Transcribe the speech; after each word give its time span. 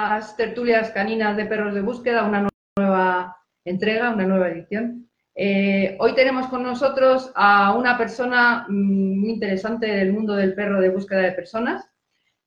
las 0.00 0.36
tertulias 0.36 0.90
caninas 0.90 1.36
de 1.36 1.44
perros 1.44 1.74
de 1.74 1.82
búsqueda, 1.82 2.24
una 2.24 2.48
nueva 2.76 3.36
entrega, 3.64 4.10
una 4.10 4.26
nueva 4.26 4.48
edición. 4.48 5.08
Eh, 5.34 5.96
hoy 6.00 6.14
tenemos 6.14 6.46
con 6.48 6.62
nosotros 6.62 7.30
a 7.34 7.74
una 7.76 7.98
persona 7.98 8.66
mm, 8.68 9.20
muy 9.20 9.30
interesante 9.30 9.86
del 9.86 10.12
mundo 10.12 10.34
del 10.34 10.54
perro 10.54 10.80
de 10.80 10.88
búsqueda 10.88 11.20
de 11.20 11.32
personas. 11.32 11.86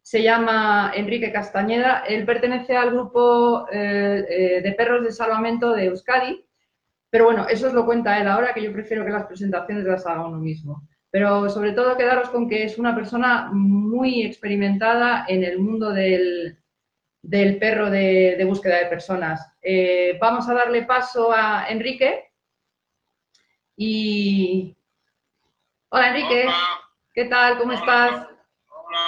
Se 0.01 0.21
llama 0.21 0.91
Enrique 0.95 1.31
Castañeda. 1.31 2.03
Él 2.07 2.25
pertenece 2.25 2.75
al 2.75 2.91
grupo 2.91 3.67
eh, 3.71 4.25
eh, 4.29 4.61
de 4.61 4.71
perros 4.73 5.03
de 5.03 5.11
salvamento 5.11 5.73
de 5.73 5.85
Euskadi. 5.85 6.45
Pero 7.09 7.25
bueno, 7.25 7.47
eso 7.47 7.67
os 7.67 7.73
lo 7.73 7.85
cuenta 7.85 8.19
él 8.19 8.27
ahora, 8.27 8.53
que 8.53 8.63
yo 8.63 8.73
prefiero 8.73 9.05
que 9.05 9.11
las 9.11 9.27
presentaciones 9.27 9.85
las 9.85 10.05
haga 10.07 10.25
uno 10.25 10.39
mismo. 10.39 10.87
Pero 11.11 11.47
sobre 11.49 11.73
todo 11.73 11.95
quedaros 11.95 12.29
con 12.29 12.49
que 12.49 12.63
es 12.63 12.79
una 12.79 12.95
persona 12.95 13.51
muy 13.53 14.23
experimentada 14.23 15.25
en 15.27 15.43
el 15.43 15.59
mundo 15.59 15.91
del, 15.91 16.57
del 17.23 17.57
perro 17.57 17.89
de, 17.89 18.43
búsqueda 18.45 18.79
de 18.79 18.85
personas. 18.87 19.55
Eh, 19.61 20.17
vamos 20.19 20.47
a 20.47 20.53
darle 20.53 20.83
paso 20.83 21.31
a 21.31 21.65
Enrique. 21.69 22.31
Y... 23.77 24.77
Hola 25.89 26.09
Enrique, 26.09 26.47
¿qué 27.13 27.25
tal? 27.25 27.57
¿Cómo 27.57 27.71
estás? 27.71 28.27
Hola. 28.67 29.07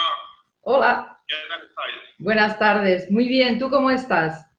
Hola. 0.62 1.22
¿Qué 1.28 1.36
tal 1.50 1.66
estáis? 1.66 1.96
Buenas 2.20 2.58
tardes. 2.58 3.12
Muy 3.12 3.28
bien, 3.28 3.60
¿tú 3.60 3.70
cómo 3.70 3.92
estás? 3.92 4.50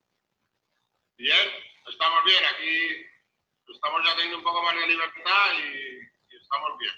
Bien, 1.17 1.49
estamos 1.89 2.19
bien. 2.25 2.43
Aquí 2.55 3.73
estamos 3.73 4.01
ya 4.05 4.15
teniendo 4.17 4.39
un 4.39 4.45
poco 4.45 4.63
más 4.65 4.75
de 4.75 4.87
libertad 4.87 5.47
y, 5.59 6.37
estamos 6.37 6.71
bien. 6.79 6.93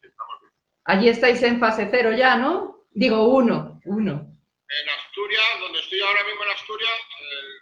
Sí, 0.00 0.06
estamos 0.06 0.40
bien. 0.40 0.52
Allí 0.84 1.08
estáis 1.08 1.42
en 1.42 1.58
fase 1.58 1.88
cero 1.90 2.12
ya, 2.12 2.36
¿no? 2.36 2.86
Digo 2.92 3.28
uno, 3.28 3.80
uno 3.86 4.33
en 4.68 4.88
Asturias, 4.88 5.60
donde 5.60 5.80
estoy 5.80 6.00
ahora 6.00 6.24
mismo 6.24 6.44
en 6.44 6.50
Asturias, 6.50 6.98
eh, 7.20 7.54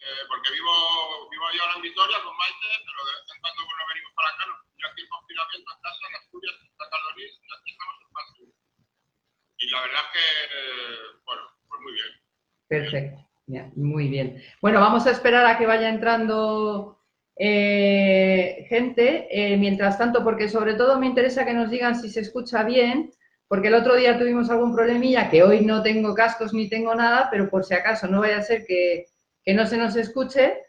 eh, 0.00 0.22
porque 0.28 0.52
vivo, 0.52 1.28
vivo 1.30 1.44
yo 1.56 1.62
ahora 1.62 1.76
en 1.76 1.82
Vitoria 1.82 2.22
con 2.22 2.36
Maite, 2.36 2.68
pero 2.84 3.00
de 3.06 3.12
vez 3.16 3.26
en 3.32 3.40
cuando 3.40 3.60
cuando 3.64 3.88
venimos 3.88 4.12
para 4.12 4.28
acá, 4.28 4.44
yo 4.44 4.84
aquí 4.88 5.00
en 5.00 5.08
confinamiento 5.08 5.68
en 5.72 5.80
casa, 5.80 6.02
en 6.08 6.16
Asturias, 6.16 6.56
en 6.60 6.70
Santa 6.76 6.96
y 7.16 7.24
aquí 7.24 7.70
estamos 7.72 7.96
en 8.00 8.10
fase 8.12 8.42
Y 9.58 9.70
la 9.70 9.80
verdad 9.80 10.02
es 10.04 10.10
que, 10.12 10.26
eh, 10.52 10.98
bueno, 11.24 11.42
pues 11.68 11.80
muy 11.80 11.92
bien. 11.92 12.10
Perfecto, 12.68 13.16
muy 13.76 14.08
bien. 14.08 14.44
Bueno, 14.60 14.80
vamos 14.80 15.06
a 15.06 15.12
esperar 15.12 15.46
a 15.46 15.56
que 15.56 15.66
vaya 15.66 15.88
entrando 15.88 16.92
gente, 17.38 19.28
mientras 19.58 19.98
tanto, 19.98 20.24
porque 20.24 20.48
sobre 20.48 20.74
todo 20.74 20.98
me 20.98 21.06
interesa 21.06 21.44
que 21.44 21.52
nos 21.52 21.70
digan 21.70 21.94
si 21.94 22.08
se 22.08 22.20
escucha 22.20 22.62
bien, 22.64 23.12
porque 23.48 23.68
el 23.68 23.74
otro 23.74 23.94
día 23.94 24.18
tuvimos 24.18 24.50
algún 24.50 24.74
problemilla, 24.74 25.30
que 25.30 25.42
hoy 25.42 25.60
no 25.60 25.82
tengo 25.82 26.14
cascos 26.14 26.52
ni 26.52 26.68
tengo 26.68 26.94
nada, 26.94 27.28
pero 27.30 27.48
por 27.48 27.64
si 27.64 27.74
acaso 27.74 28.08
no 28.08 28.20
vaya 28.20 28.38
a 28.38 28.42
ser 28.42 28.66
que, 28.66 29.06
no 29.46 29.66
se 29.66 29.76
nos 29.76 29.94
escuche, 29.94 30.62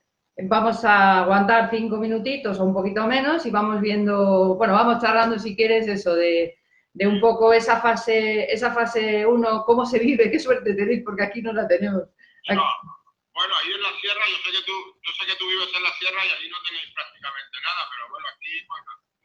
vamos 0.44 0.86
a 0.86 1.24
aguantar 1.24 1.72
cinco 1.72 1.98
minutitos 1.98 2.60
o 2.60 2.64
un 2.64 2.74
poquito 2.74 3.08
menos 3.08 3.46
y 3.48 3.50
vamos 3.50 3.82
viendo, 3.82 4.56
bueno, 4.56 4.74
vamos 4.74 5.02
charlando 5.02 5.40
si 5.40 5.56
quieres 5.56 5.88
eso 5.88 6.14
de, 6.14 6.60
un 6.94 7.20
poco 7.20 7.52
esa 7.54 7.82
fase, 7.82 8.52
esa 8.52 8.72
fase 8.72 9.26
uno, 9.26 9.64
cómo 9.66 9.84
se 9.86 9.98
vive, 9.98 10.30
qué 10.30 10.40
suerte 10.40 10.76
tenéis, 10.76 11.02
porque 11.04 11.24
aquí 11.24 11.42
no 11.42 11.54
la 11.54 11.68
tenemos. 11.68 12.04
bueno, 12.46 13.54
ahí 13.58 13.74
en 13.74 13.82
la 13.82 13.94
sierra, 14.00 14.22
yo 14.30 14.38
sé, 14.46 14.52
que 14.52 14.66
tú, 14.66 14.74
yo 15.02 15.12
sé 15.14 15.26
que 15.26 15.38
tú 15.40 15.48
vives 15.48 15.70
en 15.76 15.84
la 15.84 15.94
sierra 15.98 16.22
y 16.26 16.30
allí 16.30 16.50
no 16.50 16.58
tenéis 16.62 16.94
prácticamente 16.94 17.58
nada, 17.64 17.90
pero 17.90 18.10
bueno, 18.12 18.28
aquí 18.30 18.54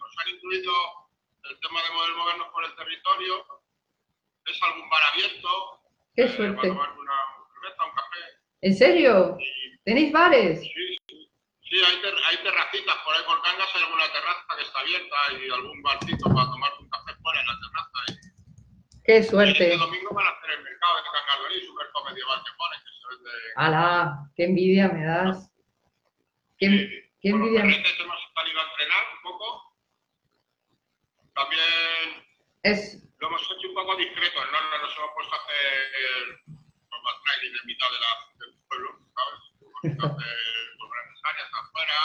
nos 0.01 0.19
han 0.19 0.35
incluido 0.35 0.73
el 1.51 1.61
tema 1.61 1.83
de 1.83 1.89
poder 1.91 2.15
movernos 2.15 2.49
por 2.49 2.65
el 2.65 2.75
territorio, 2.77 3.47
es 4.47 4.63
algún 4.63 4.89
bar 4.89 5.03
abierto. 5.13 5.81
Qué 6.15 6.23
eh, 6.23 6.29
suerte. 6.29 6.57
Para 6.57 6.69
tomar 6.69 6.99
una 6.99 7.15
cerveza, 7.53 7.85
un 7.85 7.95
café. 7.95 8.19
¿En 8.61 8.75
serio? 8.77 9.39
¿Tenéis 9.85 10.13
bares? 10.13 10.61
Sí, 10.61 10.97
sí. 11.09 11.77
hay, 11.85 11.97
hay, 12.31 12.37
terracitas 12.43 12.97
por 13.05 13.15
ahí 13.15 13.23
por 13.27 13.43
Cangas, 13.43 13.69
hay 13.75 13.83
alguna 13.83 14.13
terraza 14.13 14.57
que 14.57 14.63
está 14.63 14.81
abierta 14.81 15.17
y 15.33 15.51
algún 15.51 15.83
barcito 15.83 16.25
para 16.35 16.47
tomar 16.47 16.73
un 16.79 16.89
café 16.89 17.15
fuera 17.23 17.41
en 17.41 17.47
la 17.47 17.59
terraza. 17.61 17.99
Y... 18.09 19.03
Qué 19.05 19.23
suerte. 19.25 19.69
Y 19.69 19.73
este 19.73 19.79
domingo 19.79 20.11
van 20.15 20.27
a 20.27 20.31
hacer 20.31 20.51
el 20.51 20.63
mercado 20.63 20.97
de 20.97 21.03
Cangas 21.03 21.67
su 21.67 21.75
mercado 21.75 22.05
medieval 22.05 22.43
que 22.45 22.53
pone, 22.57 22.77
que 22.77 22.91
se 22.93 23.09
vende. 23.17 23.31
¡Hala! 23.57 24.31
¡Qué 24.37 24.45
envidia 24.45 24.89
me 24.89 25.05
das! 25.05 25.51
¡Qué, 26.59 26.69
sí. 26.69 27.11
qué 27.21 27.29
envidia! 27.31 27.63
Bueno, 27.63 27.77
hemos 27.77 28.21
salido 28.35 28.61
a 28.61 28.71
entrenar 28.71 29.05
un 29.17 29.23
poco 29.23 29.72
también 31.35 32.27
es... 32.63 33.03
lo 33.19 33.29
hemos 33.29 33.43
hecho 33.43 33.69
un 33.69 33.75
poco 33.75 33.97
discreto, 33.97 34.45
no, 34.45 34.61
no 34.71 34.79
nos 34.79 34.97
hemos 34.97 35.11
puesto 35.15 35.35
a 35.35 35.39
hacer 35.39 36.63
más 37.03 37.19
training 37.25 37.51
en 37.51 37.67
mitad 37.67 37.91
de 37.91 37.99
la, 37.99 38.13
del 38.39 38.53
pueblo, 38.69 38.89
¿sabes? 39.15 39.41
Con 39.99 40.89
áreas 41.25 41.51
afuera, 41.55 41.99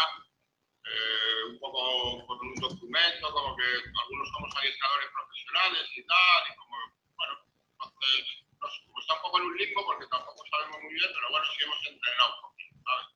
eh, 0.86 1.44
un 1.50 1.60
poco 1.60 2.26
con 2.28 2.38
un 2.42 2.56
documento, 2.56 3.32
como 3.32 3.56
que 3.56 3.64
algunos 3.66 4.30
somos 4.30 4.56
adiestradores 4.58 5.10
profesionales 5.14 5.86
y 5.96 6.06
tal, 6.06 6.42
y 6.50 6.56
como, 6.56 6.76
bueno, 7.16 7.34
entonces, 7.74 8.46
nos, 8.62 8.74
como 8.86 9.00
está 9.00 9.14
un 9.16 9.22
poco 9.22 9.38
en 9.40 9.46
un 9.46 9.58
limbo 9.58 9.86
porque 9.86 10.08
tampoco 10.08 10.44
sabemos 10.50 10.82
muy 10.82 10.94
bien, 10.94 11.10
pero 11.14 11.30
bueno, 11.30 11.46
sí 11.46 11.64
hemos 11.64 11.88
entrenado 11.88 12.34
un 12.36 12.42
poquito, 12.42 12.76
¿sabes? 12.86 13.08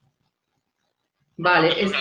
Vale, 1.37 1.67
es, 1.81 1.91
es... 1.91 1.97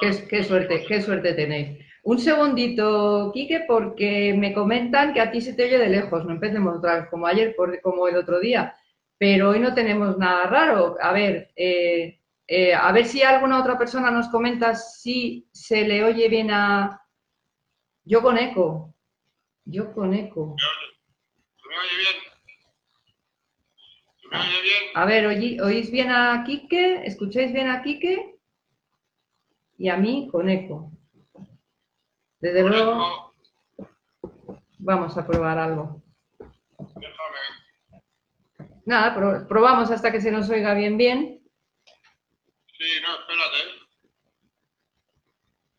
Qué, 0.00 0.28
qué, 0.28 0.44
suerte, 0.44 0.84
qué 0.86 1.02
suerte 1.02 1.34
tenéis. 1.34 1.84
Un 2.08 2.18
segundito, 2.18 3.30
Quique, 3.34 3.66
porque 3.68 4.32
me 4.32 4.54
comentan 4.54 5.12
que 5.12 5.20
a 5.20 5.30
ti 5.30 5.42
se 5.42 5.52
te 5.52 5.64
oye 5.64 5.76
de 5.76 5.90
lejos. 5.90 6.24
No 6.24 6.32
empecemos 6.32 6.78
otra 6.78 7.00
vez 7.00 7.10
como 7.10 7.26
ayer, 7.26 7.54
como 7.82 8.08
el 8.08 8.16
otro 8.16 8.40
día. 8.40 8.74
Pero 9.18 9.50
hoy 9.50 9.58
no 9.60 9.74
tenemos 9.74 10.16
nada 10.16 10.44
raro. 10.44 10.96
A 11.02 11.12
ver, 11.12 11.52
eh, 11.54 12.18
eh, 12.46 12.72
a 12.74 12.90
ver 12.92 13.04
si 13.04 13.22
alguna 13.22 13.60
otra 13.60 13.76
persona 13.76 14.10
nos 14.10 14.28
comenta 14.28 14.74
si 14.74 15.50
se 15.52 15.86
le 15.86 16.02
oye 16.02 16.30
bien 16.30 16.50
a... 16.50 16.98
Yo 18.04 18.22
con 18.22 18.38
eco. 18.38 18.94
Yo 19.66 19.92
con 19.92 20.14
eco. 20.14 20.56
¿Se 21.60 21.68
me 21.68 21.76
oye 21.76 21.96
bien? 21.98 22.16
¿Se 24.16 24.28
me 24.28 24.38
oye 24.38 24.62
bien? 24.62 24.82
A 24.94 25.04
ver, 25.04 25.26
¿oís 25.62 25.90
bien 25.90 26.10
a 26.10 26.42
Quique? 26.46 27.02
¿Escucháis 27.04 27.52
bien 27.52 27.68
a 27.68 27.82
Quique? 27.82 28.38
Y 29.76 29.90
a 29.90 29.98
mí 29.98 30.26
con 30.32 30.48
eco. 30.48 30.97
Desde 32.40 32.62
luego, 32.62 33.34
vamos 34.78 35.16
a 35.16 35.26
probar 35.26 35.58
algo. 35.58 36.02
Nada, 38.86 39.46
probamos 39.48 39.90
hasta 39.90 40.12
que 40.12 40.20
se 40.20 40.30
nos 40.30 40.48
oiga 40.48 40.72
bien, 40.74 40.96
bien. 40.96 41.42
Sí, 42.78 43.00
no, 43.02 43.20
espérate. 43.20 43.88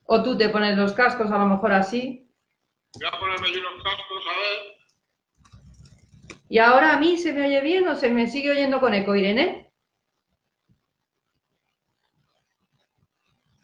O 0.04 0.22
tú 0.22 0.38
te 0.38 0.50
pones 0.50 0.78
los 0.78 0.94
cascos, 0.94 1.32
a 1.32 1.38
lo 1.38 1.46
mejor 1.46 1.72
así. 1.72 2.30
Voy 2.94 3.08
a 3.08 3.20
ponerme 3.20 3.52
yo 3.54 3.62
los 3.62 3.84
cascos, 3.84 4.24
a 4.28 4.40
ver. 4.40 4.80
¿Y 6.50 6.58
ahora 6.58 6.94
a 6.94 7.00
mí 7.00 7.18
se 7.18 7.32
me 7.32 7.46
oye 7.46 7.62
bien 7.62 7.88
o 7.88 7.96
se 7.96 8.10
me 8.10 8.28
sigue 8.28 8.52
oyendo 8.52 8.80
con 8.80 8.94
eco, 8.94 9.16
Irene? 9.16 9.72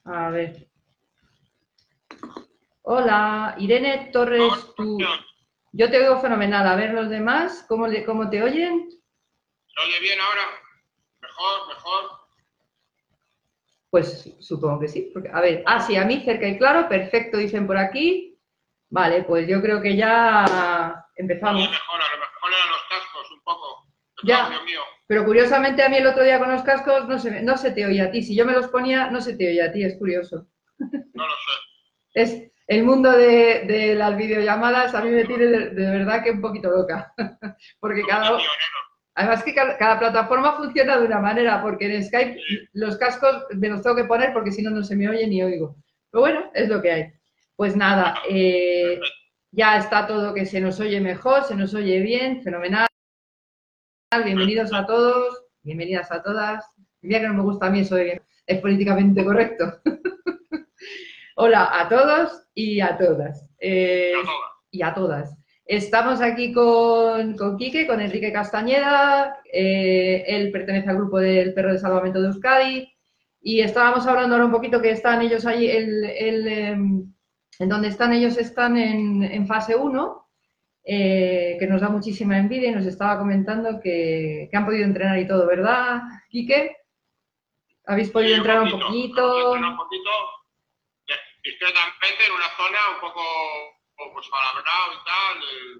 A 0.06 0.30
ver. 0.30 0.70
Hola, 2.88 3.56
Irene 3.58 4.12
Torres. 4.14 4.54
Tú... 4.78 5.00
Yo 5.72 5.90
te 5.90 5.98
oigo 5.98 6.22
fenomenal. 6.22 6.68
A 6.68 6.76
ver 6.76 6.94
los 6.94 7.10
demás, 7.10 7.66
¿cómo, 7.68 7.88
le, 7.88 8.06
cómo 8.06 8.30
te 8.30 8.44
oyen? 8.44 8.90
¿Se 8.92 9.82
oye 9.82 10.00
bien 10.02 10.20
ahora? 10.22 10.42
¿Mejor? 11.20 11.68
¿Mejor? 11.68 12.12
Pues 13.90 14.36
supongo 14.40 14.80
que 14.80 14.88
sí. 14.88 15.10
Porque, 15.12 15.30
a 15.34 15.42
ver, 15.42 15.64
ah, 15.66 15.82
sí, 15.82 15.96
a 15.96 16.06
mí 16.06 16.22
cerca 16.24 16.48
y 16.48 16.60
claro, 16.60 16.88
perfecto, 16.88 17.38
dicen 17.38 17.66
por 17.66 17.78
aquí. 17.78 18.38
Vale, 18.90 19.24
pues 19.24 19.48
yo 19.48 19.64
creo 19.64 19.82
que 19.82 19.96
ya 19.96 21.08
empezamos. 21.16 21.64
Sí, 21.64 21.70
mejor, 21.70 22.00
a 22.00 22.14
lo 22.14 22.20
mejor 22.20 22.52
eran 22.54 22.70
los 22.70 22.84
cascos 22.88 23.32
un 23.32 23.42
poco. 23.42 23.88
Ya, 24.24 24.62
pero 25.08 25.26
curiosamente 25.26 25.82
a 25.82 25.90
mí 25.90 25.98
el 25.98 26.06
otro 26.06 26.24
día 26.24 26.38
con 26.38 26.52
los 26.52 26.62
cascos 26.62 27.08
no 27.08 27.18
se, 27.18 27.42
no 27.42 27.58
se 27.58 27.72
te 27.72 27.84
oye 27.88 28.02
a 28.02 28.12
ti. 28.12 28.22
Si 28.22 28.36
yo 28.36 28.46
me 28.46 28.54
los 28.54 28.68
ponía, 28.68 29.10
no 29.10 29.22
se 29.22 29.36
te 29.36 29.50
oye 29.50 29.64
a 29.64 29.72
ti, 29.72 29.84
es 29.84 29.98
curioso. 29.98 30.46
No 30.78 31.28
lo 31.28 31.34
sé. 31.34 31.52
Es, 32.16 32.50
el 32.68 32.84
mundo 32.84 33.12
de, 33.12 33.94
las 33.96 34.18
videollamadas 34.18 34.96
a 34.96 35.02
mí 35.02 35.12
me 35.12 35.26
tiene 35.26 35.46
de, 35.46 35.70
verdad 35.70 36.24
que 36.24 36.32
un 36.32 36.42
poquito 36.42 36.70
loca. 36.72 37.14
porque 37.80 38.04
cada... 38.08 38.38
Además 39.18 39.44
que 39.44 39.56
cada, 39.56 39.98
plataforma 39.98 40.58
funciona 40.58 40.98
de 40.98 41.06
una 41.06 41.20
manera, 41.20 41.62
porque 41.62 41.86
en 41.86 42.04
Skype 42.04 42.38
los 42.74 42.98
cascos 42.98 43.46
me 43.56 43.70
los 43.70 43.82
tengo 43.82 43.96
que 43.96 44.04
poner 44.04 44.34
porque 44.34 44.52
si 44.52 44.62
no, 44.62 44.72
no 44.72 44.84
se 44.84 44.96
me 44.96 45.08
oye 45.08 45.26
ni 45.26 45.42
oigo. 45.42 45.78
Pero 46.12 46.22
bueno, 46.22 46.52
es 46.54 46.68
lo 46.68 46.82
que 46.82 46.92
hay. 46.92 47.14
Pues 47.56 47.78
nada, 47.78 48.18
eh, 48.28 49.00
ya 49.52 49.78
está 49.78 50.06
todo 50.06 50.34
que 50.34 50.46
se 50.46 50.60
nos 50.60 50.82
oye 50.82 51.00
mejor, 51.00 51.46
se 51.46 51.56
nos 51.56 51.74
oye 51.74 52.02
bien, 52.02 52.44
fenomenal. 52.44 52.88
Bienvenidos 54.26 54.74
a 54.74 54.86
todos, 54.86 55.46
bienvenidas 55.64 56.12
a 56.12 56.22
todas. 56.22 56.66
Mira 57.02 57.22
que 57.22 57.28
no 57.28 57.36
me 57.36 57.44
gusta 57.44 57.68
a 57.68 57.70
mí 57.70 57.82
eso 57.82 57.96
de 57.96 58.22
es 58.48 58.60
políticamente 58.60 59.24
correcto. 59.24 59.80
Hola 61.38 61.70
a 61.80 61.88
todos 61.88 62.45
y 62.56 62.80
a 62.80 62.98
todas. 62.98 63.46
Eh, 63.60 64.14
y 64.72 64.82
a 64.82 64.94
todas. 64.94 65.38
Estamos 65.66 66.22
aquí 66.22 66.54
con, 66.54 67.36
con 67.36 67.58
Quique, 67.58 67.88
con 67.88 68.00
Enrique 68.00 68.32
Castañeda, 68.32 69.40
eh, 69.52 70.24
él 70.28 70.52
pertenece 70.52 70.90
al 70.90 70.98
grupo 70.98 71.20
del 71.20 71.54
Perro 71.54 71.74
de 71.74 71.80
Salvamento 71.80 72.22
de 72.22 72.28
Euskadi 72.28 72.94
y 73.42 73.62
estábamos 73.62 74.06
hablando 74.06 74.36
ahora 74.36 74.46
un 74.46 74.52
poquito 74.52 74.82
que 74.82 74.92
están 74.92 75.22
ellos 75.22 75.46
ahí, 75.46 75.68
el, 75.68 76.48
em, 76.48 77.14
en 77.60 77.70
donde 77.70 77.88
están 77.88 78.14
ellos 78.14 78.38
están 78.38 78.78
en, 78.78 79.24
en 79.24 79.48
fase 79.48 79.76
1, 79.76 80.28
eh, 80.84 81.58
que 81.60 81.68
nos 81.68 81.82
da 81.82 81.90
muchísima 81.90 82.38
envidia 82.38 82.70
y 82.70 82.76
nos 82.76 82.86
estaba 82.86 83.18
comentando 83.18 83.80
que, 83.80 84.48
que 84.52 84.58
han 84.58 84.66
podido 84.66 84.84
entrenar 84.84 85.18
y 85.18 85.28
todo, 85.28 85.48
¿verdad, 85.48 86.02
Quique? 86.30 86.76
¿Habéis 87.88 88.12
podido 88.12 88.36
entrar 88.36 88.62
un 88.62 88.70
poquito? 88.70 89.54
Un 89.54 89.78
poquito 89.78 90.10
discretamente 91.46 92.26
en 92.26 92.32
una 92.34 92.50
zona 92.58 92.80
un 92.96 93.00
poco 93.00 93.22
pues 93.96 94.28
palabrado 94.28 94.94
y 94.94 95.04
tal, 95.06 95.38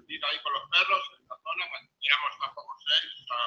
ir 0.08 0.24
ahí 0.24 0.38
con 0.42 0.52
los 0.54 0.62
perros 0.70 1.02
en 1.18 1.28
la 1.28 1.36
zona, 1.36 1.64
éramos 2.00 2.32
tampoco 2.40 2.72
seis, 2.86 3.12
o 3.12 3.26
sea, 3.26 3.44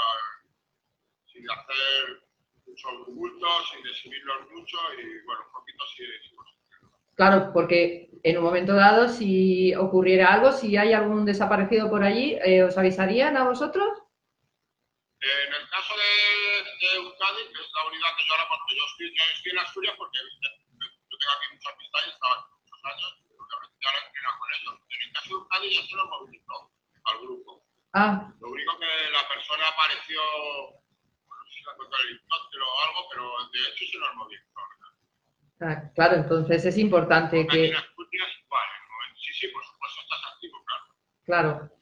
sin 1.31 1.49
hacer 1.49 2.21
muchos 2.67 3.05
tumultos, 3.05 3.69
sin 3.71 3.87
exhibirlos 3.87 4.51
mucho 4.51 4.77
y 4.93 5.25
bueno, 5.25 5.41
un 5.47 5.51
poquito 5.53 5.83
sí. 5.95 6.03
Claro, 7.15 7.51
porque 7.51 8.09
en 8.23 8.37
un 8.37 8.43
momento 8.43 8.73
dado, 8.73 9.09
si 9.09 9.73
ocurriera 9.75 10.33
algo, 10.33 10.51
si 10.51 10.77
hay 10.77 10.93
algún 10.93 11.25
desaparecido 11.25 11.89
por 11.89 12.03
allí, 12.03 12.37
eh, 12.43 12.63
¿os 12.63 12.77
avisarían 12.77 13.35
a 13.37 13.43
vosotros? 13.43 13.89
En 15.19 15.53
el 15.53 15.69
caso 15.69 15.93
de, 15.97 16.63
de 16.79 16.95
Euskadi, 16.95 17.43
que 17.51 17.59
es 17.59 17.69
la 17.75 17.87
unidad 17.87 18.15
que 18.15 18.25
yo 18.25 18.33
ahora, 18.33 18.47
porque 18.47 18.75
yo 18.75 18.83
estoy, 18.85 19.07
yo 19.17 19.23
estoy 19.35 19.51
en 19.51 19.57
Asturias, 19.59 19.95
porque 19.97 20.17
tengo 21.19 21.33
aquí 21.35 21.45
muchas 21.53 21.73
amistades, 21.75 22.09
estaba 22.15 22.35
muchos 22.55 22.79
años, 22.87 23.11
y 23.19 23.85
ahora 23.85 23.99
entreno 24.07 24.29
con 24.39 24.49
ellos. 24.55 24.75
En 24.89 24.99
el 25.03 25.11
caso 25.13 25.27
de 25.29 25.35
Euskadi 25.35 25.67
ya 25.75 25.83
se 25.83 25.95
lo 25.95 26.05
movilizó 26.07 26.55
al 27.03 27.17
grupo. 27.19 27.51
Ah. 27.93 28.31
Lo 28.39 28.47
único 28.49 28.79
que 28.79 28.91
la 29.11 29.23
persona 29.27 29.67
apareció, 29.67 30.21
no 30.23 31.35
sé 31.45 31.53
si 31.53 31.63
la 31.63 31.75
contra 31.75 31.99
el 31.99 32.07
helicóptero 32.09 32.65
o 32.65 32.79
algo, 32.87 32.99
pero 33.11 33.23
de 33.51 33.59
hecho 33.59 33.85
se 33.91 33.97
los 33.97 34.15
movilizó. 34.15 34.47
Ah, 35.61 35.91
claro, 35.93 36.15
entonces 36.15 36.63
es 36.65 36.77
importante 36.77 37.43
porque 37.43 37.57
que... 37.57 37.67
En 37.67 37.75
Asturias 37.75 38.29
igual, 38.45 38.69
sí, 39.17 39.33
sí, 39.33 39.47
por 39.49 39.63
supuesto 39.65 40.01
estás 40.01 40.33
activo, 40.33 40.63
claro. 40.63 40.85
Claro. 41.25 41.79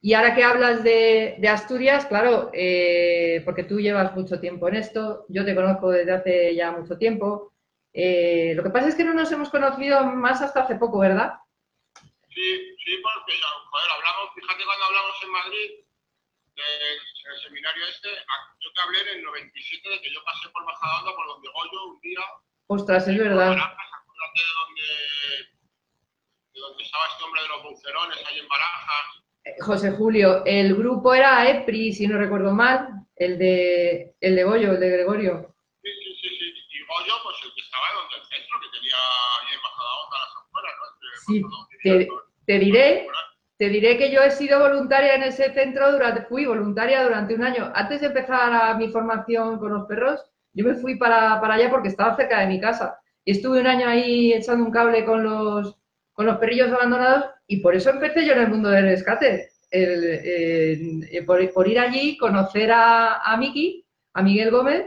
Y 0.00 0.14
ahora 0.14 0.34
que 0.34 0.42
hablas 0.42 0.82
de, 0.82 1.36
de 1.38 1.48
Asturias, 1.48 2.06
claro, 2.06 2.50
eh, 2.54 3.42
porque 3.44 3.64
tú 3.64 3.80
llevas 3.80 4.16
mucho 4.16 4.40
tiempo 4.40 4.66
en 4.68 4.76
esto, 4.76 5.26
yo 5.28 5.44
te 5.44 5.54
conozco 5.54 5.90
desde 5.90 6.12
hace 6.12 6.54
ya 6.54 6.72
mucho 6.72 6.96
tiempo. 6.96 7.51
Eh, 7.92 8.54
lo 8.56 8.62
que 8.62 8.70
pasa 8.70 8.88
es 8.88 8.94
que 8.94 9.04
no 9.04 9.14
nos 9.14 9.30
hemos 9.32 9.50
conocido 9.50 10.04
más 10.04 10.40
hasta 10.40 10.62
hace 10.62 10.76
poco, 10.76 10.98
¿verdad? 10.98 11.34
Sí, 12.28 12.76
sí, 12.84 12.96
porque 13.02 13.38
joder, 13.70 13.90
hablamos, 13.90 14.34
fíjate 14.34 14.64
cuando 14.64 14.84
hablamos 14.86 15.16
en 15.22 15.30
Madrid, 15.30 15.70
del 16.54 17.40
seminario 17.44 17.86
este, 17.86 18.08
yo 18.08 18.72
te 18.72 18.80
hablé 18.82 19.00
en 19.02 19.18
el 19.18 19.24
97 19.24 19.88
de 19.88 20.00
que 20.00 20.12
yo 20.12 20.24
pasé 20.24 20.48
por 20.50 20.64
Majadahonda, 20.64 21.14
por 21.14 21.26
donde 21.26 21.48
Goyo, 21.48 21.86
un 21.86 22.00
día. 22.00 22.20
Ostras, 22.66 23.08
es 23.08 23.18
verdad. 23.18 23.52
Acuérdate 23.52 24.40
de 24.40 24.52
donde, 24.60 24.88
de 26.54 26.60
donde 26.60 26.84
estaba 26.84 27.04
este 27.06 27.24
hombre 27.24 27.42
de 27.42 27.48
los 27.48 27.62
bucerones, 27.62 28.18
ahí 28.26 28.38
en 28.38 28.48
Barajas. 28.48 29.22
José 29.60 29.90
Julio, 29.92 30.44
el 30.46 30.74
grupo 30.74 31.14
era 31.14 31.48
EPRI, 31.48 31.92
si 31.92 32.06
no 32.06 32.18
recuerdo 32.18 32.52
mal, 32.52 32.88
el 33.16 33.38
de, 33.38 34.14
el 34.20 34.36
de 34.36 34.44
Goyo, 34.44 34.72
el 34.72 34.80
de 34.80 34.90
Gregorio. 34.90 35.54
Sí, 35.82 35.90
sí, 35.90 36.16
sí, 36.20 36.28
sí. 36.38 36.61
Goyo, 36.92 37.14
pues 37.22 37.36
el 37.44 37.54
que 37.54 37.60
estaba 37.60 37.84
donde 37.96 38.16
el 38.16 38.24
centro, 38.28 38.60
que 38.60 38.68
tenía 38.76 38.96
ahí 39.40 39.54
en 39.54 39.62
Majadahonda 39.62 40.18
las 40.20 40.32
afueras, 40.36 40.74
¿no? 40.78 40.86
Sí, 41.26 41.42
te, 41.82 42.08
te, 42.46 42.58
diré, 42.58 43.06
te 43.58 43.68
diré 43.68 43.96
que 43.96 44.10
yo 44.10 44.22
he 44.22 44.30
sido 44.30 44.60
voluntaria 44.60 45.14
en 45.14 45.22
ese 45.22 45.52
centro, 45.52 45.92
durante, 45.92 46.22
fui 46.22 46.44
voluntaria 46.44 47.02
durante 47.02 47.34
un 47.34 47.44
año. 47.44 47.72
Antes 47.74 48.00
de 48.00 48.08
empezar 48.08 48.52
a, 48.52 48.74
mi 48.74 48.88
formación 48.88 49.58
con 49.58 49.72
los 49.72 49.86
perros, 49.86 50.20
yo 50.52 50.64
me 50.64 50.74
fui 50.74 50.96
para, 50.96 51.40
para 51.40 51.54
allá 51.54 51.70
porque 51.70 51.88
estaba 51.88 52.16
cerca 52.16 52.40
de 52.40 52.46
mi 52.46 52.60
casa. 52.60 52.98
Y 53.24 53.32
estuve 53.32 53.60
un 53.60 53.66
año 53.66 53.88
ahí 53.88 54.32
echando 54.32 54.64
un 54.64 54.72
cable 54.72 55.04
con 55.04 55.22
los, 55.22 55.76
con 56.12 56.26
los 56.26 56.38
perrillos 56.38 56.72
abandonados 56.72 57.26
y 57.46 57.58
por 57.58 57.74
eso 57.74 57.90
empecé 57.90 58.26
yo 58.26 58.32
en 58.32 58.40
el 58.40 58.48
mundo 58.48 58.68
del 58.68 58.84
rescate. 58.84 59.48
El, 59.70 60.04
el, 60.04 61.24
por, 61.24 61.50
por, 61.52 61.66
ir 61.66 61.78
allí, 61.78 62.18
conocer 62.18 62.70
a, 62.72 63.22
a 63.22 63.36
Miki, 63.38 63.86
a 64.12 64.22
Miguel 64.22 64.50
Gómez, 64.50 64.84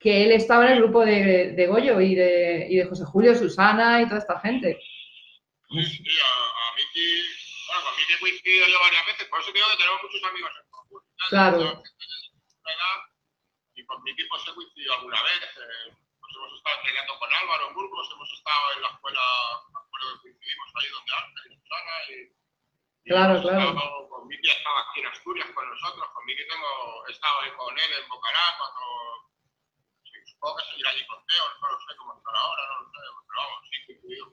que 0.00 0.24
él 0.24 0.32
estaba 0.32 0.66
en 0.66 0.72
el 0.72 0.78
grupo 0.82 1.04
de, 1.04 1.52
de 1.52 1.66
Goyo 1.66 2.00
y 2.00 2.14
de, 2.14 2.66
y 2.70 2.76
de, 2.76 2.86
José 2.86 3.04
Julio, 3.04 3.34
Susana 3.34 4.00
y 4.00 4.06
toda 4.06 4.18
esta 4.18 4.40
gente. 4.40 4.80
Sí, 5.68 5.84
sí, 5.84 6.04
a, 6.18 6.32
a 6.32 6.74
Miki, 6.74 7.22
bueno, 7.68 7.84
con 7.84 7.96
Miki 7.96 8.12
he 8.14 8.18
coincidido 8.18 8.66
yo 8.66 8.80
varias 8.80 9.06
veces, 9.06 9.28
por 9.28 9.40
eso 9.40 9.52
digo 9.52 9.66
que 9.70 9.76
tenemos 9.76 10.02
muchos 10.02 10.24
amigos 10.24 10.50
en 10.56 10.70
común. 10.70 11.02
Claro. 11.28 11.82
Y 13.74 13.84
con 13.84 14.02
Miki 14.02 14.24
pues 14.24 14.42
he 14.48 14.54
coincidido 14.54 14.94
alguna 14.94 15.22
vez. 15.22 15.42
Eh, 15.44 15.94
pues 16.20 16.32
hemos 16.36 16.56
estado 16.56 16.76
entrenando 16.78 17.18
con 17.18 17.34
Álvaro 17.34 17.68
en 17.68 17.74
Burgos, 17.74 18.10
hemos 18.12 18.32
estado 18.32 18.64
en 18.76 18.82
la 18.82 18.88
escuela, 18.88 19.20
me 19.72 19.78
acuerdo 19.78 20.06
que 20.14 20.20
coincidimos 20.20 20.68
ahí 20.80 20.88
donde 20.90 21.12
Ángel 21.12 21.52
y 21.52 21.56
Susana 21.60 21.94
y 22.08 22.40
Claro, 23.04 23.42
claro. 23.42 24.08
Con 24.08 24.28
Miki 24.28 24.48
estaba 24.48 24.80
aquí 24.80 25.00
en 25.00 25.06
Asturias 25.06 25.48
con 25.54 25.68
nosotros, 25.68 26.08
con 26.14 26.24
Miki 26.26 26.46
tengo, 26.46 27.06
he 27.08 27.12
estado 27.12 27.40
ahí 27.40 27.50
con 27.56 27.78
él 27.78 27.90
en 28.00 28.08
Bocará 28.08 28.56
cuando, 28.58 28.80
sí, 29.34 29.39
supongo 30.32 30.56
que 30.56 30.64
seguirá 30.70 30.90
allí 30.90 31.06
con 31.06 31.18
Teo, 31.26 31.44
no 31.60 31.68
lo 31.70 31.78
sé 31.78 31.96
cómo 31.98 32.16
estará 32.16 32.38
ahora, 32.38 32.62
no 32.70 32.74
lo 32.80 32.86
sé, 32.90 33.00
pero 33.26 33.38
vamos, 33.40 33.58
sí, 33.70 33.76
coincidido. 33.86 34.24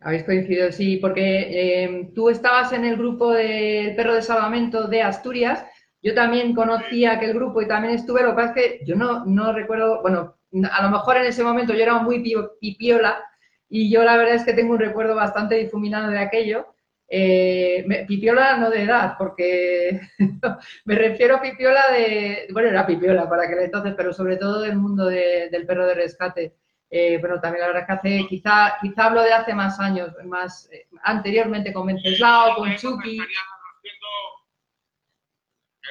Habéis 0.00 0.24
coincidido, 0.24 0.72
sí, 0.72 0.96
porque 0.96 1.84
eh, 1.84 2.10
tú 2.14 2.30
estabas 2.30 2.72
en 2.72 2.84
el 2.84 2.96
grupo 2.96 3.32
del 3.32 3.94
perro 3.96 4.14
de 4.14 4.22
salvamento 4.22 4.88
de 4.88 5.02
Asturias, 5.02 5.64
yo 6.02 6.14
también 6.14 6.54
conocía 6.54 7.12
aquel 7.12 7.34
grupo 7.34 7.60
y 7.60 7.68
también 7.68 7.94
estuve, 7.94 8.22
lo 8.22 8.30
que 8.30 8.36
pasa 8.36 8.48
es 8.48 8.54
que 8.54 8.84
yo 8.86 8.96
no, 8.96 9.24
no 9.26 9.52
recuerdo, 9.52 10.00
bueno, 10.00 10.36
a 10.72 10.82
lo 10.82 10.90
mejor 10.90 11.18
en 11.18 11.24
ese 11.24 11.44
momento 11.44 11.74
yo 11.74 11.82
era 11.82 11.98
muy 11.98 12.24
pipiola 12.60 13.22
y 13.68 13.90
yo 13.90 14.02
la 14.02 14.16
verdad 14.16 14.36
es 14.36 14.44
que 14.44 14.54
tengo 14.54 14.72
un 14.72 14.78
recuerdo 14.78 15.14
bastante 15.14 15.56
difuminado 15.56 16.10
de 16.10 16.18
aquello, 16.18 16.74
eh, 17.12 17.82
me, 17.88 18.04
pipiola 18.04 18.56
no 18.56 18.70
de 18.70 18.82
edad, 18.84 19.16
porque 19.18 20.00
me 20.84 20.94
refiero 20.94 21.36
a 21.36 21.42
pipiola 21.42 21.90
de, 21.90 22.46
bueno, 22.52 22.68
era 22.68 22.86
pipiola 22.86 23.28
para 23.28 23.44
aquel 23.44 23.58
entonces, 23.58 23.94
pero 23.96 24.12
sobre 24.12 24.36
todo 24.36 24.60
del 24.60 24.76
mundo 24.76 25.06
de, 25.06 25.48
del 25.50 25.66
perro 25.66 25.88
de 25.88 25.94
rescate. 25.94 26.54
Eh, 26.88 27.18
bueno, 27.18 27.40
también 27.40 27.62
la 27.62 27.66
verdad 27.66 27.82
es 27.82 27.86
que 27.86 27.92
hace, 27.92 28.26
quizá, 28.28 28.76
quizá 28.80 29.06
hablo 29.06 29.22
de 29.22 29.32
hace 29.32 29.54
más 29.54 29.80
años, 29.80 30.12
más 30.24 30.70
eh, 30.72 30.86
anteriormente 31.02 31.72
con 31.72 31.88
Venceslao, 31.88 32.54
con 32.54 32.76
Chucky. 32.76 33.18
En 33.18 33.22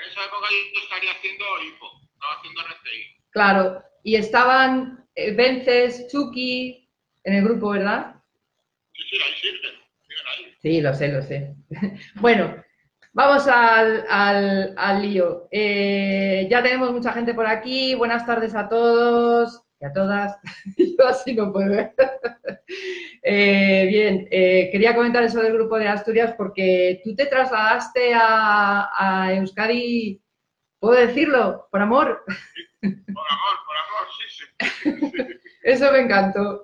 esa 0.09 0.23
época 0.23 0.47
yo 0.49 0.81
estaría 0.81 1.11
haciendo 1.11 1.45
hipo, 1.63 1.85
estaba 2.13 2.33
haciendo 2.35 2.61
RCI. 2.61 3.17
Claro, 3.31 3.83
y 4.03 4.15
estaban 4.15 5.05
eh, 5.15 5.33
Vences, 5.33 6.07
Chucky 6.09 6.89
en 7.25 7.33
el 7.33 7.43
grupo, 7.43 7.71
¿verdad? 7.71 8.15
Sí, 8.93 9.03
sí, 9.09 9.17
ahí. 9.21 9.88
Sí, 10.61 10.81
lo 10.81 10.93
sé, 10.93 11.07
lo 11.09 11.21
sé. 11.21 11.55
bueno, 12.15 12.55
vamos 13.13 13.47
al, 13.47 14.05
al, 14.09 14.73
al 14.77 15.01
lío. 15.01 15.47
Eh, 15.51 16.47
ya 16.49 16.61
tenemos 16.61 16.91
mucha 16.91 17.13
gente 17.13 17.33
por 17.33 17.47
aquí. 17.47 17.95
Buenas 17.95 18.25
tardes 18.25 18.55
a 18.55 18.67
todos 18.67 19.63
y 19.79 19.85
a 19.85 19.93
todas. 19.93 20.37
Yo 20.77 21.07
así 21.07 21.33
no 21.33 21.51
puedo 21.53 21.69
ver. 21.69 21.93
eh, 23.23 23.85
bien, 23.89 24.27
eh, 24.31 24.69
quería 24.71 24.95
comentar 24.95 25.23
eso 25.23 25.41
del 25.41 25.53
grupo 25.53 25.77
de 25.77 25.87
Asturias 25.87 26.33
porque 26.37 27.01
tú 27.03 27.15
te 27.15 27.25
trasladaste 27.25 28.13
a, 28.13 28.89
a 28.97 29.33
Euskadi, 29.33 30.21
¿puedo 30.79 30.99
decirlo? 30.99 31.67
Por 31.71 31.81
amor. 31.81 32.23
Sí, 32.81 32.89
por 33.13 33.25
amor, 33.29 33.55
por 33.65 33.77
amor, 33.77 34.07
sí, 34.17 34.45
sí. 35.23 35.39
Eso 35.63 35.91
me 35.91 35.99
encantó. 35.99 36.63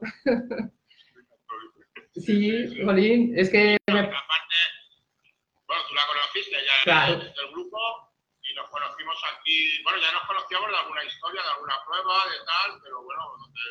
Sí, 2.15 2.83
Jolín, 2.83 3.37
es 3.37 3.49
que... 3.49 3.75
Aparte, 3.87 4.55
bueno, 5.67 5.83
tú 5.87 5.93
la 5.95 6.07
conociste 6.07 6.55
ya 6.63 6.83
claro. 6.83 7.19
desde 7.19 7.41
el 7.41 7.51
grupo 7.51 7.77
y 8.41 8.53
nos 8.53 8.69
conocimos 8.69 9.17
aquí, 9.35 9.83
bueno, 9.83 9.99
ya 9.99 10.11
nos 10.13 10.23
conocíamos 10.23 10.69
de 10.69 10.77
alguna 10.77 11.03
historia, 11.03 11.41
de 11.43 11.49
alguna 11.49 11.75
prueba, 11.85 12.25
de 12.31 12.39
tal, 12.45 12.79
pero 12.81 13.03
bueno, 13.03 13.21
donde 13.37 13.61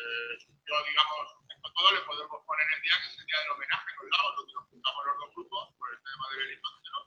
surgió, 0.45 0.75
digamos, 0.85 1.25
esto 1.49 1.67
todo 1.73 1.91
le 1.91 2.01
podemos 2.01 2.37
poner 2.45 2.67
el 2.75 2.81
día 2.83 2.93
que 3.01 3.07
es 3.09 3.17
el 3.17 3.25
día 3.25 3.39
del 3.41 3.51
homenaje 3.51 3.89
con 3.97 4.09
Lagos, 4.09 4.35
donde 4.37 4.53
nos 4.53 4.65
juntamos 4.69 5.01
los 5.05 5.17
dos 5.17 5.29
grupos 5.35 5.63
por 5.79 5.87
el 5.89 5.99
tema 6.05 6.25
del 6.29 6.41
helicóptero 6.45 6.97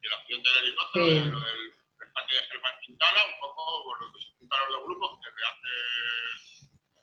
y 0.00 0.08
la 0.08 0.16
acción 0.16 0.42
del 0.42 0.56
helicóptero, 0.64 1.04
Sí. 1.04 1.30
lo 1.30 1.40
del 1.40 1.72
de 2.32 2.46
Germán 2.48 2.74
Quintana, 2.80 3.20
un 3.28 3.40
poco 3.40 3.84
por 3.84 4.00
lo 4.00 4.12
que 4.12 4.20
se 4.20 4.30
juntaron 4.38 4.72
los 4.72 4.80
dos 4.80 4.84
grupos 4.88 5.20
desde 5.20 5.42
hace 5.44 5.72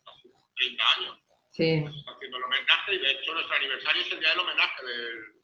casi 0.06 0.26
30 0.56 0.94
años. 0.98 1.18
Sí. 1.52 1.82
Pues 1.82 1.96
homenaje 2.90 2.96
y 2.96 3.00
de 3.00 3.12
hecho 3.12 3.34
nuestro 3.34 3.56
aniversario 3.56 4.02
es 4.02 4.12
el 4.12 4.20
día 4.20 4.30
del 4.30 4.40
homenaje 4.40 4.86
del... 4.86 5.40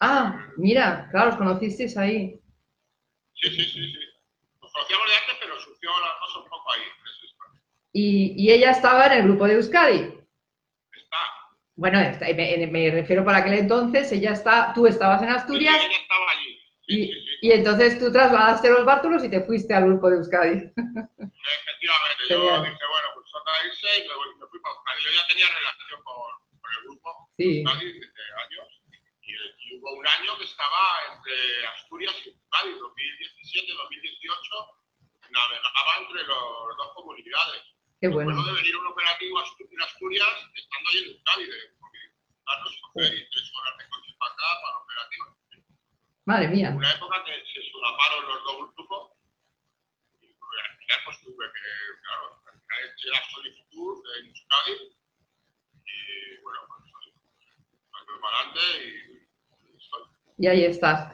Ah, 0.00 0.46
mira, 0.56 1.08
claro, 1.10 1.30
os 1.30 1.36
conocisteis 1.36 1.96
ahí. 1.96 2.38
Sí, 3.34 3.48
sí, 3.50 3.64
sí, 3.64 3.92
sí. 3.92 3.98
Nos 4.60 4.72
conocíamos 4.72 5.06
de 5.08 5.14
antes, 5.14 5.36
pero 5.40 5.60
surgió 5.60 5.90
la 6.00 6.18
cosa 6.20 6.38
un 6.40 6.48
poco 6.48 6.72
ahí. 6.72 6.82
Eso. 6.82 7.26
Y, 7.92 8.34
y 8.36 8.52
ella 8.52 8.72
estaba 8.72 9.06
en 9.06 9.12
el 9.12 9.22
grupo 9.22 9.46
de 9.46 9.54
Euskadi. 9.54 10.00
Está. 10.92 11.16
Bueno, 11.76 11.98
me, 11.98 12.90
refiero 12.90 13.24
para 13.24 13.38
aquel 13.38 13.54
entonces, 13.54 14.12
ella 14.12 14.32
está, 14.32 14.72
tú 14.74 14.86
estabas 14.86 15.22
en 15.22 15.30
Asturias. 15.30 15.76
ella 15.76 15.96
estaba 15.96 16.30
allí. 16.30 16.60
y, 16.88 17.48
y, 17.48 17.52
entonces 17.52 17.98
tú 17.98 18.12
trasladaste 18.12 18.70
los 18.70 18.84
bártulos 18.84 19.24
y 19.24 19.30
te 19.30 19.40
fuiste 19.40 19.72
al 19.72 19.86
grupo 19.86 20.10
de 20.10 20.16
Euskadi. 20.16 20.56
Efectivamente, 20.56 22.22
yo 22.28 22.40
dije, 22.60 22.86
bueno, 22.90 23.08
pues 23.14 23.30
toca 23.32 23.52
irse 23.66 23.88
y 23.98 24.08
me, 24.08 24.46
fui 24.46 24.60
para 24.60 24.74
Euskadi. 24.74 25.04
Yo 25.04 25.10
ya 25.10 25.26
tenía 25.28 25.46
relación 25.46 26.02
con 26.04 26.45
el 26.76 26.82
grupo 26.84 27.30
sí. 27.36 27.64
Desde 27.64 28.24
años. 28.44 28.68
Y, 29.22 29.32
y, 29.32 29.78
hubo 29.78 29.92
un 29.92 30.06
año 30.06 30.38
que 30.38 30.44
estaba 30.44 31.02
entre 31.12 31.66
Asturias 31.66 32.14
y 32.24 32.28
Euskadi, 32.30 32.78
2017-2018, 32.78 34.76
navegaba 35.30 35.96
entre 36.00 36.22
los 36.24 36.76
dos 36.76 36.92
comunidades. 36.94 37.62
Qué 38.00 38.08
bueno. 38.08 38.30
Recuerdo 38.30 38.52
de 38.52 38.56
venir 38.62 38.76
un 38.76 38.86
operativo 38.86 39.38
en 39.40 39.82
Asturias, 39.82 40.28
estando 40.54 40.90
ahí 40.90 40.98
en 40.98 41.06
y 41.06 41.08
coger 42.80 43.14
y 43.14 43.28
tres 43.30 43.52
horas 43.56 43.76
de 43.78 43.88
coche 43.88 44.12
para 44.18 44.32
acá 44.32 44.44
para 44.62 44.70
el 44.70 44.76
operativo. 44.82 45.26
Madre 46.24 46.48
mía. 46.48 46.70
Una 46.70 46.92
época 46.92 47.24
que 47.24 47.32
se 47.32 47.70
solaparon 47.70 48.26
los 48.26 48.44
dos 48.44 48.56
grupos 48.74 49.12
y 50.20 50.26
al 50.26 50.76
final 50.78 51.00
pues 51.04 51.20
tuve 51.22 51.46
que, 51.52 51.60
claro, 52.02 52.42
al 52.46 52.60
final 52.62 52.94
la 53.12 53.22
solicitud 53.30 53.96
en 54.18 54.26
Euskadi 54.26 54.74
y 56.06 56.42
bueno, 56.42 56.60
pues 56.68 56.80
salgo 57.90 58.20
para 58.20 58.36
adelante 58.36 58.60
y, 58.84 59.72
y 59.72 59.76
estoy. 59.76 60.02
Y 60.38 60.46
ahí 60.46 60.64
estás. 60.64 61.12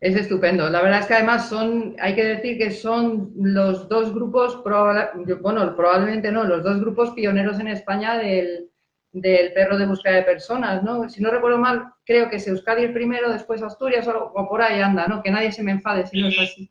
Es 0.00 0.16
estupendo. 0.16 0.68
La 0.68 0.82
verdad 0.82 1.00
es 1.00 1.06
que 1.06 1.14
además 1.14 1.48
son, 1.48 1.96
hay 1.98 2.14
que 2.14 2.24
decir 2.24 2.58
que 2.58 2.70
son 2.70 3.32
los 3.36 3.88
dos 3.88 4.12
grupos, 4.12 4.62
bueno, 4.62 5.74
probablemente 5.74 6.30
no, 6.30 6.44
los 6.44 6.62
dos 6.62 6.78
grupos 6.80 7.12
pioneros 7.12 7.58
en 7.58 7.68
España 7.68 8.18
del, 8.18 8.68
del 9.12 9.52
perro 9.54 9.78
de 9.78 9.86
búsqueda 9.86 10.16
de 10.16 10.22
personas, 10.24 10.82
¿no? 10.82 11.08
Si 11.08 11.22
no 11.22 11.30
recuerdo 11.30 11.56
mal, 11.56 11.92
creo 12.04 12.28
que 12.28 12.36
es 12.36 12.46
Euskadi 12.46 12.84
el 12.84 12.92
primero, 12.92 13.30
después 13.30 13.62
Asturias 13.62 14.06
o, 14.08 14.32
o 14.34 14.48
por 14.48 14.60
ahí 14.60 14.80
anda, 14.80 15.06
¿no? 15.06 15.22
Que 15.22 15.30
nadie 15.30 15.52
se 15.52 15.62
me 15.62 15.72
enfade 15.72 16.06
si 16.06 16.20
no 16.20 16.28
es 16.28 16.38
así. 16.38 16.70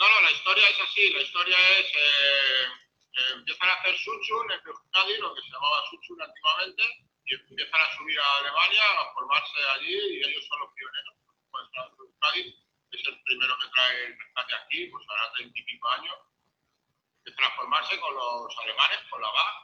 No, 0.00 0.06
no, 0.06 0.20
la 0.26 0.30
historia 0.32 0.64
es 0.70 0.78
así. 0.88 1.12
La 1.12 1.22
historia 1.22 1.56
es, 1.78 1.86
eh, 1.86 2.77
eh, 3.18 3.32
empiezan 3.34 3.68
a 3.68 3.74
hacer 3.74 3.98
Suchun 3.98 4.50
en 4.52 4.60
Euskadi, 4.64 5.18
lo 5.18 5.34
que 5.34 5.42
se 5.42 5.50
llamaba 5.50 5.82
Suchun 5.90 6.22
antiguamente, 6.22 6.82
y 7.26 7.34
empiezan 7.34 7.80
a 7.80 7.96
subir 7.96 8.18
a 8.20 8.38
Alemania, 8.38 8.82
a 9.00 9.12
formarse 9.14 9.58
allí, 9.74 9.92
y 9.92 10.22
ellos 10.22 10.46
son 10.46 10.60
los 10.60 10.72
pioneros. 10.74 11.14
Pues, 11.50 11.66
Euskadi 11.98 12.54
es 12.92 13.06
el 13.06 13.22
primero 13.22 13.58
que 13.58 13.68
trae 13.74 14.06
el 14.06 14.18
rescate 14.18 14.54
aquí, 14.54 14.86
pues 14.86 15.04
ahora 15.08 15.32
30 15.34 15.58
y 15.58 15.62
pico 15.64 15.88
años, 15.90 16.16
empiezan 17.18 17.44
a 17.44 17.56
formarse 17.56 18.00
con 18.00 18.14
los 18.14 18.58
alemanes, 18.62 18.98
con 19.10 19.20
la 19.20 19.30
BAG. 19.30 19.54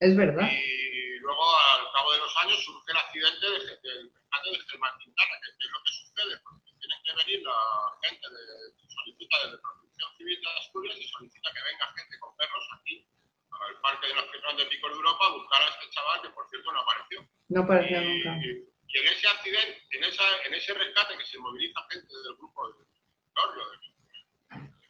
Es 0.00 0.16
verdad. 0.16 0.48
Y 0.50 1.18
luego, 1.20 1.58
al 1.72 1.92
cabo 1.92 2.12
de 2.12 2.18
los 2.18 2.36
años, 2.38 2.64
surge 2.64 2.92
el 2.92 2.98
accidente 2.98 3.50
del 3.50 3.66
de, 3.66 4.10
rescate 4.12 4.50
de 4.50 4.60
Germán 4.68 4.98
Quintana, 4.98 5.34
que 5.40 5.66
es 5.66 5.70
lo 5.70 5.82
que 5.82 5.92
sucede, 5.92 6.40
porque 6.44 6.75
tiene 6.86 7.02
que 7.02 7.24
venir 7.24 7.42
la 7.42 7.58
gente 8.02 8.26
de, 8.30 8.88
solicita 8.88 9.36
desde 9.44 9.58
Protección 9.58 10.10
Civil 10.16 10.40
de 10.40 10.50
Asturias 10.60 10.96
y 10.98 11.08
solicita 11.08 11.52
que 11.52 11.62
venga 11.62 11.94
gente 11.96 12.18
con 12.18 12.36
perros 12.36 12.66
aquí 12.78 13.06
al 13.50 13.80
Parque 13.80 14.06
de 14.08 14.14
los 14.14 14.26
Nacional 14.26 14.56
de 14.56 14.66
Picos 14.66 14.90
de 14.90 14.96
Europa 14.96 15.26
a 15.26 15.32
buscar 15.32 15.62
a 15.62 15.68
este 15.68 15.90
chaval 15.90 16.22
que, 16.22 16.30
por 16.30 16.48
cierto, 16.50 16.72
no 16.72 16.80
apareció. 16.80 17.28
No 17.48 17.62
apareció 17.62 18.02
y, 18.02 18.06
nunca. 18.06 18.38
Y 18.86 18.98
en 18.98 19.06
ese 19.08 19.28
accidente, 19.28 19.82
en, 19.90 20.04
esa, 20.04 20.42
en 20.44 20.54
ese 20.54 20.74
rescate 20.74 21.18
que 21.18 21.26
se 21.26 21.38
moviliza 21.38 21.86
gente 21.90 22.14
del 22.14 22.36
grupo 22.36 22.68
de 22.68 22.86
Lorio, 23.34 23.70
de 23.70 23.76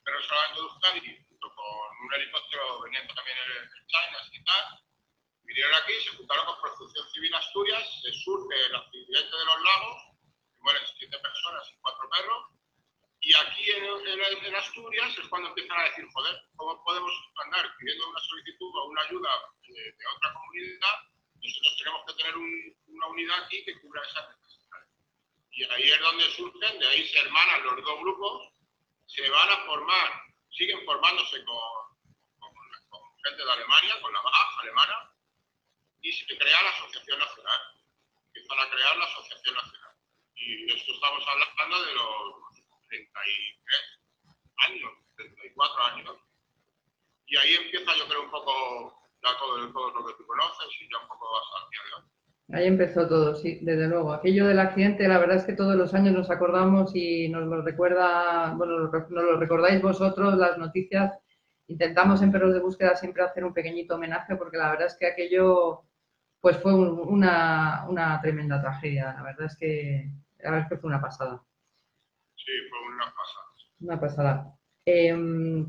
Perros 0.04 0.26
Salvando 0.28 0.62
de 0.62 0.68
Euskadi, 0.68 1.24
junto 1.28 1.54
con 1.54 2.06
un 2.06 2.14
helicóptero 2.14 2.82
veniendo 2.82 3.14
también 3.14 3.36
en 3.38 3.86
China 3.86 4.18
y 4.30 4.44
tal, 4.44 4.64
vinieron 5.44 5.74
aquí, 5.74 5.92
se 6.04 6.16
juntaron 6.16 6.46
con 6.46 6.60
Protección 6.60 7.08
Civil 7.10 7.34
Asturias, 7.34 8.02
se 8.02 8.12
surge 8.12 8.66
el 8.66 8.76
accidente 8.76 9.36
de 9.36 9.44
los 9.44 9.62
lagos, 9.62 10.15
mueren 10.66 10.82
siete 10.98 11.16
personas 11.20 11.62
y 11.70 11.76
cuatro 11.80 12.10
perros, 12.10 12.46
y 13.20 13.34
aquí 13.34 13.70
en, 13.70 13.84
en, 13.84 14.44
en, 14.46 14.54
Asturias 14.56 15.16
es 15.16 15.28
cuando 15.28 15.48
empiezan 15.48 15.78
a 15.78 15.84
decir, 15.84 16.04
joder, 16.12 16.42
¿cómo 16.56 16.82
podemos 16.82 17.12
andar 17.44 17.70
pidiendo 17.78 18.08
una 18.10 18.20
solicitud 18.20 18.70
o 18.74 18.84
una 18.86 19.02
ayuda 19.02 19.30
de, 19.62 19.74
de 19.92 20.06
otra 20.16 20.32
comunidad? 20.34 20.96
Nosotros 21.40 21.76
tenemos 21.78 22.02
que 22.06 22.14
tener 22.14 22.36
un, 22.36 22.76
una 22.86 23.06
unidad 23.06 23.44
aquí 23.44 23.64
que 23.64 23.80
cubra 23.80 24.02
esas 24.02 24.28
necesidades. 24.28 24.90
Y 25.52 25.64
ahí 25.64 25.90
es 25.90 26.00
donde 26.00 26.30
surgen, 26.32 26.78
de 26.80 26.86
ahí 26.88 27.06
se 27.06 27.18
hermanan 27.20 27.62
los 27.62 27.84
dos 27.84 28.00
grupos, 28.00 28.52
se 29.06 29.30
van 29.30 29.50
a 29.50 29.64
formar, 29.66 30.22
siguen 30.50 30.84
formándose 30.84 31.44
con, 31.44 31.96
con, 32.40 32.52
con 32.88 33.02
gente 33.24 33.44
de 33.44 33.52
Alemania, 33.52 34.00
con 34.00 34.12
la 34.12 34.20
BAG 34.20 34.60
alemana, 34.62 35.12
y 36.02 36.12
se 36.12 36.26
crea 36.26 36.62
la 36.62 36.70
Asociación 36.70 37.18
Nacional. 37.20 37.60
Empiezan 38.26 38.58
a 38.58 38.70
crear 38.70 38.96
la 38.96 39.04
Asociación 39.04 39.54
Nacional. 39.54 39.85
Y 40.36 40.72
esto 40.72 40.92
estamos 40.92 41.24
hablando 41.26 41.86
de 41.86 41.94
los 41.94 42.56
33 42.88 43.96
años, 44.68 44.92
34 45.16 45.84
años. 45.84 46.16
Y 47.26 47.36
ahí 47.36 47.54
empieza, 47.54 47.96
yo 47.96 48.06
creo, 48.06 48.22
un 48.24 48.30
poco 48.30 49.02
ya 49.24 49.36
todo, 49.38 49.72
todo 49.72 49.90
lo 49.90 50.06
que 50.06 50.14
tú 50.14 50.26
conoces 50.26 50.68
y 50.80 50.88
ya 50.90 50.98
un 51.00 51.08
poco 51.08 51.26
adelante. 51.36 52.16
Ahí 52.52 52.66
empezó 52.66 53.08
todo, 53.08 53.34
sí, 53.34 53.58
desde 53.62 53.88
luego. 53.88 54.12
Aquello 54.12 54.46
del 54.46 54.60
accidente, 54.60 55.08
la 55.08 55.18
verdad 55.18 55.38
es 55.38 55.44
que 55.44 55.54
todos 55.54 55.74
los 55.74 55.94
años 55.94 56.14
nos 56.14 56.30
acordamos 56.30 56.94
y 56.94 57.28
nos 57.28 57.44
lo 57.46 57.62
recuerda, 57.62 58.54
bueno, 58.54 58.78
nos 58.78 59.10
lo 59.10 59.36
recordáis 59.36 59.82
vosotros, 59.82 60.36
las 60.36 60.56
noticias. 60.56 61.18
Intentamos 61.66 62.22
en 62.22 62.30
Perros 62.30 62.54
de 62.54 62.60
Búsqueda 62.60 62.94
siempre 62.94 63.24
hacer 63.24 63.44
un 63.44 63.52
pequeñito 63.52 63.96
homenaje 63.96 64.36
porque 64.36 64.58
la 64.58 64.70
verdad 64.70 64.86
es 64.86 64.96
que 64.96 65.06
aquello 65.06 65.82
pues 66.40 66.58
fue 66.58 66.72
un, 66.72 67.00
una, 67.00 67.86
una, 67.88 68.20
tremenda 68.20 68.60
tragedia. 68.60 69.12
La 69.14 69.22
verdad 69.24 69.46
es 69.46 69.56
que, 69.56 70.12
la 70.38 70.50
verdad 70.50 70.66
es 70.66 70.68
que 70.68 70.80
fue 70.80 70.88
una 70.88 71.00
pasada. 71.00 71.42
Sí, 72.36 72.52
fue 72.68 72.94
una 72.94 73.04
pasada. 73.06 73.46
Una 73.80 74.00
pasada. 74.00 74.58
Eh, 74.86 75.66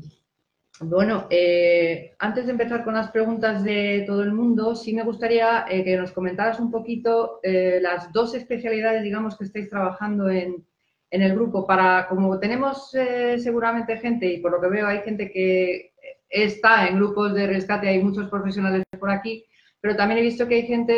bueno, 0.80 1.26
eh, 1.28 2.14
antes 2.20 2.46
de 2.46 2.52
empezar 2.52 2.84
con 2.84 2.94
las 2.94 3.10
preguntas 3.10 3.64
de 3.64 4.04
todo 4.06 4.22
el 4.22 4.32
mundo, 4.32 4.76
sí 4.76 4.94
me 4.94 5.02
gustaría 5.02 5.64
eh, 5.68 5.82
que 5.82 5.96
nos 5.96 6.12
comentaras 6.12 6.60
un 6.60 6.70
poquito 6.70 7.40
eh, 7.42 7.80
las 7.82 8.12
dos 8.12 8.32
especialidades, 8.34 9.02
digamos, 9.02 9.36
que 9.36 9.44
estáis 9.44 9.68
trabajando 9.68 10.30
en, 10.30 10.64
en 11.10 11.22
el 11.22 11.34
grupo. 11.34 11.66
Para, 11.66 12.06
como 12.06 12.38
tenemos 12.38 12.90
seguramente 12.90 13.98
gente, 13.98 14.26
y 14.26 14.40
por 14.40 14.52
lo 14.52 14.60
que 14.60 14.68
veo 14.68 14.86
hay 14.86 15.00
gente 15.00 15.32
que 15.32 15.94
está 16.28 16.86
en 16.86 16.96
grupos 16.96 17.34
de 17.34 17.48
rescate, 17.48 17.88
hay 17.88 18.00
muchos 18.00 18.30
profesionales 18.30 18.84
por 19.00 19.10
aquí, 19.10 19.44
pero 19.80 19.96
también 19.96 20.18
he 20.18 20.22
visto 20.22 20.48
que 20.48 20.56
hay 20.56 20.66
gente 20.66 20.94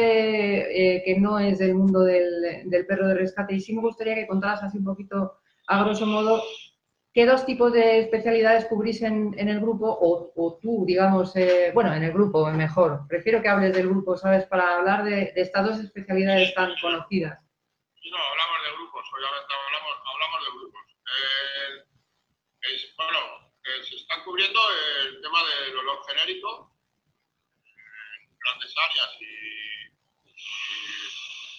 eh, 0.96 1.02
que 1.04 1.18
no 1.18 1.38
es 1.38 1.58
del 1.58 1.74
mundo 1.74 2.00
del, 2.00 2.68
del, 2.68 2.86
perro 2.86 3.08
de 3.08 3.14
rescate 3.14 3.54
y 3.54 3.60
sí 3.60 3.74
me 3.74 3.82
gustaría 3.82 4.14
que 4.14 4.26
contaras 4.26 4.62
así 4.62 4.78
un 4.78 4.84
poquito, 4.84 5.40
a 5.66 5.84
grosso 5.84 6.06
modo, 6.06 6.42
qué 7.12 7.26
dos 7.26 7.44
tipos 7.44 7.72
de 7.72 8.00
especialidades 8.00 8.66
cubrís 8.66 9.02
en, 9.02 9.34
en 9.38 9.48
el 9.48 9.60
grupo 9.60 9.86
o, 9.86 10.32
o 10.34 10.58
tú, 10.62 10.84
digamos, 10.86 11.34
eh, 11.36 11.72
bueno, 11.74 11.92
en 11.92 12.04
el 12.04 12.12
grupo 12.12 12.50
mejor. 12.52 13.06
Prefiero 13.08 13.42
que 13.42 13.48
hables 13.48 13.74
del 13.74 13.88
grupo, 13.88 14.16
¿sabes? 14.16 14.46
Para 14.46 14.76
hablar 14.76 15.04
de, 15.04 15.32
de 15.34 15.40
estas 15.40 15.66
dos 15.66 15.80
especialidades 15.80 16.54
tan 16.54 16.72
conocidas. 16.80 17.38
No, 18.10 18.16
hablamos 18.16 18.58
de 18.64 18.76
grupos, 18.76 19.04
obviamente 19.12 19.52
hablamos, 19.54 19.94
hablamos 20.08 20.40
de 20.40 20.50
grupos. 20.58 20.80
Eh, 21.04 22.74
es, 22.74 22.94
bueno, 22.96 23.18
eh, 23.64 23.84
se 23.84 23.96
están 23.96 24.24
cubriendo 24.24 24.58
el 25.04 25.20
tema 25.20 25.38
del 25.44 25.78
olor 25.78 25.98
genérico 26.08 26.72
en 26.72 26.79
grandes 28.44 28.74
áreas 28.76 29.10
y, 29.20 29.24
y, 30.26 30.36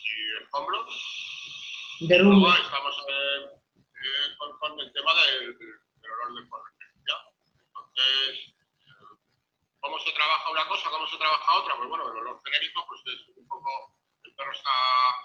y 0.06 0.44
escombros. 0.44 0.88
De 2.02 2.18
rumbo. 2.18 2.54
Estamos 2.54 2.96
eh, 3.10 4.36
con, 4.38 4.58
con, 4.60 4.80
el 4.80 4.92
tema 4.94 5.14
del, 5.14 5.58
del 5.58 6.12
olor 6.12 6.42
de 6.42 6.50
convergencia. 6.50 7.16
Entonces, 7.68 8.54
¿cómo 9.80 10.00
se 10.00 10.12
trabaja 10.12 10.50
una 10.52 10.68
cosa, 10.68 10.90
cómo 10.90 11.08
se 11.08 11.18
trabaja 11.18 11.54
otra? 11.54 11.76
Pues 11.78 11.90
bueno, 11.90 12.12
el 12.12 12.18
olor 12.18 12.42
genérico 12.44 12.86
pues 12.88 13.02
es 13.06 13.38
un 13.38 13.48
poco, 13.48 13.96
el 14.24 14.34
perro 14.36 14.52
está 14.52 14.72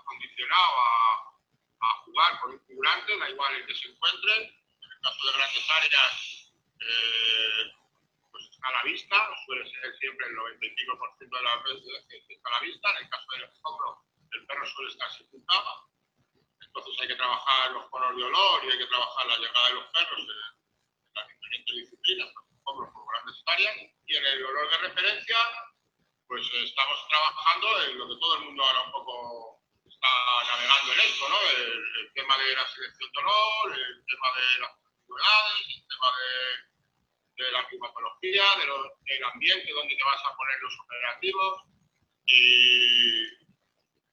condicionado 0.05 0.73
a, 0.77 1.37
a 1.81 1.93
jugar 2.05 2.41
con 2.41 2.53
un 2.53 2.67
figurante, 2.67 3.19
da 3.19 3.31
igual 3.31 3.55
el 3.55 3.67
que 3.67 3.75
se 3.75 3.89
encuentre. 3.89 4.37
En 4.37 4.93
el 4.93 5.01
caso 5.01 5.27
de 5.27 5.33
grandes 5.33 5.71
áreas, 5.71 6.53
eh, 6.81 7.73
a 8.63 8.71
la 8.73 8.83
vista, 8.83 9.17
suele 9.47 9.69
ser 9.71 9.97
siempre 9.99 10.27
el 10.27 10.37
95% 10.37 11.19
de 11.19 11.43
las 11.43 11.63
veces 11.65 12.07
que 12.09 12.35
está 12.35 12.49
a 12.49 12.53
la 12.53 12.61
vista. 12.61 12.91
En 12.91 13.05
el 13.05 13.11
caso 13.11 13.27
del 13.33 13.45
escombro, 13.45 14.03
el 14.33 14.47
perro 14.47 14.67
suele 14.67 14.91
estar 14.91 15.11
sepultado. 15.13 15.89
Entonces 16.61 17.01
hay 17.01 17.09
que 17.09 17.17
trabajar 17.17 17.71
los 17.73 17.89
conos 17.91 18.17
de 18.17 18.25
olor 18.25 18.65
y 18.65 18.71
hay 18.71 18.79
que 18.79 18.87
trabajar 18.87 19.27
la 19.27 19.39
llegada 19.39 19.69
de 19.69 19.75
los 19.75 19.87
perros 19.93 20.19
en, 20.19 20.31
en 20.31 21.15
las 21.15 21.29
diferentes 21.29 21.77
disciplinas, 21.77 22.35
tanto 22.35 22.55
escombros 22.55 22.93
como 22.93 23.07
grandes 23.07 23.43
áreas. 23.47 23.77
Y 24.07 24.17
en 24.17 24.27
el 24.27 24.45
olor 24.45 24.71
de 24.71 24.79
referencia, 24.89 25.39
pues 26.27 26.43
estamos 26.53 27.09
trabajando 27.09 27.83
en 27.85 27.99
lo 27.99 28.09
que 28.09 28.21
todo 28.21 28.35
el 28.37 28.45
mundo 28.45 28.65
ahora 28.65 28.83
un 28.83 28.93
poco 28.93 29.63
está 29.87 30.09
navegando 30.49 30.93
en 30.93 31.01
esto, 31.01 31.29
¿no? 31.29 31.41
El, 31.41 31.73
el, 32.01 32.13
tema 32.13 32.37
de 32.39 32.55
la 32.55 32.67
selección 32.67 33.11
de 33.13 33.19
olor, 33.21 33.79
el 33.79 34.05
tema 34.07 34.29
de 34.35 34.61
las 34.61 34.73
antigüedades, 34.73 35.67
el 35.69 35.87
tema 35.89 36.13
de, 36.17 36.75
de 37.45 37.52
la 37.52 37.66
climatología, 37.69 38.45
de 38.59 38.66
lo, 38.66 38.83
del 39.05 39.25
ambiente 39.25 39.73
donde 39.73 39.97
te 39.97 40.05
vas 40.05 40.25
a 40.25 40.37
poner 40.37 40.61
los 40.61 40.81
operativos 40.81 41.62
y, 42.26 43.25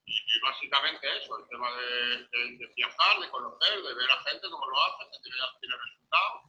y, 0.05 0.39
básicamente 0.41 1.07
eso, 1.17 1.37
el 1.37 1.47
tema 1.49 1.69
de, 1.75 2.67
viajar, 2.75 3.19
de 3.19 3.29
conocer, 3.29 3.81
de 3.81 3.93
ver 3.93 4.11
a 4.11 4.23
gente 4.23 4.49
cómo 4.49 4.67
lo 4.67 4.83
hace, 4.83 5.11
que 5.11 5.19
tiene, 5.23 5.37
tiene 5.59 5.75
resultados 5.77 6.41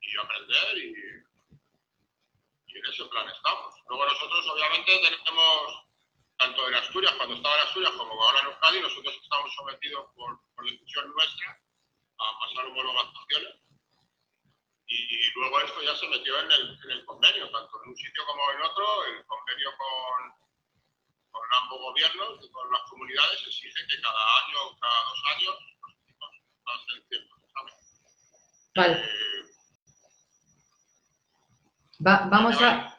y 0.00 0.16
aprender 0.18 0.78
y, 0.78 0.94
y 2.66 2.78
en 2.78 2.86
ese 2.86 3.04
plan 3.06 3.28
estamos. 3.28 3.74
Luego 3.88 4.06
nosotros 4.06 4.46
obviamente 4.48 4.92
tenemos 4.98 5.86
tanto 6.38 6.68
en 6.68 6.74
Asturias, 6.74 7.14
cuando 7.16 7.34
estaba 7.34 7.54
en 7.54 7.66
Asturias, 7.66 7.92
como 7.92 8.22
ahora 8.22 8.40
en 8.40 8.46
Euskadi, 8.46 8.80
nosotros 8.80 9.14
estamos 9.22 9.54
sometidos 9.54 10.06
por, 10.14 10.38
por 10.54 10.64
decisión 10.64 11.10
nuestra 11.12 11.60
a 12.18 12.38
pasar 12.40 12.66
homologaciones. 12.66 13.65
Y 14.88 15.30
luego 15.34 15.60
esto 15.60 15.82
ya 15.82 15.96
se 15.96 16.08
metió 16.08 16.38
en 16.38 16.52
el, 16.52 16.78
en 16.84 16.90
el, 16.90 17.04
convenio, 17.04 17.50
tanto 17.50 17.82
en 17.82 17.90
un 17.90 17.96
sitio 17.96 18.24
como 18.24 18.42
en 18.52 18.62
otro, 18.62 19.04
el 19.06 19.24
convenio 19.26 19.70
con, 19.76 20.32
con 21.30 21.42
ambos 21.62 21.80
gobiernos 21.80 22.44
y 22.44 22.50
con 22.50 22.70
las 22.70 22.82
comunidades 22.88 23.42
exige 23.46 23.86
que 23.88 24.00
cada 24.00 24.44
año 24.46 24.58
o 24.62 24.78
cada 24.78 25.04
dos 25.04 25.22
años 25.34 25.54
los 25.82 25.94
equipos 26.02 26.30
ciertos 27.08 27.38
exámenes. 27.42 27.82
Vale. 28.76 28.96
Va, 32.06 32.28
vamos 32.30 32.62
a, 32.62 32.96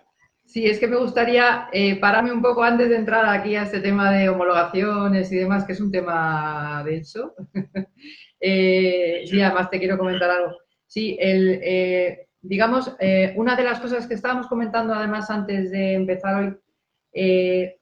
Sí, 0.48 0.66
es 0.66 0.80
que 0.80 0.88
me 0.88 0.96
gustaría 0.96 1.68
eh, 1.74 2.00
pararme 2.00 2.32
un 2.32 2.42
poco 2.42 2.64
antes 2.64 2.90
de 2.90 2.96
entrar 2.96 3.26
aquí 3.26 3.56
a 3.56 3.64
este 3.64 3.82
tema 3.82 4.12
de 4.12 4.30
homologaciones 4.30 5.30
y 5.32 5.36
demás, 5.36 5.66
que 5.66 5.74
es 5.74 5.82
un 5.82 5.92
tema 5.92 6.82
denso. 6.86 7.36
eh, 8.40 9.24
sí, 9.26 9.42
además 9.42 9.70
te 9.70 9.78
quiero 9.78 9.98
comentar 9.98 10.30
algo. 10.30 10.58
Sí, 10.88 11.18
el, 11.20 11.60
eh, 11.62 12.28
digamos, 12.42 12.96
eh, 13.00 13.34
una 13.36 13.56
de 13.56 13.64
las 13.64 13.80
cosas 13.80 14.08
que 14.08 14.16
estábamos 14.16 14.48
comentando 14.48 14.94
además 14.94 15.30
antes 15.30 15.70
de 15.72 15.94
empezar 15.94 16.44
hoy, 16.44 16.58
eh, 17.14 17.80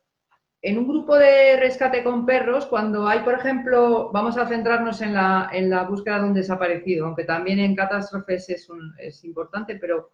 en 0.62 0.78
un 0.80 0.88
grupo 0.88 1.16
de 1.16 1.58
rescate 1.58 2.04
con 2.04 2.26
perros, 2.26 2.66
cuando 2.66 3.08
hay, 3.08 3.20
por 3.20 3.36
ejemplo, 3.36 4.10
vamos 4.12 4.38
a 4.38 4.48
centrarnos 4.48 5.02
en 5.02 5.14
la, 5.14 5.50
en 5.54 5.70
la 5.70 5.84
búsqueda 5.84 6.20
de 6.20 6.26
un 6.26 6.34
desaparecido, 6.34 7.06
aunque 7.06 7.24
también 7.24 7.60
en 7.60 7.76
catástrofes 7.76 8.50
es, 8.50 8.70
un, 8.70 8.94
es 8.98 9.24
importante, 9.24 9.76
pero 9.76 10.12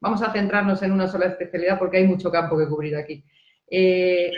Vamos 0.00 0.22
a 0.22 0.32
centrarnos 0.32 0.82
en 0.82 0.92
una 0.92 1.06
sola 1.06 1.26
especialidad 1.26 1.78
porque 1.78 1.98
hay 1.98 2.06
mucho 2.06 2.30
campo 2.30 2.56
que 2.56 2.66
cubrir 2.66 2.96
aquí. 2.96 3.22
Eh, 3.70 4.32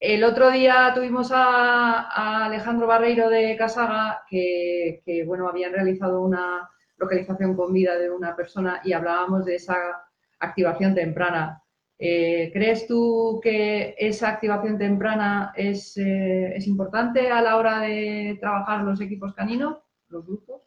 el 0.00 0.24
otro 0.24 0.50
día 0.50 0.90
tuvimos 0.94 1.30
a, 1.32 2.46
Alejandro 2.46 2.86
Barreiro 2.86 3.28
de 3.28 3.54
Casaga, 3.56 4.22
que, 4.28 5.22
bueno, 5.26 5.48
habían 5.48 5.72
realizado 5.72 6.22
una 6.22 6.68
localización 7.02 7.56
con 7.56 7.72
vida 7.72 7.98
de 7.98 8.10
una 8.10 8.34
persona 8.34 8.80
y 8.84 8.92
hablábamos 8.92 9.44
de 9.44 9.56
esa 9.56 10.06
activación 10.38 10.94
temprana. 10.94 11.62
Eh, 11.98 12.50
¿Crees 12.52 12.86
tú 12.86 13.40
que 13.42 13.94
esa 13.98 14.30
activación 14.30 14.78
temprana 14.78 15.52
es, 15.54 15.96
eh, 15.96 16.52
es, 16.56 16.66
importante 16.66 17.30
a 17.30 17.40
la 17.42 17.56
hora 17.56 17.80
de 17.80 18.38
trabajar 18.40 18.82
los 18.82 19.00
equipos 19.00 19.34
caninos, 19.34 19.78
los 20.08 20.24
grupos? 20.26 20.62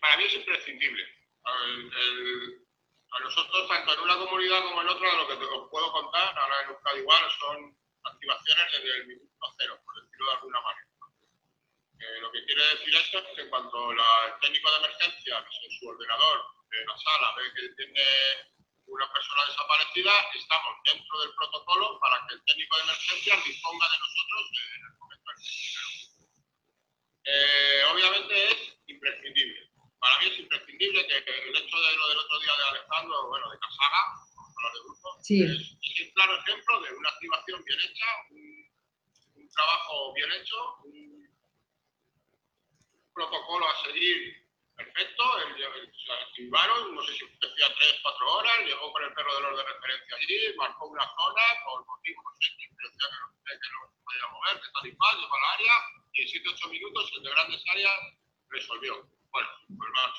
para 0.00 0.16
mí 0.18 0.24
es 0.24 0.34
imprescindible 0.34 1.02
a 3.16 3.20
nosotros, 3.20 3.68
tanto 3.68 3.94
en 3.94 4.00
una 4.00 4.16
comunidad 4.18 4.62
como 4.68 4.82
en 4.82 4.88
otra, 4.88 5.08
lo 5.16 5.26
que 5.26 5.44
os 5.44 5.70
puedo 5.70 5.90
contar, 5.92 6.36
ahora 6.38 6.54
en 6.62 6.70
Euskadi 6.70 7.00
igual, 7.00 7.22
son 7.40 7.76
activaciones 8.04 8.66
desde 8.72 8.96
el 8.98 9.06
minuto 9.06 9.46
cero, 9.58 9.80
por 9.84 9.94
decirlo 10.02 10.26
de 10.26 10.32
alguna 10.36 10.60
manera. 10.60 10.85
Eh, 12.06 12.20
lo 12.20 12.30
que 12.30 12.44
quiere 12.44 12.62
decir 12.76 12.94
esto 12.94 13.18
es 13.18 13.24
que 13.34 13.42
en 13.42 13.50
cuanto 13.50 13.90
el 13.90 13.98
técnico 14.40 14.70
de 14.70 14.76
emergencia, 14.76 15.38
en 15.38 15.70
su 15.78 15.88
ordenador 15.88 16.46
de 16.70 16.84
la 16.86 16.96
sala, 16.98 17.34
ve 17.34 17.50
que 17.54 17.74
tiene 17.74 18.06
una 18.86 19.12
persona 19.12 19.46
desaparecida, 19.46 20.12
estamos 20.34 20.74
dentro 20.84 21.20
del 21.20 21.34
protocolo 21.34 21.98
para 21.98 22.24
que 22.26 22.34
el 22.34 22.44
técnico 22.44 22.76
de 22.76 22.82
emergencia 22.84 23.36
disponga 23.44 23.86
de 23.90 23.98
nosotros 23.98 24.42
en 24.54 24.82
el 24.86 24.94
momento 24.98 25.30
en 25.30 25.38
que 25.42 25.86
eh, 27.26 27.82
Obviamente 27.90 28.52
es 28.52 28.78
imprescindible. 28.86 29.70
Para 29.98 30.18
mí 30.20 30.26
es 30.26 30.38
imprescindible 30.38 31.06
que, 31.08 31.16
el 31.16 31.56
hecho 31.56 31.76
de 31.76 31.96
lo 31.96 32.08
del 32.08 32.18
otro 32.18 32.38
día 32.38 32.52
de 32.56 32.78
Alejandro, 32.78 33.26
bueno, 33.26 33.50
de 33.50 33.58
Casaga, 33.58 34.02
de 34.72 34.80
grupo, 34.80 35.18
es, 35.18 36.00
un 36.00 36.10
claro 36.14 36.38
ejemplo 36.38 36.80
de 36.82 36.94
una 36.94 37.08
activación 37.10 37.64
bien 37.64 37.80
hecha, 37.80 38.06
un, 38.30 39.50
trabajo 39.50 40.12
bien 40.14 40.30
hecho, 40.32 40.76
un, 40.84 41.05
protocolo 43.16 43.66
a 43.66 43.82
seguir 43.82 44.44
perfecto, 44.76 45.24
se 46.04 46.12
activaron, 46.12 46.94
no 46.94 47.02
sé 47.02 47.14
si 47.14 47.24
decía 47.24 47.74
tres, 47.80 47.96
cuatro 48.02 48.30
horas, 48.30 48.58
llegó 48.66 48.92
con 48.92 49.02
el 49.02 49.12
perro 49.14 49.34
de 49.36 49.40
los 49.40 49.56
de 49.56 49.64
referencia 49.64 50.16
allí, 50.16 50.56
marcó 50.56 50.86
una 50.86 51.08
zona, 51.16 51.42
por 51.64 51.86
motivo, 51.86 52.22
no 52.22 52.30
sé, 52.36 52.52
que 52.60 52.68
que 52.68 52.76
no, 52.76 53.32
que 53.40 53.56
no 53.72 53.88
se 53.88 54.04
podía 54.04 54.28
mover, 54.28 54.60
que 54.60 54.68
tal 54.68 54.86
y 54.86 54.96
cual, 54.96 55.16
llegó 55.16 55.34
al 55.34 55.54
área, 55.56 55.72
y 56.12 56.22
en 56.22 56.28
7-8 56.28 56.70
minutos 56.70 57.10
el 57.16 57.22
de 57.22 57.30
grandes 57.30 57.62
áreas 57.72 57.96
resolvió 58.50 59.08
bueno, 59.32 59.48
pues 59.66 59.90
más, 59.96 60.12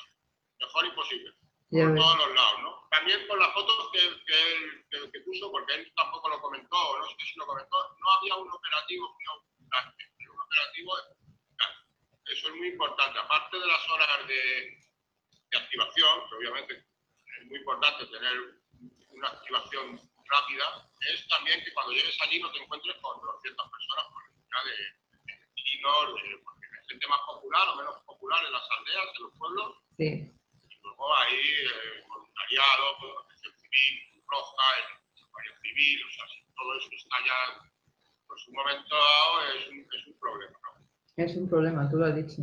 mejor 0.58 0.86
imposible. 0.86 1.32
por 1.70 1.94
todos 1.94 2.18
los 2.18 2.34
lados, 2.34 2.60
¿no? 2.62 2.88
También 2.90 3.26
con 3.28 3.38
las 3.38 3.52
fotos 3.52 3.90
que, 3.92 4.00
que, 4.26 5.10
que, 5.10 5.20
puso, 5.20 5.50
porque 5.50 5.74
él 5.74 5.92
tampoco 5.96 6.28
lo 6.28 6.40
comentó, 6.40 6.98
no 6.98 7.06
sé 7.06 7.14
si 7.18 7.38
lo 7.38 7.46
comentó, 7.46 7.76
no 7.98 8.10
había 8.18 8.34
un 8.36 8.50
operativo 8.50 9.14
sino 9.18 10.32
un 10.32 10.40
operativo 10.40 10.96
Eso 12.28 12.48
es 12.48 12.54
muy 12.56 12.68
importante. 12.68 13.18
Aparte 13.18 13.58
de 13.58 13.66
las 13.66 13.88
horas 13.88 14.26
de, 14.28 14.78
de 15.50 15.58
activación, 15.58 16.28
que 16.28 16.36
obviamente 16.36 16.74
es 16.74 17.46
muy 17.46 17.58
importante 17.58 18.06
tener 18.06 18.34
una 19.10 19.28
activación 19.28 20.00
rápida, 20.28 20.90
es 21.08 21.26
también 21.28 21.62
que 21.64 21.72
cuando 21.72 21.92
llegues 21.92 22.20
allí 22.20 22.38
no 22.40 22.50
te 22.52 22.58
encuentres 22.58 22.96
con 23.00 23.20
200 23.20 23.70
personas 23.70 24.04
por 24.12 24.22
de, 24.64 24.76
de 25.24 25.40
vecinos, 25.56 26.14
de, 26.14 26.58
gente 26.88 27.06
más 27.08 27.20
popular 27.20 27.68
o 27.68 27.76
menos 27.76 28.02
popular 28.04 28.44
en 28.44 28.52
las 28.52 28.70
aldeas, 28.70 29.08
en 29.16 29.22
los 29.22 29.32
pueblos. 29.38 29.76
Sí. 29.96 30.32
Y 30.70 30.74
luego 30.82 31.16
ahí 31.16 31.36
eh, 31.36 32.04
voluntariado, 32.08 32.98
protección 32.98 33.54
civil, 33.58 34.22
roja, 34.26 34.64
el 34.78 35.60
civil, 35.60 36.04
o 36.04 36.10
sea, 36.10 36.28
si 36.28 36.54
todo 36.54 36.78
eso 36.78 36.88
está 36.92 37.16
ya, 37.24 37.70
pues 38.26 38.48
un 38.48 38.54
momento 38.54 38.94
dado 38.96 39.42
es 39.52 39.68
un, 39.68 39.88
es 39.92 40.06
un 40.06 40.18
problema. 40.18 40.58
¿no? 40.62 40.77
Es 41.18 41.36
un 41.36 41.48
problema, 41.48 41.90
tú 41.90 41.96
lo 41.96 42.06
has 42.06 42.14
dicho. 42.14 42.42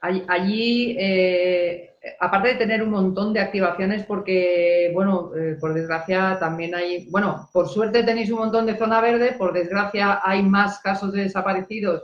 Allí, 0.00 0.96
eh, 0.98 1.96
aparte 2.20 2.48
de 2.48 2.54
tener 2.56 2.82
un 2.82 2.90
montón 2.90 3.32
de 3.32 3.40
activaciones, 3.40 4.04
porque, 4.04 4.90
bueno, 4.92 5.32
eh, 5.34 5.56
por 5.58 5.72
desgracia 5.72 6.38
también 6.38 6.74
hay, 6.74 7.08
bueno, 7.08 7.48
por 7.54 7.68
suerte 7.68 8.02
tenéis 8.02 8.30
un 8.30 8.40
montón 8.40 8.66
de 8.66 8.76
zona 8.76 9.00
verde, 9.00 9.32
por 9.32 9.54
desgracia 9.54 10.20
hay 10.22 10.42
más 10.42 10.80
casos 10.80 11.12
de 11.12 11.22
desaparecidos 11.22 12.02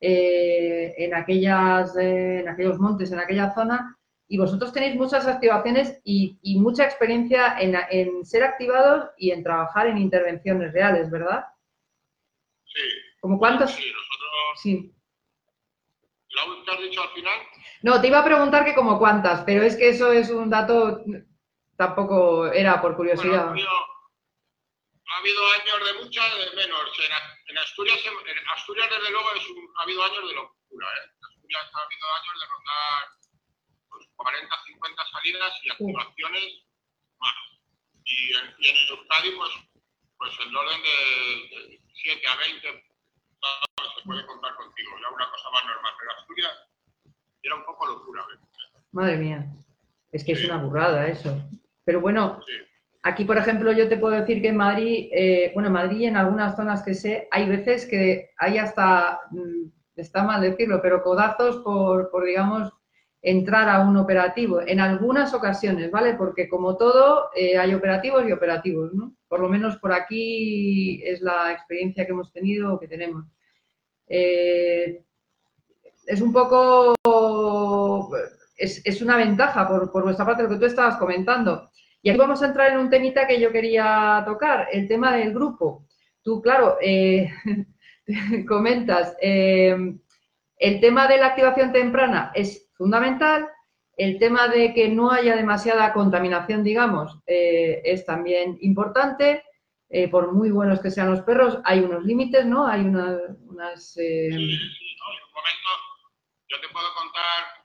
eh, 0.00 0.94
en, 0.98 1.14
aquellas, 1.14 1.96
en 1.96 2.48
aquellos 2.48 2.78
montes, 2.78 3.10
en 3.10 3.18
aquella 3.18 3.52
zona, 3.54 3.96
y 4.28 4.38
vosotros 4.38 4.72
tenéis 4.72 4.94
muchas 4.94 5.26
activaciones 5.26 6.00
y, 6.04 6.38
y 6.42 6.60
mucha 6.60 6.84
experiencia 6.84 7.58
en, 7.58 7.74
en, 7.90 8.24
ser 8.24 8.44
activados 8.44 9.10
y 9.16 9.32
en 9.32 9.42
trabajar 9.42 9.88
en 9.88 9.98
intervenciones 9.98 10.72
reales, 10.72 11.10
¿verdad? 11.10 11.44
Sí. 12.66 12.82
¿Como 13.20 13.36
cuántos? 13.36 13.72
Sí, 13.72 13.82
nosotros... 13.82 14.62
Sí. 14.62 14.94
¿Lo 16.46 16.64
que 16.64 16.70
has 16.70 16.80
dicho 16.80 17.02
al 17.02 17.10
final? 17.10 17.40
No, 17.82 18.00
te 18.00 18.08
iba 18.08 18.18
a 18.20 18.24
preguntar 18.24 18.64
que 18.64 18.74
como 18.74 18.98
cuántas, 18.98 19.42
pero 19.44 19.62
es 19.62 19.76
que 19.76 19.90
eso 19.90 20.12
es 20.12 20.30
un 20.30 20.50
dato, 20.50 21.02
tampoco 21.76 22.46
era 22.52 22.80
por 22.80 22.96
curiosidad. 22.96 23.48
Bueno, 23.48 23.70
ha 25.08 25.16
habido 25.18 25.40
años 25.52 25.86
de 25.86 26.04
mucha, 26.04 26.22
de 26.34 26.56
menos. 26.56 26.80
En, 27.48 27.58
Asturias, 27.58 27.98
en 28.04 28.48
Asturias, 28.48 28.90
desde 28.90 29.10
luego, 29.10 29.28
es 29.34 29.42
ha 29.76 29.82
habido 29.82 30.04
años 30.04 30.28
de 30.28 30.34
locura. 30.34 30.88
¿eh? 30.88 31.10
En 31.16 31.24
Asturias 31.24 31.70
ha 31.72 31.82
habido 31.82 32.06
años 32.14 32.40
de 32.40 32.46
rondar 32.46 33.08
pues, 33.88 34.06
40, 34.16 34.62
50 34.66 35.04
salidas 35.10 35.52
y 35.62 35.70
activaciones 35.70 36.64
más. 37.18 37.34
Y 38.04 38.34
en, 38.34 38.54
y 38.58 38.68
en 38.68 38.76
Euskadi, 38.88 39.30
pues, 39.32 39.50
pues 40.18 40.32
el 40.40 40.56
orden 40.56 40.82
de, 40.82 41.80
7 42.02 42.26
a 42.28 42.36
20 42.36 42.87
se 43.40 44.04
puede 44.04 44.26
contar 44.26 44.54
contigo, 44.54 44.90
ya 45.00 45.14
una 45.14 45.30
cosa 45.30 45.50
más 45.50 45.64
normal. 45.64 45.92
Pero 45.98 46.10
Asturias 46.12 46.68
era 47.42 47.54
un 47.54 47.64
poco 47.64 47.86
locura. 47.86 48.22
¿eh? 48.34 48.38
Madre 48.92 49.16
mía, 49.16 49.46
es 50.12 50.24
que 50.24 50.34
sí. 50.34 50.42
es 50.42 50.50
una 50.50 50.62
burrada 50.62 51.06
eso. 51.06 51.42
Pero 51.84 52.00
bueno, 52.00 52.40
sí. 52.46 52.52
Aquí, 53.02 53.24
por 53.24 53.38
ejemplo, 53.38 53.72
yo 53.72 53.88
te 53.88 53.96
puedo 53.96 54.14
decir 54.14 54.42
que 54.42 54.48
en 54.48 54.56
Madrid, 54.56 55.08
eh, 55.12 55.50
bueno, 55.54 55.68
en 55.68 55.72
Madrid 55.72 56.08
en 56.08 56.16
algunas 56.16 56.56
zonas 56.56 56.82
que 56.82 56.94
sé, 56.94 57.28
hay 57.30 57.48
veces 57.48 57.86
que 57.86 58.32
hay 58.36 58.58
hasta, 58.58 59.20
mm, 59.30 59.70
está 59.96 60.24
mal 60.24 60.40
decirlo, 60.40 60.80
pero 60.82 61.02
codazos 61.02 61.58
por, 61.58 62.10
por, 62.10 62.24
digamos, 62.26 62.72
entrar 63.30 63.68
a 63.68 63.80
un 63.80 63.96
operativo. 63.96 64.60
En 64.66 64.80
algunas 64.80 65.34
ocasiones, 65.34 65.90
¿vale? 65.90 66.14
Porque 66.14 66.48
como 66.48 66.76
todo, 66.76 67.30
eh, 67.36 67.58
hay 67.58 67.74
operativos 67.74 68.26
y 68.26 68.32
operativos, 68.32 68.94
¿no? 68.94 69.14
Por 69.28 69.40
lo 69.40 69.48
menos 69.48 69.76
por 69.76 69.92
aquí 69.92 71.02
es 71.04 71.20
la 71.20 71.52
experiencia 71.52 72.06
que 72.06 72.12
hemos 72.12 72.32
tenido 72.32 72.74
o 72.74 72.80
que 72.80 72.88
tenemos. 72.88 73.26
Eh, 74.06 75.02
es 76.06 76.20
un 76.22 76.32
poco, 76.32 76.96
es, 78.56 78.80
es 78.84 79.02
una 79.02 79.18
ventaja 79.18 79.68
por, 79.68 79.92
por 79.92 80.04
vuestra 80.04 80.24
parte 80.24 80.44
lo 80.44 80.48
que 80.48 80.56
tú 80.56 80.64
estabas 80.64 80.96
comentando. 80.96 81.70
Y 82.00 82.08
aquí 82.08 82.18
vamos 82.18 82.42
a 82.42 82.46
entrar 82.46 82.70
en 82.70 82.78
un 82.78 82.88
temita 82.88 83.26
que 83.26 83.38
yo 83.38 83.52
quería 83.52 84.22
tocar, 84.24 84.68
el 84.72 84.88
tema 84.88 85.14
del 85.14 85.34
grupo. 85.34 85.84
tú, 86.22 86.40
claro, 86.40 86.78
eh, 86.80 87.30
comentas, 88.48 89.14
el 89.20 90.80
tema 90.80 91.06
de 91.08 91.18
la 91.18 91.26
activación 91.26 91.72
temprana 91.72 92.32
es 92.34 92.67
fundamental, 92.78 93.48
el 93.96 94.18
tema 94.18 94.48
de 94.48 94.72
que 94.72 94.88
no 94.88 95.10
haya 95.10 95.36
demasiada 95.36 95.92
contaminación, 95.92 96.64
digamos, 96.64 97.18
eh, 97.26 97.82
es 97.84 98.06
también 98.06 98.56
importante. 98.62 99.44
por 100.10 100.32
muy 100.32 100.50
buenos 100.50 100.80
que 100.80 100.90
sean 100.90 101.10
los 101.10 101.22
perros, 101.22 101.60
hay 101.64 101.80
unos 101.80 102.04
límites, 102.04 102.44
¿no? 102.44 102.66
Hay 102.66 102.82
unas... 102.82 103.94
Sí, 103.94 104.30
sí, 104.30 104.88
¿no? 105.00 105.06
En 105.16 105.22
un 105.24 105.32
momento, 105.32 105.70
yo 106.48 106.60
te 106.60 106.68
puedo 106.68 106.92
contar 106.94 107.58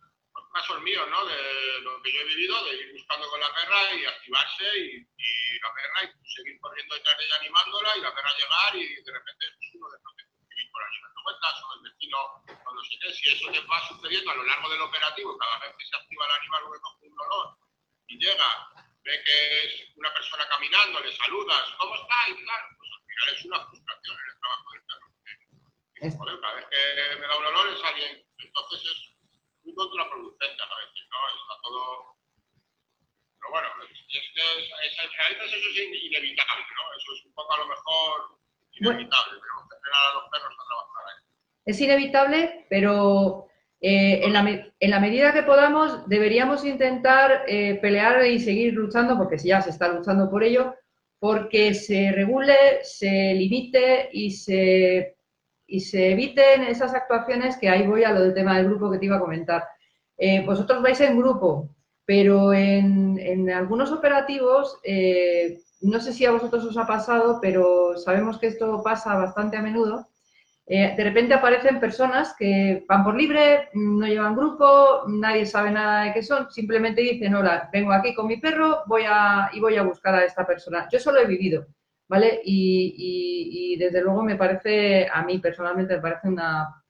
casos 0.53 0.81
míos, 0.83 1.05
¿no? 1.09 1.25
De 1.25 1.81
lo 1.81 2.01
que 2.01 2.13
yo 2.13 2.21
he 2.21 2.25
vivido, 2.25 2.63
de 2.65 2.75
ir 2.75 2.93
buscando 2.93 3.27
con 3.29 3.39
la 3.41 3.53
perra 3.53 3.93
y 3.97 4.05
activarse 4.05 4.63
y, 4.77 5.01
la 5.59 5.73
perra 5.73 5.99
y 6.05 6.29
seguir 6.29 6.59
corriendo 6.61 6.95
detrás 6.95 7.17
de 7.17 7.25
ella 7.25 7.37
animándola 7.41 7.97
y 7.97 8.01
la 8.01 8.15
perra 8.15 8.29
llegar 8.37 8.75
y 8.75 9.03
de 9.03 9.11
repente 9.11 9.45
pues, 9.57 9.69
uno 9.73 9.89
de 9.89 9.99
pronto 9.99 10.23
escribir 10.73 10.73
por 10.73 10.83
ahí 10.83 10.97
dando 11.01 11.23
vueltas 11.23 11.55
o 11.63 11.73
el 11.75 11.81
vecino 11.81 12.17
cuando 12.63 12.81
se 12.83 12.99
quede. 12.99 13.13
Si 13.13 13.29
eso 13.29 13.51
te 13.51 13.59
va 13.61 13.87
sucediendo 13.87 14.31
a 14.31 14.35
lo 14.35 14.43
largo 14.43 14.69
del 14.69 14.81
operativo, 14.81 15.37
cada 15.37 15.59
vez 15.59 15.75
que 15.77 15.85
se 15.85 15.95
activa 15.95 16.25
el 16.25 16.31
animal 16.41 16.63
o 16.63 16.71
que 16.73 16.79
coge 16.79 17.07
un 17.07 17.15
dolor 17.15 17.57
y 18.07 18.17
llega, 18.17 18.49
ve 19.03 19.23
que 19.23 19.65
es 19.65 19.97
una 19.97 20.13
persona 20.13 20.47
caminando, 20.47 20.99
le 20.99 21.15
saludas, 21.15 21.63
¿cómo 21.77 21.95
está? 21.95 22.15
Y 22.29 22.43
claro, 22.43 22.67
pues 22.77 22.89
al 22.91 23.05
final 23.05 23.29
es 23.29 23.45
una 23.45 23.59
frustración 23.67 24.17
en 24.17 24.27
el 24.29 24.39
trabajo 24.39 24.71
del 24.71 24.83
perro. 24.83 25.07
Joder, 26.17 26.41
cada 26.41 26.53
vez 26.55 26.65
que 26.67 27.15
me 27.15 27.27
da 27.27 27.37
un 27.37 27.45
olor 27.45 27.67
es 27.73 27.83
alguien, 27.83 28.25
entonces 28.37 28.81
es 28.83 28.97
muy 29.63 29.73
contraproducente 29.75 30.63
a 30.63 30.75
veces, 30.75 31.07
¿no? 31.09 31.17
Está 31.29 31.61
todo... 31.63 32.13
Pero 33.39 33.51
bueno, 33.51 33.67
es 33.83 34.07
que 34.11 34.17
es, 34.19 34.71
a 34.71 35.29
veces 35.29 35.53
eso 35.53 35.69
es 35.69 36.03
inevitable, 36.03 36.65
¿no? 36.75 36.97
Eso 36.97 37.13
es 37.13 37.25
un 37.25 37.33
poco 37.33 37.53
a 37.53 37.57
lo 37.57 37.67
mejor 37.67 38.42
Es 41.65 41.79
inevitable, 41.79 42.65
pero 42.69 43.47
eh, 43.79 44.21
en, 44.23 44.33
la, 44.33 44.71
en, 44.79 44.89
la, 44.89 44.99
medida 44.99 45.33
que 45.33 45.43
podamos 45.43 46.07
deberíamos 46.07 46.65
intentar 46.65 47.43
eh, 47.47 47.79
pelear 47.81 48.25
y 48.25 48.39
seguir 48.39 48.73
luchando, 48.73 49.17
porque 49.17 49.37
ya 49.37 49.61
se 49.61 49.69
está 49.69 49.87
luchando 49.87 50.29
por 50.29 50.43
ello, 50.43 50.75
porque 51.19 51.73
se 51.73 52.11
regule, 52.11 52.55
se 52.83 53.33
limite 53.33 54.09
y 54.11 54.31
se 54.31 55.15
y 55.65 55.79
se 55.79 56.11
eviten 56.11 56.63
esas 56.63 56.93
actuaciones 56.93 57.57
que 57.57 57.69
ahí 57.69 57.87
voy 57.87 58.03
a 58.03 58.11
lo 58.11 58.21
del 58.21 58.33
tema 58.33 58.57
del 58.57 58.67
grupo 58.67 58.91
que 58.91 58.99
te 58.99 59.05
iba 59.05 59.15
a 59.15 59.21
comentar. 59.21 59.63
Eh, 60.17 60.45
vosotros 60.45 60.81
vais 60.81 60.99
en 61.01 61.17
grupo, 61.17 61.75
pero 62.05 62.53
en, 62.53 63.49
algunos 63.49 63.91
operativos, 63.91 64.79
no 65.83 65.99
sé 65.99 66.13
si 66.13 66.25
a 66.25 66.31
vosotros 66.31 66.65
os 66.65 66.77
ha 66.77 66.87
pasado, 66.87 67.39
pero 67.41 67.97
sabemos 67.97 68.39
que 68.39 68.47
esto 68.47 68.81
pasa 68.83 69.15
bastante 69.15 69.57
a 69.57 69.61
menudo. 69.61 70.07
Eh, 70.65 70.93
de 70.95 71.03
repente 71.03 71.33
aparecen 71.33 71.79
personas 71.79 72.33
que 72.37 72.85
van 72.87 73.03
por 73.03 73.15
libre, 73.15 73.69
no 73.73 74.07
llevan 74.07 74.35
grupo, 74.35 75.03
nadie 75.07 75.45
sabe 75.45 75.71
nada 75.71 76.05
de 76.05 76.13
qué 76.13 76.23
son, 76.23 76.49
simplemente 76.49 77.01
dicen, 77.01 77.35
hola, 77.35 77.69
vengo 77.71 77.91
aquí 77.91 78.13
con 78.15 78.27
mi 78.27 78.37
perro 78.37 78.83
voy 78.87 79.03
a, 79.05 79.49
y 79.53 79.59
voy 79.59 79.75
a 79.75 79.83
buscar 79.83 80.15
a 80.15 80.25
esta 80.25 80.47
persona. 80.47 80.87
Yo 80.91 80.99
solo 80.99 81.19
he 81.19 81.25
vivido. 81.25 81.67
¿vale? 82.13 82.41
Y, 82.43 83.75
desde 83.77 84.01
luego 84.01 84.23
me 84.23 84.35
parece, 84.35 85.07
a 85.11 85.23
mí 85.23 85.39
personalmente 85.39 85.95
me 85.95 86.01
parece 86.01 86.27
una, 86.27 86.83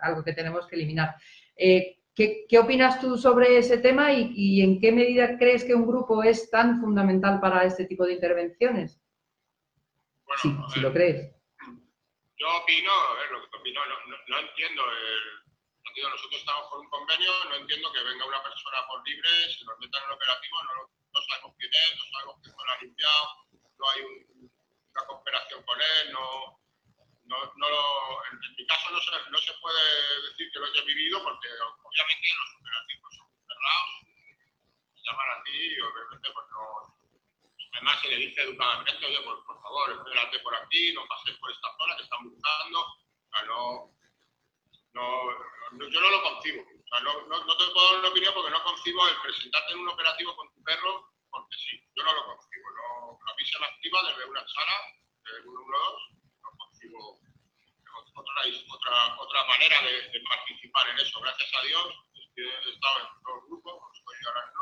algo 0.00 0.24
que 0.24 0.32
tenemos 0.32 0.66
que 0.66 0.76
eliminar. 0.76 1.16
Eh, 1.56 1.98
¿qué, 2.14 2.46
opinas 2.58 3.00
tú 3.00 3.16
sobre 3.16 3.58
ese 3.58 3.78
tema 3.78 4.12
y, 4.12 4.62
en 4.62 4.80
qué 4.80 4.92
medida 4.92 5.36
crees 5.38 5.64
que 5.64 5.74
un 5.74 5.86
grupo 5.86 6.22
es 6.22 6.50
tan 6.50 6.80
fundamental 6.80 7.40
para 7.40 7.64
este 7.64 7.86
tipo 7.86 8.04
de 8.04 8.14
intervenciones? 8.14 9.00
Bueno, 10.24 10.68
si, 10.68 10.80
lo 10.80 10.92
crees. 10.92 11.34
Yo 12.36 12.46
opino, 12.62 12.90
a 12.90 13.14
ver, 13.14 13.30
lo 13.30 13.40
que 13.40 13.56
opino, 13.56 13.80
no, 14.28 14.38
entiendo 14.38 14.82
el, 14.82 15.44
nosotros 16.02 16.40
estamos 16.40 16.68
con 16.70 16.80
un 16.80 16.88
convenio, 16.88 17.30
no 17.50 17.56
entiendo 17.56 17.92
que 17.92 18.02
venga 18.02 18.26
una 18.26 18.42
persona 18.42 18.78
por 18.88 19.06
libre, 19.06 19.28
se 19.56 19.64
nos 19.64 19.78
meta 19.78 19.98
en 19.98 20.04
el 20.04 20.12
operativo, 20.12 20.56
no, 20.64 20.90
no 21.12 21.20
sabemos 21.22 21.54
quién 21.58 21.70
es, 21.70 21.98
no 21.98 22.04
sabemos 22.10 22.36
quién 22.42 22.54
lo 22.56 22.72
ha 22.72 22.82
limpiado, 22.82 23.24
no 23.78 23.90
hay 23.90 24.00
una 24.02 25.06
cooperación 25.06 25.62
con 25.62 25.78
él, 25.80 26.12
no, 26.12 26.63
no, 27.24 27.36
no 27.56 27.68
en, 28.30 28.38
mi 28.56 28.66
caso 28.66 28.90
no 28.90 29.00
se, 29.00 29.30
no 29.30 29.38
se 29.38 29.52
puede 29.54 30.22
decir 30.28 30.50
que 30.52 30.58
lo 30.58 30.66
haya 30.66 30.82
vivido 30.82 31.22
porque 31.22 31.48
obviamente 31.48 32.28
los 32.36 32.50
operativos 32.60 33.14
son 33.16 33.26
cerrados, 33.46 33.90
llaman 35.04 35.40
así 35.40 35.56
y 35.56 35.80
obviamente 35.80 36.28
pues 36.32 36.46
no, 36.50 36.96
además 37.74 38.00
se 38.00 38.08
le 38.08 38.16
dice 38.16 38.42
educadamente, 38.42 39.06
oye, 39.06 39.20
pues, 39.24 39.38
por 39.46 39.62
favor, 39.62 39.92
espérate 39.92 40.38
por 40.40 40.54
aquí, 40.54 40.92
no 40.92 41.06
pases 41.06 41.36
por 41.38 41.50
esta 41.50 41.68
zona 41.78 41.96
que 41.96 42.02
están 42.02 42.24
buscando, 42.24 42.80
o 42.80 43.28
sea, 43.32 43.42
no, 43.46 43.94
no, 44.92 45.88
yo 45.90 46.00
no 46.00 46.10
lo 46.10 46.22
concibo, 46.22 46.62
o 46.62 46.88
sea, 46.88 47.00
no, 47.00 47.26
no, 47.26 47.56
te 47.56 47.66
puedo 47.72 47.90
dar 47.90 48.00
una 48.00 48.08
opinión 48.08 48.34
porque 48.34 48.50
no 48.50 48.62
concibo 48.62 49.08
el 49.08 49.20
presentarte 49.22 49.72
en 49.72 49.80
un 49.80 49.88
operativo 49.88 50.36
con 50.36 50.52
tu 50.54 50.62
perro 50.62 51.14
porque 51.34 51.56
sí, 51.58 51.82
yo 51.96 52.04
no 52.04 52.14
lo 52.14 52.24
concibo. 52.26 52.70
No, 52.70 53.18
la 53.26 53.34
mí 53.34 53.44
se 53.44 53.58
activa 53.58 54.02
desde 54.08 54.24
una 54.30 54.46
sala, 54.46 54.76
de 55.24 55.42
112, 55.42 56.23
concibo 56.94 57.34
otra, 58.14 58.42
otra, 58.70 59.16
otra 59.18 59.44
manera 59.46 59.82
de, 59.82 60.08
de, 60.10 60.20
participar 60.20 60.88
en 60.88 60.98
eso. 60.98 61.20
Gracias 61.20 61.50
a 61.54 61.62
Dios, 61.66 61.94
he 62.36 62.70
estado 62.70 62.98
en 63.00 63.06
dos 63.22 63.44
grupos, 63.46 63.74
ahora 64.26 64.52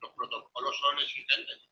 los 0.00 0.12
protocolos 0.12 0.78
son 0.78 0.98
exigentes. 0.98 1.68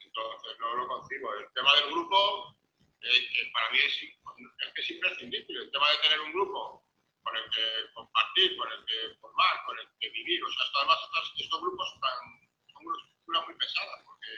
Entonces, 0.00 0.58
no 0.58 0.74
lo 0.76 0.88
concibo. 0.88 1.34
El 1.34 1.52
tema 1.54 1.74
del 1.74 1.90
grupo, 1.90 2.56
eh, 3.02 3.50
para 3.52 3.70
mí 3.70 3.78
es, 3.78 3.94
es, 4.02 4.72
que 4.74 4.80
es 4.82 4.90
imprescindible. 4.90 5.62
El 5.62 5.70
tema 5.70 5.90
de 5.90 5.98
tener 5.98 6.20
un 6.20 6.32
grupo 6.32 6.86
con 7.22 7.36
el 7.36 7.50
que 7.50 7.92
compartir, 7.94 8.56
con 8.56 8.70
el 8.70 8.84
que 8.84 9.16
formar, 9.20 9.64
con 9.66 9.78
el 9.78 9.88
que 9.98 10.10
vivir. 10.10 10.44
O 10.44 10.52
sea, 10.52 10.66
además 10.80 10.98
estos, 11.04 11.32
estos 11.40 11.60
grupos 11.60 11.92
están, 11.94 12.18
son 12.72 13.46
muy 13.46 13.56
pesada, 13.56 14.04
porque 14.04 14.30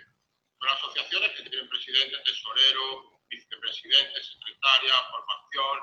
son 0.59 0.69
asociaciones 0.69 1.31
que 1.33 1.51
tienen 1.51 1.69
presidente, 1.69 2.17
tesorero, 2.25 3.16
vicepresidente, 3.29 4.23
secretaria, 4.23 4.95
formación, 5.11 5.79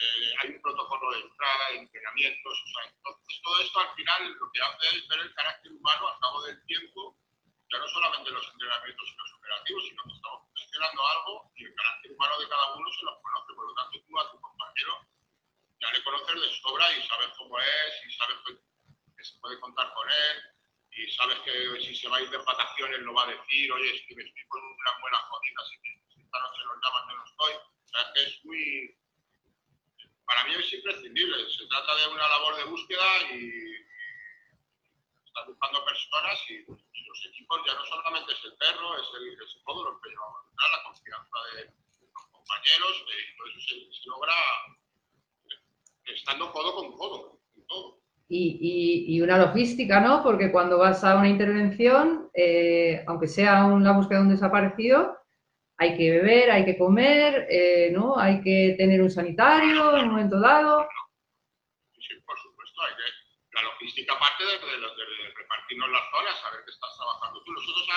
eh, 0.00 0.32
hay 0.40 0.50
un 0.50 0.62
protocolo 0.62 1.12
de 1.12 1.20
entrada, 1.20 1.70
de 1.70 1.78
entrenamientos, 1.78 2.52
o 2.52 2.66
sea, 2.72 2.90
entonces 2.90 3.40
todo 3.42 3.60
esto 3.60 3.80
al 3.80 3.94
final 3.94 4.32
lo 4.32 4.50
que 4.50 4.60
hace 4.62 4.96
es 4.96 5.08
ver 5.08 5.20
el 5.20 5.34
carácter 5.34 5.72
humano 5.72 6.08
al 6.08 6.20
cabo 6.20 6.42
del 6.42 6.64
tiempo, 6.64 7.16
ya 7.70 7.78
no 7.78 7.88
solamente 7.88 8.30
los 8.30 8.48
entrenamientos 8.48 9.08
y 9.08 9.16
los 9.16 9.32
operativos, 9.34 9.84
sino 9.84 10.02
que 10.04 10.12
estamos 10.12 10.40
gestionando 10.56 11.06
algo 11.06 11.52
y 11.54 11.64
el 11.64 11.74
carácter 11.74 12.12
humano 12.12 12.38
de 12.40 12.48
cada 12.48 12.74
uno 12.74 12.92
se 12.92 13.04
lo 13.04 13.20
conoce, 13.20 13.54
por 13.54 13.66
lo 13.66 13.74
tanto 13.74 14.00
tú 14.00 14.18
a 14.18 14.30
tu 14.30 14.40
compañero 14.40 15.06
ya 15.80 15.92
le 15.92 16.04
conoces 16.04 16.40
de 16.40 16.50
sobra 16.60 16.96
y 16.96 17.06
sabes 17.06 17.28
cómo 17.38 17.58
es 17.58 17.92
y 18.06 18.12
sabes 18.12 18.36
que 18.46 19.24
se 19.24 19.38
puede 19.38 19.58
contar 19.60 19.92
con 19.94 20.08
él 20.08 20.42
y 20.92 21.10
sabes 21.12 21.38
que 21.40 21.80
si 21.80 21.94
se 21.94 22.08
va 22.08 22.18
a 22.18 22.22
ir 22.22 22.30
de 22.30 22.38
vacaciones 22.38 23.00
lo 23.00 23.14
va 23.14 23.24
a 23.24 23.30
decir, 23.30 23.72
oye, 23.72 23.94
es 23.94 24.02
que 24.06 24.14
me 24.14 24.24
estoy 24.24 24.44
con 24.48 24.62
una 24.62 24.98
buena 25.00 25.18
jodida, 25.18 25.62
así 25.64 25.76
que 25.82 26.09
llaman 26.38 27.16
no 27.16 27.24
estoy. 27.24 27.54
O 27.54 27.88
sea, 27.88 28.12
que 28.14 28.22
es 28.22 28.44
muy... 28.44 28.96
Para 30.26 30.44
mí 30.44 30.54
es 30.54 30.72
imprescindible, 30.72 31.36
se 31.50 31.66
trata 31.66 31.96
de 31.96 32.14
una 32.14 32.28
labor 32.28 32.56
de 32.56 32.64
búsqueda 32.64 33.34
y 33.34 33.74
estás 35.26 35.46
buscando 35.46 35.84
personas 35.84 36.38
y, 36.48 36.64
los 37.10 37.26
equipos 37.26 37.60
ya 37.66 37.74
no 37.74 37.84
solamente 37.86 38.32
es 38.32 38.44
el 38.44 38.54
perro, 38.56 38.94
es, 38.94 39.08
el, 39.18 39.32
es 39.32 39.58
todo 39.66 39.82
lo 39.82 40.00
que 40.00 40.10
la 40.10 40.82
confianza 40.84 41.38
de 41.56 41.64
los 41.64 42.24
compañeros, 42.30 43.02
y 43.02 43.36
todo 43.36 43.48
eso 43.48 43.60
se, 43.60 44.00
se 44.00 44.08
logra 44.08 44.32
estando 46.04 46.52
codo 46.52 46.76
con 46.76 46.92
codo, 46.92 47.40
en 47.56 47.66
todo 47.66 48.00
y, 48.30 49.20
una 49.20 49.38
logística, 49.38 50.00
¿no? 50.00 50.22
Porque 50.22 50.52
cuando 50.52 50.78
vas 50.78 51.02
a 51.02 51.16
una 51.16 51.28
intervención, 51.28 52.30
eh, 52.34 53.02
aunque 53.06 53.26
sea 53.26 53.64
una 53.64 53.92
búsqueda 53.92 54.20
de 54.20 54.24
un 54.26 54.30
desaparecido, 54.30 55.18
hay 55.80 55.96
que 55.96 56.10
beber, 56.10 56.50
hay 56.50 56.64
que 56.66 56.76
comer, 56.76 57.48
eh, 57.48 57.88
¿no? 57.90 58.18
Hay 58.18 58.42
que 58.44 58.74
tener 58.76 59.00
un 59.00 59.10
sanitario 59.10 59.96
en 59.96 60.04
un 60.04 60.10
momento 60.12 60.38
dado. 60.38 60.86
Sí, 61.96 62.20
por 62.20 62.36
supuesto, 62.38 62.82
hay 62.82 62.92
que, 63.00 63.56
la 63.56 63.62
logística 63.62 64.12
parte 64.18 64.44
de, 64.44 64.58
repartirnos 64.60 65.88
las 65.88 66.04
zonas, 66.12 66.38
saber 66.42 66.60
que 66.66 66.70
estás 66.70 66.92
trabajando 66.98 67.42
tú. 67.44 67.52
Nosotros 67.52 67.88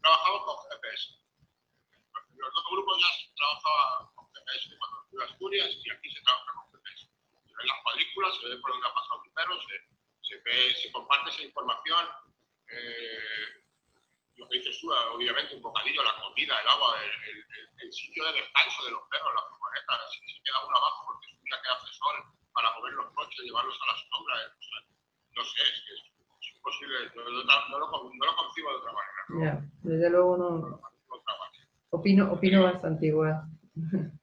trabajamos 0.00 0.40
con 0.40 0.56
GPS. 0.72 1.20
Los 2.32 2.54
dos 2.54 2.64
grupos 2.72 2.96
ya 2.96 3.12
se 3.12 3.28
trabajaba 3.36 4.10
con 4.14 4.24
GPS 4.32 4.78
cuando 4.78 5.04
fui 5.10 5.20
a 5.20 5.24
Asturias 5.26 5.68
y 5.84 5.90
aquí 5.90 6.10
se 6.10 6.22
trabaja 6.22 6.52
con 6.56 6.80
GPS 6.80 7.12
en 7.60 7.66
las 7.68 7.82
cuadrículas, 7.82 8.40
se 8.40 8.48
ve 8.48 8.56
por 8.56 8.70
dónde 8.72 8.88
ha 8.88 8.94
pasado 8.94 9.22
tu 9.22 9.32
perro, 9.34 9.52
se, 10.24 10.34
ve, 10.48 10.74
se 10.80 10.90
comparte 10.92 11.28
esa 11.28 11.42
información. 11.42 12.08
Eh, 12.72 13.67
lo 14.38 14.48
que 14.48 14.58
dices 14.58 14.78
tú, 14.80 14.90
obviamente, 15.14 15.56
un 15.56 15.62
bocadillo, 15.62 16.02
la 16.02 16.14
comida, 16.22 16.54
el 16.62 16.68
agua, 16.68 16.94
el, 17.02 17.92
sitio 17.92 18.24
de 18.24 18.32
descanso 18.40 18.84
de 18.84 18.92
los 18.92 19.02
perros, 19.10 19.34
la 19.34 19.42
furgoneta, 19.48 19.92
si 20.12 20.18
se 20.20 20.42
queda 20.44 20.66
uno 20.66 20.76
abajo 20.76 21.06
porque 21.06 21.26
es 21.26 21.32
un 21.38 21.44
día 21.44 21.56
que 21.62 21.70
hace 21.72 21.88
sol, 21.96 22.16
para 22.52 22.68
mover 22.76 22.92
los 22.94 23.10
coches, 23.14 23.44
llevarlos 23.44 23.78
a 23.80 23.86
la 23.86 23.96
sombra. 23.98 24.34
no 25.34 25.44
sé, 25.44 25.62
es 25.62 25.80
que 25.82 25.92
es, 25.94 26.54
imposible, 26.54 26.96
no, 27.16 27.22
lo, 27.22 27.44
no, 27.44 27.78
lo, 27.78 28.36
concibo 28.36 28.70
de 28.70 28.76
otra 28.76 28.92
manera. 28.92 29.20
Ya, 29.40 29.52
desde 29.82 30.10
luego 30.10 30.36
no. 30.36 30.80
Opino, 31.90 32.32
opino 32.32 32.62
bastante 32.62 33.06
igual. 33.06 33.42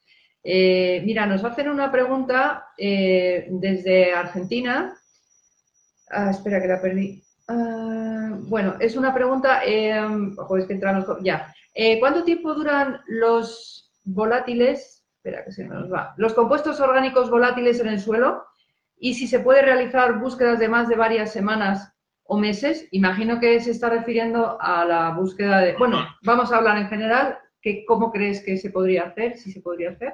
Eh, 0.47 1.01
mira, 1.03 1.25
nos 1.25 1.43
hacen 1.43 1.69
una 1.69 1.91
pregunta 1.91 2.67
eh, 2.77 3.47
desde 3.49 4.13
Argentina. 4.13 4.95
Ah, 6.11 6.29
espera, 6.29 6.61
que 6.61 6.67
la 6.67 6.79
perdí. 6.79 7.24
Ah, 7.47 8.29
bueno, 8.41 8.75
es 8.79 8.95
una 8.95 9.13
pregunta. 9.13 9.61
Eh, 9.65 10.01
es 10.59 10.65
que 10.65 10.73
entramos. 10.73 11.05
Ya. 11.21 11.53
Eh, 11.73 11.99
¿Cuánto 11.99 12.23
tiempo 12.23 12.53
duran 12.53 13.01
los 13.07 13.91
volátiles? 14.03 15.05
Espera, 15.17 15.43
que 15.43 15.51
se 15.51 15.65
nos 15.65 15.91
va. 15.91 16.13
Los 16.17 16.33
compuestos 16.33 16.79
orgánicos 16.79 17.29
volátiles 17.29 17.79
en 17.79 17.87
el 17.87 17.99
suelo. 17.99 18.45
Y 18.97 19.15
si 19.15 19.27
se 19.27 19.39
puede 19.39 19.61
realizar 19.61 20.19
búsquedas 20.19 20.59
de 20.59 20.69
más 20.69 20.87
de 20.87 20.95
varias 20.95 21.31
semanas 21.31 21.93
o 22.23 22.37
meses. 22.37 22.87
Imagino 22.91 23.39
que 23.39 23.59
se 23.59 23.71
está 23.71 23.89
refiriendo 23.89 24.57
a 24.59 24.85
la 24.85 25.11
búsqueda 25.11 25.59
de. 25.59 25.73
Bueno, 25.73 26.05
vamos 26.23 26.51
a 26.51 26.57
hablar 26.57 26.77
en 26.77 26.89
general. 26.89 27.39
Que, 27.61 27.85
¿Cómo 27.85 28.11
crees 28.11 28.43
que 28.43 28.57
se 28.57 28.69
podría 28.69 29.03
hacer? 29.03 29.37
Si 29.37 29.51
se 29.51 29.61
podría 29.61 29.91
hacer. 29.91 30.13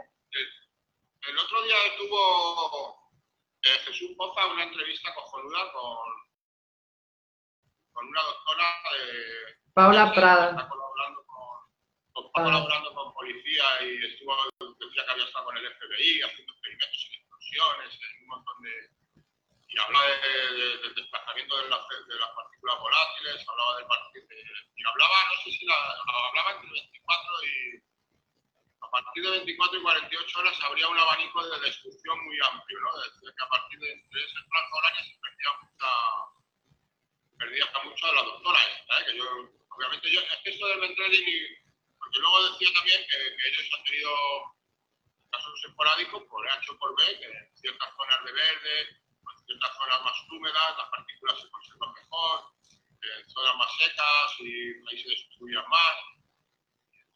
El 1.28 1.38
otro 1.38 1.62
día 1.64 1.76
tuvo 1.98 2.96
eh, 3.62 3.80
Jesús 3.86 4.12
Poza 4.18 4.48
una 4.54 4.64
entrevista 4.64 5.14
cojonuda 5.14 5.72
con, 5.74 5.98
con 8.02 8.10
una 8.10 8.24
doctora 8.24 8.66
de... 8.98 9.62
Paula 9.74 10.12
Prada. 10.12 10.50
Está 10.50 10.68
colaborando 10.68 11.24
con, 11.30 12.26
está 12.26 12.44
colaborando 12.44 12.94
con 12.96 13.14
policía 13.14 13.66
y 13.86 14.06
estuvo, 14.10 14.34
decía 14.58 15.06
que 15.06 15.12
había 15.12 15.26
estado 15.26 15.46
con 15.46 15.58
el 15.58 15.70
FBI 15.70 16.22
haciendo 16.26 16.54
experimentos 16.54 17.06
en 17.06 17.14
explosiones, 17.22 17.94
en 17.94 18.24
un 18.24 18.28
montón 18.28 18.58
de... 18.66 18.74
Y 19.70 19.80
hablaba 19.80 20.06
del 20.06 20.82
de, 20.82 20.94
desplazamiento 20.98 21.58
de 21.62 21.70
las, 21.70 21.80
de 21.88 22.16
las, 22.16 22.30
partículas 22.34 22.80
volátiles, 22.82 23.46
hablaba 23.48 23.78
del... 23.78 23.86
De, 24.28 24.38
y 24.76 24.84
hablaba, 24.84 25.16
no 25.30 25.36
sé 25.46 25.52
si 25.52 25.66
la, 25.66 25.78
hablaba 25.78 26.52
entre 26.58 26.72
24 26.74 27.46
y 27.46 27.92
a 28.82 28.90
partir 28.90 29.24
de 29.24 29.30
24 29.30 29.78
y 29.78 29.84
48 29.84 30.40
horas 30.40 30.60
habría 30.64 30.88
un 30.90 30.98
abanico 30.98 31.48
de 31.48 31.60
destrucción 31.62 32.26
muy 32.26 32.38
amplio, 32.52 32.80
¿no? 32.82 32.90
Desde 32.98 33.36
que 33.36 33.44
a 33.46 33.50
partir 33.50 33.80
de, 33.80 33.94
ese 33.94 34.42
plazo 34.50 34.76
horario 34.76 35.04
se 35.06 35.16
perdía 35.22 35.52
mucha, 35.62 36.41
perdía 37.42 37.66
mucho 37.84 38.06
de 38.06 38.14
la 38.14 38.24
doctora 38.24 38.60
esta, 38.78 39.02
¿eh? 39.02 39.06
que 39.06 39.18
yo, 39.18 39.26
obviamente, 39.70 40.12
yo, 40.14 40.22
es 40.22 40.40
que 40.44 40.50
esto 40.52 40.68
del 40.68 40.80
Ventredin, 40.80 41.26
porque 41.98 42.20
luego 42.20 42.52
decía 42.52 42.70
también 42.76 43.02
que, 43.10 43.18
que, 43.18 43.48
ellos 43.50 43.70
han 43.78 43.84
tenido 43.84 44.14
casos 45.32 45.66
esporádicos 45.66 46.24
por 46.30 46.48
H 46.48 46.72
o 46.72 46.78
por 46.78 46.96
B, 46.98 47.20
que 47.20 47.26
en 47.26 47.58
ciertas 47.58 47.90
zonas 47.98 48.26
de 48.26 48.32
verde, 48.32 48.80
en 48.82 49.46
ciertas 49.46 49.78
zonas 49.78 50.04
más 50.04 50.18
húmedas, 50.30 50.78
las 50.78 50.90
partículas 50.90 51.42
se 51.42 51.50
conservan 51.50 51.94
mejor, 51.94 52.40
en 53.02 53.30
zonas 53.30 53.56
más 53.58 53.72
secas 53.78 54.40
y 54.40 54.70
ahí 54.90 55.02
se 55.02 55.10
destruían 55.10 55.68
más 55.68 55.96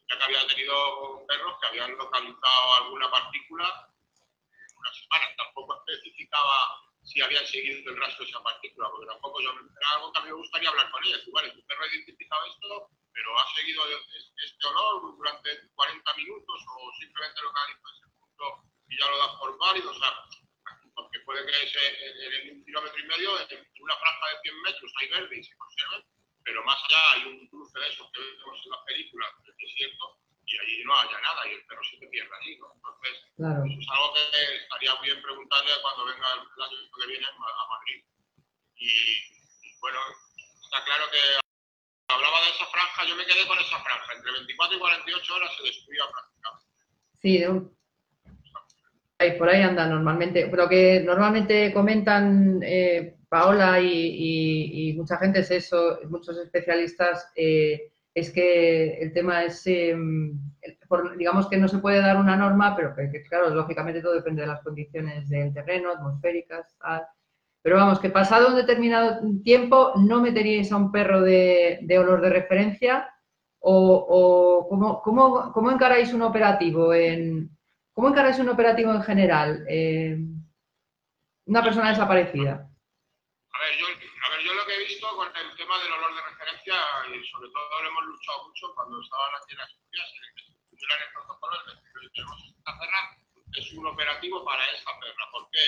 ya 0.08 0.18
que 0.18 0.24
había 0.24 0.46
tenido 0.46 1.26
perros 1.26 1.58
que 1.60 1.66
habían 1.66 1.96
localizado 1.96 2.74
alguna 2.74 3.10
partícula 3.10 3.90
en 4.48 4.78
una 4.78 4.92
semana. 4.92 5.36
Tampoco 5.36 5.82
especificaba 5.82 6.85
si 7.06 7.22
habían 7.22 7.46
seguido 7.46 7.90
el 7.90 8.00
rastro 8.00 8.24
de 8.24 8.30
esa 8.30 8.42
partícula, 8.42 8.90
porque 8.90 9.06
tampoco 9.06 9.40
yo 9.40 9.50
era 9.50 9.90
algo 9.94 10.12
que 10.12 10.18
a 10.18 10.22
mí 10.22 10.28
me 10.28 10.42
gustaría 10.42 10.68
hablar 10.68 10.90
con 10.90 11.04
ella. 11.04 11.18
vale, 11.32 11.50
tu 11.52 11.64
perro 11.64 11.84
ha 11.84 11.86
identificado 11.86 12.44
esto, 12.46 12.90
pero 13.12 13.38
ha 13.38 13.54
seguido 13.54 13.82
este 14.44 14.66
olor 14.66 15.16
durante 15.16 15.70
40 15.74 16.14
minutos 16.14 16.60
o 16.66 16.92
simplemente 16.98 17.42
localizó 17.42 17.88
ese 17.94 18.06
punto 18.18 18.44
y 18.88 18.98
ya 18.98 19.06
lo 19.08 19.18
das 19.18 19.36
por 19.38 19.58
válido. 19.58 19.90
O 19.90 19.94
sea, 19.94 20.12
porque 20.94 21.20
puede 21.20 21.46
que 21.46 22.48
en 22.50 22.58
un 22.58 22.64
kilómetro 22.64 22.98
y 22.98 23.06
medio, 23.06 23.38
en 23.38 23.66
una 23.80 23.96
franja 23.96 24.26
de 24.26 24.40
100 24.42 24.62
metros, 24.62 24.92
hay 25.00 25.08
verde 25.08 25.38
y 25.38 25.44
se 25.44 25.56
conserven, 25.56 26.04
pero 26.42 26.64
más 26.64 26.82
allá 26.84 27.12
hay 27.12 27.24
un 27.28 27.48
cruce 27.48 27.78
de 27.78 27.88
esos 27.88 28.10
que 28.10 28.20
vemos 28.20 28.60
en 28.64 28.70
las 28.70 28.84
películas 28.84 29.30
del 29.44 29.56
desierto 29.56 30.18
y 30.46 30.58
allí 30.58 30.84
no 30.84 30.94
haya 30.94 31.18
nada 31.20 31.42
y 31.48 31.54
el 31.54 31.66
perro 31.66 31.82
se 31.90 31.98
te 31.98 32.06
pierde 32.06 32.30
allí, 32.40 32.56
¿no? 32.58 32.70
Entonces, 32.74 33.12
eso 33.34 33.80
es 33.82 33.88
algo 33.90 34.14
que 34.14 34.56
estaría 34.62 34.94
bien 35.02 35.22
preguntarle 35.22 35.72
cuando 35.82 36.06
venga 36.06 36.26
el, 36.34 36.62
año 36.62 36.78
que 36.86 37.06
viene 37.06 37.26
a 37.26 37.64
Madrid. 37.66 38.04
Y, 38.78 38.90
bueno, 39.80 39.98
está 40.62 40.84
claro 40.84 41.10
que 41.10 41.18
hablaba 42.14 42.40
de 42.42 42.50
esa 42.50 42.66
franja, 42.66 43.04
yo 43.08 43.16
me 43.16 43.26
quedé 43.26 43.46
con 43.46 43.58
esa 43.58 43.78
franja, 43.80 44.12
entre 44.14 44.32
24 44.32 44.76
y 44.76 44.80
48 44.80 45.34
horas 45.34 45.50
se 45.56 45.62
destruía 45.64 46.04
prácticamente. 46.12 46.66
Sí, 47.18 47.38
de 47.38 47.48
un... 47.48 47.76
por 49.38 49.48
ahí 49.48 49.62
anda 49.62 49.86
normalmente, 49.86 50.46
pero 50.46 50.68
que 50.68 51.00
normalmente 51.00 51.72
comentan 51.72 52.60
eh, 52.62 53.16
Paola 53.28 53.80
y, 53.80 54.94
mucha 54.96 55.18
gente 55.18 55.40
es 55.40 55.50
eso, 55.50 55.98
muchos 56.08 56.38
especialistas, 56.38 57.32
eh, 57.34 57.92
es 58.16 58.32
que 58.32 58.96
el 58.98 59.12
tema 59.12 59.44
es, 59.44 59.66
em, 59.66 60.32
digamos 61.18 61.48
que 61.48 61.58
no 61.58 61.68
se 61.68 61.80
puede 61.80 62.00
dar 62.00 62.16
una 62.16 62.34
norma, 62.34 62.74
pero 62.74 62.94
que, 62.96 63.22
claro, 63.24 63.50
lógicamente 63.50 64.00
todo 64.00 64.14
depende 64.14 64.40
de 64.40 64.48
las 64.48 64.62
condiciones 64.62 65.28
del 65.28 65.52
terreno, 65.52 65.90
atmosféricas, 65.90 66.74
tal. 66.78 67.06
Pero 67.60 67.76
vamos, 67.76 68.00
que 68.00 68.08
pasado 68.08 68.48
un 68.48 68.56
determinado 68.56 69.20
tiempo 69.44 69.92
no 69.96 70.22
meteríais 70.22 70.72
a 70.72 70.78
un 70.78 70.90
perro 70.90 71.20
de, 71.20 71.78
olor 71.98 72.22
de 72.22 72.30
referencia 72.30 73.06
o, 73.58 74.66
¿cómo, 74.70 75.02
cómo, 75.52 75.70
encaráis 75.70 76.14
un 76.14 76.22
operativo 76.22 76.94
en, 76.94 77.50
¿Cómo 77.92 78.08
encaráis 78.08 78.38
un 78.38 78.48
operativo 78.48 78.92
en 78.92 79.02
general? 79.02 79.66
Eh, 79.68 80.16
una 81.44 81.62
persona 81.62 81.90
desaparecida. 81.90 82.52
A 82.54 83.58
ver, 83.60 83.78
yo, 83.78 83.86
a 83.86 84.30
ver, 84.30 84.40
yo 84.46 84.54
lo 84.54 84.64
que 84.64 84.74
he 84.74 84.84
visto 84.86 85.06
con 85.16 85.26
el 85.28 85.56
tema 85.56 85.74
del 85.82 85.92
y 86.66 87.26
sobre 87.30 87.48
todo 87.50 87.82
lo 87.82 87.88
hemos 87.88 88.04
luchado 88.06 88.48
mucho 88.48 88.74
cuando 88.74 89.00
estaban 89.00 89.34
aquí 89.36 89.54
en 89.54 89.60
en 89.60 90.24
el 90.24 90.34
que 90.34 91.04
el 91.04 91.12
protocolo, 91.12 91.56
es 91.56 91.66
decir, 91.66 92.10
tenemos 92.12 92.42
esta 92.42 92.78
perra, 92.78 93.18
es 93.54 93.72
un 93.72 93.86
operativo 93.86 94.44
para 94.44 94.66
esta 94.72 94.98
perra. 94.98 95.30
¿Por 95.30 95.48
qué? 95.50 95.62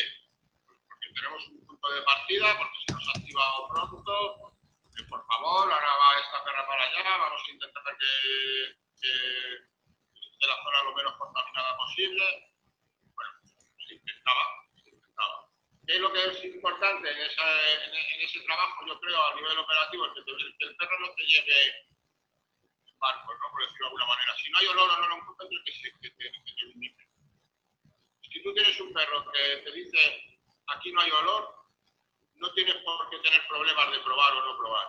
Porque 0.66 1.08
tenemos 1.14 1.46
un 1.48 1.66
punto 1.66 1.88
de 1.92 2.02
partida, 2.02 2.58
porque 2.58 2.78
se 2.87 2.92
nos 2.92 3.08
ha 3.08 3.18
activado 3.18 3.68
pronto, 3.68 4.58
que 4.96 5.04
por 5.04 5.24
favor, 5.26 5.72
ahora 5.72 5.87
va 5.87 6.20
esta 6.20 6.44
perra 6.44 6.66
para 6.66 6.84
allá, 6.84 7.16
vamos 7.16 7.42
a 7.46 7.52
intentar 7.52 7.96
que, 7.96 8.74
que 9.00 9.12
esté 10.34 10.46
la 10.46 10.62
zona 10.64 10.82
lo 10.82 10.94
menos 10.96 11.14
contaminada 11.16 11.76
posible. 11.76 12.24
Bueno, 13.14 13.30
se 13.87 13.94
intentaba 13.94 14.42
¿Qué 15.88 15.94
es 15.94 16.01
lo 16.03 16.12
que 16.12 16.22
es 16.22 16.44
importante 16.44 17.09
en, 17.11 18.20
ese 18.20 18.40
trabajo, 18.40 18.85
yo 18.87 19.01
creo, 19.01 19.24
a 19.24 19.35
nivel 19.37 19.57
operativo? 19.57 20.05
Es 20.05 20.12
que, 20.12 20.66
el 20.66 20.77
perro 20.77 21.01
no 21.01 21.14
te 21.14 21.24
lleve 21.24 21.88
barco, 22.98 23.33
¿no? 23.33 23.51
por 23.51 23.62
decirlo 23.62 23.79
de 23.79 23.87
alguna 23.87 24.07
manera. 24.07 24.37
Si 24.37 24.51
no 24.51 24.59
hay 24.59 24.66
olor 24.66 24.90
o 24.90 25.01
no 25.01 25.09
lo 25.09 25.16
encuentras, 25.16 25.48
que, 25.64 25.72
se, 25.72 25.90
que, 25.98 26.11
te, 26.11 26.31
que 26.31 26.53
te 26.53 26.66
indique. 26.74 27.09
Si 28.20 28.42
tú 28.42 28.53
tienes 28.53 28.79
un 28.83 28.92
perro 28.92 29.33
que 29.33 29.57
te 29.64 29.72
dice, 29.72 30.38
aquí 30.66 30.92
no 30.92 31.01
hay 31.01 31.11
olor, 31.11 31.57
no 32.35 32.53
tienes 32.53 32.77
por 32.85 33.09
qué 33.09 33.18
tener 33.20 33.48
problemas 33.48 33.90
de 33.90 34.01
probar 34.01 34.35
o 34.35 34.44
no 34.44 34.59
probar. 34.59 34.88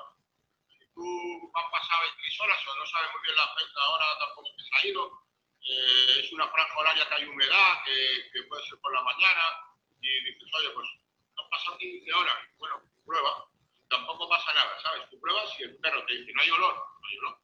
Si 0.67 0.83
tú 0.93 1.51
has 1.55 1.71
pasado 1.71 2.01
23 2.11 2.39
horas 2.41 2.67
o 2.67 2.75
no 2.75 2.85
sabes 2.87 3.09
muy 3.13 3.21
bien 3.23 3.35
la 3.37 3.55
fecha 3.55 3.79
ahora, 3.87 4.19
tampoco 4.19 4.49
te 4.51 4.63
ha 4.75 4.85
ido, 4.85 5.23
eh, 5.63 6.19
es 6.25 6.33
una 6.33 6.49
franja 6.49 6.77
horaria 6.77 7.07
que 7.07 7.15
hay 7.15 7.25
humedad, 7.25 7.83
que, 7.85 8.31
que 8.33 8.43
puede 8.49 8.67
ser 8.67 8.77
por 8.81 8.93
la 8.93 9.01
mañana, 9.03 9.68
y 10.01 10.23
dices, 10.23 10.49
oye, 10.53 10.69
pues 10.71 10.87
no 11.35 11.49
pasan 11.49 11.77
15 11.77 12.13
horas, 12.13 12.37
bueno, 12.57 12.81
prueba, 13.05 13.45
tampoco 13.89 14.29
pasa 14.29 14.53
nada, 14.53 14.79
¿sabes? 14.81 15.09
Tú 15.09 15.19
pruebas 15.19 15.49
y 15.59 15.63
el 15.63 15.77
perro 15.77 16.05
te 16.05 16.13
dice, 16.13 16.31
no 16.33 16.41
hay 16.41 16.49
olor, 16.51 16.75
no 16.75 17.07
hay 17.07 17.17
olor. 17.17 17.39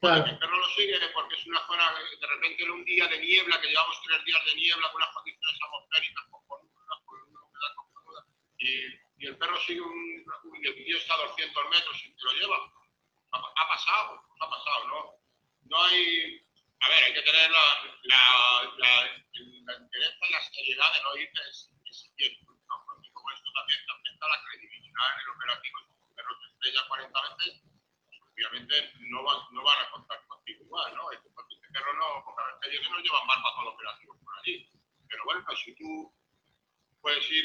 Claro. 0.00 0.24
el 0.24 0.38
perro 0.38 0.56
lo 0.56 0.68
sigue 0.70 0.98
porque 1.12 1.34
es 1.34 1.46
una 1.46 1.60
zona, 1.66 1.92
de 2.18 2.26
repente 2.26 2.62
en 2.64 2.70
un 2.70 2.84
día 2.86 3.06
de 3.06 3.18
niebla, 3.20 3.60
que 3.60 3.68
llevamos 3.68 4.00
tres 4.02 4.24
días 4.24 4.44
de 4.46 4.54
niebla 4.54 4.90
con 4.92 5.00
las 5.02 5.10
condiciones 5.10 5.60
atmosféricas, 5.62 6.24
con, 6.30 6.46
con, 6.46 6.60
una 6.64 6.96
humedad 6.96 8.24
y, 8.56 8.98
y 9.18 9.26
el 9.26 9.36
perro 9.36 9.60
sigue 9.60 9.82
un, 9.82 10.24
un, 10.44 10.66
el 10.66 10.84
tío 10.84 10.96
está 10.96 11.14
a 11.14 11.26
200 11.28 11.64
metros 11.68 12.02
y 12.02 12.16
te 12.16 12.24
lo 12.24 12.32
lleva. 12.32 12.72
Ha, 13.32 13.38
ha 13.38 13.68
pasado, 13.68 14.24
ha 14.40 14.48
pasado, 14.48 14.88
¿no? 14.88 15.14
No 15.68 15.82
hay, 15.84 16.46
a 16.80 16.88
ver, 16.88 17.04
hay 17.04 17.12
que 17.12 17.22
tener 17.22 17.50
la 17.50 18.30
seriedad 20.70 20.92
de 20.94 21.02
no 21.02 22.52
¿no? 22.68 22.84
Porque 22.86 23.10
como 23.12 23.30
esto 23.30 23.50
también 23.52 23.80
te 23.86 23.92
afecta 23.92 24.28
la 24.28 24.42
credibilidad 24.44 25.06
en 25.14 25.20
el 25.20 25.28
operativo, 25.34 25.78
perro 26.14 26.38
te 26.38 26.46
estrella 26.46 26.88
40 26.88 27.20
veces, 27.38 27.62
pues 28.06 28.30
obviamente 28.30 28.92
no 29.10 29.22
van, 29.24 29.38
no 29.50 29.62
van 29.64 29.78
a 29.82 29.90
contar 29.90 30.26
contigo 30.26 30.62
igual, 30.62 30.94
¿no? 30.94 31.10
Este, 31.10 31.28
perro 31.72 31.92
no, 31.94 32.24
porque 32.24 32.42
a 32.42 32.46
veces 32.46 32.80
ellos 32.80 32.90
nos 32.90 33.02
llevan 33.02 33.26
mal 33.26 33.42
para 33.42 33.54
todo 33.54 33.62
el 33.62 33.74
operativo 33.74 34.18
por 34.22 34.38
allí. 34.38 34.70
Pero 35.08 35.24
bueno, 35.24 35.42
pues 35.46 35.58
si 35.58 35.74
tú 35.74 36.14
puedes 37.00 37.30
ir 37.30 37.44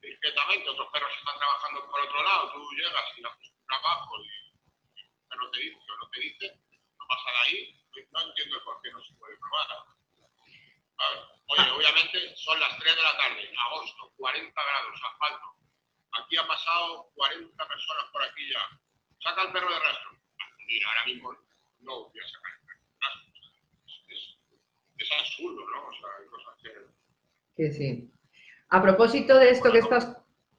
discretamente, 0.00 0.68
otros 0.70 0.88
perros 0.92 1.12
están 1.18 1.38
trabajando 1.38 1.90
por 1.90 2.00
otro 2.00 2.22
lado, 2.22 2.52
tú 2.52 2.70
llegas 2.72 3.04
y 3.16 3.24
haces 3.24 3.50
un 3.52 3.66
trabajo 3.66 4.12
y, 4.24 4.28
el 4.96 5.28
perro 5.28 5.50
te 5.50 5.58
dice 5.60 5.76
o 5.76 5.96
no 5.96 6.08
te 6.08 6.20
dice, 6.20 6.46
no 6.96 7.04
pasa 7.08 7.30
de 7.30 7.38
ahí, 7.44 7.84
no 8.12 8.20
entiendo 8.20 8.64
por 8.64 8.80
qué 8.80 8.90
no 8.92 9.02
se 9.04 9.12
puede 9.14 9.36
probar. 9.36 9.96
Obviamente 11.56 12.36
son 12.36 12.60
las 12.60 12.78
3 12.78 12.96
de 12.96 13.02
la 13.02 13.16
tarde, 13.16 13.52
agosto, 13.70 14.12
40 14.16 14.52
grados, 14.52 15.00
asfalto. 15.12 15.46
Aquí 16.20 16.36
ha 16.36 16.46
pasado 16.46 17.10
40 17.14 17.68
personas 17.68 18.04
por 18.12 18.22
aquí 18.24 18.52
ya. 18.52 18.60
Saca 19.22 19.42
el 19.42 19.52
perro 19.52 19.70
de 19.70 19.78
rastro. 19.78 20.10
Mira, 20.66 20.88
ahora 20.88 21.04
mismo 21.06 21.32
no 21.80 22.08
voy 22.08 22.20
a 22.20 22.28
sacar 22.28 22.52
el 22.52 22.66
perro 22.66 22.84
de 22.84 22.96
rastro. 23.00 23.32
Es, 24.08 24.38
es 24.98 25.12
absurdo, 25.20 25.64
¿no? 25.70 25.86
O 25.88 25.92
sea, 25.92 26.08
hay 26.20 26.26
cosas 26.28 26.54
que... 26.62 26.72
Que 27.56 27.72
sí. 27.72 28.10
A 28.68 28.82
propósito 28.82 29.38
de 29.38 29.50
esto 29.50 29.72
que 29.72 29.78
estás... 29.78 30.16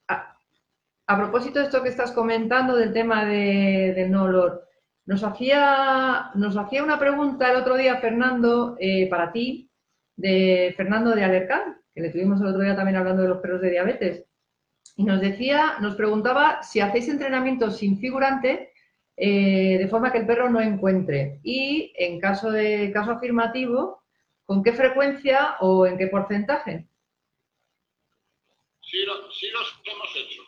A, 0.07 1.15
propósito 1.15 1.59
de 1.59 1.65
esto 1.65 1.83
que 1.83 1.89
estás 1.89 2.11
comentando 2.11 2.75
del 2.75 2.91
tema 2.91 3.23
de, 3.23 3.93
del 3.95 4.11
no 4.11 4.23
olor, 4.23 4.67
nos 5.05 5.23
hacía, 5.23 6.31
nos 6.35 6.57
hacía 6.57 6.83
una 6.83 6.99
pregunta 6.99 7.49
el 7.49 7.55
otro 7.55 7.77
día 7.77 7.95
Fernando 8.01 8.75
eh, 8.77 9.07
para 9.09 9.31
ti, 9.31 9.66
de 10.17 10.73
Fernando 10.75 11.15
de 11.15 11.23
Alercán, 11.23 11.77
que 11.93 12.01
le 12.01 12.09
tuvimos 12.09 12.41
el 12.41 12.47
otro 12.47 12.61
día 12.61 12.75
también 12.75 12.97
hablando 12.97 13.21
de 13.21 13.29
los 13.29 13.39
perros 13.39 13.61
de 13.61 13.71
diabetes. 13.71 14.25
Y 14.97 15.03
nos 15.03 15.21
decía, 15.21 15.77
nos 15.79 15.95
preguntaba 15.95 16.63
si 16.63 16.79
hacéis 16.79 17.07
entrenamiento 17.07 17.71
sin 17.71 17.99
figurante 17.99 18.73
eh, 19.15 19.77
de 19.79 19.87
forma 19.87 20.11
que 20.11 20.19
el 20.19 20.27
perro 20.27 20.49
no 20.49 20.61
encuentre. 20.61 21.39
Y 21.43 21.93
en 21.95 22.19
caso 22.19 22.51
de 22.51 22.91
caso 22.91 23.11
afirmativo, 23.11 24.03
¿con 24.45 24.63
qué 24.63 24.73
frecuencia 24.73 25.57
o 25.59 25.85
en 25.85 25.97
qué 25.97 26.07
porcentaje? 26.07 26.87
Sí, 28.81 29.05
sí 29.39 29.49
los 29.51 29.81
hemos 29.85 30.15
hecho. 30.15 30.41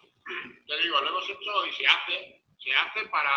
Te 0.67 0.83
digo, 0.83 1.01
lo 1.01 1.09
hemos 1.09 1.29
hecho 1.29 1.65
y 1.67 1.73
se 1.73 1.87
hace. 1.87 2.43
Se 2.59 2.71
hace 2.73 3.07
para, 3.09 3.31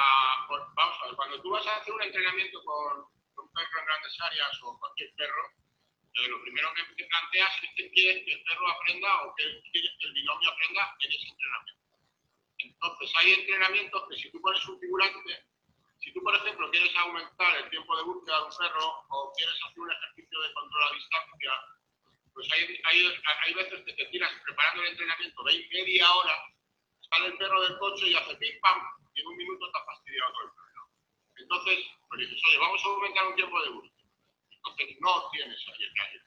vamos 0.48 0.96
a 1.00 1.06
ver, 1.06 1.16
cuando 1.16 1.40
tú 1.40 1.50
vas 1.50 1.66
a 1.66 1.76
hacer 1.76 1.94
un 1.94 2.02
entrenamiento 2.02 2.58
con, 2.64 2.98
un 3.44 3.52
perro 3.52 3.78
en 3.78 3.86
grandes 3.86 4.20
áreas 4.20 4.50
o 4.64 4.78
cualquier 4.78 5.10
perro, 5.16 5.42
eh, 6.14 6.28
lo 6.28 6.42
primero 6.42 6.72
que 6.74 6.82
te 6.94 7.04
planteas 7.06 7.62
es 7.62 7.70
que 7.76 7.90
quieres 7.90 8.24
que 8.24 8.32
el 8.32 8.42
perro 8.44 8.68
aprenda 8.68 9.22
o 9.22 9.34
que 9.34 9.62
quieres 9.72 9.92
que 9.98 10.06
el 10.06 10.12
binomio 10.12 10.50
aprenda 10.50 10.96
en 11.00 11.12
ese 11.12 11.28
entrenamiento. 11.28 11.82
Entonces, 12.58 13.12
hay 13.16 13.32
entrenamientos 13.32 14.08
que 14.08 14.16
si 14.16 14.30
tú 14.30 14.40
pones 14.40 14.64
un 14.66 14.78
figurante, 14.78 15.46
si 15.98 16.12
tú, 16.12 16.22
por 16.22 16.34
ejemplo, 16.34 16.70
quieres 16.70 16.94
aumentar 16.96 17.56
el 17.56 17.70
tiempo 17.70 17.96
de 17.96 18.02
búsqueda 18.02 18.38
de 18.38 18.44
un 18.44 18.56
perro 18.58 19.06
o 19.08 19.32
quieres 19.36 19.54
hacer 19.64 19.78
un 19.78 19.90
ejercicio 19.90 20.40
de 20.40 20.52
control 20.52 20.82
a 20.82 20.94
distancia, 20.94 21.52
pues 22.34 22.48
hay, 22.52 22.80
hay, 22.84 23.54
veces 23.54 23.84
que 23.84 23.92
te 23.92 24.04
tiras 24.06 24.32
preparando 24.44 24.82
el 24.82 24.88
entrenamiento, 24.90 25.44
veis 25.44 25.68
media 25.70 26.12
hora, 26.12 26.36
sale 27.10 27.26
el 27.26 27.36
perro 27.36 27.62
del 27.62 27.78
coche 27.78 28.08
y 28.08 28.14
hace 28.14 28.34
pim 28.36 28.60
pam, 28.60 28.82
y 29.14 29.20
en 29.20 29.26
un 29.26 29.36
minuto 29.36 29.66
está 29.66 29.84
fastidiado 29.84 30.32
todo 30.32 30.42
el 30.44 30.50
perro. 30.50 30.88
Entonces, 31.36 31.86
pues 32.08 32.20
dices, 32.20 32.42
oye, 32.48 32.58
vamos 32.58 32.82
a 32.82 32.88
aumentar 32.88 33.26
un 33.26 33.34
tiempo 33.36 33.62
de 33.62 33.68
búsqueda. 33.70 34.01
Entonces, 34.62 34.96
no 35.00 35.30
tienes 35.30 35.64
calle. 35.64 36.20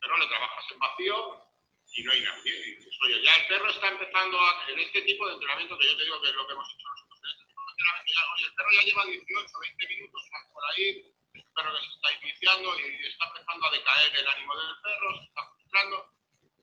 Pero 0.00 0.16
le 0.16 0.26
trabajas 0.26 0.64
en 0.72 0.78
vacío 0.78 1.52
y 1.94 2.02
no 2.02 2.12
hay 2.12 2.20
nadie. 2.22 2.78
Oye, 3.04 3.22
ya 3.22 3.36
el 3.36 3.46
perro 3.46 3.70
está 3.70 3.88
empezando 3.88 4.40
a, 4.40 4.70
en 4.70 4.78
este 4.80 5.02
tipo 5.02 5.26
de 5.26 5.34
entrenamiento 5.34 5.78
que 5.78 5.86
yo 5.86 5.96
te 5.96 6.04
digo 6.04 6.20
que 6.22 6.28
es 6.28 6.34
lo 6.34 6.46
que 6.46 6.52
hemos 6.54 6.74
hecho 6.74 6.88
nosotros, 6.88 7.20
en 7.22 7.30
este 7.30 7.46
tipo 7.46 7.60
de 7.60 7.70
entrenamiento, 7.70 8.12
ya, 8.12 8.32
oye, 8.32 8.44
el 8.46 8.54
perro 8.54 8.70
ya 8.72 8.82
lleva 8.82 9.04
18, 9.04 9.58
20 9.60 9.88
minutos 9.88 10.22
por 10.52 10.64
ahí, 10.64 11.14
es 11.34 11.44
un 11.44 11.54
perro 11.54 11.72
que 11.72 11.82
se 11.82 11.92
está 11.92 12.12
iniciando 12.12 12.80
y 12.80 13.06
está 13.06 13.24
empezando 13.28 13.66
a 13.66 13.70
decaer 13.70 14.16
el 14.16 14.28
ánimo 14.28 14.56
del 14.56 14.76
perro, 14.82 15.18
se 15.18 15.24
está 15.24 15.42
frustrando, 15.52 16.10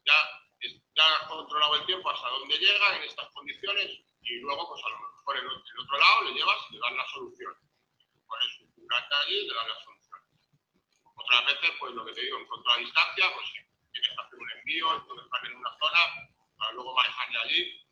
ya, 0.06 0.18
ya 0.96 1.16
has 1.16 1.28
controlado 1.28 1.76
el 1.76 1.86
tiempo 1.86 2.10
hasta 2.10 2.30
dónde 2.30 2.58
llega 2.58 2.98
en 2.98 3.04
estas 3.04 3.30
condiciones 3.30 4.02
y 4.22 4.40
luego, 4.42 4.68
pues 4.68 4.84
a 4.84 4.90
lo 4.90 5.00
mejor 5.00 5.38
en 5.38 5.46
el, 5.46 5.80
otro 5.80 5.98
lado 5.98 6.24
le 6.24 6.34
llevas 6.34 6.58
y 6.70 6.74
le 6.74 6.80
das 6.80 6.94
la 6.94 7.08
solución. 7.08 7.54
Pones 8.28 8.60
un 8.62 8.69
curante 8.90 9.16
allí 9.16 9.38
y 9.38 9.48
le 9.48 9.54
das 9.54 9.68
la 9.68 9.84
solución. 9.84 10.20
Otras 11.14 11.46
veces, 11.46 11.72
pues 11.80 11.94
lo 11.94 12.06
que 12.06 12.14
te 12.14 12.22
digo, 12.22 12.40
en 12.40 12.48
contra 12.48 12.74
a 12.74 12.78
distancia, 12.78 13.34
pues 13.34 13.46
tienes 13.92 14.10
que 14.10 14.22
hacer 14.22 14.40
un 14.40 14.52
envío, 14.52 14.96
entonces 14.96 15.30
van 15.30 15.46
en 15.46 15.56
una 15.58 15.78
zona, 15.78 16.00
para 16.58 16.72
luego 16.74 16.96
manejar 16.96 17.32
de 17.32 17.38
allí. 17.38 17.86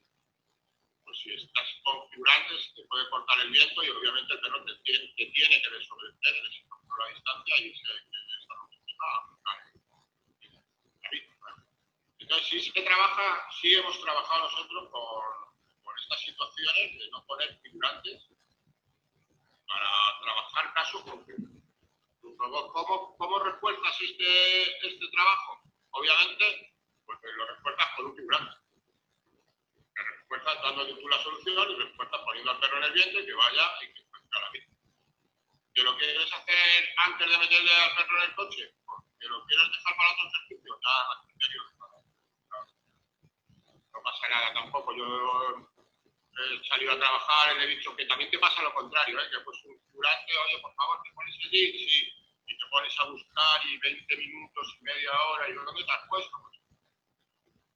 Pues 1.03 1.19
si 1.19 1.33
estás 1.33 1.67
configurantes, 1.83 2.73
te 2.75 2.83
puede 2.85 3.09
cortar 3.09 3.39
el 3.41 3.51
viento 3.51 3.83
y 3.83 3.89
obviamente 3.89 4.33
el 4.33 4.41
perro 4.41 4.65
te 4.65 4.75
tiene, 4.83 5.13
te 5.15 5.25
tiene 5.27 5.61
que 5.61 5.69
desobedecer 5.69 6.35
en 6.35 6.45
ese 6.51 6.67
control 6.67 7.01
a 7.01 7.13
distancia 7.13 7.57
y 7.57 7.75
se 7.75 7.93
esa 7.93 8.55
Entonces 12.19 12.47
sí, 12.49 12.59
sí 12.59 12.71
que 12.71 12.81
trabaja, 12.81 13.47
sí 13.61 13.73
hemos 13.73 14.01
trabajado 14.01 14.49
nosotros 14.49 14.89
con, 14.91 15.83
con 15.83 15.97
estas 15.97 16.21
situaciones 16.21 16.99
de 16.99 17.09
no 17.11 17.25
poner 17.25 17.57
figurantes 17.61 18.27
para 19.67 19.89
trabajar 20.21 20.73
casos 20.73 21.01
concretos. 21.03 21.51
¿Cómo, 22.37 23.17
¿Cómo, 23.17 23.39
refuerzas 23.39 24.01
este, 24.01 24.87
este 24.87 25.07
trabajo? 25.09 25.67
obviamente, 25.97 26.73
pues 27.05 27.19
lo 27.35 27.47
refuerzas 27.47 27.87
con 27.95 28.05
un 28.05 28.15
figurante. 28.15 28.55
Refuerzas 29.95 30.61
dándote 30.61 30.93
tú 30.93 31.07
la 31.07 31.23
solución 31.23 31.71
y 31.71 31.75
refuerzas 31.75 32.21
poniendo 32.21 32.51
al 32.51 32.59
perro 32.59 32.77
en 32.77 32.83
el 32.83 32.93
viento 32.93 33.19
y 33.19 33.25
que 33.25 33.33
vaya 33.33 33.65
y 33.81 33.93
que 33.93 34.01
encuentre 34.01 34.41
la 34.41 34.49
vida. 34.51 34.65
¿Que 35.73 35.83
lo 35.83 35.97
quieres 35.97 36.33
hacer 36.33 36.89
antes 37.05 37.29
de 37.29 37.37
meterle 37.37 37.73
al 37.73 37.95
perro 37.95 38.17
en 38.17 38.29
el 38.29 38.35
coche? 38.35 38.73
¿Que 39.19 39.27
lo 39.27 39.45
quieres 39.45 39.67
dejar 39.71 39.97
para 39.97 40.11
otro 40.11 40.27
ejercicio? 40.27 40.79
Ya, 40.83 41.01
a 41.01 41.25
criterio. 41.25 41.61
No 43.93 44.03
pasa 44.03 44.29
nada 44.29 44.53
tampoco. 44.53 44.93
Yo 44.95 45.46
he 46.55 46.63
salido 46.67 46.93
a 46.93 46.99
trabajar 46.99 47.55
y 47.55 47.59
le 47.59 47.65
he 47.65 47.75
dicho 47.75 47.95
que 47.95 48.05
también 48.05 48.31
te 48.31 48.39
pasa 48.39 48.61
lo 48.61 48.73
contrario, 48.73 49.19
¿eh? 49.19 49.29
que 49.31 49.39
pues 49.41 49.57
un 49.65 49.79
figurante, 49.85 50.31
oye, 50.37 50.59
por 50.59 50.73
favor, 50.75 51.01
te 51.03 51.11
pones 51.13 51.35
allí, 51.45 51.87
sí 51.89 52.13
y 52.47 52.57
te 52.57 52.65
pones 52.71 52.93
a 52.99 53.03
buscar 53.05 53.59
y 53.67 53.77
20 53.77 54.17
minutos 54.17 54.77
y 54.79 54.83
media 54.83 55.11
hora 55.11 55.49
y 55.49 55.53
¿dónde 55.53 55.83
te 55.83 55.91
has 55.91 56.07
puesto? 56.07 56.31
Pues, 56.41 56.55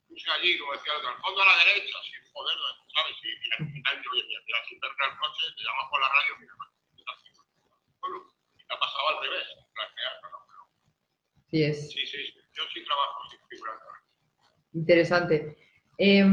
busca 0.07 0.34
allí, 0.34 0.57
como 0.57 0.73
decía 0.73 0.93
el 0.93 0.99
otro, 0.99 1.10
al 1.10 1.21
fondo 1.21 1.41
a 1.41 1.45
la 1.45 1.63
derecha, 1.63 1.97
sí, 2.03 2.12
joder, 2.31 2.57
¿sabes? 2.95 3.15
Y 3.21 3.27
mira, 3.39 3.57
mira, 3.60 3.91
oye, 4.12 4.23
mira, 4.23 4.41
mira, 4.45 4.60
si 4.67 4.75
perder 4.79 5.12
el 5.12 5.17
coche, 5.19 5.43
te 5.55 5.63
llamas 5.63 5.88
por 5.91 6.01
la 6.01 6.10
radio, 6.10 6.36
mira, 6.39 6.53
y 8.55 8.65
te 8.65 8.73
ha 8.73 8.79
pasado 8.79 9.07
al 9.10 9.23
revés, 9.23 9.47
¿no? 9.55 9.62
Sí, 11.51 11.63
es. 11.63 11.91
Sí, 11.91 12.05
sí, 12.07 12.34
yo 12.53 12.63
sí 12.73 12.84
trabajo 12.86 13.29
sin 13.29 13.39
figuras. 13.49 13.79
Interesante. 14.73 15.57
Eh, 15.97 16.23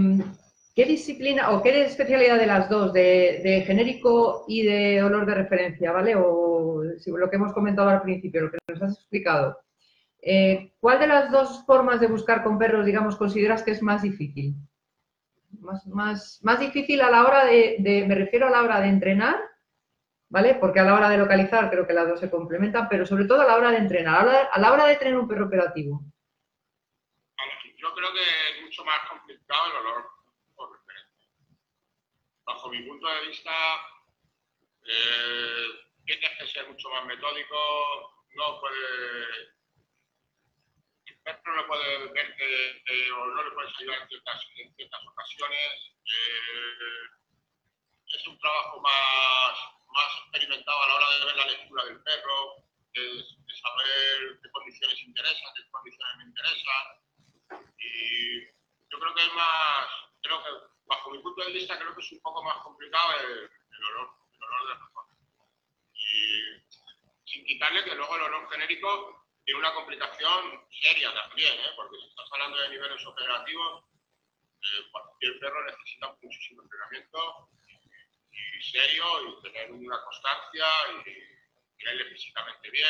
¿Qué 0.78 0.84
disciplina 0.84 1.50
o 1.50 1.60
qué 1.60 1.82
especialidad 1.82 2.38
de 2.38 2.46
las 2.46 2.68
dos, 2.70 2.92
de, 2.92 3.64
genérico 3.66 4.44
y 4.46 4.62
de 4.62 5.02
olor 5.02 5.26
de 5.26 5.34
referencia, 5.34 5.90
¿vale? 5.90 6.14
O 6.14 6.84
lo 6.84 7.28
que 7.28 7.34
hemos 7.34 7.52
comentado 7.52 7.88
al 7.88 8.00
principio, 8.00 8.42
lo 8.42 8.50
que 8.52 8.58
nos 8.68 8.82
has 8.82 8.94
explicado. 8.96 9.58
Eh, 10.22 10.74
¿Cuál 10.78 11.00
de 11.00 11.08
las 11.08 11.32
dos 11.32 11.64
formas 11.66 11.98
de 11.98 12.06
buscar 12.06 12.44
con 12.44 12.60
perros, 12.60 12.86
digamos, 12.86 13.16
consideras 13.16 13.64
que 13.64 13.72
es 13.72 13.82
más 13.82 14.02
difícil? 14.02 14.54
Más, 15.58 15.84
más, 15.88 16.38
más 16.44 16.60
difícil 16.60 17.00
a 17.00 17.10
la 17.10 17.24
hora 17.24 17.44
de, 17.44 18.04
me 18.06 18.14
refiero 18.14 18.46
a 18.46 18.50
la 18.50 18.62
hora 18.62 18.80
de 18.80 18.86
entrenar, 18.86 19.34
¿vale? 20.28 20.54
Porque 20.60 20.78
a 20.78 20.84
la 20.84 20.94
hora 20.94 21.08
de 21.08 21.18
localizar 21.18 21.70
creo 21.70 21.88
que 21.88 21.92
las 21.92 22.06
dos 22.06 22.20
se 22.20 22.30
complementan, 22.30 22.88
pero 22.88 23.04
sobre 23.04 23.24
todo 23.24 23.40
a 23.40 23.46
la 23.46 23.56
hora 23.56 23.72
de 23.72 23.78
entrenar, 23.78 24.20
a 24.20 24.24
la 24.24 24.40
a 24.42 24.60
la 24.60 24.72
hora 24.72 24.86
de 24.86 24.94
tener 24.94 25.18
un 25.18 25.26
perro 25.26 25.46
operativo. 25.46 26.04
Yo 27.76 27.94
creo 27.96 28.12
que 28.12 28.20
es 28.20 28.62
mucho 28.62 28.84
más 28.84 29.00
complicado 29.08 29.70
el 29.72 29.76
olor 29.78 30.17
bajo 32.48 32.70
mi 32.70 32.80
punto 32.82 33.06
de 33.06 33.26
vista, 33.28 33.52
eh, 34.86 35.68
tienes 36.06 36.30
que 36.38 36.46
ser 36.48 36.66
mucho 36.66 36.88
más 36.88 37.04
metódico, 37.04 38.24
no 38.36 38.58
puede, 38.58 39.52
el 41.04 41.18
perro 41.22 41.56
no 41.56 41.66
puede 41.66 42.08
verte 42.08 42.70
eh, 42.70 43.12
o 43.12 43.26
no 43.26 43.42
le 43.42 43.50
puedes 43.50 43.76
ayudar 43.78 44.00
en 44.00 44.08
ciertas, 44.08 44.42
en 44.56 44.74
ciertas 44.76 45.00
ocasiones. 45.06 45.92
Eh, 46.06 47.04
es 48.16 48.26
un 48.26 48.38
trabajo 48.38 48.80
más, 48.80 49.58
más 49.88 50.10
experimentado 50.22 50.82
a 50.82 50.86
la 50.86 50.94
hora 50.94 51.10
de 51.10 51.24
ver 51.26 51.36
la 51.36 51.46
lectura 51.46 51.84
del 51.84 52.02
perro, 52.02 52.64
de, 52.94 53.24
saber 53.60 54.40
qué 54.42 54.50
condiciones 54.52 55.02
interesan, 55.02 55.52
qué 55.54 55.70
condiciones 55.70 56.16
me 56.16 56.24
interesan. 56.24 56.86
Y 57.76 58.44
yo 58.90 58.98
creo 58.98 59.14
que 59.14 59.22
es 59.22 59.34
más, 59.34 59.88
bajo 60.88 61.10
mi 61.10 61.18
punto 61.18 61.44
de 61.44 61.52
vista, 61.52 61.78
creo 61.78 61.94
que 61.94 62.00
es 62.00 62.12
un 62.12 62.20
poco 62.20 62.42
más 62.42 62.56
complicado 62.62 63.20
el, 63.20 63.50
olor, 63.90 64.10
el 64.32 64.42
olor 64.42 64.68
del 64.68 64.78
mejor. 64.78 65.04
Y 65.94 67.30
sin 67.30 67.44
quitarle 67.44 67.84
que 67.84 67.94
luego 67.94 68.16
el 68.16 68.22
olor 68.22 68.50
genérico 68.50 69.26
tiene 69.44 69.60
una 69.60 69.74
complicación 69.74 70.66
seria 70.70 71.12
también, 71.14 71.54
¿eh? 71.54 71.72
porque 71.76 71.96
si 71.98 72.08
estás 72.08 72.26
hablando 72.32 72.58
de 72.58 72.68
niveles 72.70 73.06
operativos, 73.06 73.84
eh, 74.60 74.90
cualquier 74.90 75.38
perro 75.38 75.64
necesita 75.64 76.16
muchísimo 76.20 76.62
entrenamiento 76.62 77.48
y, 78.30 78.62
serio 78.62 79.04
y 79.28 79.42
tener 79.42 79.70
una 79.72 80.02
constancia 80.02 80.66
y 81.06 81.84
irle 81.84 82.04
físicamente 82.10 82.70
bien. 82.70 82.86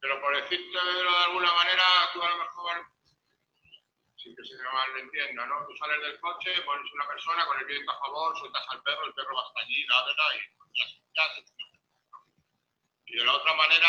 Pero 0.00 0.20
por 0.20 0.34
decirte 0.34 0.78
de 0.84 1.08
alguna 1.24 1.52
manera, 1.52 1.84
tú 2.12 2.22
a 2.22 2.30
lo 2.30 2.38
mejor 2.38 2.91
que 4.22 4.44
se 4.44 4.54
mal 4.54 4.92
lo 4.92 4.98
entienda, 5.00 5.46
¿no? 5.46 5.66
Tú 5.66 5.76
sales 5.76 6.00
del 6.00 6.20
coche, 6.20 6.62
pones 6.62 6.92
una 6.92 7.08
persona 7.08 7.44
con 7.44 7.58
el 7.58 7.66
viento 7.66 7.90
a 7.90 7.98
favor, 7.98 8.38
sueltas 8.38 8.64
al 8.68 8.82
perro, 8.82 9.06
el 9.06 9.14
perro 9.14 9.34
va 9.34 9.42
hasta 9.42 9.60
allí, 9.60 9.84
ladra 9.86 10.36
y 10.36 10.40
ya, 10.78 10.86
ya 11.14 11.34
se 11.34 11.42
Y 13.06 13.16
de 13.16 13.24
la 13.24 13.34
otra 13.34 13.54
manera, 13.54 13.88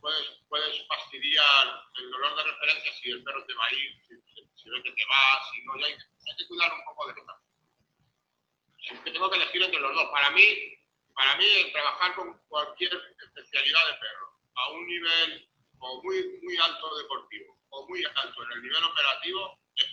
puedes, 0.00 0.28
puedes 0.48 0.86
fastidiar 0.86 1.82
el 1.98 2.10
dolor 2.10 2.36
de 2.36 2.44
referencia 2.44 2.92
si 2.92 3.10
el 3.10 3.24
perro 3.24 3.44
te 3.44 3.54
va 3.54 3.66
a 3.66 3.72
ir, 3.74 4.00
si, 4.06 4.70
ve 4.70 4.82
que 4.82 4.92
te 4.92 5.04
va, 5.06 5.42
si 5.50 5.64
no, 5.64 5.76
ya 5.78 5.86
hay, 5.86 5.92
hay 5.92 6.36
que 6.38 6.46
cuidar 6.46 6.72
un 6.72 6.84
poco 6.84 7.06
de 7.08 7.12
eso. 7.12 9.02
que 9.02 9.10
tengo 9.10 9.28
que 9.28 9.36
elegir 9.36 9.62
entre 9.62 9.80
los 9.80 9.94
dos. 9.94 10.08
Para 10.10 10.30
mí, 10.30 10.78
para 11.14 11.36
mí, 11.36 11.72
trabajar 11.72 12.14
con 12.14 12.38
cualquier 12.46 12.92
especialidad 12.94 13.86
de 13.86 13.98
perro 13.98 14.38
a 14.54 14.70
un 14.70 14.86
nivel 14.86 15.50
o 15.78 16.02
muy, 16.02 16.38
muy 16.42 16.56
alto 16.58 16.96
deportivo 16.96 17.55
o 17.70 17.88
muy 17.88 18.04
alto 18.04 18.44
en 18.44 18.52
el 18.52 18.62
nivel 18.62 18.84
operativo 18.84 19.58
es 19.76 19.86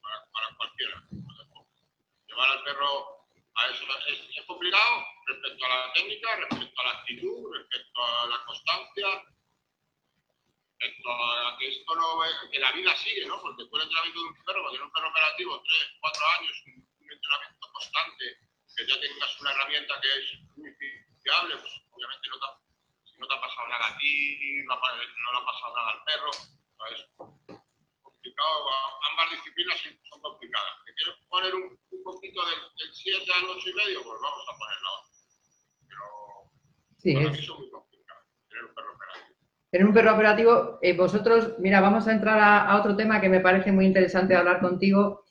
para, 0.00 0.24
para 0.32 0.56
cualquiera. 0.56 1.02
Llevar 2.26 2.50
al 2.50 2.64
perro 2.64 3.28
a 3.54 3.66
eso 3.68 3.84
es, 4.08 4.20
es, 4.36 4.44
complicado 4.46 5.06
respecto 5.26 5.64
a 5.64 5.68
la 5.68 5.92
técnica, 5.92 6.36
respecto 6.36 6.80
a 6.80 6.84
la 6.84 6.90
actitud, 6.90 7.56
respecto 7.56 8.04
a 8.04 8.26
la 8.26 8.44
constancia, 8.44 9.06
respecto 10.78 11.10
a 11.10 11.56
que 11.58 11.68
esto 11.68 11.94
no 11.94 12.18
que 12.50 12.58
la 12.58 12.72
vida 12.72 12.96
sigue, 12.96 13.26
¿no? 13.26 13.40
Porque 13.40 13.64
tú 13.64 13.76
el 13.76 13.82
entrenamiento 13.82 14.20
de 14.20 14.26
un 14.26 14.44
perro, 14.44 14.62
cuando 14.62 14.84
un 14.84 14.92
perro 14.92 15.08
operativo, 15.08 15.62
tres, 15.62 15.86
cuatro 16.00 16.22
años, 16.38 16.62
un, 16.66 16.88
un 17.00 17.12
entrenamiento 17.12 17.72
constante, 17.72 18.38
que 18.76 18.86
ya 18.86 19.00
tengas 19.00 19.40
una 19.40 19.52
herramienta 19.52 20.00
que 20.00 20.08
es 20.08 20.40
muy 20.56 20.74
fiable, 21.22 21.56
pues 21.56 21.72
obviamente 21.90 22.28
no 22.28 22.38
te, 22.38 23.18
no 23.18 23.28
te 23.28 23.34
ha 23.34 23.40
pasado 23.40 23.68
nada 23.68 23.86
a 23.86 23.98
ti, 23.98 24.62
no, 24.64 24.74
no 24.74 25.32
le 25.32 25.38
ha 25.38 25.44
pasado 25.46 25.76
nada 25.76 25.90
al 25.90 26.04
perro, 26.04 26.30
Complicado, 28.02 28.58
ambas 29.10 29.30
disciplinas 29.32 29.76
son 30.10 30.20
complicadas. 30.20 30.72
¿Te 30.86 30.94
quieres 30.94 31.14
poner 31.28 31.54
un, 31.54 31.62
un 31.90 32.02
poquito 32.02 32.40
del, 32.44 32.60
del 32.78 32.90
7 32.92 33.30
al 33.38 33.50
8 33.50 33.68
y 33.70 33.74
medio? 33.74 34.02
Pues 34.02 34.18
vamos 34.20 34.44
a 34.48 34.58
poner 34.58 34.78
la 34.82 34.90
otra. 34.98 35.12
Pero 35.88 36.04
Sí, 36.98 37.14
para 37.14 37.26
es- 37.26 37.32
mí 37.40 37.46
son 37.46 37.58
muy 37.60 37.70
complicadas, 37.70 38.24
tener 38.48 38.64
un 38.64 38.74
perro 38.74 38.92
operativo. 38.94 39.36
En 39.72 39.86
un 39.86 39.94
perro 39.94 40.14
operativo, 40.14 40.78
eh, 40.82 40.96
vosotros, 40.96 41.54
mira, 41.58 41.80
vamos 41.80 42.06
a 42.08 42.12
entrar 42.12 42.38
a, 42.38 42.66
a 42.70 42.78
otro 42.80 42.96
tema 42.96 43.20
que 43.20 43.28
me 43.28 43.40
parece 43.40 43.72
muy 43.72 43.86
interesante 43.86 44.34
hablar 44.36 44.60
contigo, 44.60 45.24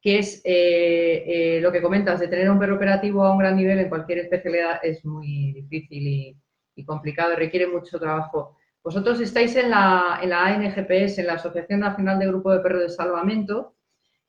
que 0.00 0.18
es 0.18 0.40
eh, 0.44 1.24
eh, 1.26 1.60
lo 1.60 1.70
que 1.72 1.82
comentas, 1.82 2.18
de 2.20 2.28
tener 2.28 2.48
un 2.50 2.58
perro 2.58 2.76
operativo 2.76 3.22
a 3.24 3.32
un 3.32 3.38
gran 3.38 3.56
nivel 3.56 3.78
en 3.80 3.88
cualquier 3.88 4.18
especialidad 4.18 4.80
es 4.82 5.04
muy 5.04 5.52
difícil 5.52 6.06
y, 6.06 6.36
y 6.74 6.84
complicado 6.84 7.36
requiere 7.36 7.66
mucho 7.66 7.98
trabajo. 7.98 8.56
Vosotros 8.82 9.20
estáis 9.20 9.54
en 9.56 9.70
la, 9.70 10.20
en 10.22 10.30
la 10.30 10.44
ANGPS, 10.46 11.18
en 11.18 11.26
la 11.26 11.34
Asociación 11.34 11.80
Nacional 11.80 12.18
de 12.18 12.26
Grupo 12.28 12.50
de 12.52 12.60
Perros 12.60 12.82
de 12.82 12.88
Salvamento, 12.88 13.76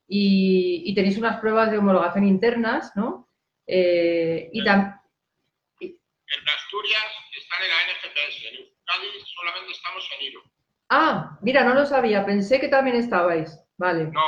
y, 0.08 0.84
y 0.86 0.94
tenéis 0.94 1.18
unas 1.18 1.40
pruebas 1.40 1.72
de 1.72 1.78
homologación 1.78 2.26
internas, 2.26 2.92
¿no? 2.96 3.30
Eh, 3.66 4.50
y 4.52 4.62
tam- 4.64 5.00
En 5.80 6.50
Asturias 6.56 7.04
están 7.38 7.60
en 7.64 7.70
la 7.70 7.78
NGPS, 7.94 8.48
en 8.50 8.56
Euskadi 8.58 9.08
solamente 9.36 9.72
estamos 9.72 10.10
en 10.20 10.26
IRO. 10.28 10.42
Ah, 10.90 11.38
mira, 11.42 11.64
no 11.64 11.74
lo 11.74 11.86
sabía, 11.86 12.26
pensé 12.26 12.60
que 12.60 12.68
también 12.68 12.98
estabais. 12.98 13.58
Vale. 13.78 14.06
No, 14.06 14.22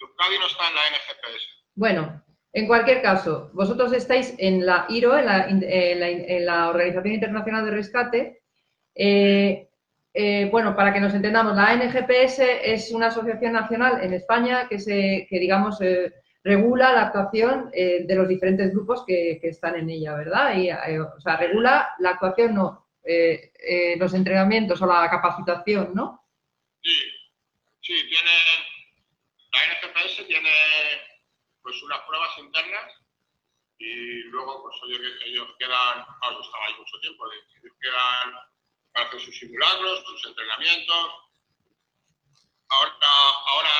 Euskadi 0.00 0.38
no 0.38 0.46
está 0.46 0.68
en 0.68 0.74
la 0.74 0.80
NGPS. 0.88 1.48
Bueno, 1.74 2.22
en 2.54 2.66
cualquier 2.66 3.02
caso, 3.02 3.50
vosotros 3.52 3.92
estáis 3.92 4.34
en 4.38 4.64
la 4.64 4.86
IRO, 4.88 5.18
en 5.18 5.26
la, 5.26 5.46
en 5.48 6.00
la- 6.00 6.08
en 6.08 6.46
la 6.46 6.68
Organización 6.70 7.12
Internacional 7.14 7.64
de 7.66 7.70
Rescate. 7.72 8.42
Eh, 8.96 9.68
eh, 10.14 10.48
bueno, 10.50 10.74
para 10.74 10.94
que 10.94 11.00
nos 11.00 11.12
entendamos, 11.12 11.54
la 11.54 11.68
ANGPS 11.68 12.38
es 12.38 12.90
una 12.90 13.08
asociación 13.08 13.52
nacional 13.52 14.02
en 14.02 14.14
España 14.14 14.66
que, 14.66 14.78
se, 14.78 15.26
que 15.28 15.38
digamos, 15.38 15.78
eh, 15.82 16.14
regula 16.42 16.92
la 16.92 17.02
actuación 17.02 17.70
de 17.72 18.14
los 18.14 18.28
diferentes 18.28 18.72
grupos 18.72 19.04
que, 19.06 19.38
que 19.42 19.48
están 19.48 19.74
en 19.76 19.90
ella, 19.90 20.14
¿verdad? 20.14 20.56
Y, 20.56 20.70
o 20.70 21.20
sea, 21.20 21.36
regula 21.36 21.90
la 21.98 22.10
actuación, 22.10 22.54
no, 22.54 22.86
los 23.98 24.14
entrenamientos 24.14 24.80
o 24.80 24.86
la 24.86 25.10
capacitación, 25.10 25.90
¿no? 25.92 26.24
Sí, 26.82 26.94
sí, 27.82 27.94
tiene, 28.08 28.30
la 29.52 29.88
NGPS 29.90 30.26
tiene 30.28 30.50
pues 31.62 31.82
unas 31.82 31.98
pruebas 32.06 32.30
internas 32.38 32.92
y 33.78 34.22
luego 34.30 34.62
pues 34.62 34.76
que 34.86 35.28
ellos 35.28 35.48
quedan, 35.58 35.98
ah, 35.98 36.30
yo 36.30 36.40
estaba 36.40 36.64
ahí 36.64 36.74
mucho 36.78 37.00
tiempo, 37.00 37.24
ellos 37.26 37.76
quedan 37.80 38.55
para 38.96 39.10
sus 39.20 39.38
simulacros, 39.38 40.04
sus 40.06 40.26
entrenamientos. 40.26 41.12
Ahora, 42.68 42.96
ahora, 43.46 43.70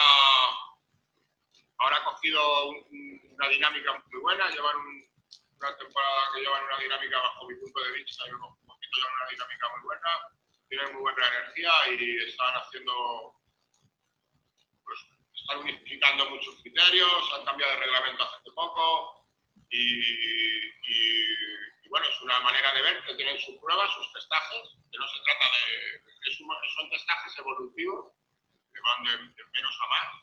ahora 1.79 1.97
ha 1.97 2.05
cogido 2.05 2.69
un- 2.69 3.21
una 3.33 3.49
dinámica 3.49 3.93
muy 4.13 4.21
buena, 4.21 4.49
llevan 4.51 4.77
un- 4.77 5.09
una 5.59 5.77
temporada 5.79 6.23
que 6.35 6.41
llevan 6.41 6.65
una 6.65 6.79
dinámica 6.79 7.19
bajo 7.19 7.47
mi 7.49 7.55
punto 7.57 7.81
de 7.83 7.93
vista, 7.93 8.25
llevan 8.27 8.43
una 8.43 9.29
dinámica 9.31 9.69
muy 9.75 9.83
buena, 9.85 10.11
tienen 10.69 10.93
muy 10.93 11.01
buena 11.03 11.27
energía 11.29 11.73
y 11.93 12.17
están 12.29 12.55
haciendo, 12.55 13.35
pues, 14.85 14.99
están 15.35 15.59
unificando 15.61 16.31
muchos 16.31 16.55
criterios, 16.63 17.33
han 17.35 17.45
cambiado 17.47 17.73
de 17.73 17.79
reglamento 17.79 18.23
hace 18.23 18.51
poco 18.55 19.27
y- 19.71 20.77
y, 21.87 21.89
bueno, 21.89 22.07
es 22.09 22.21
una 22.21 22.41
manera 22.41 22.73
de 22.75 22.83
ver 22.83 23.05
que 23.05 23.15
tienen 23.15 23.39
sus 23.39 23.57
pruebas, 23.59 23.95
sus 23.95 24.13
testajes, 24.13 24.77
que 24.91 24.99
no 24.99 25.07
se 25.07 25.23
trata 25.23 25.45
de, 25.45 26.33
son 26.75 26.91
testajes 26.91 27.39
evolutivos 27.39 28.13
que 28.75 28.81
van 28.81 29.05
de, 29.05 29.45
menos 29.53 29.79
a 29.81 29.87
más, 29.87 30.23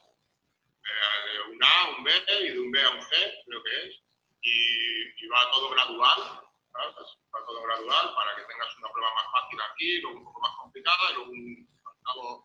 eh, 0.83 1.31
de 1.31 1.41
un 1.53 1.63
A 1.63 1.81
a 1.81 1.89
un 1.89 2.03
B 2.03 2.11
y 2.41 2.49
de 2.49 2.59
un 2.59 2.71
B 2.71 2.83
a 2.83 2.89
un 2.89 3.01
C, 3.01 3.43
creo 3.45 3.63
que 3.63 3.87
es, 3.87 3.95
y, 4.41 5.27
va 5.27 5.49
todo 5.51 5.69
gradual, 5.69 6.19
¿sabes? 6.71 6.95
va 7.33 7.45
todo 7.45 7.63
gradual 7.63 8.13
para 8.13 8.35
que 8.35 8.43
tengas 8.43 8.77
una 8.77 8.91
prueba 8.91 9.15
más 9.15 9.25
fácil 9.31 9.61
aquí, 9.61 10.01
luego 10.01 10.17
un 10.17 10.25
poco 10.25 10.41
más 10.41 10.57
complicada, 10.57 11.11
y 11.11 11.13
luego 11.13 11.31
un, 11.31 11.69
cabo 12.03 12.43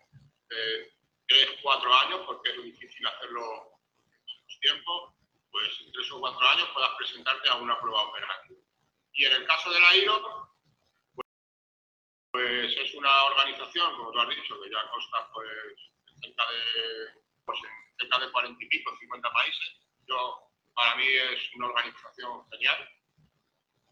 de 0.48 0.94
3, 1.26 1.58
4 1.62 1.94
años, 1.94 2.20
porque 2.24 2.50
es 2.50 2.62
difícil 2.62 3.06
hacerlo 3.08 3.72
en 3.98 4.46
esos 4.46 4.60
tiempos, 4.60 5.14
pues 5.50 5.68
en 5.80 5.92
3 5.92 6.12
o 6.12 6.20
4 6.20 6.48
años 6.48 6.68
puedas 6.72 6.94
presentarte 6.96 7.48
a 7.48 7.56
una 7.56 7.78
prueba 7.80 8.02
operativa. 8.02 8.67
Y 9.18 9.24
en 9.26 9.32
el 9.32 9.46
caso 9.46 9.68
de 9.70 9.80
la 9.80 9.96
IRO, 9.96 10.48
pues, 12.30 12.76
es 12.76 12.94
una 12.94 13.24
organización, 13.24 13.96
como 13.96 14.12
tú 14.12 14.20
has 14.20 14.28
dicho, 14.28 14.54
que 14.62 14.70
ya 14.70 14.88
consta 14.90 15.28
pues, 15.32 15.50
cerca 16.22 16.46
de, 16.46 17.20
pues, 17.44 17.58
cerca 17.98 18.18
de 18.20 18.30
40 18.30 18.62
y 18.62 18.68
pico, 18.68 18.96
50 18.96 19.32
países. 19.32 19.74
Yo, 20.06 20.38
para 20.72 20.94
mí 20.94 21.04
es 21.04 21.52
una 21.56 21.66
organización 21.66 22.48
genial. 22.48 22.88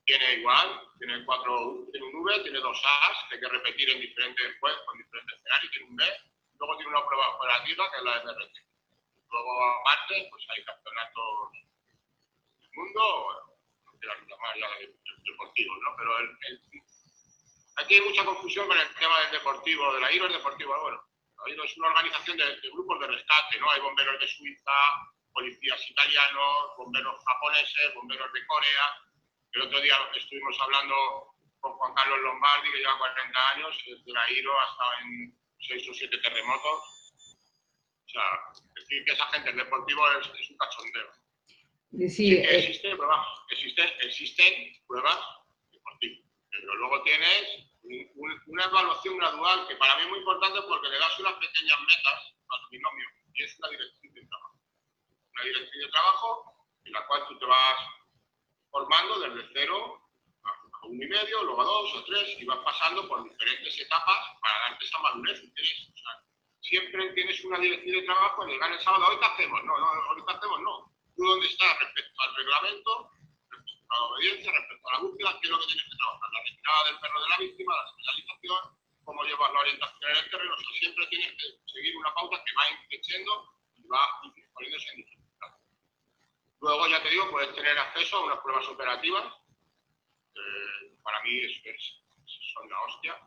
Tiene 0.04 0.34
igual, 0.34 0.80
tiene, 1.00 1.24
cuatro, 1.24 1.88
tiene 1.90 2.06
un 2.06 2.22
V, 2.22 2.42
tiene 2.44 2.60
dos 2.60 2.80
A's 2.84 3.18
que 3.28 3.34
hay 3.34 3.40
que 3.40 3.48
repetir 3.48 3.90
en 3.90 4.00
diferentes 4.00 4.60
juegos, 4.60 4.80
con 4.86 4.96
diferentes 4.96 5.40
escenarios, 5.40 5.72
tiene 5.72 5.88
un 5.88 5.96
B, 5.96 6.04
luego 6.60 6.76
tiene 6.76 6.90
una 6.92 7.04
prueba 7.04 7.34
operativa 7.34 7.90
que 7.90 7.96
es 7.98 8.04
la 8.04 8.22
MRT. 8.22 8.56
Luego, 9.32 9.80
aparte, 9.80 10.28
pues 10.30 10.44
hay 10.50 10.62
campeonatos 10.62 11.50
del 12.60 12.70
mundo, 12.74 13.55
quiero 13.99 14.14
llamar 14.26 14.59
ya 14.59 14.68
de- 14.78 14.86
de- 14.86 15.30
deportivos, 15.30 15.78
¿no? 15.82 15.94
Pero 15.97 16.18
el, 16.18 16.30
el- 16.49 16.62
aquí 17.76 17.94
hay 17.94 18.01
mucha 18.03 18.24
confusión 18.24 18.66
con 18.68 18.78
el 18.78 18.94
tema 18.94 19.18
del 19.20 19.30
deportivo, 19.32 19.92
de 19.94 20.01
la 20.01 20.12
IRO 20.12 20.28
deportivo, 20.28 20.74
bueno, 20.80 21.03
la 21.44 21.53
IRO 21.53 21.64
es 21.64 21.76
una 21.78 21.88
organización 21.88 22.36
de, 22.36 22.44
de 22.61 22.70
grupos 22.70 23.01
de 23.01 23.07
rescate, 23.09 23.59
¿no? 23.61 23.70
Hay 23.70 23.80
bomberos 23.80 24.18
de 24.20 24.26
Suiza, 24.28 24.72
policías 25.32 25.90
italianos, 25.90 26.57
bomberos 26.78 27.22
japoneses, 27.26 27.94
bomberos 27.94 28.32
de 28.32 28.47
Corea. 28.47 29.03
El 29.53 29.62
otro 29.62 29.80
día 29.80 29.97
estuvimos 30.14 30.59
hablando 30.61 30.94
con 31.61 31.72
Juan 31.72 31.94
Carlos 31.94 32.18
Lombardi, 32.20 32.70
que 32.72 32.78
lleva 32.78 32.99
40 32.99 33.51
años, 33.53 33.76
desde 33.86 34.12
la 34.12 34.30
IRO 34.30 34.61
ha 34.61 34.64
estado 34.70 34.92
en 35.03 35.38
6 35.61 35.88
o 35.90 35.94
7 35.94 36.18
terremotos. 36.18 37.12
O 38.07 38.09
sea, 38.09 38.22
decir 38.74 39.05
que 39.05 39.12
esa 39.12 39.26
gente 39.26 39.51
es 39.51 39.57
deportivo 39.57 40.11
es, 40.12 40.26
es 40.40 40.51
un 40.51 40.57
cachondeo. 40.57 41.12
Sí, 41.93 42.09
Sí, 42.11 42.30
que 42.30 42.41
eh, 42.43 42.59
existen 42.59 42.97
pruebas, 42.97 43.26
existen, 43.51 43.89
existen 44.03 44.53
pruebas 44.87 45.18
deportivas, 45.72 46.20
pero 46.51 46.74
luego 46.76 47.03
tienes 47.03 47.66
un- 47.82 48.11
un- 48.16 48.43
una 48.49 48.64
evaluación 48.64 49.16
gradual 49.18 49.66
que 49.68 49.76
para 49.76 49.97
mí 49.97 50.03
es 50.03 50.09
muy 50.09 50.18
importante 50.18 50.61
porque 50.68 50.89
le 50.89 50.99
das 50.99 51.18
unas 51.20 51.34
pequeñas 51.34 51.78
metas 51.87 52.34
a 52.49 52.61
tu 52.62 52.68
binomio 52.70 53.07
y 53.34 53.43
es 53.43 53.59
una 53.59 53.68
directriz 53.70 54.12
de 54.14 54.26
trabajo. 54.26 54.59
Una 55.34 55.45
directriz 55.45 55.82
de 55.82 55.89
trabajo 55.91 56.66
en 56.84 56.93
la 56.93 57.07
cual 57.07 57.26
tú 57.28 57.39
te 57.39 57.45
vas 57.47 57.78
formando 58.70 59.20
desde 59.20 59.49
cero 59.55 60.03
a 60.45 60.51
a 60.51 60.87
un 60.87 61.03
y 61.03 61.07
medio, 61.07 61.43
luego 61.45 61.62
a 61.62 61.64
dos 61.64 61.95
o 61.95 62.05
tres 62.05 62.37
y 62.39 62.45
vas 62.45 62.59
pasando 62.59 63.09
por 63.09 63.24
diferentes 63.24 63.80
etapas 63.80 64.18
para 64.41 64.59
darte 64.68 64.84
esa 64.84 64.99
madurez. 64.99 65.41
¿entiendes? 65.41 65.89
O 65.95 65.97
sea, 65.97 66.11
siempre 66.61 67.12
tienes 67.14 67.43
una 67.45 67.59
directriz 67.59 67.93
de 67.95 68.03
trabajo 68.03 68.45
en 68.45 68.51
llegar 68.51 68.72
el 68.72 68.80
sábado, 68.80 69.07
¿hoy 69.09 69.18
qué 69.18 69.24
hacemos? 69.26 69.64
No, 69.64 69.78
no, 69.78 69.87
hoy 70.11 70.22
qué 70.26 70.34
hacemos, 70.34 70.61
no. 70.61 70.95
Dónde 71.16 71.46
estás 71.46 71.78
respecto 71.80 72.20
al 72.22 72.34
reglamento, 72.36 73.10
respecto 73.50 73.86
a 73.88 73.94
la 73.98 74.02
obediencia, 74.04 74.52
respecto 74.52 74.88
a 74.88 74.92
la 74.92 74.98
búsqueda, 75.00 75.38
qué 75.40 75.46
es 75.46 75.50
lo 75.50 75.58
que 75.60 75.66
tienes 75.66 75.84
que 75.84 75.96
trabajar. 75.96 76.30
La 76.32 76.40
retirada 76.44 76.84
del 76.86 77.00
perro 77.00 77.22
de 77.22 77.28
la 77.28 77.36
víctima, 77.38 77.72
la 77.76 77.88
señalización, 77.96 78.60
cómo 79.04 79.24
llevas 79.24 79.52
la 79.52 79.60
orientación 79.60 80.10
en 80.10 80.16
el 80.18 80.30
terreno. 80.30 80.54
O 80.54 80.58
sea, 80.58 80.78
siempre 80.78 81.06
tienes 81.06 81.32
que 81.32 81.46
seguir 81.72 81.96
una 81.96 82.14
pauta 82.14 82.36
que 82.44 82.52
va 82.56 82.64
creciendo 82.88 83.32
y 83.76 83.86
va 83.88 84.00
poniéndose 84.52 84.88
en 84.90 84.96
dificultad. 84.96 85.48
Luego, 86.60 86.86
ya 86.88 87.02
te 87.02 87.10
digo, 87.10 87.30
puedes 87.30 87.54
tener 87.54 87.78
acceso 87.78 88.16
a 88.16 88.24
unas 88.24 88.40
pruebas 88.40 88.66
operativas. 88.68 89.32
eh, 90.38 90.92
para 91.02 91.22
mí 91.22 91.38
es- 91.38 91.62
son 92.52 92.68
la 92.68 92.78
hostia. 92.82 93.18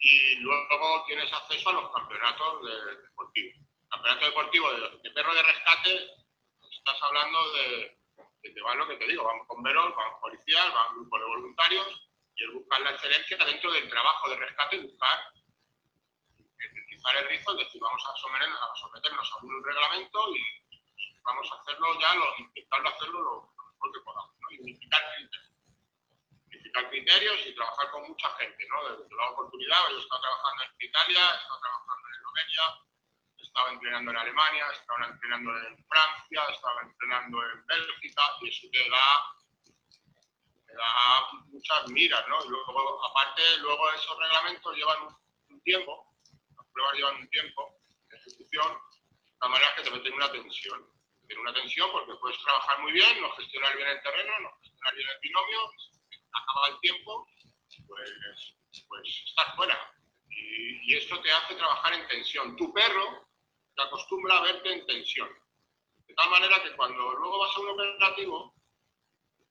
Y 0.00 0.34
luego 0.36 1.04
tienes 1.06 1.32
acceso 1.32 1.70
a 1.70 1.72
los 1.72 1.90
campeonatos 1.94 2.62
de- 2.66 2.96
deportivos. 3.08 3.56
Campeonato 3.88 4.26
deportivo 4.26 4.70
de, 4.74 4.98
de 5.02 5.10
perro 5.12 5.32
de 5.34 5.42
rescate, 5.42 6.10
estás 6.84 7.00
hablando 7.02 7.52
de, 7.52 7.98
que 8.42 8.60
van 8.60 8.78
lo 8.78 8.88
que 8.88 8.96
te 8.96 9.06
digo, 9.06 9.22
van 9.22 9.46
bomberos, 9.46 9.94
van 9.94 10.20
policías, 10.20 10.74
van 10.74 10.94
grupos 10.94 11.20
de 11.20 11.26
voluntarios 11.26 12.10
y 12.34 12.42
el 12.42 12.50
buscar 12.50 12.80
la 12.80 12.90
excelencia 12.90 13.36
dentro 13.36 13.70
del 13.72 13.88
trabajo 13.88 14.30
de 14.30 14.36
rescate, 14.36 14.78
buscar 14.80 15.32
utilizar 16.58 17.16
el 17.16 17.28
rizo, 17.28 17.52
es 17.52 17.58
decir, 17.66 17.80
vamos 17.80 18.02
a 18.04 18.16
someternos, 18.16 18.60
a 18.60 18.74
someternos 18.74 19.32
a 19.32 19.44
un 19.44 19.64
reglamento 19.64 20.34
y 20.34 20.42
vamos 21.22 21.52
a 21.52 21.60
hacerlo 21.60 22.00
ya, 22.00 22.14
lo, 22.14 22.24
intentarlo 22.38 22.88
hacerlo 22.88 23.20
lo, 23.20 23.52
mejor 23.74 23.92
que 23.92 24.00
podamos, 24.00 24.34
¿no? 24.40 24.48
unificar 24.60 25.02
criterios. 25.16 25.48
Criterios 26.90 27.46
y 27.46 27.54
trabajar 27.54 27.90
con 27.90 28.08
mucha 28.08 28.28
gente, 28.36 28.66
¿no? 28.68 28.88
Desde 28.88 29.14
la 29.14 29.30
oportunidad, 29.30 29.90
yo 29.90 29.98
he 29.98 30.00
estado 30.00 30.20
trabajando 30.22 30.64
en 30.64 30.88
Italia, 30.88 31.20
he 31.20 31.36
estado 31.36 31.60
trabajando 31.60 32.08
en 32.08 32.14
Eslovenia, 32.14 32.91
estaba 33.52 33.70
entrenando 33.70 34.10
en 34.12 34.16
Alemania, 34.16 34.66
estaba 34.72 35.06
entrenando 35.06 35.50
en 35.58 35.84
Francia, 35.84 36.42
estaba 36.54 36.80
entrenando 36.80 37.38
en 37.50 37.66
Bélgica, 37.66 38.22
y 38.40 38.48
eso 38.48 38.66
te 38.72 38.88
da, 38.88 39.36
te 40.66 40.74
da 40.74 41.28
muchas 41.48 41.88
miras, 41.90 42.26
¿no? 42.28 42.44
Y 42.46 42.48
luego, 42.48 43.04
aparte, 43.04 43.42
luego 43.58 43.92
esos 43.92 44.18
reglamentos 44.18 44.74
llevan 44.74 45.02
un, 45.50 45.62
tiempo, 45.64 46.16
las 46.56 46.66
pruebas 46.72 46.94
llevan 46.94 47.16
un 47.16 47.28
tiempo 47.28 47.76
de 48.08 48.16
ejecución, 48.16 48.78
tal 49.38 49.50
manera 49.50 49.74
que 49.76 49.82
te 49.82 49.90
meten 49.90 50.14
una 50.14 50.32
tensión. 50.32 50.90
Tiene 51.26 51.42
una 51.42 51.52
tensión 51.52 51.92
porque 51.92 52.14
puedes 52.22 52.42
trabajar 52.42 52.80
muy 52.80 52.92
bien, 52.92 53.20
no 53.20 53.30
gestionar 53.32 53.76
bien 53.76 53.88
el 53.88 54.02
terreno, 54.02 54.32
no 54.40 54.50
gestionar 54.62 54.94
bien 54.94 55.08
el 55.10 55.20
binomio, 55.20 55.72
acaba 56.32 56.68
el 56.68 56.80
tiempo, 56.80 57.28
pues, 57.86 58.10
pues 58.88 59.22
estás 59.26 59.54
fuera. 59.56 59.92
Y, 60.30 60.90
y 60.90 60.96
esto 60.96 61.20
te 61.20 61.30
hace 61.30 61.54
trabajar 61.54 61.92
en 61.92 62.08
tensión. 62.08 62.56
Tu 62.56 62.72
perro 62.72 63.31
te 63.74 63.82
acostumbra 63.82 64.38
a 64.38 64.42
verte 64.42 64.72
en 64.72 64.86
tensión. 64.86 65.28
De 66.06 66.14
tal 66.14 66.30
manera 66.30 66.62
que 66.62 66.76
cuando 66.76 67.14
luego 67.14 67.38
vas 67.38 67.56
a 67.56 67.60
un 67.60 67.68
operativo, 67.68 68.54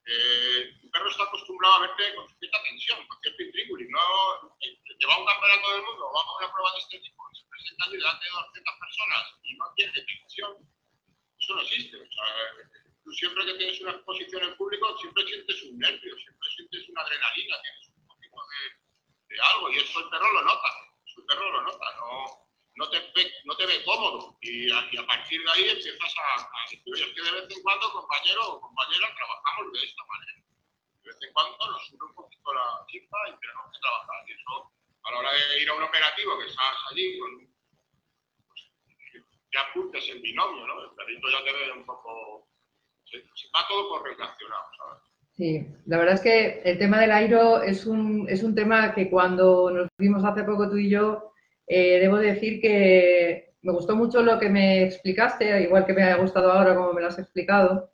eh, 0.06 0.74
tu 0.82 0.90
perro 0.90 1.10
está 1.10 1.24
acostumbrado 1.24 1.76
a 1.76 1.80
verte 1.88 2.16
con 2.16 2.28
cierta 2.40 2.64
tensión, 2.64 3.08
con 3.08 3.20
cierto 3.22 3.44
intríngulis. 3.44 3.90
No, 3.90 4.58
eh, 4.62 4.82
te 5.00 5.06
va 5.08 5.16
a 5.16 5.20
un 5.20 5.26
campeonato 5.26 5.74
del 5.74 5.84
mundo, 5.84 6.12
vamos 6.14 6.34
a 6.34 6.44
una 6.44 6.54
prueba 6.54 6.74
de 6.74 6.80
este 6.80 7.00
tipo, 7.00 7.24
se 7.34 7.46
presenta 7.50 7.90
delante 7.90 8.26
de 8.26 8.32
200 8.32 8.74
personas 8.80 9.24
y 9.44 9.56
no 9.56 9.66
tiene 9.76 9.94
tensión, 9.94 10.58
eso 11.40 11.56
no 11.56 11.62
existe. 11.62 11.98
O 11.98 12.12
sea, 12.12 12.26
tú 13.04 13.12
siempre 13.14 13.46
que 13.46 13.54
tienes 13.54 13.82
una 13.82 13.92
exposición 13.92 14.44
en 14.44 14.58
público, 14.58 14.98
siempre 14.98 15.26
sientes 15.26 15.64
un 15.64 15.78
nervio, 15.78 16.18
siempre 16.18 16.50
sientes 16.56 16.90
una 16.90 17.02
adrenalina, 17.02 17.62
tienes 17.62 17.88
un 17.90 18.08
poquito 18.08 18.38
de, 18.52 19.36
de 19.36 19.42
algo 19.42 19.70
y 19.72 19.78
eso 19.78 20.00
el 20.00 20.10
perro 20.10 20.32
lo 20.34 20.42
nota, 20.44 20.70
el 21.18 21.26
perro 21.26 21.52
lo 21.52 21.62
nota, 21.62 21.86
no, 21.98 22.51
no 22.76 22.90
te, 22.90 23.00
ve, 23.00 23.32
no 23.46 23.56
te 23.56 23.66
ve 23.66 23.84
cómodo 23.84 24.38
y 24.42 24.72
a, 24.72 24.88
y 24.92 24.98
a, 24.98 25.06
partir 25.06 25.44
de 25.44 25.52
ahí 25.52 25.70
empiezas 25.70 26.14
a, 26.18 26.42
a 26.42 26.62
decir, 26.64 26.82
oye, 26.88 27.04
es 27.04 27.14
que 27.14 27.22
de 27.22 27.32
vez 27.32 27.50
en 27.50 27.64
cuando, 27.64 27.92
compañero 27.92 28.42
o 28.48 28.62
compañera, 28.62 29.14
trabajamos 29.16 29.74
de 29.74 29.84
esta 29.84 30.04
manera. 30.06 30.40
De 31.04 31.10
vez 31.10 31.18
en 31.22 31.34
cuando 31.34 31.58
nos 31.60 31.88
sube 31.88 32.06
un 32.06 32.16
poquito 32.16 32.54
la 32.54 32.86
chispa 32.88 33.18
y 33.28 33.40
tenemos 33.40 33.66
que 33.74 33.80
trabajar. 33.82 34.18
Y 34.28 34.32
eso, 34.32 34.72
a 35.04 35.12
la 35.12 35.20
hora 35.20 35.32
de 35.34 35.62
ir 35.62 35.70
a 35.70 35.74
un 35.74 35.84
operativo 35.84 36.40
que 36.40 36.48
estás 36.48 36.76
allí, 36.92 37.20
con, 37.20 37.32
pues, 38.48 38.62
ya 39.52 39.62
apuntes 39.62 40.10
el 40.10 40.22
binomio, 40.22 40.66
¿no? 40.66 40.84
El 40.84 40.96
perrito 40.96 41.30
ya 41.30 41.44
te 41.44 41.52
ve 41.52 41.72
un 41.72 41.86
poco... 41.86 42.48
Se, 43.04 43.20
se 43.36 43.50
va 43.54 43.68
todo 43.68 43.90
correlacionado, 43.90 44.66
¿sabes? 44.78 45.12
Sí, 45.34 45.66
la 45.88 45.98
verdad 45.98 46.16
es 46.16 46.22
que 46.22 46.62
el 46.64 46.78
tema 46.78 47.00
del 47.00 47.12
airo 47.12 47.62
es 47.62 47.86
un, 47.86 48.28
es 48.30 48.44
un 48.44 48.54
tema 48.54 48.94
que 48.94 49.10
cuando 49.10 49.72
nos 49.72 49.88
vimos 49.98 50.24
hace 50.24 50.44
poco 50.44 50.70
tú 50.70 50.78
y 50.78 50.90
yo, 50.90 51.31
eh, 51.74 52.00
debo 52.02 52.18
decir 52.18 52.60
que 52.60 53.54
me 53.62 53.72
gustó 53.72 53.96
mucho 53.96 54.22
lo 54.22 54.38
que 54.38 54.50
me 54.50 54.84
explicaste, 54.84 55.62
igual 55.62 55.86
que 55.86 55.94
me 55.94 56.04
ha 56.04 56.18
gustado 56.18 56.52
ahora 56.52 56.76
como 56.76 56.92
me 56.92 57.00
lo 57.00 57.08
has 57.08 57.18
explicado, 57.18 57.94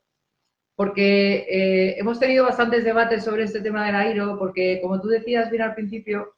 porque 0.74 1.46
eh, 1.48 1.94
hemos 1.96 2.18
tenido 2.18 2.44
bastantes 2.44 2.82
debates 2.82 3.22
sobre 3.22 3.44
este 3.44 3.60
tema 3.60 3.86
del 3.86 3.94
airo, 3.94 4.36
porque 4.36 4.80
como 4.82 5.00
tú 5.00 5.06
decías 5.06 5.48
bien 5.48 5.62
al 5.62 5.76
principio, 5.76 6.34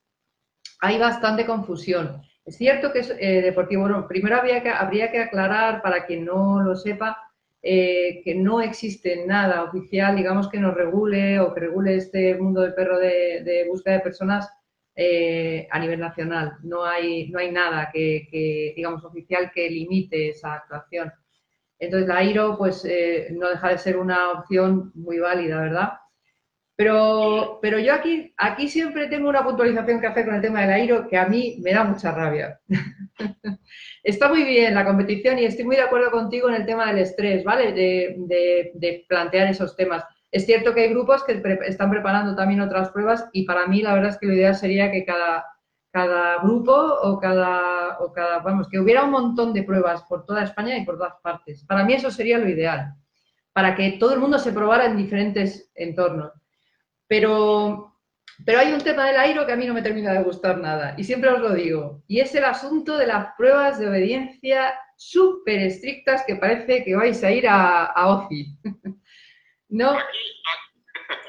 hay 0.81 0.99
bastante 0.99 1.47
confusión. 1.47 2.21
Es 2.45 2.59
cierto 2.59 2.93
que 2.93 2.99
es 2.99 3.17
eh, 3.19 3.41
deportivo, 3.41 3.83
bueno, 3.83 4.07
primero 4.07 4.37
habría 4.37 4.63
que, 4.63 4.69
habría 4.69 5.11
que 5.11 5.21
aclarar, 5.21 5.81
para 5.81 6.05
quien 6.05 6.27
no 6.27 6.61
lo 6.61 6.77
sepa, 6.77 7.17
eh, 7.63 8.21
que 8.23 8.35
no 8.35 8.61
existe 8.61 9.25
nada 9.27 9.63
oficial, 9.63 10.15
digamos, 10.15 10.51
que 10.51 10.61
nos 10.61 10.75
regule 10.75 11.41
o 11.41 11.55
que 11.55 11.61
regule 11.61 11.97
este 11.97 12.35
mundo 12.35 12.61
del 12.61 12.75
perro 12.75 12.99
de, 12.99 13.43
de 13.45 13.67
búsqueda 13.67 13.95
de 13.95 14.01
personas 14.01 14.51
eh, 15.03 15.67
a 15.71 15.79
nivel 15.79 15.99
nacional. 15.99 16.59
No 16.63 16.85
hay, 16.85 17.31
no 17.31 17.39
hay 17.39 17.51
nada 17.51 17.89
que, 17.91 18.75
digamos, 18.77 19.03
oficial 19.03 19.51
que 19.51 19.71
limite 19.71 20.29
esa 20.29 20.53
actuación. 20.53 21.11
Entonces, 21.79 22.07
la 22.07 22.23
IRO, 22.23 22.59
pues, 22.59 22.85
eh, 22.85 23.29
no 23.33 23.49
deja 23.49 23.71
de 23.71 23.79
ser 23.79 23.97
una 23.97 24.33
opción 24.33 24.93
muy 24.95 25.19
válida, 25.19 25.59
¿verdad? 25.59 25.93
Pero, 26.77 27.61
pero 27.63 27.79
yo 27.79 27.95
aquí, 27.95 28.35
aquí 28.37 28.69
siempre 28.69 29.09
tengo 29.09 29.31
una 29.31 29.43
puntualización 29.43 30.03
que 30.03 30.07
hacer 30.07 30.27
con 30.27 30.35
el 30.35 30.43
tema 30.43 30.61
de 30.61 30.67
la 30.67 30.79
IRO 30.79 31.09
que 31.09 31.17
a 31.17 31.27
mí 31.27 31.57
me 31.63 31.73
da 31.73 31.83
mucha 31.85 32.13
rabia. 32.13 32.61
Está 34.03 34.29
muy 34.29 34.45
bien 34.45 34.75
la 34.75 34.85
competición 34.85 35.39
y 35.39 35.47
estoy 35.47 35.65
muy 35.65 35.77
de 35.77 35.83
acuerdo 35.83 36.11
contigo 36.11 36.51
en 36.51 36.57
el 36.57 36.67
tema 36.67 36.87
del 36.87 36.99
estrés, 36.99 37.43
¿vale? 37.43 37.73
De 37.73 39.05
plantear 39.09 39.49
esos 39.49 39.75
temas. 39.77 40.05
Es 40.33 40.47
cierto 40.47 40.73
que 40.73 40.83
hay 40.83 40.91
grupos 40.91 41.25
que 41.25 41.43
están 41.67 41.91
preparando 41.91 42.37
también 42.37 42.61
otras 42.61 42.91
pruebas 42.91 43.29
y 43.33 43.45
para 43.45 43.67
mí 43.67 43.83
la 43.83 43.95
verdad 43.95 44.11
es 44.11 44.19
que 44.19 44.27
lo 44.27 44.35
ideal 44.35 44.55
sería 44.55 44.91
que 44.91 45.05
cada, 45.05 45.45
cada 45.91 46.39
grupo 46.39 46.73
o 46.73 47.19
cada, 47.19 47.99
o 47.99 48.13
cada, 48.13 48.39
vamos, 48.39 48.69
que 48.69 48.79
hubiera 48.79 49.05
un 49.05 49.11
montón 49.11 49.53
de 49.53 49.65
pruebas 49.65 50.03
por 50.05 50.25
toda 50.25 50.45
España 50.45 50.77
y 50.77 50.85
por 50.85 50.97
todas 50.97 51.15
partes. 51.23 51.65
Para 51.65 51.85
mí 51.85 51.95
eso 51.95 52.11
sería 52.11 52.39
lo 52.39 52.49
ideal, 52.49 52.95
para 53.53 53.75
que 53.75 53.93
todo 53.93 54.15
el 54.15 54.21
mundo 54.21 54.39
se 54.39 54.53
probara 54.53 54.87
en 54.87 54.97
diferentes 54.97 55.71
entornos. 55.75 56.31
Pero, 57.09 57.97
pero 58.47 58.61
hay 58.61 58.73
un 58.73 58.81
tema 58.83 59.07
del 59.07 59.19
aire 59.19 59.45
que 59.45 59.53
a 59.53 59.57
mí 59.57 59.67
no 59.67 59.75
me 59.75 59.83
termina 59.83 60.13
de 60.13 60.23
gustar 60.23 60.59
nada 60.59 60.95
y 60.97 61.03
siempre 61.03 61.31
os 61.31 61.41
lo 61.41 61.53
digo, 61.55 62.05
y 62.07 62.21
es 62.21 62.33
el 62.37 62.45
asunto 62.45 62.97
de 62.97 63.09
las 63.09 63.35
pruebas 63.37 63.81
de 63.81 63.89
obediencia 63.89 64.75
súper 64.97 65.59
estrictas 65.61 66.23
que 66.25 66.37
parece 66.37 66.85
que 66.85 66.95
vais 66.95 67.25
a 67.25 67.33
ir 67.33 67.49
a, 67.49 67.87
a 67.87 68.09
OCI. 68.11 68.59
No. 69.71 69.91
A 69.91 69.95
ver, 69.95 70.09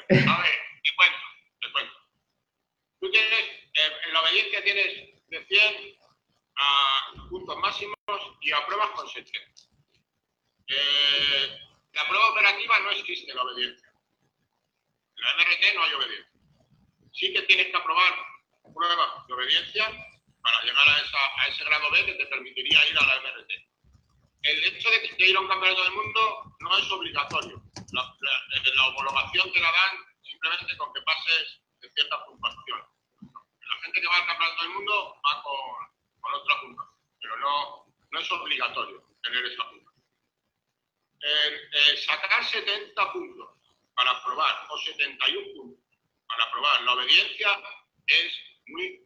te 0.10 0.96
cuento, 0.96 1.26
te 1.62 1.72
cuento. 1.72 1.94
Tú 3.00 3.12
tienes, 3.12 3.40
eh, 3.40 4.12
la 4.12 4.22
obediencia 4.22 4.64
tienes 4.64 5.28
de 5.28 5.46
100 5.46 5.98
a 6.56 7.14
puntos 7.30 7.58
máximos 7.58 7.96
y 8.42 8.52
a 8.52 8.66
pruebas 8.66 8.90
con 8.92 9.08
70. 9.08 9.62
Eh, 10.68 11.60
la 11.94 12.08
prueba 12.08 12.32
operativa 12.32 12.80
no 12.80 12.92
existe 12.92 13.34
la 13.34 13.44
obediencia. 13.44 13.88
En 15.18 15.24
la 15.24 15.36
MRT 15.36 15.76
no 15.76 15.84
hay 15.84 15.94
obediencia. 15.94 16.42
Sí 17.14 17.34
que 17.34 17.42
tienes 17.44 17.68
que 17.68 17.78
aprobar 17.78 18.16
pruebas 18.74 19.28
de 19.28 19.34
obediencia 19.34 19.86
para 20.42 20.64
llegar 20.64 20.90
a, 20.90 21.00
esa, 21.00 21.42
a 21.42 21.48
ese 21.48 21.64
grado 21.64 21.92
B 21.92 22.06
que 22.06 22.14
te 22.16 22.26
permitiría 22.26 22.90
ir 22.90 22.98
a 22.98 23.06
la 23.06 23.22
MRT 23.22 23.71
el 24.44 24.64
hecho 24.64 24.90
de, 24.90 25.16
de, 25.18 25.30
ir 25.30 25.38
a 25.38 25.40
un 25.40 25.48
campeonato 25.48 25.84
del 25.84 25.94
mundo 25.94 26.56
no 26.60 26.78
es 26.78 26.92
obligatorio. 26.92 27.62
La, 27.92 28.16
la, 28.22 28.88
homologación 28.88 29.52
te 29.52 29.60
la 29.60 29.72
dan 29.72 29.98
simplemente 30.24 30.78
con 30.78 30.94
que 30.94 31.02
pases 31.02 31.62
de 31.82 31.90
cierta 31.92 32.26
puntuación. 32.26 32.82
La 33.22 33.84
gente 33.84 34.02
que 34.02 34.08
va 34.08 34.18
al 34.18 34.28
campeonato 34.28 34.64
del 34.64 34.74
mundo 34.74 35.22
va 35.26 35.44
con, 35.44 36.22
con 36.22 36.34
otra 36.34 36.62
puntuación, 36.62 36.98
pero 37.22 37.38
no, 37.38 37.86
no 38.12 38.20
es 38.20 38.32
obligatorio 38.32 39.04
tener 39.22 39.46
esa 39.46 39.70
puntuación. 39.70 40.04
Eh, 41.24 41.70
eh, 41.74 41.98
sacar 41.98 42.44
70 42.44 43.14
puntos 43.14 43.50
para 43.94 44.12
aprobar 44.12 44.68
o 44.70 44.78
71 44.78 45.54
puntos 45.56 45.86
para 46.28 46.46
aprobar 46.46 46.82
la 46.82 46.94
obediencia 46.94 47.50
es 48.08 48.34
muy 48.68 49.06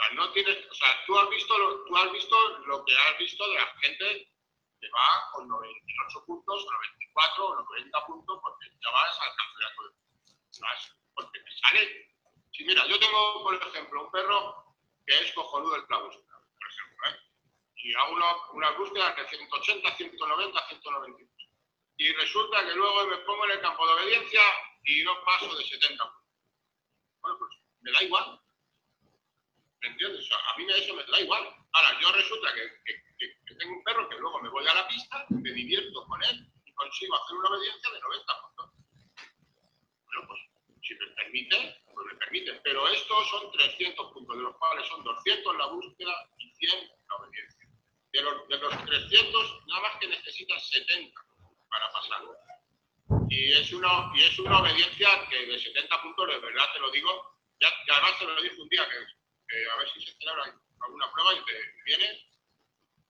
sea, 0.00 0.10
no 0.14 0.32
tienes, 0.32 0.66
o 0.70 0.74
sea, 0.74 1.04
tú 1.06 1.18
has 1.18 1.28
visto 1.30 1.58
lo, 1.58 1.84
tú 1.84 1.96
has 1.96 2.12
visto 2.12 2.58
lo 2.66 2.84
que 2.84 2.96
has 2.96 3.18
visto 3.18 3.48
de 3.48 3.54
la 3.54 3.66
gente 3.82 4.30
que 4.80 4.88
va 4.90 5.30
con 5.32 5.48
98 5.48 6.24
puntos, 6.26 6.64
o 6.64 6.72
94 6.72 7.46
o 7.46 7.54
90 7.54 8.06
puntos, 8.06 8.38
porque 8.42 8.66
ya 8.82 8.90
vas 8.90 9.20
al 9.20 9.36
campeonato 9.36 9.82
de 9.82 10.00
vas, 10.60 10.96
porque 11.14 11.40
te 11.40 11.50
sale. 11.62 12.08
Sí, 12.52 12.64
mira, 12.64 12.86
yo 12.86 12.98
tengo, 12.98 13.42
por 13.42 13.54
ejemplo, 13.54 14.04
un 14.04 14.10
perro 14.10 14.76
que 15.06 15.18
es 15.18 15.32
cojonudo 15.32 15.76
el 15.76 15.86
clavo, 15.86 16.08
por 16.08 16.68
ejemplo, 16.68 17.08
¿eh? 17.08 17.20
y 17.76 17.94
hago 17.94 18.12
una, 18.12 18.50
unas 18.52 18.76
búsquedas 18.76 19.16
de 19.16 19.28
180, 19.28 19.96
190, 19.96 20.68
195. 20.68 21.30
Y 21.96 22.12
resulta 22.14 22.64
que 22.64 22.74
luego 22.74 23.06
me 23.06 23.18
pongo 23.18 23.44
en 23.44 23.50
el 23.52 23.60
campo 23.60 23.86
de 23.86 23.92
obediencia 23.94 24.40
y 24.84 25.02
no 25.02 25.22
paso 25.24 25.54
de 25.54 25.64
70 25.64 26.02
puntos. 26.02 26.20
Bueno, 27.20 27.38
pues 27.38 27.50
me 27.80 27.92
da 27.92 28.02
igual. 28.02 28.40
¿Me 29.82 29.88
entiendes? 29.88 30.28
A 30.32 30.58
mí 30.58 30.66
eso 30.76 30.94
me 30.94 31.04
da 31.04 31.20
igual. 31.20 31.42
Ahora, 31.72 32.00
yo 32.00 32.12
resulta 32.12 32.52
que, 32.54 33.54
tengo 33.58 33.72
un 33.72 33.84
perro 33.84 34.08
que 34.08 34.16
luego 34.16 34.40
me 34.40 34.48
voy 34.48 34.66
a 34.66 34.74
la 34.74 34.88
pista, 34.88 35.26
me 35.30 35.52
divierto 35.52 36.04
con 36.06 36.22
él 36.24 36.46
y 36.64 36.72
consigo 36.72 37.14
hacer 37.14 37.36
una 37.36 37.48
obediencia 37.50 37.90
de 37.90 38.00
90 38.00 38.40
puntos. 38.40 38.70
Bueno, 40.04 40.26
pues 40.28 40.40
si 40.82 40.94
me 40.94 41.06
permite, 41.08 41.82
pues 41.92 42.06
me 42.06 42.14
permite. 42.18 42.60
Pero 42.64 42.88
estos 42.88 43.28
son 43.30 43.52
300 43.52 44.12
puntos, 44.12 44.36
de 44.36 44.42
los 44.42 44.56
cuales 44.56 44.86
son 44.88 45.04
200 45.04 45.52
en 45.52 45.58
la 45.58 45.66
búsqueda 45.66 46.30
y 46.38 46.50
100 46.50 46.78
en 46.78 46.90
la 47.08 47.16
obediencia. 47.16 47.68
De 48.12 48.22
los, 48.22 48.48
de 48.48 48.58
los 48.58 48.84
300, 48.84 49.66
nada 49.66 49.82
más 49.82 49.96
que 50.00 50.08
necesitas 50.08 50.68
70 50.68 51.20
para 51.70 51.92
pasarlo. 51.92 52.36
Y 53.28 53.52
es, 53.52 53.72
uno, 53.72 54.12
y 54.14 54.22
es 54.22 54.38
una 54.38 54.60
obediencia 54.60 55.08
que 55.28 55.46
de 55.46 55.58
70 55.58 56.02
puntos, 56.02 56.28
de 56.28 56.38
verdad 56.38 56.72
te 56.74 56.80
lo 56.80 56.90
digo, 56.90 57.38
ya, 57.60 57.68
además 57.92 58.18
te 58.18 58.24
lo 58.24 58.42
dije 58.42 58.60
un 58.60 58.68
día, 58.68 58.88
que, 58.88 59.19
a 59.72 59.76
ver 59.76 59.90
si 59.92 60.00
se 60.00 60.12
celebra 60.18 60.44
alguna 60.82 61.12
prueba 61.12 61.34
y 61.34 61.44
te 61.44 61.82
viene 61.84 62.30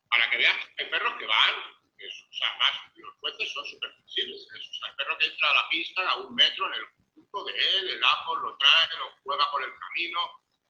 para 0.09 0.28
que 0.30 0.38
veas 0.38 0.57
que 0.76 0.84
hay 0.84 0.91
perros 0.91 1.14
que 1.18 1.26
van, 1.26 1.55
o 2.01 2.32
sea, 2.32 2.57
más, 2.59 2.72
los 2.97 3.14
jueces 3.18 3.53
son 3.53 3.66
súper 3.66 3.93
flexibles. 3.93 4.47
O 4.47 4.74
sea, 4.74 4.88
el 4.88 4.97
perro 4.97 5.18
que 5.18 5.26
entra 5.26 5.51
a 5.51 5.55
la 5.55 5.68
pista 5.68 6.09
a 6.09 6.16
un 6.16 6.34
metro 6.34 6.66
en 6.66 6.74
el 6.80 6.86
punto 7.14 7.45
de 7.45 7.53
él, 7.53 7.88
el 7.91 8.05
ajo 8.05 8.36
lo 8.36 8.57
trae, 8.57 8.99
lo 8.99 9.12
juega 9.22 9.51
por 9.51 9.62
el 9.62 9.72
camino 9.78 10.20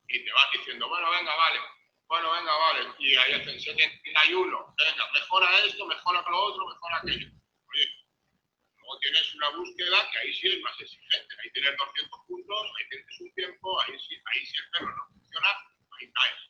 y 0.08 0.24
te 0.24 0.32
vas 0.32 0.50
diciendo, 0.52 0.88
bueno, 0.88 1.10
venga, 1.10 1.34
vale, 1.36 1.60
bueno, 2.06 2.32
venga, 2.32 2.52
vale, 2.52 2.94
y 2.98 3.16
ahí 3.16 3.32
hacen 3.34 3.60
71, 3.60 4.74
venga, 4.76 5.12
mejora 5.12 5.58
esto, 5.64 5.86
mejora 5.86 6.24
lo 6.28 6.38
otro, 6.42 6.66
mejora 6.66 6.96
aquello. 6.96 7.28
Oye, 7.68 7.86
luego 8.78 8.98
tienes 8.98 9.34
una 9.36 9.50
búsqueda 9.50 10.10
que 10.10 10.18
ahí 10.18 10.34
sí 10.34 10.48
es 10.48 10.60
más 10.62 10.80
exigente, 10.80 11.36
ahí 11.42 11.50
tienes 11.52 11.76
200 11.76 12.20
puntos, 12.26 12.72
ahí 12.76 12.88
tienes 12.88 13.20
un 13.20 13.34
tiempo, 13.34 13.80
ahí 13.82 13.98
sí, 14.00 14.20
ahí 14.34 14.44
sí 14.44 14.56
el 14.56 14.70
perro 14.72 14.96
no 14.96 15.19
ahí 15.38 16.12
caes. 16.12 16.40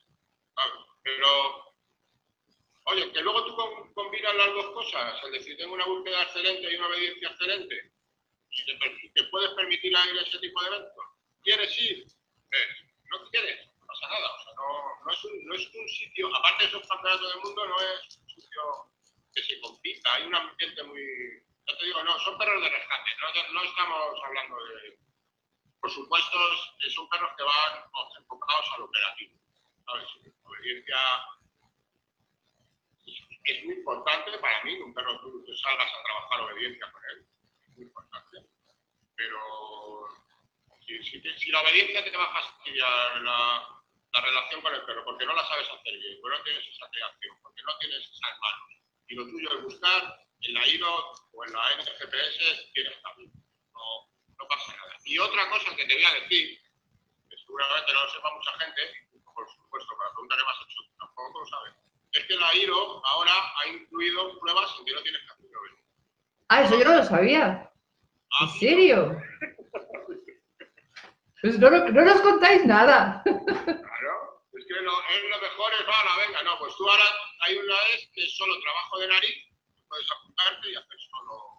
Pero 1.03 1.71
Oye, 2.91 3.13
que 3.13 3.21
luego 3.21 3.45
tú 3.45 3.55
combinas 3.95 4.35
las 4.35 4.49
dos 4.49 4.73
cosas, 4.73 5.23
es 5.25 5.33
decir, 5.33 5.57
tengo 5.57 5.75
una 5.75 5.85
búsqueda 5.85 6.23
excelente 6.23 6.73
y 6.73 6.75
una 6.75 6.89
obediencia 6.89 7.29
excelente, 7.29 7.93
y 8.51 9.13
te, 9.13 9.25
puedes 9.31 9.51
permitir 9.51 9.93
ir 9.93 9.97
a 9.97 10.23
ese 10.23 10.39
tipo 10.41 10.61
de 10.61 10.69
eventos. 10.69 11.05
¿Quieres 11.45 11.79
ir? 11.79 12.05
¿No 13.11 13.31
quieres? 13.31 13.67
No 13.79 13.87
pasa 13.87 14.09
nada. 14.09 14.29
No, 14.57 15.55
es 15.55 15.75
un, 15.75 15.89
sitio, 15.89 16.35
aparte 16.35 16.65
de 16.65 16.71
esos 16.71 16.89
campeonatos 16.89 17.33
del 17.33 17.43
mundo, 17.43 17.67
no 17.67 17.81
es 17.81 18.19
un 18.19 18.29
sitio 18.29 18.63
que 19.35 19.43
se 19.43 19.61
compita. 19.61 20.15
Hay 20.15 20.25
un 20.25 20.35
ambiente 20.35 20.83
muy. 20.83 21.01
Ya 21.69 21.79
te 21.79 21.85
digo, 21.85 22.03
no, 22.03 22.19
son 22.19 22.37
perros 22.39 22.61
de 22.61 22.69
rescate, 22.71 23.11
no 23.53 23.63
estamos 23.63 24.21
hablando 24.25 24.57
de. 24.65 24.99
Por 25.81 25.91
supuesto, 25.91 26.39
son 26.95 27.09
perros 27.09 27.31
que 27.37 27.43
van 27.43 27.85
enfocados 28.19 28.67
al 28.77 28.83
operativo. 28.83 29.35
¿Sabes? 29.87 30.09
Obediencia 30.45 30.97
es 33.45 33.65
muy 33.65 33.75
importante 33.75 34.39
para 34.39 34.63
mí 34.65 34.79
un 34.81 34.95
perro 34.95 35.19
tú, 35.21 35.45
salgas 35.57 35.91
a 35.93 36.03
trabajar 36.03 36.41
obediencia 36.43 36.91
con 36.93 37.03
él. 37.13 37.27
Es 37.63 37.77
muy 37.77 37.87
importante. 37.87 38.47
Pero 39.17 39.39
si, 40.87 41.03
si, 41.03 41.51
la 41.51 41.63
obediencia 41.63 42.05
te 42.05 42.17
va 42.17 42.25
a 42.25 42.43
fastidiar 42.43 43.23
la, 43.23 43.83
la, 44.13 44.21
relación 44.21 44.61
con 44.61 44.75
el 44.75 44.85
perro 44.85 45.05
porque 45.05 45.25
no 45.25 45.35
la 45.35 45.47
sabes 45.47 45.69
hacer 45.69 45.99
bien, 45.99 46.19
porque 46.21 46.39
no 46.39 46.45
tienes 46.45 46.69
esa 46.69 46.91
creación, 46.91 47.37
porque 47.43 47.63
no 47.63 47.79
tienes 47.79 47.99
esas 48.05 48.39
manos, 48.41 48.69
y 49.09 49.15
lo 49.15 49.25
tuyo 49.25 49.49
es 49.57 49.63
buscar 49.65 50.27
en 50.43 50.55
la 50.55 50.67
IRO 50.67 51.13
o 51.33 51.45
en 51.45 51.53
la 51.53 51.77
NGPS, 51.77 52.73
tienes 52.73 53.03
también. 53.03 53.33
No 54.41 54.49
pasa 54.49 54.75
nada. 54.75 54.97
Y 55.05 55.19
otra 55.19 55.49
cosa 55.51 55.77
que 55.77 55.85
te 55.85 55.95
voy 55.95 56.05
a 56.05 56.15
decir, 56.25 56.59
que 57.29 57.37
seguramente 57.37 57.93
no 57.93 58.01
lo 58.05 58.11
sepa 58.11 58.35
mucha 58.35 58.53
gente, 58.59 58.83
por 59.23 59.47
supuesto, 59.47 59.97
para 59.97 60.09
la 60.09 60.15
pregunta 60.15 60.37
que 60.37 60.43
me 60.43 60.51
has 60.51 60.63
hecho, 60.65 60.81
tampoco 60.99 61.41
lo 61.41 61.47
sabes 61.47 61.75
es 62.13 62.27
que 62.27 62.35
la 62.35 62.55
IRO 62.57 63.07
ahora 63.07 63.33
ha 63.33 63.69
incluido 63.69 64.39
pruebas 64.41 64.75
en 64.79 64.85
que 64.85 64.93
no 64.93 65.03
tienes 65.03 65.23
que 65.23 65.31
hacer 65.31 65.41
Ah, 66.49 66.63
eso 66.63 66.77
yo 66.77 66.85
no 66.85 66.97
lo 66.97 67.05
sabía. 67.05 67.71
¿En 68.41 68.49
ah, 68.49 68.53
serio? 68.59 69.23
Pues 71.41 71.59
no, 71.59 71.71
no, 71.71 72.05
nos 72.05 72.21
contáis 72.21 72.67
nada. 72.67 73.23
Claro, 73.25 74.43
es 74.53 74.67
que 74.67 74.75
lo, 74.83 74.93
es 75.09 75.23
lo 75.31 75.41
mejor 75.41 75.73
es, 75.73 75.87
la 75.87 76.27
venga, 76.27 76.43
no, 76.43 76.59
pues 76.59 76.75
tú 76.77 76.89
ahora 76.89 77.05
hay 77.47 77.57
una 77.57 77.75
vez 77.75 78.11
que 78.13 78.25
es 78.25 78.37
solo 78.37 78.61
trabajo 78.61 78.99
de 78.99 79.09
nariz, 79.09 79.47
puedes 79.89 80.11
apuntarte 80.11 80.71
y 80.71 80.75
hacer 80.75 80.99
solo. 81.11 81.50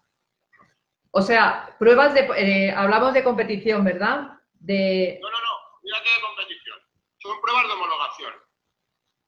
O 1.14 1.20
sea, 1.20 1.76
pruebas 1.78 2.14
de. 2.14 2.28
Eh, 2.36 2.72
hablamos 2.74 3.12
de 3.12 3.22
competición, 3.22 3.84
¿verdad? 3.84 4.30
De... 4.54 5.18
No, 5.20 5.30
no, 5.30 5.40
no, 5.40 5.80
mírate 5.82 6.08
de 6.08 6.20
competición. 6.22 6.78
Son 7.18 7.40
pruebas 7.40 7.66
de 7.66 7.72
homologación. 7.72 8.32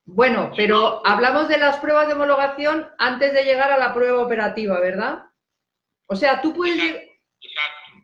Bueno, 0.05 0.51
pero 0.55 1.05
hablamos 1.05 1.47
de 1.47 1.57
las 1.57 1.77
pruebas 1.77 2.07
de 2.07 2.13
homologación 2.13 2.89
antes 2.97 3.33
de 3.33 3.43
llegar 3.43 3.71
a 3.71 3.77
la 3.77 3.93
prueba 3.93 4.21
operativa, 4.23 4.79
¿verdad? 4.79 5.25
O 6.07 6.15
sea, 6.15 6.41
tú 6.41 6.53
puedes, 6.53 7.07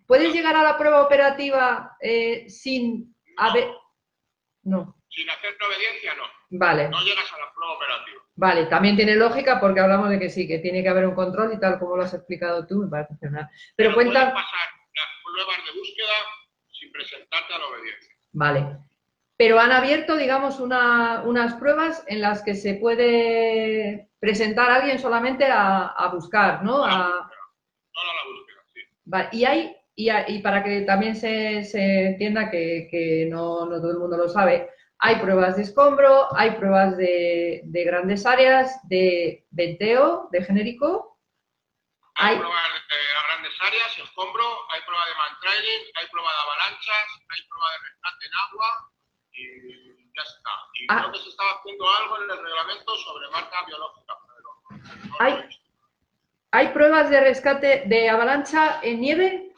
puedes 0.07 0.33
llegar 0.33 0.55
a 0.55 0.63
la 0.63 0.77
prueba 0.77 1.01
operativa 1.01 1.95
eh, 2.01 2.49
sin 2.49 3.15
haber... 3.37 3.71
No. 4.63 4.95
Sin 5.09 5.29
hacer 5.29 5.55
obediencia, 5.67 6.15
no. 6.15 6.23
Vale. 6.51 6.89
No 6.89 7.01
llegas 7.03 7.31
a 7.33 7.37
la 7.37 7.51
prueba 7.53 7.73
operativa. 7.73 8.21
Vale, 8.41 8.65
también 8.65 8.95
tiene 8.95 9.15
lógica 9.15 9.59
porque 9.59 9.81
hablamos 9.81 10.09
de 10.09 10.17
que 10.17 10.27
sí, 10.27 10.47
que 10.47 10.57
tiene 10.57 10.81
que 10.81 10.89
haber 10.89 11.05
un 11.05 11.13
control 11.13 11.53
y 11.53 11.59
tal 11.59 11.77
como 11.77 11.95
lo 11.95 12.01
has 12.01 12.13
explicado 12.15 12.65
tú, 12.65 12.79
me 12.79 12.89
parece 12.89 13.13
Pero, 13.21 13.37
pero 13.75 13.93
cuenta... 13.93 14.33
pasar 14.33 14.67
las 14.95 15.07
pruebas 15.23 15.57
de 15.63 15.79
búsqueda 15.79 16.17
sin 16.71 16.91
presentarte 16.91 17.53
a 17.53 17.59
la 17.59 17.65
obediencia. 17.67 18.15
Vale 18.33 18.77
pero 19.37 19.59
han 19.59 19.71
abierto, 19.71 20.17
digamos, 20.17 20.59
unas 20.59 21.53
pruebas 21.55 22.03
en 22.05 22.21
las 22.21 22.43
que 22.43 22.53
se 22.53 22.75
puede 22.75 24.07
presentar 24.19 24.69
a 24.69 24.75
alguien 24.75 24.99
solamente 24.99 25.45
a, 25.49 26.11
buscar, 26.13 26.63
¿no? 26.63 26.85
A... 26.85 26.89
la 26.89 28.23
búsqueda, 28.29 28.61
sí. 28.71 28.81
Vale. 29.03 29.29
Y 29.31 29.45
hay, 29.45 29.75
y, 29.95 30.39
para 30.43 30.63
que 30.63 30.81
también 30.81 31.15
se, 31.15 31.65
entienda 32.05 32.51
que, 32.51 33.27
no, 33.31 33.67
todo 33.67 33.89
el 33.89 33.97
mundo 33.97 34.15
lo 34.15 34.29
sabe, 34.29 34.69
hay 35.03 35.15
pruebas 35.15 35.57
de 35.57 35.63
escombro, 35.63 36.27
hay 36.37 36.51
pruebas 36.51 36.95
de, 36.95 37.63
grandes 37.65 38.23
áreas, 38.23 38.79
de 38.87 39.47
venteo, 39.49 40.29
de 40.31 40.43
genérico. 40.43 41.17
Hay, 42.13 42.37
pruebas 42.37 42.63
de 42.87 42.97
grandes 43.27 43.61
áreas, 43.61 43.97
escombro, 43.97 44.45
hay 44.69 44.81
prueba 44.81 45.03
de 45.07 45.15
mantrailing, 45.15 45.81
hay 45.95 46.07
prueba 46.07 46.29
de 46.29 46.37
avalanchas, 46.37 47.07
hay 47.29 47.41
prueba 47.49 47.71
de 47.71 47.77
rescate 47.89 48.25
en 48.27 48.31
agua, 48.47 48.91
y 49.31 50.13
ya 50.13 50.21
está. 50.21 50.51
Y 50.73 50.85
ah. 50.89 50.97
creo 50.99 51.11
que 51.13 51.19
se 51.19 51.29
estaba 51.29 51.49
haciendo 51.49 51.89
algo 51.89 52.23
en 52.23 52.29
el 52.29 52.43
reglamento 52.43 52.95
sobre 52.97 53.29
marca 53.31 53.65
biológica. 53.65 54.17
¿Hay, 55.19 55.49
¿Hay 56.51 56.67
pruebas 56.73 57.09
de 57.09 57.21
rescate 57.21 57.83
de 57.87 58.07
avalancha 58.07 58.79
en 58.83 59.01
nieve? 59.01 59.55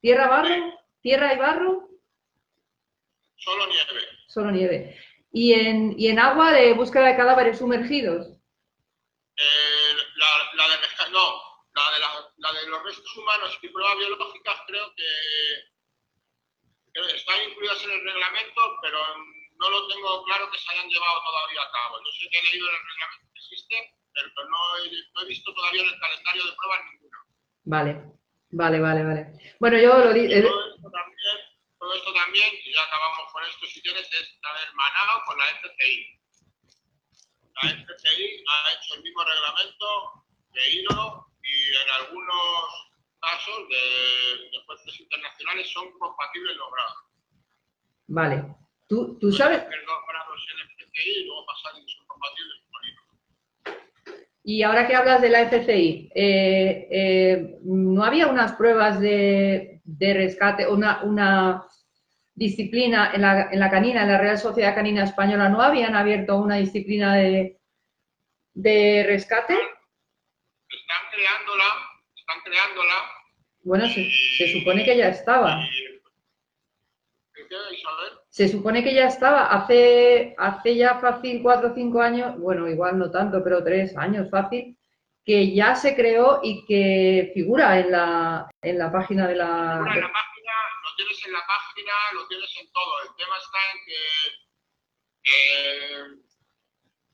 ¿Tierra, 0.00 0.26
barro? 0.26 0.80
¿Tierra 1.02 1.34
y 1.34 1.36
barro? 1.36 1.88
Solo 3.36 3.66
nieve. 3.66 4.19
Solo 4.30 4.52
nieve. 4.52 4.94
¿Y 5.32 5.54
en, 5.54 5.98
y 5.98 6.06
en 6.06 6.20
agua 6.20 6.52
de 6.52 6.72
búsqueda 6.72 7.06
de 7.06 7.16
cadáveres 7.16 7.58
sumergidos? 7.58 8.30
Eh, 9.36 9.92
la, 10.14 10.30
la, 10.54 10.68
de 10.70 11.10
no, 11.10 11.26
la 11.74 11.90
de, 11.90 11.98
la, 11.98 12.10
la 12.38 12.60
de 12.60 12.66
los 12.68 12.84
restos 12.84 13.16
humanos 13.16 13.58
y 13.60 13.68
pruebas 13.68 13.98
biológicas 13.98 14.54
creo 14.68 14.86
que 14.94 15.02
están 17.16 17.42
incluidas 17.50 17.82
en 17.82 17.90
el 17.90 18.04
reglamento, 18.04 18.60
pero 18.82 18.98
no 19.58 19.68
lo 19.68 19.88
tengo 19.88 20.22
claro 20.24 20.48
que 20.52 20.58
se 20.58 20.72
hayan 20.74 20.88
llevado 20.88 21.22
todavía 21.26 21.62
a 21.62 21.72
cabo. 21.72 21.98
Yo 21.98 22.12
sé 22.12 22.30
que 22.30 22.38
he 22.38 22.52
leído 22.52 22.68
en 22.68 22.74
el 22.76 22.82
reglamento 22.86 23.32
que 23.34 23.40
existe, 23.40 23.94
pero 24.14 24.28
no 24.46 25.22
he, 25.22 25.26
visto 25.26 25.52
todavía 25.54 25.82
en 25.82 25.88
el 25.88 25.98
calendario 25.98 26.44
de 26.44 26.52
pruebas 26.54 26.80
ninguna. 26.92 27.18
Vale, 27.64 27.92
vale, 28.50 28.78
vale, 28.78 29.02
vale. 29.02 29.56
Bueno, 29.58 29.76
yo 29.78 30.04
lo 30.04 30.12
digo... 30.12 30.32
Eh, 30.32 30.44
todo, 31.80 31.94
esto 31.94 32.12
también, 32.12 32.52
y 32.64 32.72
ya 32.72 32.82
acabamos 32.82 33.32
con 33.32 33.42
esto 33.44 33.66
si 33.66 33.82
quieres, 33.82 34.06
es 34.12 34.38
hermanado 34.68 35.22
con 35.26 35.38
la 35.38 35.44
FCI. 35.46 36.20
La 37.62 37.70
FCI 37.70 38.44
ha 38.46 38.72
hecho 38.76 38.94
el 38.94 39.02
mismo 39.02 39.24
reglamento 39.24 40.24
de 40.52 40.70
IRO 40.70 41.26
y 41.42 41.76
en 41.76 41.88
algunos 42.00 42.92
casos 43.20 43.68
de, 43.68 44.50
de 44.50 44.64
jueces 44.64 45.00
internacionales 45.00 45.72
son 45.72 45.90
compatibles 45.98 46.56
los 46.56 46.72
grados. 46.72 46.98
Vale. 48.08 48.56
¿Tú, 48.88 49.18
tú 49.18 49.32
sabes? 49.32 49.64
y 50.92 51.24
luego 51.24 51.46
pasar 51.46 51.72
son 51.72 52.06
compatibles 52.06 52.60
y 54.42 54.62
ahora 54.62 54.86
que 54.86 54.96
hablas 54.96 55.20
de 55.20 55.28
la 55.28 55.42
FCI, 55.42 56.10
eh, 56.14 56.88
eh, 56.90 57.58
¿no 57.62 58.02
había 58.02 58.26
unas 58.26 58.52
pruebas 58.54 58.98
de, 58.98 59.80
de 59.84 60.14
rescate, 60.14 60.66
una, 60.66 61.02
una 61.02 61.66
disciplina 62.40 63.12
en 63.12 63.20
la, 63.20 63.50
en 63.52 63.60
la, 63.60 63.70
canina, 63.70 64.02
en 64.02 64.08
la 64.08 64.18
Real 64.18 64.38
Sociedad 64.38 64.74
Canina 64.74 65.04
Española, 65.04 65.50
¿no 65.50 65.60
habían 65.60 65.94
abierto 65.94 66.38
una 66.38 66.56
disciplina 66.56 67.14
de, 67.14 67.58
de 68.54 69.04
rescate? 69.06 69.52
Están 69.52 71.02
creándola, 71.12 71.64
están 72.16 72.40
creándola. 72.42 72.94
Bueno, 73.62 73.84
se, 73.88 74.52
supone 74.58 74.86
que 74.86 74.96
ya 74.96 75.08
estaba. 75.08 75.60
Se 78.30 78.48
supone 78.48 78.82
que 78.82 78.94
ya 78.94 79.08
estaba. 79.08 79.48
Hace, 79.48 80.34
hace 80.38 80.76
ya 80.76 80.98
fácil 80.98 81.42
cuatro 81.42 81.72
o 81.72 81.74
cinco 81.74 82.00
años, 82.00 82.38
bueno, 82.38 82.70
igual 82.70 82.98
no 82.98 83.10
tanto, 83.10 83.44
pero 83.44 83.62
tres 83.62 83.94
años 83.98 84.30
fácil, 84.30 84.78
que 85.26 85.52
ya 85.54 85.74
se 85.74 85.94
creó 85.94 86.40
y 86.42 86.64
que 86.64 87.32
figura 87.34 87.78
en 87.78 87.90
la, 87.90 88.50
en 88.62 88.78
la 88.78 88.90
página 88.90 89.28
de 89.28 89.34
la... 89.34 89.84
tienes 91.00 91.26
en 91.26 91.32
la 91.32 91.46
página, 91.46 91.92
lo 92.12 92.28
tienes 92.28 92.54
en 92.60 92.70
todo. 92.72 93.02
El 93.02 93.16
tema 93.16 93.38
está 93.38 93.58
en 93.72 93.78
que... 93.86 94.00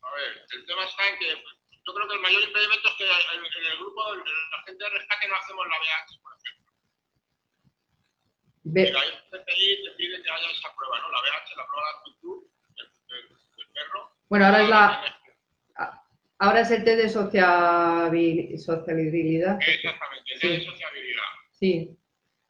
a 0.03 0.11
ver, 0.15 0.45
el 0.53 0.67
tema 0.67 0.85
está 0.85 1.09
en 1.09 1.19
que 1.19 1.43
yo 1.87 1.95
creo 1.95 2.09
que 2.09 2.15
el 2.15 2.21
mayor 2.21 2.43
impedimento 2.43 2.89
es 2.89 2.95
que 2.97 3.05
en, 3.05 3.45
el 3.45 3.77
grupo, 3.79 4.15
la 4.15 4.63
gente 4.67 4.83
de 4.83 4.91
rescate 4.91 5.29
no 5.29 5.37
hacemos 5.37 5.69
la 5.69 5.79
VH, 5.79 6.21
por 6.21 6.33
ejemplo. 6.35 6.73
Ve... 8.65 8.89
Y 8.89 8.93
la 8.93 9.05
FCI 9.05 9.85
te 9.85 9.91
pide 9.93 10.21
que 10.23 10.31
haya 10.31 10.51
esa 10.51 10.75
prueba, 10.75 11.01
¿no? 11.01 11.13
La 11.13 11.21
BH, 11.21 11.55
la 11.57 11.67
prueba 11.67 11.87
de 11.87 11.93
actitud 11.99 12.43
del, 12.75 12.91
perro. 13.73 14.11
Bueno, 14.29 14.47
ahora 14.47 14.63
es 14.63 14.69
la... 14.69 15.21
Ahora 16.39 16.61
es 16.61 16.71
el 16.71 16.85
test 16.85 17.01
de 17.01 17.09
sociabilidad. 17.09 19.59
Exactamente, 19.63 20.35
el 20.35 20.41
test 20.41 20.53
de 20.53 20.67
sociabilidad. 20.67 21.25
Sí. 21.53 21.97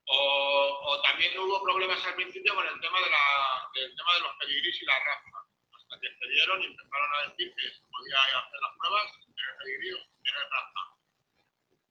O, 0.09 0.81
o, 0.87 1.03
también 1.03 1.37
hubo 1.39 1.63
problemas 1.65 2.05
al 2.07 2.15
principio 2.15 2.55
con 2.55 2.67
el 2.67 2.81
tema 2.81 3.01
de, 3.01 3.11
la, 3.11 3.71
del 3.75 3.97
tema 3.97 4.15
de 4.15 4.21
los 4.21 4.37
pedigris 4.39 4.83
y 4.83 4.85
la 4.87 4.99
raza. 5.01 5.39
Hasta 5.75 6.01
que 6.01 6.09
se 6.15 6.29
dieron 6.29 6.63
y 6.63 6.67
empezaron 6.67 7.11
a 7.15 7.29
decir 7.29 7.53
que 7.55 7.71
se 7.71 7.83
podía 7.91 8.19
hacer 8.39 8.61
las 8.61 8.73
pruebas, 8.79 9.13
tener 9.19 9.57
pedigrí 9.59 9.93
o 9.93 9.99
tener 10.23 10.49
raza. 10.51 10.97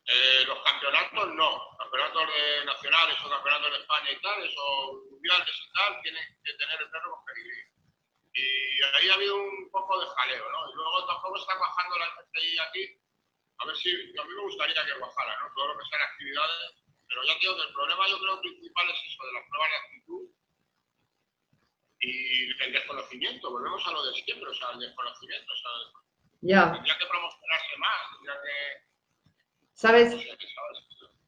Eh, 0.08 0.44
los 0.46 0.64
campeonatos 0.64 1.34
no, 1.34 1.78
campeonatos 1.80 2.28
de 2.30 2.66
nacionales 2.66 3.18
o 3.26 3.30
campeonatos 3.30 3.72
de 3.72 3.80
España 3.80 4.12
y 4.12 4.22
tal, 4.22 4.44
esos 4.44 5.04
mundiales 5.10 5.56
y 5.60 5.74
tal, 5.74 6.02
tienen 6.02 6.24
que 6.44 6.54
tener 6.54 6.82
el 6.82 6.90
perro 6.92 7.12
con 7.12 7.26
pedigrí. 7.26 7.76
Y 8.36 8.84
ahí 8.96 9.10
ha 9.10 9.16
habido 9.16 9.36
un 9.36 9.72
poco 9.72 10.00
de 10.00 10.08
jaleo, 10.08 10.52
¿no? 10.52 10.70
Y 10.70 10.76
luego 10.76 11.06
tampoco 11.08 11.38
está 11.38 11.56
bajando 11.56 11.98
la 11.98 12.06
FCI 12.06 12.60
aquí. 12.60 13.02
A 13.58 13.66
ver 13.66 13.76
si, 13.78 13.92
a 13.92 14.24
mí 14.24 14.34
me 14.36 14.42
gustaría 14.42 14.86
que 14.86 14.94
bajara, 14.94 15.40
¿no? 15.40 15.54
Todo 15.56 15.68
lo 15.70 15.80
que 15.80 15.86
sean 15.90 16.02
actividades. 16.02 16.85
Pero 17.08 17.24
ya 17.24 17.40
digo 17.40 17.56
que 17.56 17.68
el 17.68 17.74
problema 17.74 18.10
yo 18.10 18.20
creo 18.20 18.42
principal 18.42 18.90
es 18.90 19.00
eso, 19.06 19.26
de 19.26 19.34
las 19.34 19.46
pruebas 19.50 19.70
de 19.70 19.78
actitud 19.78 20.24
y 22.00 22.64
el 22.64 22.74
desconocimiento. 22.74 23.52
Volvemos 23.52 23.88
a 23.88 23.92
lo 23.92 24.06
de 24.06 24.14
siempre, 24.14 24.50
o 24.50 24.54
sea, 24.54 24.68
el 24.74 24.80
desconocimiento. 24.80 25.54
O 25.54 25.58
sea, 25.58 25.72
ya. 26.42 26.74
Tendría 26.74 26.98
que 26.98 27.06
promocionarse 27.06 27.78
más, 27.78 28.00
tendría 28.14 28.36
que... 28.42 28.86
¿Sabes? 29.74 30.16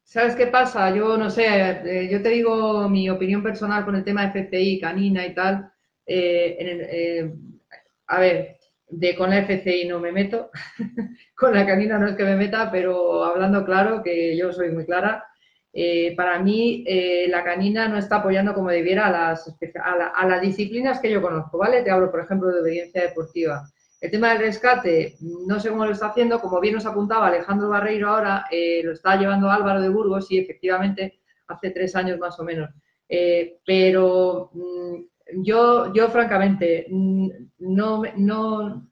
¿Sabes 0.08 0.36
qué 0.36 0.46
pasa? 0.46 0.94
Yo 0.94 1.18
no 1.18 1.28
sé, 1.28 1.44
eh, 1.46 2.08
yo 2.10 2.22
te 2.22 2.30
digo 2.30 2.88
mi 2.88 3.10
opinión 3.10 3.42
personal 3.42 3.84
con 3.84 3.94
el 3.94 4.04
tema 4.04 4.26
de 4.26 4.40
FCI, 4.40 4.80
canina 4.80 5.26
y 5.26 5.34
tal. 5.34 5.70
Eh, 6.06 6.56
eh, 6.58 7.34
a 8.06 8.18
ver, 8.18 8.58
de 8.88 9.14
con 9.14 9.28
la 9.28 9.40
FCI 9.40 9.86
no 9.86 10.00
me 10.00 10.10
meto, 10.10 10.50
con 11.36 11.52
la 11.52 11.66
canina 11.66 11.98
no 11.98 12.08
es 12.08 12.16
que 12.16 12.24
me 12.24 12.36
meta, 12.36 12.70
pero 12.70 13.22
hablando 13.22 13.66
claro, 13.66 14.02
que 14.02 14.34
yo 14.34 14.50
soy 14.50 14.70
muy 14.70 14.86
clara, 14.86 15.27
eh, 15.80 16.14
para 16.16 16.40
mí 16.40 16.84
la 17.28 17.44
canina 17.44 17.86
no 17.86 17.98
está 17.98 18.16
apoyando 18.16 18.52
como 18.52 18.68
debiera 18.68 19.06
a 19.06 20.26
las, 20.26 20.40
disciplinas 20.40 20.98
que 20.98 21.10
yo 21.10 21.22
conozco, 21.22 21.58
¿vale? 21.58 21.82
Te 21.82 21.90
hablo, 21.90 22.10
por 22.10 22.20
ejemplo, 22.20 22.48
de 22.48 22.62
obediencia 22.62 23.02
deportiva. 23.02 23.62
El 24.00 24.10
tema 24.10 24.30
del 24.30 24.40
rescate, 24.40 25.14
no 25.20 25.60
sé 25.60 25.70
cómo 25.70 25.84
lo 25.84 25.92
está 25.92 26.08
haciendo, 26.08 26.40
como 26.40 26.60
bien 26.60 26.74
nos 26.74 26.86
apuntaba 26.86 27.28
Alejandro 27.28 27.68
Barreiro 27.68 28.08
ahora, 28.08 28.44
lo 28.82 28.92
está 28.92 29.16
llevando 29.16 29.50
Álvaro 29.50 29.80
de 29.80 29.88
Burgos 29.88 30.30
y 30.32 30.38
efectivamente 30.38 31.20
hace 31.46 31.70
tres 31.70 31.94
años 31.94 32.18
más 32.18 32.38
o 32.40 32.44
menos. 32.44 32.70
pero 33.64 34.50
mm, 34.52 35.42
yo, 35.42 35.92
yo 35.92 36.08
francamente 36.08 36.86
mm, 36.90 37.28
no, 37.58 38.02
no, 38.16 38.87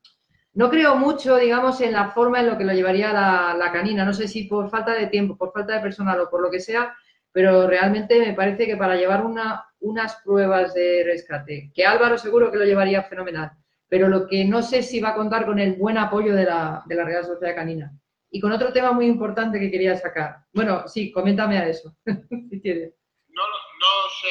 no 0.56 0.70
creo 0.70 0.96
mucho, 0.96 1.36
digamos, 1.36 1.82
en 1.82 1.92
la 1.92 2.08
forma 2.12 2.40
en 2.40 2.46
lo 2.46 2.56
que 2.56 2.64
lo 2.64 2.72
llevaría 2.72 3.12
la, 3.12 3.70
canina. 3.74 4.06
No 4.06 4.14
sé 4.14 4.26
si 4.26 4.44
por 4.44 4.70
falta 4.70 4.94
de 4.94 5.08
tiempo, 5.08 5.36
por 5.36 5.52
falta 5.52 5.74
de 5.74 5.80
personal 5.80 6.18
o 6.18 6.30
por 6.30 6.40
lo 6.40 6.50
que 6.50 6.60
sea, 6.60 6.96
pero 7.30 7.66
realmente 7.66 8.18
me 8.18 8.32
parece 8.32 8.64
que 8.64 8.74
para 8.74 8.96
llevar 8.96 9.22
una, 9.22 9.66
unas 9.80 10.16
pruebas 10.24 10.72
de 10.72 11.02
rescate, 11.04 11.70
que 11.74 11.84
Álvaro 11.84 12.16
seguro 12.16 12.50
que 12.50 12.56
lo 12.56 12.64
llevaría 12.64 13.02
fenomenal, 13.02 13.50
pero 13.86 14.08
lo 14.08 14.26
que 14.26 14.46
no 14.46 14.62
sé 14.62 14.82
si 14.82 14.98
va 14.98 15.10
a 15.10 15.14
contar 15.14 15.44
con 15.44 15.58
el 15.58 15.74
buen 15.74 15.98
apoyo 15.98 16.34
de 16.34 16.44
la, 16.44 16.82
de 16.86 16.94
la 16.94 17.04
Real 17.04 17.26
Sociedad 17.26 17.54
Canina. 17.54 17.92
Y 18.30 18.40
con 18.40 18.50
otro 18.50 18.72
tema 18.72 18.92
muy 18.92 19.04
importante 19.04 19.60
que 19.60 19.70
quería 19.70 19.94
sacar. 19.94 20.38
Bueno, 20.54 20.88
sí, 20.88 21.12
coméntame 21.12 21.58
a 21.58 21.68
eso, 21.68 21.94
si 22.50 22.60
quieres. 22.62 22.94
No, 23.28 23.42
no 23.42 24.08
sé 24.22 24.28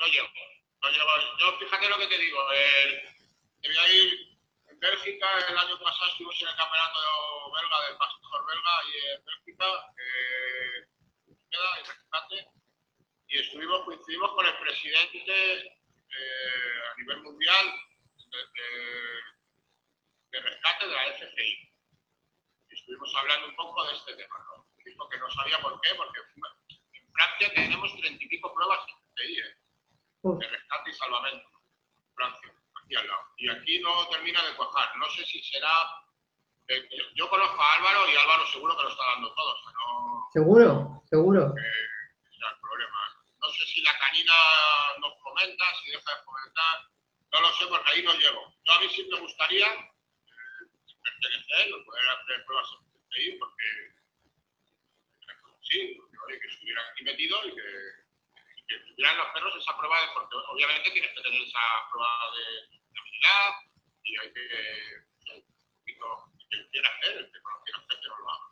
no, 0.00 0.06
llego. 0.08 0.26
No 0.82 0.90
llego. 0.90 1.06
Yo 1.38 1.58
fíjate 1.60 1.88
lo 1.88 1.98
que 1.98 2.08
te 2.08 2.18
digo. 2.18 2.38
Eh, 2.52 3.12
Bélgica, 4.82 5.28
el 5.48 5.56
año 5.56 5.78
pasado 5.78 6.10
estuvimos 6.10 6.42
en 6.42 6.48
el 6.48 6.56
campeonato 6.56 6.98
belga 7.54 7.86
del 7.86 7.96
pastor 7.98 8.46
belga 8.46 8.74
y 8.90 9.14
en 9.14 9.24
Bélgica, 9.24 9.94
eh, 9.96 10.88
y 13.28 13.38
estuvimos, 13.38 13.84
coincidimos 13.84 14.32
con 14.32 14.44
el 14.44 14.58
presidente 14.58 15.66
eh, 15.66 16.82
a 16.90 16.96
nivel 16.98 17.22
mundial 17.22 17.74
de, 18.26 18.38
de, 20.30 20.40
rescate 20.40 20.88
de 20.88 20.94
la 20.94 21.06
FCI. 21.14 21.72
Y 22.68 22.74
estuvimos 22.74 23.14
hablando 23.14 23.48
un 23.50 23.56
poco 23.56 23.86
de 23.86 23.94
este 23.94 24.16
tema. 24.16 24.36
¿no? 24.48 24.66
Dijo 24.84 25.08
que 25.08 25.18
no 25.18 25.30
sabía 25.30 25.60
por 25.60 25.80
qué, 25.80 25.94
porque 25.94 26.20
en 26.20 27.12
Francia 27.12 27.54
tenemos 27.54 27.92
treinta 28.00 28.24
y 28.24 28.28
pico 28.28 28.52
pruebas 28.52 28.84
de 28.86 28.92
FCI. 29.22 29.38
¿eh? 29.38 29.56
de 30.24 30.48
rescate 30.48 30.90
y 30.90 30.94
salvamento, 30.94 31.48
Francia, 32.14 32.54
Y 33.36 33.48
aquí 33.48 33.78
no 33.80 34.08
termina 34.08 34.42
de 34.44 34.54
cuajar. 34.56 34.96
No 34.96 35.08
sé 35.10 35.24
si 35.24 35.42
será. 35.42 35.72
Eh, 36.68 36.88
yo, 37.14 37.28
conozco 37.28 37.60
a 37.60 37.74
Álvaro 37.74 38.08
y 38.08 38.16
Álvaro 38.16 38.46
seguro 38.46 38.76
que 38.76 38.84
lo 38.84 38.88
está 38.90 39.04
dando 39.04 39.34
todo. 39.34 39.54
no, 39.72 40.28
seguro, 40.32 41.02
seguro. 41.06 41.54
Eh, 41.56 41.92
el 42.32 42.60
problema. 42.60 43.24
No 43.40 43.48
sé 43.50 43.66
si 43.66 43.82
la 43.82 43.98
canina 43.98 44.34
nos 45.00 45.14
comenta, 45.22 45.64
si 45.82 45.90
deja 45.90 46.16
de 46.16 46.24
comentar. 46.24 46.88
No 47.32 47.40
lo 47.40 47.52
sé 47.54 47.66
porque 47.66 47.90
ahí 47.90 48.02
no 48.02 48.14
llego. 48.14 48.54
Yo 48.64 48.72
a 48.72 48.80
mí 48.80 48.88
sí 48.90 49.08
me 49.10 49.20
gustaría 49.20 49.66
eh, 49.66 50.94
pertenecer, 51.02 51.84
poder 51.84 52.08
hacer 52.08 52.44
pruebas 52.44 52.68
PCI 53.10 53.38
porque 53.38 53.64
sí, 55.62 55.98
porque, 56.18 56.38
que 56.38 56.48
estuviera 56.48 56.82
aquí 56.92 57.04
metido 57.04 57.46
y 57.46 57.54
que 57.54 58.02
que 58.72 58.78
tuvieran 58.78 59.16
los 59.18 59.28
perros 59.32 59.54
esa 59.56 59.76
prueba 59.76 60.00
de, 60.00 60.08
porque 60.14 60.36
obviamente 60.48 60.90
tienes 60.90 61.12
que 61.12 61.22
tener 61.22 61.42
esa 61.42 61.60
prueba 61.90 62.30
de, 62.36 62.81
y 64.04 64.18
hay 64.18 64.32
que, 64.32 64.48
que 65.24 66.70
quiera 66.70 66.88
hacer, 66.88 67.16
el 67.18 67.24
que 67.26 67.38
quiera 67.64 67.78
hacer 67.78 67.98
que 68.00 68.08
no 68.08 68.18
lo 68.18 68.30
haga. 68.30 68.46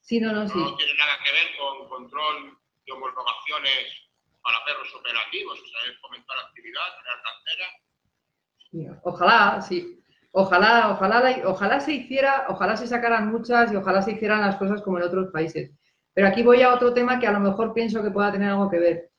Sí, 0.00 0.20
no, 0.20 0.32
no, 0.32 0.44
no 0.44 0.76
tiene 0.76 0.94
nada 0.94 1.18
que 1.24 1.32
ver 1.32 1.56
con 1.58 1.88
control 1.88 2.58
de 2.86 2.92
homologaciones 2.92 4.10
para 4.42 4.64
perros 4.64 4.94
operativos, 4.94 5.60
o 5.60 5.66
sea, 5.66 5.92
es 5.92 6.00
fomentar 6.00 6.38
actividad, 6.38 6.82
crear 7.02 7.22
cartera. 7.22 9.00
Ojalá, 9.04 9.60
sí. 9.60 9.96
Ojalá, 10.32 10.90
ojalá, 10.92 11.42
ojalá 11.44 11.80
se 11.80 11.92
hiciera, 11.92 12.46
ojalá 12.48 12.76
se 12.76 12.86
sacaran 12.86 13.32
muchas 13.32 13.72
y 13.72 13.76
ojalá 13.76 14.00
se 14.00 14.12
hicieran 14.12 14.40
las 14.40 14.56
cosas 14.56 14.80
como 14.82 14.98
en 14.98 15.04
otros 15.04 15.32
países. 15.32 15.72
Pero 16.14 16.28
aquí 16.28 16.42
voy 16.42 16.62
a 16.62 16.72
otro 16.72 16.94
tema 16.94 17.18
que 17.18 17.26
a 17.26 17.32
lo 17.32 17.40
mejor 17.40 17.74
pienso 17.74 18.02
que 18.02 18.10
pueda 18.10 18.30
tener 18.30 18.50
algo 18.50 18.70
que 18.70 18.78
ver 18.78 19.09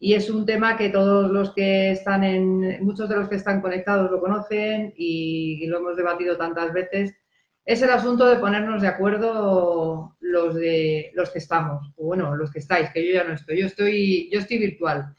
y 0.00 0.14
es 0.14 0.30
un 0.30 0.46
tema 0.46 0.76
que 0.76 0.90
todos 0.90 1.30
los 1.30 1.52
que 1.54 1.90
están 1.90 2.22
en, 2.22 2.84
muchos 2.84 3.08
de 3.08 3.16
los 3.16 3.28
que 3.28 3.34
están 3.34 3.60
conectados 3.60 4.10
lo 4.10 4.20
conocen 4.20 4.94
y, 4.96 5.66
lo 5.66 5.78
hemos 5.78 5.96
debatido 5.96 6.36
tantas 6.36 6.72
veces, 6.72 7.14
es 7.64 7.82
el 7.82 7.90
asunto 7.90 8.26
de 8.26 8.36
ponernos 8.36 8.80
de 8.80 8.88
acuerdo 8.88 10.16
los 10.20 10.54
de 10.54 11.10
los 11.14 11.30
que 11.30 11.38
estamos, 11.38 11.92
o 11.96 12.06
bueno, 12.06 12.34
los 12.36 12.50
que 12.50 12.60
estáis, 12.60 12.90
que 12.90 13.06
yo 13.06 13.12
ya 13.12 13.24
no 13.24 13.34
estoy, 13.34 13.60
yo 13.60 13.66
estoy, 13.66 14.30
yo 14.32 14.38
estoy 14.38 14.58
virtual. 14.58 15.14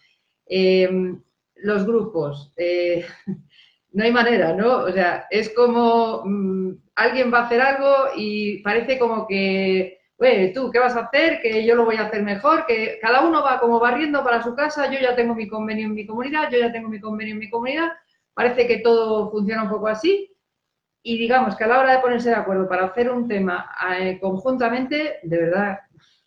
Em, 0.46 1.22
los 1.58 1.86
grupos, 1.86 2.54
eh, 2.58 3.06
no 3.92 4.04
hay 4.04 4.12
manera, 4.12 4.54
¿no? 4.54 4.78
O 4.80 4.92
sea, 4.92 5.28
es 5.30 5.50
como 5.50 6.24
mm, 6.26 6.72
alguien 6.96 7.32
va 7.34 7.40
a 7.40 7.46
hacer 7.46 7.62
algo 7.62 7.94
y 8.16 8.60
parece 8.64 8.98
como 8.98 9.28
que 9.28 9.99
oye, 10.20 10.52
tú, 10.54 10.70
¿qué 10.72 10.80
vas 10.80 10.96
a 10.96 11.06
hacer? 11.06 11.42
Que 11.42 11.66
yo 11.66 11.76
lo 11.76 11.86
voy 11.86 11.96
a 11.96 12.04
hacer 12.04 12.24
mejor, 12.24 12.66
que 12.66 13.00
cada 13.02 13.22
uno 13.22 13.42
va 13.42 13.60
como 13.60 13.80
barriendo 13.80 14.24
para 14.24 14.44
su 14.44 14.54
casa, 14.56 14.92
yo 14.92 15.00
ya 15.00 15.16
tengo 15.16 15.34
mi 15.34 15.48
convenio 15.48 15.88
en 15.88 15.94
mi 15.94 16.06
comunidad, 16.06 16.50
yo 16.52 16.60
ya 16.60 16.72
tengo 16.72 16.90
mi 16.90 17.00
convenio 17.00 17.34
en 17.34 17.40
mi 17.40 17.50
comunidad, 17.50 17.92
parece 18.34 18.68
que 18.68 18.80
todo 18.80 19.32
funciona 19.32 19.64
un 19.64 19.70
poco 19.70 19.88
así. 19.88 20.36
Y 21.02 21.18
digamos 21.18 21.56
que 21.56 21.64
a 21.64 21.68
la 21.68 21.80
hora 21.80 21.94
de 21.94 22.02
ponerse 22.02 22.30
de 22.30 22.36
acuerdo 22.36 22.68
para 22.68 22.86
hacer 22.86 23.10
un 23.10 23.28
tema 23.28 23.74
eh, 23.98 24.20
conjuntamente, 24.20 25.20
de 25.24 25.38
verdad, 25.38 25.80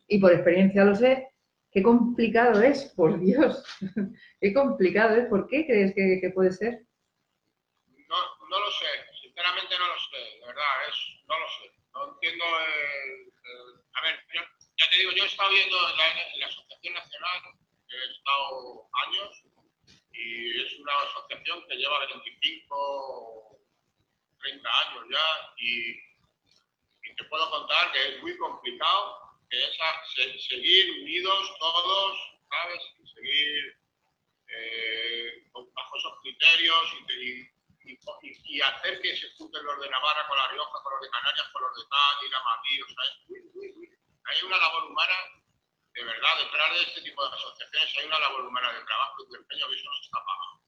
y 0.08 0.18
por 0.18 0.32
experiencia 0.32 0.84
lo 0.84 0.94
sé, 0.94 1.28
qué 1.70 1.82
complicado 1.82 2.62
es, 2.62 2.84
por 2.96 3.20
Dios, 3.20 3.64
qué 4.40 4.54
complicado 4.54 5.16
es, 5.16 5.26
¿por 5.26 5.46
qué 5.46 5.66
crees 5.66 5.94
que, 5.94 6.30
puede 6.34 6.52
ser? 6.52 6.82
No, 7.86 8.16
no 8.48 8.58
lo 8.58 8.70
sé, 8.70 8.86
sinceramente 9.20 9.74
no 9.78 9.86
lo 9.86 9.98
sé, 10.00 10.40
de 10.40 10.46
verdad, 10.46 10.64
es, 10.88 11.24
no 11.28 11.38
lo 11.38 11.46
sé, 11.48 11.82
no 11.92 12.14
entiendo 12.14 12.44
ya 12.44 13.11
yo 15.00 15.10
he 15.10 15.26
estado 15.26 15.50
viendo 15.50 15.76
en 15.90 15.96
la, 16.40 16.46
Asociación 16.46 16.94
Nacional, 16.94 17.42
que 17.88 17.96
he 17.96 18.10
estado 18.12 18.88
años, 19.06 19.42
y 20.12 20.60
es 20.60 20.78
una 20.80 20.92
asociación 21.02 21.66
que 21.66 21.76
lleva 21.76 22.06
25, 22.06 23.58
30 24.40 24.80
años 24.80 25.04
ya, 25.10 25.54
y, 25.56 26.12
te 27.14 27.24
puedo 27.24 27.50
contar 27.50 27.92
que 27.92 28.08
es 28.08 28.22
muy 28.22 28.36
complicado 28.38 29.36
que 29.50 29.62
esa, 29.62 30.02
seguir 30.48 31.02
unidos 31.02 31.58
todos, 31.58 32.18
¿sabes? 32.48 32.82
Y 33.02 33.06
seguir 33.06 33.76
eh, 34.48 35.44
bajo 35.52 35.96
esos 35.98 36.20
criterios 36.22 36.94
y, 37.10 38.60
hacer 38.60 39.00
que 39.02 39.16
se 39.16 39.28
junten 39.36 39.64
los 39.64 39.80
de 39.80 39.90
Navarra 39.90 40.26
con 40.28 40.38
La 40.38 40.48
Rioja, 40.48 40.82
con 40.82 40.92
los 40.92 41.02
de 41.02 41.10
Canarias, 41.10 41.48
con 41.52 41.62
los 41.62 41.76
de 41.76 41.82
Cádiz, 41.88 42.30
Madrid, 42.44 42.84
o 42.84 42.88
sea, 42.88 43.04
es 43.04 44.01
hay 44.24 44.42
una 44.42 44.56
labor 44.58 44.84
humana 44.84 45.14
de 45.94 46.04
verdad 46.04 46.38
detrás 46.38 46.72
de 46.74 46.82
este 46.82 47.02
tipo 47.02 47.22
de 47.28 47.34
asociaciones 47.34 47.94
hay 47.98 48.06
una 48.06 48.18
labor 48.18 48.46
humana 48.46 48.72
de 48.72 48.84
trabajo 48.84 49.14
y 49.26 49.32
de 49.32 49.38
empeño 49.38 49.68
que 49.68 49.74
eso 49.76 49.84
no 49.90 50.00
está 50.00 50.18
pagado. 50.24 50.60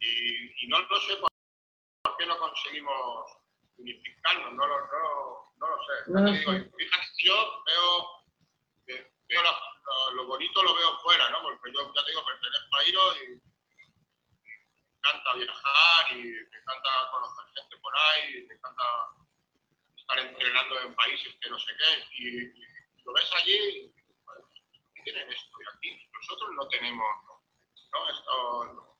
Y, 0.00 0.64
y 0.64 0.68
no 0.68 0.78
lo 0.80 1.00
sé 1.02 1.16
por, 1.16 1.30
qué 2.18 2.26
no 2.26 2.38
conseguimos 2.38 3.26
unificarnos, 3.78 4.52
no 4.54 4.66
lo, 4.66 4.80
no, 4.80 5.52
no 5.56 5.68
lo 5.68 5.76
sé. 5.84 6.10
No 6.10 6.20
lo 6.20 6.32
Digo, 6.32 6.52
sé. 6.52 6.70
Fíjate, 6.76 7.06
yo 7.22 7.62
veo, 7.64 8.24
veo 9.28 9.42
la- 9.42 9.60
lo, 9.84 10.10
lo 10.14 10.26
bonito 10.26 10.62
lo 10.62 10.74
veo 10.74 10.98
fuera, 11.00 11.28
¿no? 11.30 11.42
Porque 11.42 11.72
yo 11.72 11.92
ya 11.94 12.04
te 12.04 12.10
digo, 12.10 12.24
pertenezco 12.24 12.76
a 12.76 12.84
IRO 12.84 13.16
y 13.16 13.28
me 13.28 14.98
encanta 14.98 15.34
viajar 15.34 16.12
y 16.12 16.22
me 16.24 16.58
encanta 16.58 17.10
conocer 17.10 17.44
gente 17.54 17.76
por 17.78 17.96
ahí, 17.96 18.36
y 18.38 18.46
me 18.46 18.54
encanta 18.54 18.84
estar 20.10 20.26
entrenando 20.26 20.80
en 20.80 20.94
países 20.94 21.34
que 21.40 21.50
no 21.50 21.58
sé 21.58 21.72
qué, 21.78 22.16
y, 22.18 23.02
lo 23.04 23.12
ves 23.12 23.30
allí, 23.34 23.54
y, 23.54 23.92
bueno, 24.24 24.46
¿qué 24.94 25.02
tienen 25.02 25.30
esto? 25.30 25.58
Y 25.60 25.76
aquí 25.76 26.08
nosotros 26.12 26.50
no 26.54 26.68
tenemos, 26.68 27.06
¿no? 27.92 28.10
Esto, 28.10 28.64
no. 28.74 28.90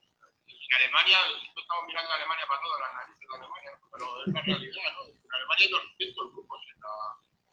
En 0.47 0.77
Alemania, 0.77 1.17
estamos 1.55 1.85
mirando 1.87 2.11
a 2.11 2.15
Alemania 2.15 2.47
para 2.47 2.61
todo, 2.61 2.79
las 2.79 2.93
narices 2.93 3.27
de 3.27 3.35
Alemania, 3.35 3.71
pero 3.91 4.23
es 4.23 4.33
la 4.33 4.41
realidad, 4.41 4.93
¿no? 4.93 5.03
En 5.03 5.33
Alemania 5.35 5.65
hay 5.65 5.71
200 5.71 6.31
grupos 6.31 6.61
en 6.73 6.79
la 6.79 6.93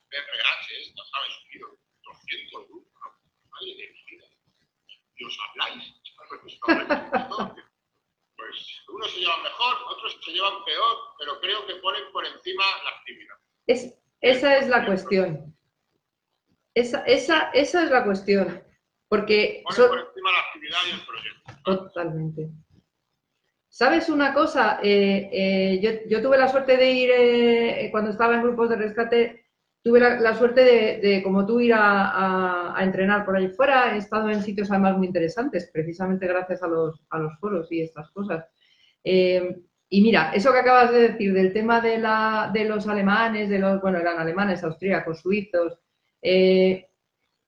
PRH, 0.09 0.81
esta, 0.83 1.03
¿sabes? 1.05 1.35
Unidos, 1.47 1.71
200 2.03 2.69
grupos, 2.69 2.93
¿no? 2.95 3.09
Nadie 3.59 3.75
de 3.75 3.87
vida. 4.07 4.27
Y 5.17 5.25
os 5.25 5.39
habláis, 5.41 5.95
todo. 7.29 7.57
Pues 8.37 8.83
unos 8.87 9.11
se 9.11 9.19
llevan 9.19 9.43
mejor, 9.43 9.77
otros 9.89 10.17
se 10.25 10.31
llevan 10.31 10.65
peor, 10.65 10.97
pero 11.19 11.41
creo 11.41 11.67
que 11.67 11.75
ponen 11.77 12.13
por 12.13 12.25
encima 12.25 12.65
la 12.85 12.91
actividad. 12.91 13.37
Es, 13.69 13.95
esa 14.21 14.57
es 14.59 14.69
la 14.69 14.85
cuestión. 14.85 15.55
Esa, 16.75 17.03
esa, 17.05 17.51
esa 17.53 17.85
es 17.85 17.91
la 17.91 18.05
cuestión. 18.05 18.62
Porque 19.09 19.62
por 19.64 19.75
encima 19.75 20.33
la 20.33 20.41
actividad 20.49 20.79
y 20.87 20.95
el 20.95 21.07
proyecto. 21.07 21.62
Totalmente. 21.64 22.51
¿Sabes 23.69 24.09
una 24.09 24.35
cosa? 24.35 24.81
Eh, 24.83 25.29
eh, 25.33 25.81
yo, 25.81 25.91
yo 26.09 26.23
tuve 26.23 26.37
la 26.37 26.49
suerte 26.49 26.77
de 26.77 26.91
ir, 26.91 27.11
eh, 27.14 27.89
cuando 27.91 28.11
estaba 28.11 28.35
en 28.35 28.43
grupos 28.43 28.69
de 28.71 28.77
rescate, 28.77 29.45
tuve 29.83 30.01
la, 30.01 30.19
la 30.21 30.35
suerte 30.35 30.64
de, 30.64 30.99
de, 31.01 31.23
como 31.23 31.47
tú, 31.47 31.61
ir 31.61 31.73
a, 31.75 32.09
a- 32.11 32.79
a 32.79 32.85
entrenar 32.85 33.25
por 33.25 33.37
ahí 33.37 33.49
fuera. 33.49 33.95
He 33.95 33.99
estado 33.99 34.29
en 34.31 34.43
sitios 34.43 34.71
además 34.71 34.97
muy 34.97 35.07
interesantes, 35.07 35.71
precisamente 35.73 36.27
gracias 36.27 36.62
a 36.62 36.66
los, 36.69 37.03
a 37.11 37.19
los 37.19 37.39
foros 37.39 37.71
y 37.71 37.83
estas 37.83 38.11
cosas. 38.11 38.47
Eh, 39.05 39.57
y 39.91 40.03
mira, 40.03 40.32
eso 40.34 40.53
que 40.53 40.59
acabas 40.59 40.93
de 40.93 41.09
decir 41.09 41.32
del 41.32 41.53
tema 41.53 41.80
de, 41.80 41.99
la, 41.99 42.51
de 42.53 42.64
los 42.64 42.86
alemanes, 42.86 43.49
de 43.49 43.59
los, 43.59 43.80
bueno, 43.80 43.99
eran 43.99 44.18
alemanes, 44.18 44.62
austríacos, 44.62 45.20
suizos, 45.20 45.78
eh, 46.20 46.91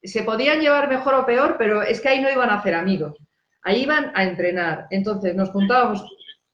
se 0.02 0.22
podían 0.22 0.60
llevar 0.60 0.88
mejor 0.88 1.14
o 1.14 1.26
peor, 1.26 1.56
pero 1.58 1.82
es 1.82 2.00
que 2.00 2.08
ahí 2.08 2.20
no 2.20 2.30
iban 2.30 2.48
a 2.48 2.56
hacer 2.56 2.74
amigos. 2.74 3.18
Ahí 3.62 3.82
iban 3.82 4.10
a 4.14 4.24
entrenar. 4.24 4.86
Entonces 4.90 5.34
nos 5.34 5.50
juntábamos, 5.50 6.02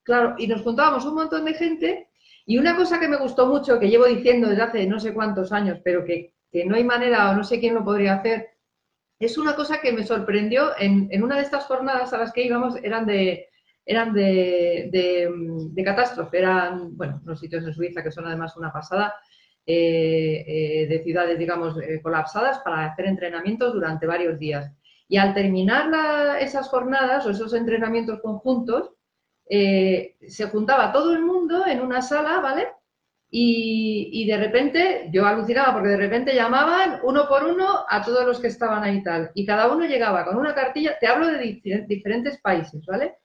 claro, 0.02 0.34
y 0.38 0.48
nos 0.48 0.62
juntábamos 0.62 1.04
un 1.04 1.14
montón 1.14 1.44
de 1.44 1.54
gente. 1.54 2.08
Y 2.44 2.58
una 2.58 2.74
cosa 2.74 2.98
que 2.98 3.08
me 3.08 3.16
gustó 3.18 3.46
mucho, 3.46 3.78
que 3.78 3.88
llevo 3.88 4.06
diciendo 4.06 4.48
desde 4.48 4.62
hace 4.62 4.86
no 4.86 4.98
sé 4.98 5.14
cuántos 5.14 5.52
años, 5.52 5.78
pero 5.84 6.04
que, 6.04 6.34
que 6.50 6.64
no 6.64 6.74
hay 6.74 6.82
manera 6.82 7.30
o 7.30 7.34
no 7.34 7.44
sé 7.44 7.60
quién 7.60 7.74
lo 7.74 7.84
podría 7.84 8.14
hacer, 8.14 8.50
es 9.20 9.38
una 9.38 9.54
cosa 9.54 9.80
que 9.80 9.92
me 9.92 10.04
sorprendió 10.04 10.72
en, 10.78 11.08
en 11.12 11.22
una 11.22 11.36
de 11.36 11.42
estas 11.42 11.64
jornadas 11.64 12.12
a 12.12 12.18
las 12.18 12.32
que 12.32 12.42
íbamos, 12.44 12.76
eran 12.82 13.06
de, 13.06 13.48
eran 13.86 14.12
de, 14.12 14.90
de, 14.92 15.30
de 15.72 15.84
catástrofe, 15.84 16.38
eran, 16.38 16.96
bueno, 16.96 17.20
unos 17.24 17.40
sitios 17.40 17.64
en 17.64 17.72
Suiza 17.74 18.02
que 18.02 18.10
son 18.12 18.26
además 18.26 18.56
una 18.56 18.72
pasada, 18.72 19.14
eh, 19.66 20.44
eh, 20.46 20.86
de 20.88 21.02
ciudades, 21.02 21.38
digamos, 21.38 21.76
eh, 21.82 22.00
colapsadas 22.02 22.58
para 22.60 22.86
hacer 22.86 23.06
entrenamientos 23.06 23.72
durante 23.72 24.06
varios 24.06 24.38
días. 24.38 24.72
Y 25.08 25.18
al 25.18 25.34
terminar 25.34 25.88
la- 25.88 26.40
esas 26.40 26.68
jornadas 26.68 27.26
o 27.26 27.30
esos 27.30 27.54
entrenamientos 27.54 28.20
conjuntos, 28.20 28.90
eh, 29.48 30.16
se 30.26 30.46
juntaba 30.48 30.92
todo 30.92 31.14
el 31.14 31.24
mundo 31.24 31.66
en 31.66 31.80
una 31.80 32.02
sala, 32.02 32.40
¿vale? 32.40 32.68
Y, 33.30 34.10
y 34.12 34.26
de 34.26 34.36
repente, 34.38 35.08
yo 35.12 35.26
alucinaba 35.26 35.72
porque 35.74 35.88
de 35.90 35.96
repente 35.96 36.34
llamaban 36.34 37.00
uno 37.04 37.28
por 37.28 37.44
uno 37.44 37.84
a 37.88 38.02
todos 38.04 38.24
los 38.26 38.40
que 38.40 38.48
estaban 38.48 38.82
ahí 38.84 39.02
tal. 39.02 39.30
Y 39.34 39.44
cada 39.46 39.72
uno 39.72 39.84
llegaba 39.86 40.24
con 40.24 40.36
una 40.36 40.54
cartilla, 40.54 40.96
te 41.00 41.06
hablo 41.08 41.28
de 41.28 41.40
difer- 41.40 41.86
diferentes 41.86 42.38
países, 42.40 42.84
¿vale? 42.86 43.16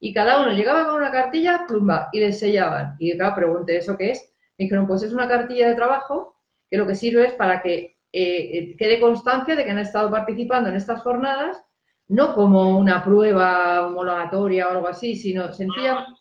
Y 0.00 0.12
cada 0.14 0.40
uno 0.40 0.52
llegaba 0.52 0.86
con 0.86 0.96
una 0.96 1.10
cartilla, 1.10 1.66
plumba, 1.68 2.08
y 2.12 2.20
les 2.20 2.38
sellaban. 2.38 2.96
Y 2.98 3.16
claro, 3.16 3.34
pregunté, 3.36 3.76
¿eso 3.76 3.96
qué 3.96 4.12
es? 4.12 4.34
Me 4.58 4.64
dijeron, 4.64 4.86
pues 4.86 5.02
es 5.02 5.12
una 5.12 5.28
cartilla 5.28 5.68
de 5.68 5.74
trabajo 5.74 6.36
que 6.70 6.78
lo 6.78 6.86
que 6.86 6.94
sirve 6.94 7.26
es 7.26 7.34
para 7.34 7.60
que 7.62 7.98
eh, 8.12 8.58
eh, 8.58 8.76
quede 8.78 8.98
constancia 8.98 9.54
de 9.54 9.64
que 9.64 9.70
han 9.70 9.78
estado 9.78 10.10
participando 10.10 10.68
en 10.70 10.76
estas 10.76 11.02
jornadas, 11.02 11.62
no 12.08 12.34
como 12.34 12.78
una 12.78 13.04
prueba 13.04 13.86
homologatoria 13.86 14.68
o 14.68 14.72
algo 14.72 14.88
así, 14.88 15.14
sino 15.14 15.42
No, 15.42 15.48
no, 15.48 15.54
sencillamente 15.54 16.20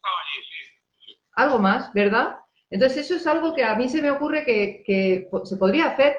algo 1.39 1.59
más, 1.59 1.91
¿verdad? 1.93 2.35
Entonces 2.69 3.05
eso 3.05 3.15
es 3.15 3.25
algo 3.25 3.55
que 3.55 3.63
a 3.63 3.75
mí 3.75 3.89
se 3.89 4.01
me 4.01 4.11
ocurre 4.11 4.43
que, 4.45 4.83
que 4.85 5.29
se 5.45 5.57
podría 5.57 5.87
hacer, 5.87 6.17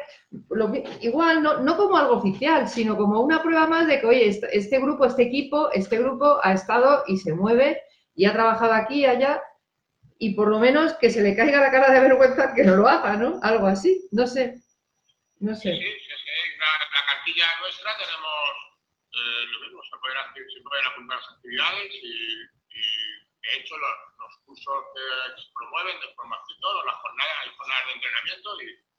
lo 0.51 0.72
igual 1.01 1.43
no, 1.43 1.59
no 1.59 1.76
como 1.76 1.97
algo 1.97 2.14
oficial, 2.16 2.68
sino 2.68 2.97
como 2.97 3.20
una 3.20 3.43
prueba 3.43 3.66
más 3.66 3.87
de 3.89 4.01
que, 4.01 4.07
oye, 4.07 4.28
este, 4.28 4.57
este 4.57 4.78
grupo, 4.78 5.05
este 5.05 5.22
equipo, 5.24 5.70
este 5.72 5.99
grupo 5.99 6.39
ha 6.43 6.53
estado 6.53 7.03
y 7.09 7.16
se 7.18 7.35
mueve 7.35 7.83
y 8.14 8.26
ha 8.26 8.33
trabajado 8.33 8.72
aquí 8.74 9.01
y 9.01 9.07
allá, 9.07 9.43
y 10.18 10.35
por 10.35 10.49
lo 10.49 10.59
menos 10.61 10.95
que 10.95 11.11
se 11.11 11.22
le 11.22 11.35
caiga 11.35 11.61
la 11.61 11.70
cara 11.72 11.91
de 11.93 12.01
vergüenza 12.01 12.55
que 12.55 12.62
no 12.64 12.76
lo 12.76 12.87
haga, 12.89 13.16
¿no? 13.16 13.41
Algo 13.43 13.66
así, 13.66 14.07
no 14.12 14.26
sé, 14.26 14.61
no 15.41 15.55
sé. 15.55 15.72
sí, 15.72 15.78
sí, 15.83 16.14
sí. 16.14 16.59
La, 16.61 16.66
la 16.95 17.07
cartilla 17.07 17.47
nuestra 17.61 17.91
tenemos 17.97 18.39
eh, 19.11 19.43
lo 19.51 19.61
mismo, 19.66 19.81
se 19.83 19.99
pueden, 19.99 20.18
hacer- 20.18 20.51
se 20.55 20.61
pueden 20.62 20.87
apuntar 20.87 21.18
las 21.18 21.31
actividades 21.35 21.91
y, 21.91 22.12
y, 22.70 22.83
de 23.43 23.51
hecho 23.59 23.74
los, 23.78 23.97
los 24.20 24.33
cursos 24.47 24.78
que 24.95 25.43
se 25.43 25.49
promueven 25.59 25.99
de 25.99 26.14
formación, 26.14 26.87
las 26.87 26.97
jornadas, 27.03 27.35
hay 27.43 27.51
jornadas 27.57 27.85
de 27.87 27.93
entrenamiento 27.99 28.49
y, 28.62 28.89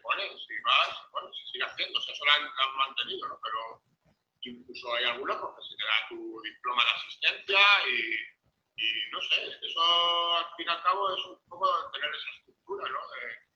y 0.00 0.28
se 0.28 0.36
pone, 0.38 0.38
si 0.38 0.60
vas, 0.64 1.10
bueno, 1.12 1.30
se 1.34 1.52
sigue 1.52 1.64
haciendo, 1.64 1.98
o 1.98 2.02
sea, 2.02 2.14
eso 2.14 2.24
lo 2.24 2.32
han, 2.32 2.44
lo 2.44 2.62
han 2.62 2.76
mantenido, 2.76 3.28
¿no? 3.28 3.40
Pero 3.42 3.82
incluso 4.42 4.94
hay 4.94 5.04
algunos 5.04 5.36
pues, 5.36 5.52
que 5.56 5.62
se 5.70 5.76
te 5.76 5.84
da 5.84 6.08
tu 6.08 6.40
diploma 6.42 6.84
de 6.84 6.90
asistencia 6.90 7.60
y, 7.88 8.00
y 8.82 9.10
no 9.12 9.20
sé, 9.22 9.58
eso 9.62 10.36
al 10.36 10.46
fin 10.56 10.66
y 10.66 10.70
al 10.70 10.82
cabo 10.82 11.14
es 11.14 11.24
un 11.26 11.38
poco 11.48 11.90
tener 11.92 12.10
esa 12.14 12.30
estructura, 12.38 12.88
¿no? 12.88 12.98
De, 13.08 13.50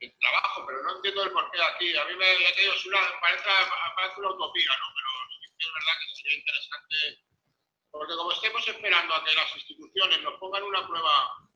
el 0.00 0.18
trabajo, 0.18 0.66
pero 0.66 0.82
no 0.82 0.96
entiendo 0.96 1.22
el 1.22 1.32
porqué 1.32 1.62
aquí. 1.62 1.96
A 1.96 2.04
mí 2.06 2.16
me, 2.16 2.40
ya 2.40 2.54
te 2.54 2.88
una, 2.88 3.20
parece, 3.20 3.48
parece 3.96 4.20
una 4.20 4.30
utopía, 4.32 4.70
¿no? 4.78 4.86
Pero 4.94 5.08
sí 5.30 5.54
que 5.58 5.64
es 5.66 5.72
verdad 5.72 5.98
que 6.00 6.14
sería 6.16 6.38
interesante, 6.38 7.24
porque 7.90 8.14
como 8.16 8.32
estemos 8.32 8.68
esperando 8.68 9.14
a 9.14 9.24
que 9.24 9.34
las 9.34 9.56
instituciones 9.56 10.22
nos 10.22 10.34
pongan 10.40 10.62
una 10.64 10.86
prueba 10.86 11.48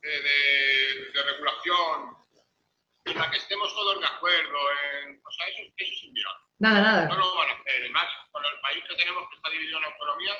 de, 0.00 0.10
de- 0.22 1.10
de 1.12 1.22
regulación 1.22 2.16
en 3.10 3.18
la 3.18 3.30
que 3.30 3.38
estemos 3.38 3.72
todos 3.74 4.00
de 4.00 4.06
acuerdo, 4.06 4.58
en, 5.04 5.20
o 5.24 5.30
sea, 5.32 5.46
eso, 5.48 5.62
eso 5.76 5.92
es 5.92 6.02
inviable. 6.04 6.40
Nada, 6.58 6.78
No 6.80 6.84
nada. 6.84 7.14
lo 7.16 7.34
van 7.36 7.48
a 7.50 7.52
hacer. 7.52 7.80
Además, 7.80 8.06
con 8.32 8.44
el 8.44 8.60
país 8.60 8.84
que 8.88 8.96
tenemos 8.96 9.28
que 9.28 9.36
está 9.36 9.50
dividido 9.50 9.78
en 9.78 9.84
autonomías, 9.84 10.38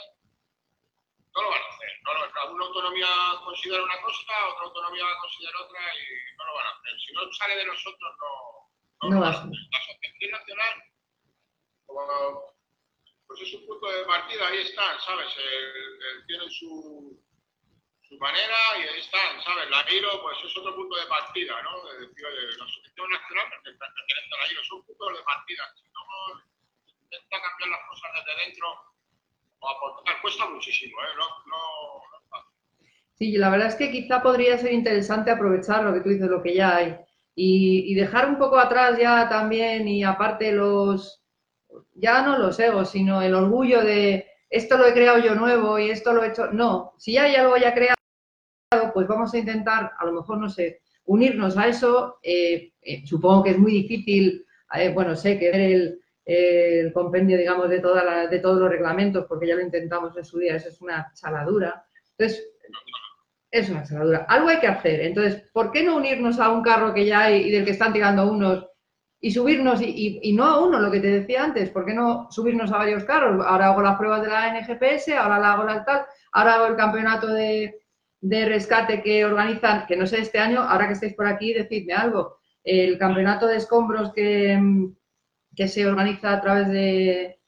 no 1.35 1.43
lo 1.43 1.51
van 1.51 1.63
a 1.63 1.69
hacer. 1.69 1.91
No 2.03 2.15
lo- 2.15 2.33
cada 2.33 2.51
una 2.51 2.65
autonomía 2.67 3.07
considera 3.45 3.83
una 3.83 4.01
cosa, 4.01 4.33
otra 4.53 4.65
autonomía 4.65 5.05
considera 5.21 5.61
otra 5.61 5.81
y 5.95 6.37
no 6.37 6.45
lo 6.47 6.55
van 6.55 6.67
a 6.67 6.71
hacer. 6.71 7.01
Si 7.07 7.13
no 7.13 7.33
sale 7.33 7.57
de 7.57 7.65
nosotros, 7.67 8.17
no, 8.21 9.09
No 9.09 9.15
lo 9.15 9.21
va 9.21 9.29
a 9.29 9.31
van 9.31 9.39
a 9.39 9.39
hacer. 9.43 9.59
La 9.71 9.79
Asociación 9.79 10.31
Nacional, 10.33 10.83
como, 11.87 12.55
pues 13.27 13.41
es 13.43 13.55
un 13.55 13.67
punto 13.67 13.87
de 13.91 14.05
partida, 14.05 14.49
ahí 14.49 14.59
están, 14.59 15.01
¿sabes? 15.01 15.29
El- 15.37 16.03
el- 16.03 16.27
tienen 16.27 16.51
su, 16.51 17.23
su 18.09 18.17
manera 18.19 18.57
y 18.81 18.89
ahí 18.89 19.01
están, 19.01 19.43
¿sabes? 19.45 19.69
La 19.71 19.85
IRO, 19.93 20.23
pues 20.23 20.39
es 20.45 20.57
otro 20.57 20.75
punto 20.75 20.97
de 20.97 21.07
partida, 21.07 21.63
¿no? 21.63 21.85
De 21.93 22.07
decir, 22.07 22.25
oye, 22.25 22.57
la 22.57 22.65
Asociación 22.65 23.11
Nacional 23.11 23.45
pertenece 23.51 23.85
a 23.85 24.41
la 24.41 24.53
IRO, 24.53 25.15
de 25.15 25.23
partida. 25.25 25.63
Si 25.77 25.85
no 25.93 26.01
intenta 27.05 27.37
cambiar 27.43 27.71
las 27.71 27.89
cosas 27.89 28.11
desde 28.17 28.45
dentro 28.45 28.67
o 29.61 29.69
aportar, 29.69 30.21
cuesta 30.23 30.47
muchísimo, 30.47 30.97
¿eh? 31.03 31.15
No, 31.17 31.29
no, 31.47 31.61
no 32.11 32.19
es 32.19 32.29
fácil. 32.31 32.53
Sí, 33.15 33.33
la 33.37 33.51
verdad 33.51 33.69
es 33.69 33.75
que 33.75 33.91
quizá 33.91 34.23
podría 34.23 34.57
ser 34.57 34.73
interesante 34.73 35.31
aprovechar 35.31 35.85
lo 35.85 35.93
que 35.93 36.01
tú 36.01 36.09
dices, 36.09 36.29
lo 36.29 36.43
que 36.43 36.55
ya 36.55 36.77
hay, 36.77 36.97
y, 37.35 37.93
y 37.93 37.95
dejar 37.95 38.27
un 38.27 38.39
poco 38.39 38.59
atrás 38.59 38.99
ya 38.99 39.29
también, 39.29 39.87
y 39.87 40.03
aparte 40.03 40.53
los, 40.53 41.23
ya 41.95 42.23
no 42.23 42.39
los 42.39 42.59
egos, 42.59 42.91
sino 42.91 43.21
el 43.21 43.35
orgullo 43.35 43.83
de 43.83 44.29
esto 44.51 44.79
lo 44.79 44.87
he 44.87 44.95
creado 44.95 45.19
yo 45.19 45.35
nuevo 45.35 45.79
y 45.79 45.91
esto 45.91 46.13
lo 46.13 46.25
he 46.25 46.29
hecho. 46.29 46.47
No, 46.53 46.95
si 46.99 47.19
hay 47.19 47.37
algo 47.37 47.57
ya 47.57 47.75
creado, 47.75 47.98
pues 48.99 49.07
vamos 49.07 49.33
a 49.33 49.39
intentar, 49.39 49.93
a 49.97 50.05
lo 50.07 50.13
mejor, 50.13 50.39
no 50.39 50.49
sé, 50.49 50.81
unirnos 51.05 51.57
a 51.57 51.69
eso. 51.69 52.19
Eh, 52.21 52.73
eh, 52.83 53.07
supongo 53.07 53.45
que 53.45 53.51
es 53.51 53.59
muy 53.59 53.71
difícil, 53.71 54.45
eh, 54.75 54.89
bueno, 54.93 55.15
sé 55.15 55.39
que 55.39 55.53
ver 55.53 55.61
el, 55.61 56.93
compendio, 56.93 57.39
digamos, 57.39 57.71
de, 57.71 57.79
toda 57.79 58.27
de 58.27 58.39
todos 58.41 58.59
los 58.59 58.69
reglamentos, 58.69 59.25
porque 59.29 59.47
ya 59.47 59.55
lo 59.55 59.63
intentamos 59.63 60.17
en 60.17 60.25
su 60.25 60.41
día, 60.41 60.57
eso 60.57 60.69
es 60.69 60.81
una 60.81 61.13
chaladura. 61.15 61.85
Entonces, 62.19 62.45
es 63.53 63.71
una 63.71 63.85
chaladura. 63.85 64.27
Algo 64.29 64.49
hay 64.49 64.59
que 64.59 64.67
hacer. 64.67 65.01
Entonces, 65.03 65.49
¿por 65.53 65.71
qué 65.71 65.85
no 65.85 65.97
unirnos 65.97 66.41
a 66.41 66.51
un 66.51 66.63
carro 66.63 66.93
que 66.93 67.07
ya 67.07 67.21
hay 67.21 67.47
y 67.47 67.51
del 67.53 67.65
que 67.65 67.71
están 67.71 67.93
tirando 67.93 68.29
unos 68.29 68.67
y 69.21 69.31
subirnos, 69.31 69.81
y, 69.81 70.21
y, 70.23 70.33
no 70.33 70.45
a 70.45 70.65
uno, 70.65 70.79
lo 70.81 70.91
que 70.91 71.01
te 71.01 71.09
decía 71.09 71.45
antes, 71.45 71.71
¿por 71.71 71.85
qué 71.85 71.93
no 71.93 72.29
subirnos 72.31 72.71
a 72.73 72.79
varios 72.79 73.05
carros? 73.05 73.45
Ahora 73.45 73.69
hago 73.69 73.83
las 73.83 73.97
pruebas 73.97 74.23
de 74.23 74.29
la 74.29 74.53
NGPS, 74.53 75.09
ahora 75.09 75.41
la 75.41 75.53
hago 75.53 75.65
la 75.65 75.85
tal, 75.85 76.03
ahora 76.33 76.55
hago 76.55 76.67
el 76.67 76.77
campeonato 76.77 77.27
de, 77.27 77.81
de 78.21 78.45
rescate 78.47 79.03
que 79.03 79.25
organizan, 79.25 79.87
que 79.87 79.97
no 79.97 80.07
sé 80.07 80.21
este 80.21 80.39
año, 80.39 80.61
ahora 80.61 80.87
que 80.87 80.95
estáis 80.95 81.15
por 81.15 81.27
aquí, 81.27 81.53
decidme 81.53 81.95
algo. 81.95 82.39
El 82.65 82.99
campeonato 82.99 83.47
de 83.47 83.57
escombros 83.57 84.13
que, 84.13 84.59
que 85.55 85.69
se 85.69 85.87
organiza 85.87 86.33
a 86.33 86.41
través 86.41 86.69
de, 86.69 87.39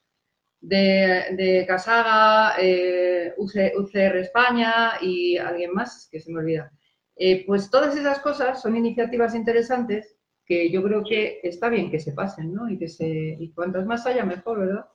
de, 0.60 1.24
de 1.36 1.64
Casaga, 1.66 2.54
eh, 2.58 3.34
UCR 3.36 4.16
España 4.18 4.92
y 5.00 5.36
alguien 5.36 5.72
más, 5.72 6.08
que 6.10 6.20
se 6.20 6.32
me 6.32 6.40
olvida. 6.40 6.70
Eh, 7.16 7.44
pues 7.46 7.70
todas 7.70 7.96
esas 7.96 8.20
cosas 8.20 8.62
son 8.62 8.76
iniciativas 8.76 9.34
interesantes 9.34 10.16
que 10.44 10.70
yo 10.70 10.82
creo 10.82 11.04
que 11.04 11.40
está 11.42 11.68
bien 11.68 11.90
que 11.90 12.00
se 12.00 12.12
pasen, 12.12 12.52
¿no? 12.52 12.68
Y 12.68 12.78
que 12.78 12.88
se 12.88 13.06
y 13.06 13.52
cuantas 13.52 13.86
más 13.86 14.06
haya, 14.06 14.24
mejor, 14.24 14.60
¿verdad? 14.60 14.86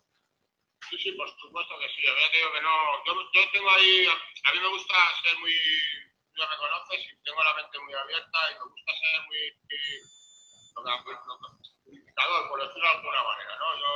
Sí, 0.95 1.11
sí, 1.11 1.11
por 1.17 1.27
supuesto 1.39 1.77
que 1.79 1.89
sí. 1.89 2.07
A 2.07 2.13
digo 2.31 2.53
que 2.53 2.61
no. 2.61 3.03
Yo, 3.05 3.13
yo, 3.33 3.51
tengo 3.51 3.69
ahí. 3.69 4.07
A 4.07 4.53
mí 4.53 4.59
me 4.59 4.67
gusta 4.67 4.95
ser 5.23 5.37
muy. 5.39 5.53
Ya 6.37 6.47
me 6.47 6.57
conoces 6.57 6.99
y 6.99 7.23
tengo 7.23 7.43
la 7.43 7.53
mente 7.53 7.79
muy 7.79 7.93
abierta 7.93 8.51
y 8.51 8.53
me 8.53 8.63
gusta 8.63 8.91
ser 8.93 9.21
muy. 9.27 9.37
Unificador, 11.85 12.49
por 12.49 12.61
decirlo 12.61 12.87
de 12.87 12.95
alguna 12.95 13.23
manera, 13.23 13.57
¿no? 13.57 13.79
Yo 13.79 13.89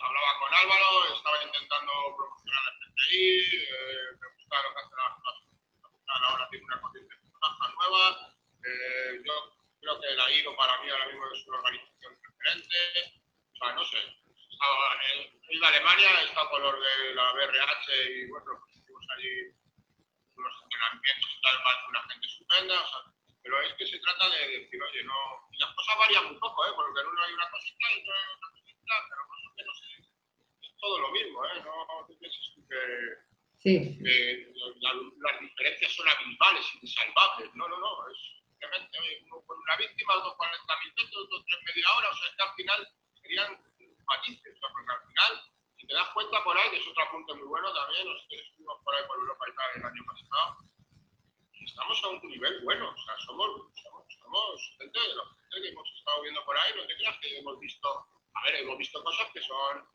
hablaba 0.00 0.38
con 0.38 0.54
Álvaro, 0.54 1.14
estaba 1.14 1.42
intentando 1.42 1.92
promocionar 2.16 2.62
el 2.68 2.92
FTI, 2.92 3.56
eh, 3.56 4.16
me 4.20 4.28
gusta 4.36 4.62
lo 4.62 4.74
que 4.74 4.80
hace 4.80 4.94
la, 4.96 6.28
ahora 6.28 6.48
tiene 6.50 6.64
una 6.64 6.80
conciencia 6.80 7.16
nueva. 7.74 8.34
Eh, 8.64 9.22
yo 9.24 9.60
Creo 9.80 9.98
que 9.98 10.10
la 10.14 10.30
IRO 10.30 10.54
para 10.56 10.78
mí 10.82 10.90
ahora 10.90 11.06
mismo 11.06 11.24
es 11.32 11.46
una 11.46 11.58
organización 11.58 12.14
diferente. 12.14 12.76
O 13.54 13.56
sea, 13.56 13.72
no 13.72 13.84
sé. 13.84 14.29
A 14.60 15.68
Alemania, 15.68 16.22
estado 16.22 16.50
con 16.50 16.62
los 16.62 16.74
de 16.74 17.14
la 17.14 17.32
BRH 17.32 18.10
y 18.10 18.28
bueno, 18.28 18.46
pues 18.60 18.76
hicimos 18.76 19.04
allí 19.16 19.52
unos 20.36 20.54
entrenamientos 20.64 21.30
y 21.30 21.40
tal, 21.42 21.56
una 21.88 22.02
gente 22.08 22.26
estupenda. 22.26 22.80
O 22.80 22.88
sea, 22.88 23.12
pero 23.42 23.60
es 23.62 23.74
que 23.74 23.86
se 23.86 23.98
trata 24.00 24.28
de 24.30 24.48
decir, 24.58 24.82
oye, 24.82 25.04
no. 25.04 25.48
Y 25.52 25.58
las 25.58 25.74
cosas 25.74 25.96
varían 25.98 26.26
un 26.26 26.38
poco, 26.38 26.66
¿eh? 26.66 26.72
Porque 26.74 27.00
en 27.00 27.06
uno 27.06 27.22
hay 27.22 27.32
una 27.32 27.50
cosita 27.50 27.86
y 27.90 27.98
en 27.98 28.00
otro 28.00 28.14
hay 28.14 28.36
otra 28.36 28.48
cosita, 28.52 28.94
pero 29.08 29.22
más 29.28 29.40
o 29.40 29.54
menos 29.56 29.82
es, 29.82 30.06
es 30.62 30.76
todo 30.78 30.98
lo 30.98 31.10
mismo, 31.10 31.46
¿eh? 31.46 31.62
No, 31.64 31.86
no 31.86 32.18
pienses 32.18 32.52
que. 32.68 33.30
Sí. 33.60 33.98
Que 34.02 34.52
la, 34.80 34.92
las 34.94 35.40
diferencias 35.40 35.92
son 35.92 36.08
abismales, 36.08 36.66
insalvables. 36.82 37.54
No, 37.54 37.68
no, 37.68 37.78
no. 37.78 38.08
Es, 38.08 38.40
uno 39.24 39.42
con 39.46 39.58
una 39.58 39.76
víctima, 39.76 40.14
otro 40.16 40.36
40 40.36 40.78
minutos, 40.84 41.24
otro 41.24 41.44
3 41.44 41.58
media 41.64 41.92
hora, 41.96 42.10
o 42.10 42.14
sea, 42.14 42.28
es 42.28 42.36
que 42.36 42.42
al 42.42 42.54
final 42.54 42.88
serían 43.22 43.69
matices, 44.10 44.52
o 44.56 44.58
sea, 44.58 44.68
porque 44.74 44.92
al 44.92 45.02
final, 45.06 45.32
si 45.78 45.86
te 45.86 45.94
das 45.94 46.10
cuenta 46.10 46.42
por 46.42 46.58
ahí, 46.58 46.70
que 46.70 46.82
es 46.82 46.88
otro 46.88 47.02
apunte 47.04 47.34
muy 47.34 47.46
bueno 47.46 47.72
también, 47.72 48.10
los 48.10 48.26
que 48.28 48.36
estuvimos 48.36 48.78
por 48.82 48.94
ahí 48.94 49.06
por 49.06 49.16
Europa 49.16 49.44
y 49.46 49.54
tal 49.54 49.70
el 49.76 49.84
año 49.86 50.04
pasado, 50.04 50.58
estamos 51.54 52.04
a 52.04 52.08
un 52.08 52.20
nivel 52.28 52.60
bueno, 52.64 52.90
o 52.90 53.02
sea, 53.04 53.14
somos, 53.24 53.48
somos, 53.78 54.04
somos 54.18 54.74
gente 54.78 54.98
de 54.98 55.14
los 55.14 55.28
que 55.50 55.68
hemos 55.68 55.88
estado 55.96 56.22
viendo 56.22 56.44
por 56.44 56.56
ahí, 56.58 56.72
no 56.76 56.86
te 56.86 56.96
creas 56.96 57.16
que 57.20 57.38
hemos 57.38 57.58
visto, 57.60 57.88
a 58.34 58.42
ver, 58.44 58.54
hemos 58.56 58.78
visto 58.78 59.02
cosas 59.04 59.30
que 59.32 59.42
son 59.42 59.86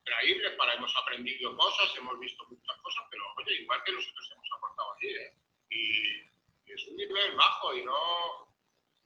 increíbles, 0.00 0.56
para 0.56 0.74
hemos 0.74 0.94
aprendido 0.96 1.56
cosas, 1.56 1.94
hemos 1.96 2.18
visto 2.18 2.44
muchas 2.48 2.76
cosas, 2.82 3.04
pero 3.10 3.22
oye, 3.36 3.62
igual 3.62 3.82
que 3.84 3.92
nosotros 3.92 4.30
hemos 4.32 4.48
aportado 4.56 4.92
aquí, 4.92 5.08
¿eh? 5.08 5.32
Y, 5.70 6.32
es 6.72 6.88
un 6.88 6.96
nivel 6.96 7.36
bajo 7.36 7.74
y 7.74 7.84
no, 7.84 8.48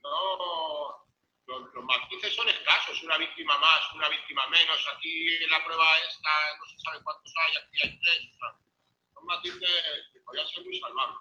no 0.05 0.96
matices 1.87 2.35
son 2.35 2.49
escasos, 2.49 3.03
una 3.03 3.19
víctima 3.19 3.57
más, 3.59 3.81
una 3.95 4.09
víctima 4.09 4.43
menos, 4.49 4.79
aquí 4.97 5.27
en 5.43 5.51
la 5.51 5.65
prueba 5.65 5.85
esta 6.09 6.31
no 6.59 6.67
se 6.67 6.79
sabe 6.81 7.03
cuántos 7.03 7.33
hay, 7.45 7.57
aquí 7.57 7.77
hay 7.83 7.99
tres, 7.99 8.31
son 9.15 9.27
matices 9.27 10.11
que 10.13 10.21
podrían 10.21 10.47
ser 10.47 10.65
muy 10.65 10.79
salvables. 10.81 11.19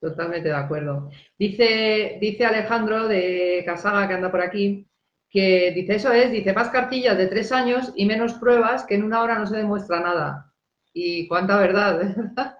Totalmente 0.00 0.48
de 0.48 0.56
acuerdo. 0.56 1.10
Dice, 1.38 2.18
dice 2.20 2.44
Alejandro 2.44 3.06
de 3.06 3.62
Casaga, 3.64 4.08
que 4.08 4.14
anda 4.14 4.30
por 4.30 4.40
aquí, 4.40 4.88
que 5.30 5.70
dice 5.70 5.94
eso 5.94 6.12
es, 6.12 6.32
dice 6.32 6.52
más 6.52 6.70
cartillas 6.70 7.16
de 7.16 7.28
tres 7.28 7.52
años 7.52 7.92
y 7.94 8.04
menos 8.04 8.34
pruebas 8.34 8.84
que 8.84 8.96
en 8.96 9.04
una 9.04 9.22
hora 9.22 9.38
no 9.38 9.46
se 9.46 9.56
demuestra 9.56 10.00
nada. 10.00 10.52
Y 10.92 11.28
cuánta 11.28 11.56
verdad, 11.56 11.98
¿verdad? 12.16 12.58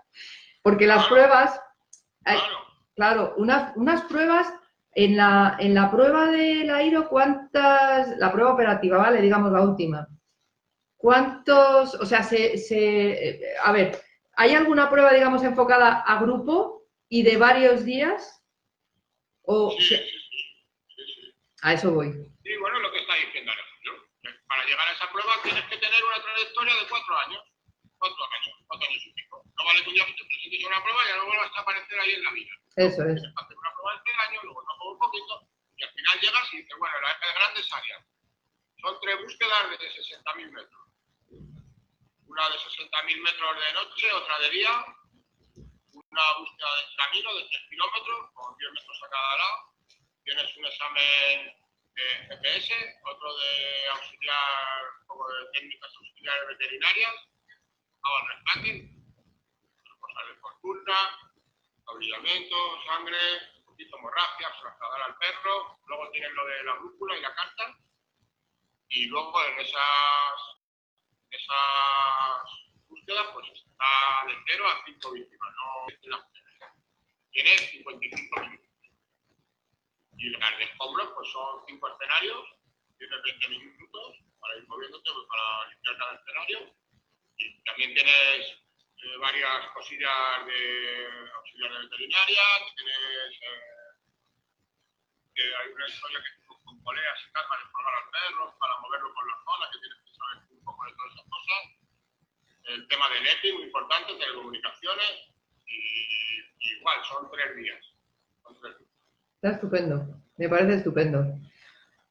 Porque 0.63 0.87
las 0.87 1.07
pruebas... 1.07 1.61
Claro. 2.23 2.63
Claro, 2.95 3.35
unas, 3.39 3.75
unas 3.77 4.03
pruebas, 4.03 4.53
en 4.95 5.17
la, 5.17 5.57
en 5.59 5.75
la 5.75 5.91
prueba 5.91 6.31
del 6.31 6.71
AIRO, 6.71 7.09
¿cuántas, 7.09 8.17
la 8.19 8.31
prueba 8.31 8.53
operativa, 8.53 8.99
¿vale? 8.99 9.23
Digamos 9.23 9.53
la 9.53 9.63
última. 9.63 10.07
¿Cuántos, 10.97 11.95
o 11.97 12.07
sea, 12.07 12.23
se, 12.23 12.57
se, 12.59 13.41
a 13.63 13.73
ver, 13.73 14.01
¿hay 14.35 14.55
alguna 14.55 14.89
prueba, 14.89 15.13
digamos, 15.13 15.43
enfocada 15.43 16.01
a 16.03 16.23
grupo 16.23 16.85
y 17.09 17.23
de 17.23 17.37
varios 17.37 17.85
días? 17.85 18.45
O, 19.43 19.73
sí, 19.73 19.83
sí, 19.83 19.97
sí, 19.97 21.35
A 21.63 21.73
eso 21.73 21.91
voy. 21.91 22.13
Sí, 22.13 22.57
bueno, 22.61 22.79
lo 22.79 22.93
que 22.93 23.01
está 23.01 23.15
diciendo 23.17 23.51
Alejandro. 23.51 24.09
Para 24.47 24.65
llegar 24.65 24.87
a 24.87 24.93
esa 24.93 25.11
prueba 25.11 25.33
tienes 25.43 25.65
que 25.65 25.77
tener 25.79 26.01
una 26.05 26.23
trayectoria 26.23 26.75
de 26.75 26.89
cuatro 26.89 27.19
años. 27.27 27.43
Cuatro 27.99 28.23
años, 28.23 28.55
cuatro 28.69 28.89
años 28.89 29.03
y 29.07 29.13
pico. 29.13 29.43
No 29.59 29.65
vale 29.65 29.83
que 29.83 29.89
un 29.89 29.95
día 29.95 30.07
te 30.07 30.25
presentes 30.25 30.67
una 30.67 30.83
prueba 30.83 31.01
y 31.03 31.09
ya 31.09 31.17
no 31.17 31.27
vuelvas 31.27 31.51
a 31.57 31.61
aparecer 31.63 31.99
ahí 31.99 32.13
en 32.13 32.23
la 32.23 32.31
vida. 32.31 32.53
Eso 32.77 33.03
es. 33.03 33.19
Hacer 33.19 33.57
una 33.59 33.73
prueba 33.75 33.91
este 33.99 34.13
año, 34.23 34.39
luego 34.45 34.63
no 34.63 34.72
poquito, 35.03 35.49
y 35.77 35.83
al 35.83 35.91
final 35.91 36.21
llegas 36.21 36.55
y 36.55 36.57
dices, 36.59 36.79
bueno, 36.79 37.01
las 37.01 37.35
grandes 37.35 37.73
áreas. 37.73 38.05
Son 38.81 38.99
tres 39.01 39.19
búsquedas 39.23 39.71
de 39.71 39.79
60.000 39.79 40.51
metros. 40.51 40.83
Una 42.27 42.49
de 42.49 42.57
60.000 42.57 43.23
metros 43.23 43.57
de 43.59 43.73
noche, 43.75 44.13
otra 44.13 44.39
de 44.41 44.51
día. 44.51 44.85
Una 45.93 46.33
búsqueda 46.39 46.71
de 46.77 46.97
camino 46.97 47.35
de 47.35 47.45
3 47.45 47.63
kilómetros, 47.71 48.31
con 48.35 48.57
10 48.57 48.73
metros 48.73 48.99
a 49.05 49.11
cada 49.11 49.37
lado. 49.37 49.57
Tienes 50.25 50.57
un 50.57 50.67
examen 50.67 51.63
de 51.95 52.05
GPS, 52.29 53.01
otro 53.05 53.37
de 53.37 53.89
auxiliar, 53.89 54.83
como 55.07 55.29
de 55.29 55.47
técnicas 55.53 55.93
auxiliares 55.97 56.49
veterinarias, 56.49 57.15
el 58.03 58.29
rescate, 58.29 58.91
cosas 60.01 60.29
de 60.29 60.35
fortuna, 60.41 60.99
abrillamiento, 61.87 62.57
sangre, 62.87 63.52
poquito 63.73 63.97
hemorragia, 63.97 64.53
trasladar 64.61 65.03
al 65.03 65.17
perro, 65.17 65.79
luego 65.87 66.11
tienen 66.11 66.35
lo 66.35 66.47
de 66.47 66.63
la 66.65 66.75
brújula 66.75 67.17
y 67.17 67.21
la 67.23 67.35
carta, 67.35 67.75
y 68.89 69.07
luego 69.07 69.45
en 69.45 69.59
esas, 69.61 70.41
esas 71.31 72.43
búsquedas 72.87 73.27
pues 73.33 73.49
está 73.49 74.27
de 74.27 74.37
0 74.47 74.69
a 74.69 74.85
5 74.85 75.13
víctimas, 75.13 75.55
no 75.57 75.87
tiene 77.31 77.57
55 77.57 78.41
minutos. 78.41 78.69
Y 80.19 80.29
las 80.37 80.59
de 80.59 80.65
escombros 80.65 81.09
pues 81.15 81.33
son 81.33 81.65
5 81.67 81.89
escenarios, 81.89 82.45
tiene 82.99 83.17
20 83.25 83.49
minutos 83.49 84.17
para 84.39 84.57
ir 84.57 84.69
moviéndote, 84.69 85.11
pues, 85.13 85.27
para 85.29 85.69
limpiar 85.71 85.97
cada 85.97 86.15
escenario, 86.15 86.75
y 87.39 87.65
también 87.65 87.95
tienes 87.95 88.62
eh, 89.03 89.17
varias 89.19 89.67
cosillas 89.75 90.47
de 90.47 90.61
auxiliar 91.35 91.73
de 91.73 91.79
veterinaria, 91.79 92.43
tienes 92.77 93.35
eh, 95.35 95.51
hay 95.59 95.73
una 95.73 95.89
historia 95.89 96.19
que 96.21 96.43
con 96.47 96.83
poleas 96.83 97.19
y 97.29 97.33
tal 97.33 97.45
para 97.49 97.63
informar 97.63 97.95
al 97.95 98.11
perro, 98.13 98.55
para 98.61 98.79
moverlo 98.81 99.15
por 99.15 99.27
la 99.27 99.39
zona, 99.43 99.71
que 99.73 99.79
tienes 99.81 99.99
que 100.05 100.13
saber 100.15 100.37
un 100.51 100.65
poco 100.65 100.85
de 100.85 100.93
todas 100.93 101.13
esas 101.13 101.27
cosas. 101.27 101.63
El 102.65 102.89
tema 102.89 103.09
de 103.11 103.21
NETI, 103.21 103.53
muy 103.53 103.65
importante, 103.65 104.15
telecomunicaciones, 104.15 105.13
y, 105.67 106.77
igual, 106.79 106.99
son 107.05 107.31
tres 107.31 107.57
días. 107.57 107.81
Son 108.43 108.61
tres 108.61 108.79
días. 108.79 108.91
Está 109.37 109.51
estupendo, 109.57 110.23
me 110.37 110.49
parece 110.49 110.75
estupendo. 110.75 111.25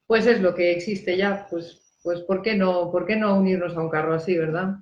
Pues 0.08 0.26
es 0.26 0.42
lo 0.42 0.54
que 0.54 0.72
existe 0.72 1.16
ya, 1.16 1.48
pues, 1.50 2.00
pues 2.04 2.22
¿por, 2.22 2.42
qué 2.42 2.56
no, 2.56 2.92
¿por 2.92 3.06
qué 3.06 3.16
no 3.16 3.36
unirnos 3.36 3.78
a 3.78 3.82
un 3.82 3.90
carro 3.90 4.14
así, 4.16 4.38
verdad? 4.38 4.76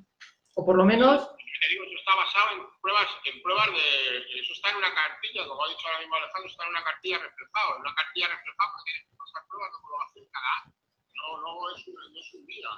O 0.55 0.65
por 0.65 0.75
lo 0.75 0.85
menos 0.85 1.29
está 1.61 2.15
basado 2.15 2.51
en 2.51 2.81
pruebas, 2.81 3.07
en 3.25 3.41
pruebas 3.41 3.67
de. 3.67 4.39
Eso 4.39 4.53
está 4.53 4.69
en 4.69 4.77
una 4.77 4.93
cartilla, 4.93 5.47
como 5.47 5.63
ha 5.63 5.69
dicho 5.69 5.87
ahora 5.87 5.99
mismo 5.99 6.15
Alejandro, 6.15 6.49
está 6.49 6.63
en 6.63 6.69
una 6.69 6.83
cartilla 6.83 7.17
reflejado. 7.19 7.75
En 7.75 7.81
una 7.81 7.95
cartilla 7.95 8.27
reflejada 8.27 8.71
pues 8.71 8.83
tienes 8.85 9.03
que 9.09 9.17
pasar 9.17 9.47
pruebas 9.47 9.71
de 9.71 9.77
homologación 9.77 10.25
cada 10.31 10.49
año. 10.61 10.73
No, 11.15 11.41
no, 11.41 11.75
es, 11.75 11.87
un, 11.87 12.13
no 12.13 12.19
es 12.19 12.33
un 12.33 12.45
día. 12.45 12.69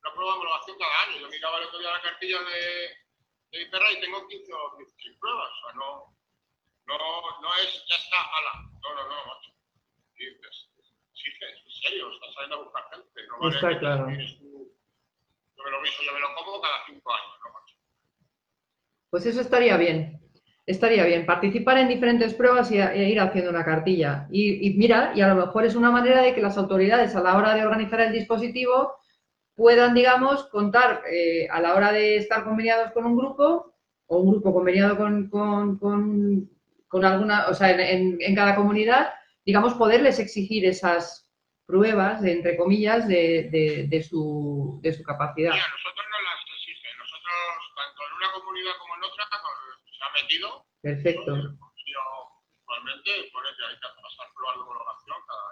Una 0.00 0.12
prueba 0.12 0.32
de 0.32 0.38
homologación 0.38 0.78
cada 0.78 1.02
año. 1.02 1.16
Yo 1.18 1.28
miraba 1.28 1.58
el 1.58 1.64
otro 1.64 1.78
día 1.78 1.92
la 1.92 2.02
cartilla 2.02 2.42
de, 2.42 2.96
de 3.50 3.62
Iperra 3.62 3.92
y 3.92 4.00
tengo 4.00 4.26
15 4.26 4.52
o 4.52 4.76
16 4.78 5.18
pruebas. 5.20 5.50
O 5.50 5.60
sea, 5.62 5.72
no, 5.74 6.16
no, 6.86 7.40
no 7.40 7.54
es 7.62 7.84
ya 7.86 7.96
está, 7.96 8.20
ala. 8.20 8.52
No, 8.82 8.94
no, 8.94 9.08
no, 9.08 9.26
macho. 9.26 9.52
Sí, 10.16 10.24
en 11.40 11.70
serio, 11.82 12.12
estás 12.12 12.34
saliendo 12.34 12.56
a 12.56 12.62
buscar 12.64 12.84
gente. 12.90 13.26
No 13.26 13.38
vale 13.38 13.54
está 13.54 13.78
claro. 13.78 14.06
Yo 14.10 15.64
me 15.64 15.70
lo 15.70 15.82
viso, 15.82 16.02
yo 16.02 16.12
me 16.12 16.20
lo 16.20 16.34
como 16.34 16.60
cada 16.60 16.86
5 16.86 17.12
años, 17.12 17.38
¿no, 17.44 17.52
macho? 17.52 17.67
Pues 19.10 19.26
eso 19.26 19.40
estaría 19.40 19.76
bien. 19.76 20.20
Estaría 20.66 21.04
bien, 21.06 21.24
participar 21.24 21.78
en 21.78 21.88
diferentes 21.88 22.34
pruebas 22.34 22.70
y, 22.70 22.78
e 22.78 23.08
ir 23.08 23.18
haciendo 23.20 23.50
una 23.50 23.64
cartilla. 23.64 24.28
Y, 24.30 24.74
mira, 24.76 25.12
y 25.14 25.22
a 25.22 25.28
lo 25.28 25.46
mejor 25.46 25.64
es 25.64 25.74
una 25.74 25.90
manera 25.90 26.20
de 26.20 26.34
que 26.34 26.42
las 26.42 26.58
autoridades 26.58 27.16
a 27.16 27.22
la 27.22 27.38
hora 27.38 27.54
de 27.54 27.62
organizar 27.62 28.02
el 28.02 28.12
dispositivo 28.12 28.92
puedan, 29.54 29.94
digamos, 29.94 30.44
contar 30.48 31.04
eh, 31.10 31.48
a 31.50 31.62
la 31.62 31.74
hora 31.74 31.90
de 31.90 32.18
estar 32.18 32.44
conveniados 32.44 32.92
con 32.92 33.06
un 33.06 33.16
grupo 33.16 33.74
o 34.08 34.18
un 34.18 34.30
grupo 34.30 34.52
conveniado 34.52 34.98
con, 34.98 35.30
con, 35.30 37.04
alguna, 37.04 37.48
o 37.48 37.54
sea, 37.54 37.70
en, 37.70 38.18
en, 38.20 38.34
cada 38.34 38.54
comunidad, 38.54 39.08
digamos, 39.46 39.72
poderles 39.72 40.18
exigir 40.18 40.66
esas 40.66 41.30
pruebas, 41.64 42.20
de, 42.20 42.32
entre 42.32 42.58
comillas, 42.58 43.08
de, 43.08 43.86
de, 43.90 44.02
su, 44.02 44.80
de 44.82 44.92
su 44.92 45.02
capacidad. 45.02 45.52
Sí, 45.52 45.58
a 45.58 45.70
nosotros 45.70 46.06
no 46.10 46.18
las 46.24 46.37
comunidad 48.58 48.78
como 48.78 48.94
en 48.96 49.04
otra, 49.04 49.24
se 49.98 50.04
ha 50.04 50.22
metido. 50.22 50.66
Perfecto. 50.82 51.32
Actualmente 52.60 53.30
pone 53.32 53.48
que 53.56 53.64
hay 53.64 53.74
que 53.76 54.02
pasar 54.02 54.26
pruebas 54.34 54.56
de 54.56 54.62
homologación 54.62 55.16
cada 55.26 55.48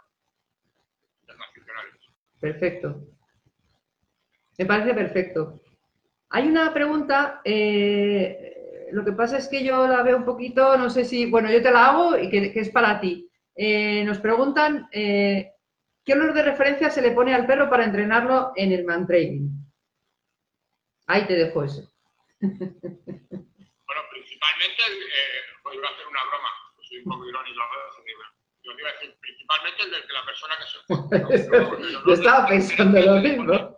internacionales. 1.23 1.95
Perfecto. 2.41 3.17
Me 4.59 4.67
parece 4.67 4.95
perfecto. 4.95 5.61
Hay 6.31 6.49
una 6.49 6.73
pregunta, 6.73 7.41
eh, 7.45 8.89
lo 8.93 9.05
que 9.05 9.13
pasa 9.13 9.39
es 9.39 9.49
que 9.49 9.65
yo 9.65 9.87
la 9.87 10.03
veo 10.03 10.17
un 10.17 10.25
poquito, 10.25 10.77
no 10.77 10.91
sé 10.91 11.05
si, 11.05 11.31
bueno, 11.31 11.51
yo 11.51 11.63
te 11.63 11.71
la 11.71 11.87
hago 11.87 12.19
y 12.19 12.29
que, 12.29 12.53
es 12.55 12.71
para 12.71 13.01
ti. 13.01 13.31
Eh, 13.55 14.05
nos 14.05 14.19
preguntan, 14.19 14.89
eh, 14.93 15.53
¿qué 16.05 16.13
olor 16.13 16.35
de 16.35 16.43
referencia 16.43 16.91
se 16.91 17.03
le 17.03 17.13
pone 17.13 17.35
al 17.35 17.47
perro 17.47 17.71
para 17.71 17.85
entrenarlo 17.85 18.53
en 18.57 18.73
el 18.73 18.85
man 18.85 19.07
training? 19.07 19.49
Ahí 21.07 21.27
te 21.27 21.35
dejo 21.35 21.63
eso. 21.63 21.96
Bueno, 23.87 24.03
principalmente, 24.11 24.83
pues 25.63 25.77
iba 25.77 25.89
a 25.89 25.93
hacer 25.93 26.07
una 26.07 26.25
broma, 26.25 26.51
soy 26.83 26.99
un 26.99 27.05
poco 27.05 27.29
irónico, 27.29 27.61
yo 28.63 28.73
iba 28.73 28.89
a 28.89 28.93
decir 28.93 29.17
principalmente 29.21 29.83
el 29.83 29.91
de 29.93 30.07
que 30.07 30.13
la 30.13 30.25
persona 30.25 30.57
que 30.59 30.67
se 30.67 30.79
fue. 30.87 32.03
yo 32.07 32.13
estaba 32.13 32.47
pensando 32.47 33.01
lo 33.01 33.17
mismo 33.21 33.77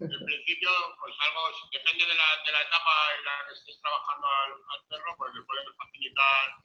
en 0.00 0.24
principio, 0.24 0.70
pues 0.98 1.14
algo, 1.20 1.40
depende 1.72 2.06
de 2.06 2.14
la, 2.14 2.28
de 2.44 2.52
la 2.52 2.62
etapa 2.62 2.94
en 3.18 3.24
la 3.24 3.36
que 3.46 3.52
estés 3.52 3.80
trabajando 3.80 4.26
al, 4.26 4.52
al 4.52 4.80
perro, 4.88 5.16
pues 5.16 5.34
le 5.34 5.42
puedes 5.42 5.76
facilitar 5.76 6.56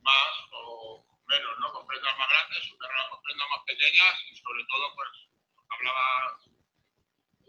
más 0.00 0.32
o 0.52 1.04
menos, 1.28 1.58
¿no? 1.60 1.72
Con 1.72 1.86
prendas 1.86 2.16
más 2.16 2.28
grandes, 2.28 2.68
con 2.68 3.22
prendas 3.22 3.48
más 3.50 3.62
pequeñas 3.66 4.14
y 4.30 4.36
sobre 4.36 4.64
todo, 4.64 4.94
pues, 4.96 5.10
hablaba 5.68 6.38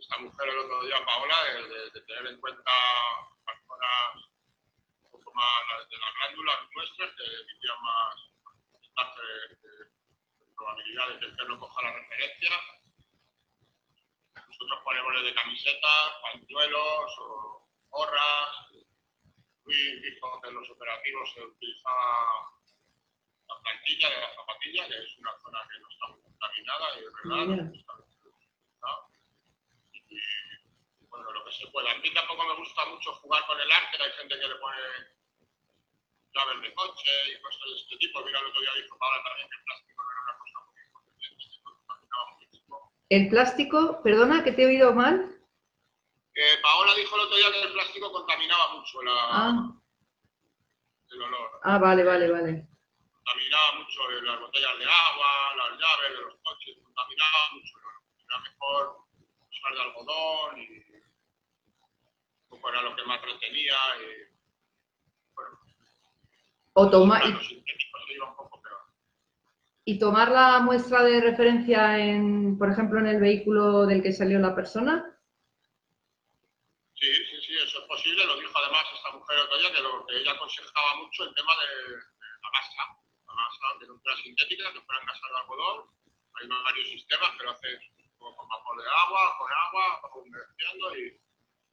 esta 0.01 0.17
mujer 0.17 0.49
el 0.49 0.57
otro 0.57 0.83
día, 0.83 1.05
Paola, 1.05 1.35
de, 1.45 1.89
de, 1.91 2.01
tener 2.01 2.27
en 2.27 2.41
cuenta 2.41 2.71
las 3.45 3.57
zonas 3.65 4.29
un 5.03 5.11
poco 5.11 5.33
más 5.33 5.89
de 5.89 5.97
las 5.97 6.13
glándulas 6.15 6.57
nuestras 6.75 7.09
que 7.11 7.23
tendrían 7.23 7.81
más 7.81 8.15
de, 9.17 9.55
de 9.55 9.85
probabilidad 10.55 11.07
de 11.09 11.19
que 11.19 11.25
el 11.25 11.35
perro 11.35 11.59
coja 11.59 11.81
la 11.83 11.93
referencia 11.93 12.51
nosotros 14.61 14.83
ponemos 14.83 15.23
de 15.23 15.33
camisetas, 15.33 16.11
pañuelos 16.21 17.17
o 17.19 17.67
gorras. 17.89 18.69
Luis 19.65 20.01
dijo 20.03 20.41
que 20.41 20.49
en 20.49 20.55
los 20.55 20.69
operativos 20.69 21.33
se 21.33 21.43
utilizaba 21.43 22.47
la 23.47 23.59
plantilla 23.61 24.09
de 24.09 24.21
la 24.21 24.35
zapatilla, 24.35 24.87
que 24.87 24.97
es 24.97 25.17
una 25.17 25.31
zona 25.41 25.59
que 25.71 25.79
no 25.79 25.89
está 25.89 26.07
muy 26.09 26.21
contaminada 26.21 26.85
y 26.95 27.05
es 27.05 27.13
verdad. 27.23 28.10
Y, 31.21 31.23
bueno, 31.23 31.39
lo 31.39 31.45
que 31.45 31.51
se 31.51 31.67
pueda. 31.67 31.91
A 31.91 31.97
mí 31.97 32.13
tampoco 32.13 32.45
me 32.45 32.55
gusta 32.55 32.85
mucho 32.85 33.13
jugar 33.15 33.45
con 33.47 33.59
el 33.59 33.71
arte, 33.71 34.01
hay 34.01 34.11
gente 34.13 34.39
que 34.39 34.47
le 34.47 34.55
pone 34.55 34.77
llaves 36.33 36.61
de 36.61 36.73
coche 36.73 37.11
y 37.29 37.41
cosas 37.41 37.61
de 37.69 37.75
este 37.77 37.97
tipo. 37.97 38.23
Mira, 38.25 38.39
el 38.39 38.47
otro 38.47 38.61
día 38.61 38.73
dijo 38.81 38.97
Paula 38.97 39.23
también 39.23 39.49
que 39.49 39.57
el 39.57 39.63
plástico 39.63 40.03
no 40.03 40.11
era 40.11 40.21
una 40.23 40.37
cosa 40.39 40.59
muy 40.65 40.81
importante, 40.81 41.21
el 43.09 43.29
plástico, 43.29 44.01
perdona, 44.03 44.43
que 44.43 44.51
te 44.53 44.63
he 44.63 44.67
oído 44.67 44.93
mal. 44.93 45.37
Paola 46.61 46.95
dijo 46.95 47.15
el 47.15 47.21
otro 47.23 47.37
día 47.37 47.51
que 47.51 47.61
el 47.61 47.73
plástico 47.73 48.11
contaminaba 48.11 48.73
mucho 48.73 49.01
la, 49.03 49.13
ah. 49.13 49.73
el 51.11 51.21
olor. 51.21 51.59
Ah, 51.63 51.77
vale, 51.77 52.03
vale, 52.03 52.31
vale. 52.31 52.67
Contaminaba 53.13 53.73
mucho 53.79 54.09
las 54.09 54.39
botellas 54.39 54.79
de 54.79 54.85
agua, 54.85 55.55
las 55.57 55.71
llaves 55.71 56.17
de 56.17 56.21
los 56.21 56.35
coches, 56.41 56.77
contaminaba 56.81 57.51
mucho 57.51 57.77
el 57.77 57.83
olor. 57.83 58.01
Era 58.25 58.39
mejor 58.39 59.05
usar 59.51 59.73
de 59.73 59.81
algodón 59.81 60.61
y 60.61 60.90
un 62.61 62.61
poco 62.61 62.73
era 62.73 62.81
lo 62.83 62.95
que 62.95 63.03
más 63.03 63.21
retenía. 63.21 63.75
Y, 63.99 64.35
bueno, 65.33 65.59
o 66.73 66.89
tomar. 66.89 67.21
Poco 68.37 68.61
¿Y 69.83 69.97
tomar 69.97 70.29
la 70.29 70.59
muestra 70.59 71.03
de 71.03 71.19
referencia, 71.21 71.97
en, 71.97 72.57
por 72.57 72.71
ejemplo, 72.71 72.99
en 72.99 73.07
el 73.07 73.19
vehículo 73.19 73.87
del 73.87 74.03
que 74.03 74.13
salió 74.13 74.37
la 74.37 74.55
persona? 74.55 75.17
Sí, 76.93 77.11
sí, 77.11 77.41
sí, 77.41 77.55
eso 77.57 77.81
es 77.81 77.87
posible. 77.87 78.25
Lo 78.25 78.39
dijo 78.39 78.55
además 78.55 78.85
esta 78.93 79.11
mujer 79.17 79.39
otro 79.39 79.57
día, 79.57 79.73
que 79.73 79.81
lo 79.81 80.05
que 80.05 80.17
ella 80.17 80.33
aconsejaba 80.33 80.97
mucho 80.97 81.23
el 81.23 81.33
tema 81.33 81.51
de, 81.57 81.95
la 81.97 82.49
masa. 82.53 82.83
La 83.25 83.33
masa 83.33 83.79
de 83.79 83.87
nuestra 83.87 84.15
sintética, 84.17 84.71
que 84.71 84.81
fueran 84.81 85.05
gasas 85.07 85.31
de 85.31 85.39
algodón. 85.39 85.89
Hay 86.35 86.47
varios 86.47 86.87
sistemas 86.89 87.31
que 87.37 87.43
lo 87.43 87.51
hacen 87.51 87.79
con 88.19 88.47
vapor 88.47 88.83
de 88.83 88.87
agua, 88.87 89.35
con 89.39 89.49
agua, 89.51 90.09
convirtiendo 90.13 90.95
y, 90.95 91.19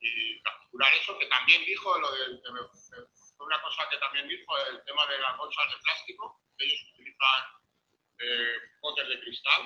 y 0.00 0.40
capturar 0.42 0.92
eso, 0.94 1.18
que 1.18 1.26
también 1.26 1.64
dijo, 1.64 1.98
lo 1.98 2.10
de, 2.12 2.40
una 3.38 3.62
cosa 3.62 3.88
que 3.90 3.98
también 3.98 4.28
dijo, 4.28 4.58
el 4.70 4.82
tema 4.84 5.06
de 5.06 5.18
las 5.18 5.36
bolsas 5.36 5.70
de 5.70 5.78
plástico, 5.78 6.40
que 6.56 6.64
ellos 6.64 6.80
utilizan 6.92 7.44
eh, 8.18 9.08
de 9.08 9.20
cristal 9.20 9.62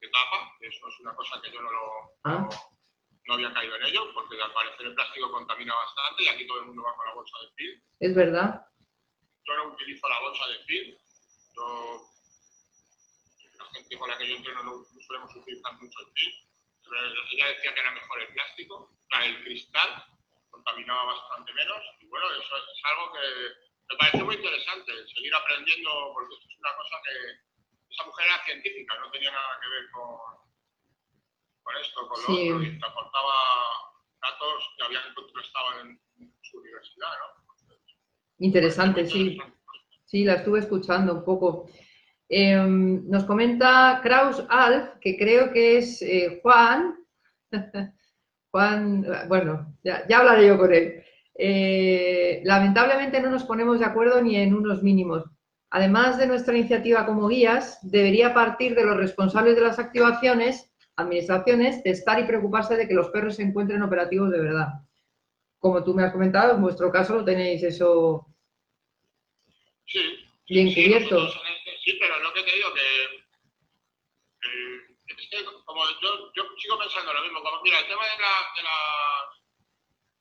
que 0.00 0.08
tapa, 0.08 0.56
eso 0.60 0.88
es 0.88 1.00
una 1.00 1.14
cosa 1.14 1.40
que 1.42 1.52
yo 1.52 1.60
no, 1.60 1.70
lo, 1.70 2.16
ah. 2.24 2.48
no, 3.26 3.34
había 3.34 3.52
caído 3.52 3.76
en 3.76 3.84
ello, 3.84 4.14
porque 4.14 4.40
al 4.40 4.52
parecer 4.52 4.86
el 4.86 4.94
plástico 4.94 5.30
contamina 5.30 5.74
bastante 5.74 6.22
y 6.22 6.28
aquí 6.28 6.46
todo 6.46 6.60
el 6.60 6.66
mundo 6.66 6.82
va 6.82 6.96
con 6.96 7.06
la 7.06 7.14
bolsa 7.14 7.36
de 7.42 7.52
film. 7.54 7.82
Es 8.00 8.14
verdad. 8.14 8.66
Yo 9.44 9.56
no 9.56 9.74
utilizo 9.74 10.08
la 10.08 10.20
bolsa 10.20 10.46
de 10.48 10.58
film, 10.64 10.96
yo, 11.54 12.00
la 13.58 13.64
gente 13.66 13.98
con 13.98 14.08
la 14.08 14.16
que 14.16 14.28
yo 14.28 14.36
entreno 14.36 14.62
no, 14.62 14.70
no 14.70 15.00
solemos 15.06 15.36
utilizar 15.36 15.74
mucho 15.74 16.00
el 16.00 16.12
film. 16.14 16.49
Ella 17.32 17.46
decía 17.48 17.74
que 17.74 17.80
era 17.80 17.90
mejor 17.92 18.20
el 18.20 18.32
plástico, 18.34 18.90
el 19.22 19.44
cristal 19.44 20.04
contaminaba 20.50 21.04
bastante 21.04 21.52
menos 21.52 21.78
y 22.00 22.06
bueno, 22.06 22.26
eso 22.32 22.56
es 22.56 22.84
algo 22.84 23.12
que 23.12 23.70
me 23.90 23.96
parece 23.96 24.24
muy 24.24 24.34
interesante, 24.36 24.92
seguir 25.14 25.34
aprendiendo, 25.34 25.90
porque 26.14 26.34
esto 26.34 26.46
es 26.48 26.58
una 26.58 26.76
cosa 26.76 26.96
que 27.04 27.94
esa 27.94 28.04
mujer 28.06 28.26
era 28.26 28.44
científica, 28.44 28.98
no 29.00 29.10
tenía 29.10 29.32
nada 29.32 29.58
que 29.60 29.68
ver 29.68 29.90
con, 29.90 30.18
con 31.62 31.76
esto, 31.76 32.08
con 32.08 32.22
lo 32.22 32.28
otro, 32.32 32.62
y 32.62 32.78
te 32.78 32.86
aportaba 32.86 33.34
datos 34.22 34.64
que 34.76 34.84
habían 34.84 35.14
contrastado 35.14 35.80
en, 35.80 36.00
su 36.42 36.58
universidad, 36.58 37.08
¿no? 37.18 37.40
Interesante, 38.38 39.06
sí. 39.06 39.38
Sí, 40.06 40.24
la 40.24 40.34
estuve 40.34 40.58
escuchando 40.60 41.14
un 41.14 41.24
poco. 41.24 41.70
Em, 42.30 43.06
nos 43.08 43.24
comenta 43.24 44.00
Kraus 44.02 44.42
Alf, 44.48 44.94
que 45.00 45.18
creo 45.18 45.52
que 45.52 45.78
es 45.78 46.00
eh, 46.00 46.40
Juan. 46.42 46.96
Juan, 48.52 49.04
bueno, 49.28 49.76
ya, 49.84 50.04
hablaré 50.16 50.46
yo 50.46 50.56
con 50.58 50.72
él. 50.72 51.02
Eh, 51.34 52.40
lamentablemente 52.44 53.20
no 53.20 53.30
nos 53.30 53.44
ponemos 53.44 53.78
de 53.78 53.84
acuerdo 53.84 54.22
ni 54.22 54.36
en 54.36 54.54
unos 54.54 54.82
mínimos 54.82 55.24
además 55.70 56.18
de 56.18 56.26
nuestra 56.26 56.56
iniciativa 56.56 57.06
como 57.06 57.28
guías, 57.28 57.78
debería 57.82 58.34
partir 58.34 58.74
de 58.74 58.84
los 58.84 58.96
responsables 58.96 59.54
de 59.54 59.62
las 59.62 59.78
activaciones, 59.78 60.72
administraciones, 60.96 61.82
testar 61.82 62.18
y 62.18 62.24
preocuparse 62.24 62.76
de 62.76 62.88
que 62.88 62.94
los 62.94 63.08
perros 63.10 63.36
se 63.36 63.42
encuentren 63.42 63.82
operativos 63.82 64.30
de 64.30 64.40
verdad. 64.40 64.68
Como 65.58 65.82
tú 65.84 65.94
me 65.94 66.02
has 66.02 66.12
comentado, 66.12 66.56
en 66.56 66.62
vuestro 66.62 66.90
caso 66.90 67.14
lo 67.14 67.24
tenéis 67.24 67.62
eso 67.62 68.26
sí, 69.86 70.00
bien 70.48 70.74
cubierto. 70.74 71.28
Sí, 71.28 71.38
pero 71.98 72.18
lo 72.18 72.32
que 72.32 72.42
te 72.42 72.52
digo 72.52 72.72
que, 72.74 73.24
es 75.06 75.28
que 75.30 75.44
como 75.64 75.84
yo, 76.00 76.32
yo, 76.34 76.44
sigo 76.58 76.78
pensando 76.78 77.12
lo 77.12 77.22
mismo, 77.22 77.42
como 77.42 77.62
mira, 77.62 77.78
el 77.80 77.86
tema 77.86 78.04
de, 78.04 78.18
la, 78.18 78.52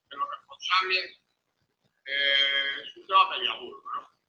de, 0.09 0.17
los 0.17 0.29
responsables 0.29 1.21
eh, 2.05 2.81
es 2.83 2.97
un 2.97 3.07
tema 3.07 3.29
peliagudo, 3.29 3.83
¿no? 3.95 4.19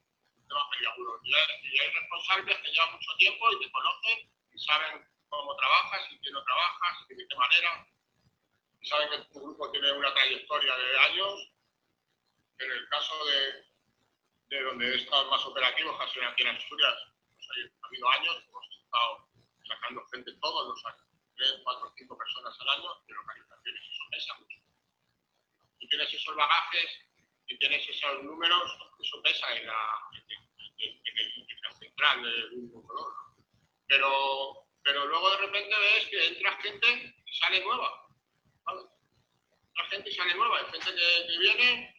Y 1.62 1.78
hay 1.78 1.90
responsables 1.92 2.58
que 2.58 2.70
llevan 2.72 2.92
mucho 2.92 3.16
tiempo 3.18 3.52
y 3.52 3.60
te 3.60 3.70
conocen 3.70 4.30
y 4.52 4.58
saben 4.58 5.06
cómo 5.28 5.56
trabajas 5.56 6.02
y 6.10 6.18
quién 6.18 6.34
no 6.34 6.42
trabajas 6.42 7.06
y 7.08 7.14
de 7.14 7.28
qué 7.28 7.36
manera. 7.36 7.86
Y 8.80 8.86
saben 8.88 9.10
que 9.10 9.18
tu 9.32 9.40
grupo 9.40 9.70
tiene 9.70 9.92
una 9.92 10.12
trayectoria 10.12 10.76
de 10.76 10.98
años. 10.98 11.52
En 12.58 12.70
el 12.70 12.88
caso 12.88 13.24
de, 13.24 13.64
de 14.48 14.62
donde 14.64 14.86
he 14.86 14.96
estado 14.96 15.30
más 15.30 15.44
operativo, 15.46 15.96
casi 15.96 16.20
aquí 16.20 16.42
en 16.42 16.48
Asturias, 16.48 16.94
pues 17.54 17.72
ha 17.82 17.86
habido 17.86 18.08
años, 18.08 18.44
hemos 18.48 18.66
estado 18.84 19.28
sacando 19.66 20.06
gente 20.12 20.32
todos 20.40 20.68
los 20.68 20.86
años, 20.86 21.06
tres, 21.36 21.60
cuatro, 21.64 21.92
cinco 21.96 22.16
personas 22.16 22.60
al 22.60 22.68
año 22.68 22.90
de 23.06 23.14
localizaciones. 23.14 23.82
Eso 23.82 24.04
pesa 24.10 24.34
mucho. 24.38 24.58
Y 25.78 25.88
tienes 25.88 26.14
esos 26.14 26.36
bagajes 26.36 26.90
y 27.46 27.58
tienes 27.58 27.88
esos 27.88 28.22
números, 28.22 28.78
eso 29.00 29.22
pesa 29.22 29.56
en 29.56 29.66
la, 29.66 30.10
central 31.78 32.22
del 32.22 32.52
mismo 32.52 32.86
color. 32.86 33.12
Pero, 33.86 34.66
pero 34.82 35.06
luego 35.06 35.30
de 35.30 35.36
repente 35.38 35.74
ves 35.78 36.06
que 36.06 36.26
entra 36.26 36.56
gente 36.62 37.14
y 37.24 37.34
sale 37.36 37.64
nueva. 37.64 38.06
Entra 38.68 39.84
gente 39.90 40.10
y 40.10 40.14
sale 40.14 40.34
nueva. 40.34 40.58
Hay 40.58 40.70
gente 40.70 40.94
que, 40.94 41.38
viene, 41.38 41.94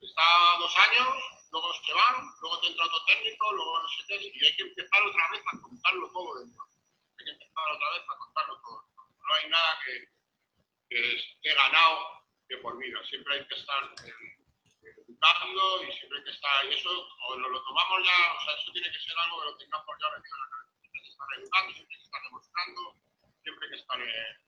está 0.00 0.22
dos 0.58 0.74
años, 0.76 1.08
luego 1.50 1.72
se 1.74 1.92
van, 1.92 2.30
luego 2.40 2.60
te 2.60 2.66
entra 2.68 2.84
otro 2.84 3.04
técnico, 3.06 3.52
luego 3.52 3.82
no 3.82 3.88
sé 3.88 4.04
qué, 4.06 4.14
y 4.16 4.46
hay 4.46 4.56
que 4.56 4.62
empezar 4.62 5.02
otra 5.02 5.30
vez 5.30 5.42
a 5.46 5.60
contarlo 5.60 6.10
todo 6.12 6.38
dentro. 6.38 6.62
Hay 7.18 7.24
que 7.24 7.30
empezar 7.32 7.70
otra 7.72 7.90
vez 7.90 8.02
a 8.08 8.18
contarlo 8.18 8.60
todo. 8.62 8.88
No 9.28 9.34
hay 9.34 9.48
nada 9.48 9.78
que, 9.84 10.08
que 10.88 11.16
esté 11.16 11.54
ganado 11.54 12.24
de 12.48 12.56
por 12.58 12.78
vida. 12.78 12.98
Siempre 13.08 13.34
hay 13.34 13.46
que 13.46 13.54
estar 13.54 13.94
educando 14.82 15.84
y 15.84 15.92
siempre 15.92 16.18
hay 16.18 16.24
que 16.24 16.30
estar, 16.30 16.66
y 16.66 16.74
eso 16.74 16.90
o 16.90 17.36
nos 17.36 17.50
lo 17.50 17.62
tomamos 17.64 18.04
ya, 18.04 18.32
o 18.34 18.44
sea, 18.44 18.54
eso 18.54 18.72
tiene 18.72 18.90
que 18.90 19.00
ser 19.00 19.18
algo 19.18 19.40
que 19.40 19.46
lo 19.46 19.56
tengamos 19.56 19.96
ya 20.00 20.16
metido 20.16 20.36
en 20.36 20.42
la 20.42 20.50
cabeza. 20.50 20.70
Siempre 20.80 20.98
hay 20.98 21.02
que 21.02 21.10
estar 21.10 21.28
educando, 21.36 21.72
siempre 21.74 21.94
hay 21.94 22.00
que 22.00 22.06
estar 22.06 22.22
demostrando, 22.22 22.80
siempre 23.42 23.66
hay 23.66 23.70
que 23.70 23.80
estar 23.80 24.00
en 24.00 24.08
el 24.08 24.40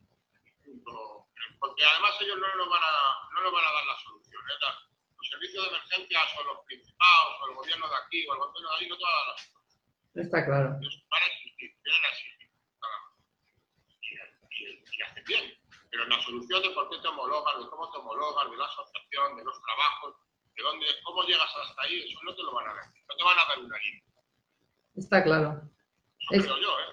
punto. 0.64 1.26
Porque 1.58 1.84
además 1.84 2.14
ellos 2.20 2.38
no 2.38 2.54
nos 2.54 2.68
van 2.70 2.82
a, 2.82 3.42
no 3.42 3.52
van 3.52 3.64
a 3.64 3.72
dar 3.72 3.86
la 3.86 4.02
solución. 4.02 4.42
¿eh? 4.50 4.91
Los 5.22 5.30
servicios 5.30 5.62
de 5.62 5.70
emergencia 5.70 6.18
son 6.34 6.46
los 6.48 6.58
principados, 6.66 7.34
o 7.38 7.46
el 7.46 7.54
gobierno 7.54 7.86
de 7.86 7.94
aquí, 7.94 8.26
o 8.26 8.32
el 8.34 8.38
gobierno 8.42 8.70
de 8.70 8.76
ahí, 8.76 8.88
no 8.88 8.96
te 8.98 9.04
van 9.04 9.12
a 9.12 9.16
dar 9.16 9.26
la. 9.30 10.22
Está 10.22 10.44
claro. 10.44 10.68
Ellos 10.82 11.06
van 11.10 11.22
a 11.22 11.26
existir, 11.26 11.70
vienen 11.84 12.04
a 12.04 12.08
existir. 12.10 12.50
Y, 14.02 14.66
y, 14.66 14.82
y 14.82 15.02
hacen 15.02 15.24
bien 15.24 15.62
pero 15.92 16.06
la 16.06 16.18
solución 16.22 16.62
de 16.62 16.70
por 16.70 16.88
qué 16.88 16.96
te 16.98 17.08
homologan, 17.08 17.62
de 17.62 17.68
cómo 17.68 17.92
te 17.92 17.98
homologan, 17.98 18.50
de 18.50 18.56
la 18.56 18.64
asociación, 18.64 19.36
de 19.36 19.44
los 19.44 19.62
trabajos, 19.62 20.16
de 20.56 20.62
dónde, 20.62 20.86
cómo 21.04 21.22
llegas 21.24 21.54
hasta 21.54 21.82
ahí, 21.82 22.10
eso 22.10 22.18
no 22.24 22.34
te 22.34 22.42
lo 22.42 22.52
van 22.52 22.66
a 22.66 22.74
dar. 22.74 22.86
No 23.08 23.14
te 23.14 23.22
van 23.22 23.38
a 23.38 23.44
dar 23.44 23.58
una 23.58 23.78
línea. 23.78 24.02
Está 24.96 25.22
claro. 25.22 25.62
Eso 26.30 26.44
creo 26.44 26.58
yo, 26.58 26.80
¿eh? 26.80 26.84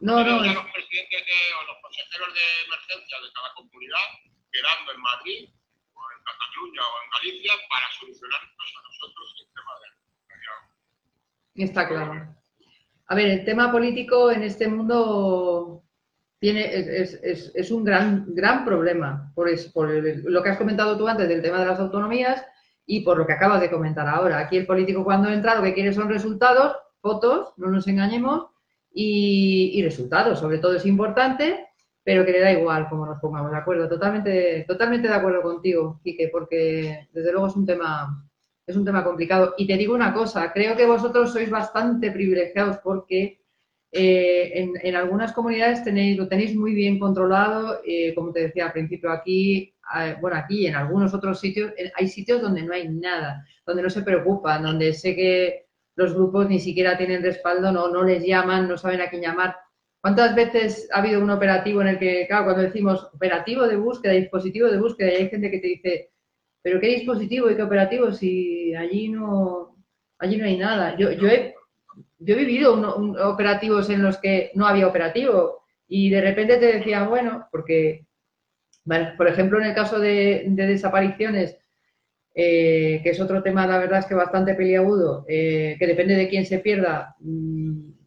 No, 0.00 0.24
no, 0.24 0.42
no, 0.42 0.54
los 0.54 0.72
presidentes 0.72 1.22
o 1.60 1.64
los 1.66 1.76
consejeros 1.82 2.34
de 2.34 2.64
emergencia 2.66 3.20
de 3.20 3.32
cada 3.32 3.54
comunidad 3.54 4.08
quedando 4.50 4.92
en 4.92 5.00
Madrid, 5.00 5.48
en 6.16 6.22
Cataluña 6.24 6.82
o 6.82 6.94
en 7.04 7.10
Galicia 7.10 7.52
para 7.68 7.86
solucionarnos 7.98 8.50
a 8.50 8.82
nosotros 8.88 9.34
el 9.40 9.48
tema 9.54 9.72
de 9.80 11.64
Está 11.64 11.88
claro. 11.88 12.36
A 13.06 13.14
ver, 13.14 13.26
el 13.28 13.44
tema 13.44 13.72
político 13.72 14.30
en 14.30 14.42
este 14.42 14.68
mundo 14.68 15.82
tiene, 16.38 16.64
es, 16.72 17.14
es, 17.14 17.52
es, 17.54 17.70
un 17.70 17.84
gran, 17.84 18.26
gran 18.34 18.64
problema 18.64 19.32
por, 19.34 19.48
por 19.72 19.90
lo 19.90 20.42
que 20.42 20.50
has 20.50 20.58
comentado 20.58 20.96
tú 20.96 21.08
antes 21.08 21.28
del 21.28 21.42
tema 21.42 21.58
de 21.58 21.66
las 21.66 21.80
autonomías 21.80 22.44
y 22.86 23.00
por 23.00 23.18
lo 23.18 23.26
que 23.26 23.32
acabas 23.32 23.60
de 23.60 23.70
comentar 23.70 24.06
ahora. 24.06 24.38
Aquí 24.38 24.56
el 24.56 24.66
político 24.66 25.04
cuando 25.04 25.30
entra 25.30 25.56
lo 25.56 25.62
que 25.62 25.74
quiere 25.74 25.92
son 25.92 26.08
resultados, 26.08 26.76
fotos, 27.00 27.54
no 27.56 27.68
nos 27.68 27.88
engañemos, 27.88 28.46
y, 28.92 29.70
y 29.74 29.82
resultados. 29.82 30.40
Sobre 30.40 30.58
todo 30.58 30.74
es 30.74 30.86
importante, 30.86 31.67
pero 32.08 32.24
que 32.24 32.32
le 32.32 32.40
da 32.40 32.50
igual 32.50 32.88
cómo 32.88 33.04
nos 33.04 33.20
pongamos 33.20 33.50
de 33.52 33.58
acuerdo. 33.58 33.86
Totalmente, 33.86 34.64
totalmente 34.66 35.08
de 35.08 35.14
acuerdo 35.14 35.42
contigo, 35.42 36.00
Quique, 36.02 36.30
porque 36.32 37.06
desde 37.12 37.32
luego 37.32 37.48
es 37.48 37.54
un 37.54 37.66
tema 37.66 38.24
es 38.66 38.76
un 38.76 38.84
tema 38.86 39.04
complicado. 39.04 39.54
Y 39.58 39.66
te 39.66 39.76
digo 39.76 39.94
una 39.94 40.14
cosa, 40.14 40.50
creo 40.50 40.74
que 40.74 40.86
vosotros 40.86 41.30
sois 41.30 41.50
bastante 41.50 42.10
privilegiados 42.10 42.78
porque 42.78 43.42
eh, 43.92 44.70
en, 44.82 44.96
algunas 44.96 45.34
comunidades 45.34 45.84
tenéis, 45.84 46.16
lo 46.16 46.28
tenéis 46.28 46.56
muy 46.56 46.72
bien 46.72 46.98
controlado, 46.98 47.80
eh, 47.86 48.14
como 48.14 48.32
te 48.32 48.40
decía 48.40 48.64
al 48.64 48.72
principio, 48.72 49.10
aquí, 49.10 49.74
eh, 50.00 50.16
bueno, 50.18 50.38
aquí 50.38 50.66
en 50.66 50.76
algunos 50.76 51.12
otros 51.12 51.38
sitios, 51.38 51.72
hay 51.94 52.08
sitios 52.08 52.40
donde 52.40 52.62
no 52.62 52.72
hay 52.72 52.88
nada, 52.88 53.44
donde 53.66 53.82
no 53.82 53.90
se 53.90 54.00
preocupan, 54.00 54.62
donde 54.62 54.94
sé 54.94 55.14
que 55.14 55.66
los 55.94 56.14
grupos 56.14 56.48
ni 56.48 56.58
siquiera 56.58 56.96
tienen 56.96 57.22
respaldo, 57.22 57.70
no, 57.70 57.88
no 57.88 58.02
les 58.02 58.24
llaman, 58.24 58.66
no 58.66 58.78
saben 58.78 59.02
a 59.02 59.10
quién 59.10 59.20
llamar. 59.20 59.56
¿Cuántas 60.08 60.34
veces 60.34 60.88
ha 60.90 61.00
habido 61.00 61.20
un 61.20 61.28
operativo 61.28 61.82
en 61.82 61.88
el 61.88 61.98
que, 61.98 62.26
claro, 62.26 62.44
cuando 62.46 62.62
decimos 62.62 63.10
operativo 63.12 63.68
de 63.68 63.76
búsqueda, 63.76 64.14
dispositivo 64.14 64.68
de 64.68 64.80
búsqueda, 64.80 65.12
y 65.12 65.16
hay 65.16 65.28
gente 65.28 65.50
que 65.50 65.58
te 65.58 65.66
dice, 65.66 66.10
pero 66.62 66.80
qué 66.80 66.86
dispositivo 66.86 67.50
y 67.50 67.56
qué 67.56 67.62
operativo 67.62 68.10
si 68.10 68.74
allí 68.74 69.10
no, 69.10 69.76
allí 70.18 70.38
no 70.38 70.46
hay 70.46 70.56
nada? 70.56 70.96
Yo, 70.96 71.12
yo 71.12 71.28
he 71.28 71.54
yo 72.20 72.34
he 72.34 72.38
vivido 72.38 72.72
operativos 73.28 73.90
en 73.90 74.02
los 74.02 74.16
que 74.16 74.50
no 74.54 74.66
había 74.66 74.86
operativo 74.86 75.64
y 75.86 76.08
de 76.08 76.22
repente 76.22 76.56
te 76.56 76.78
decía, 76.78 77.06
bueno, 77.06 77.46
porque, 77.52 78.06
por 79.18 79.28
ejemplo, 79.28 79.60
en 79.60 79.66
el 79.66 79.74
caso 79.74 79.98
de, 79.98 80.46
desapariciones, 80.48 81.58
eh, 82.34 83.00
que 83.02 83.10
es 83.10 83.20
otro 83.20 83.42
tema, 83.42 83.66
la 83.66 83.76
verdad 83.76 83.98
es 83.98 84.06
que 84.06 84.14
bastante 84.14 84.54
peliagudo, 84.54 85.26
eh, 85.28 85.76
que 85.78 85.86
depende 85.86 86.16
de 86.16 86.30
quién 86.30 86.46
se 86.46 86.60
pierda, 86.60 87.14
mm, 87.20 87.97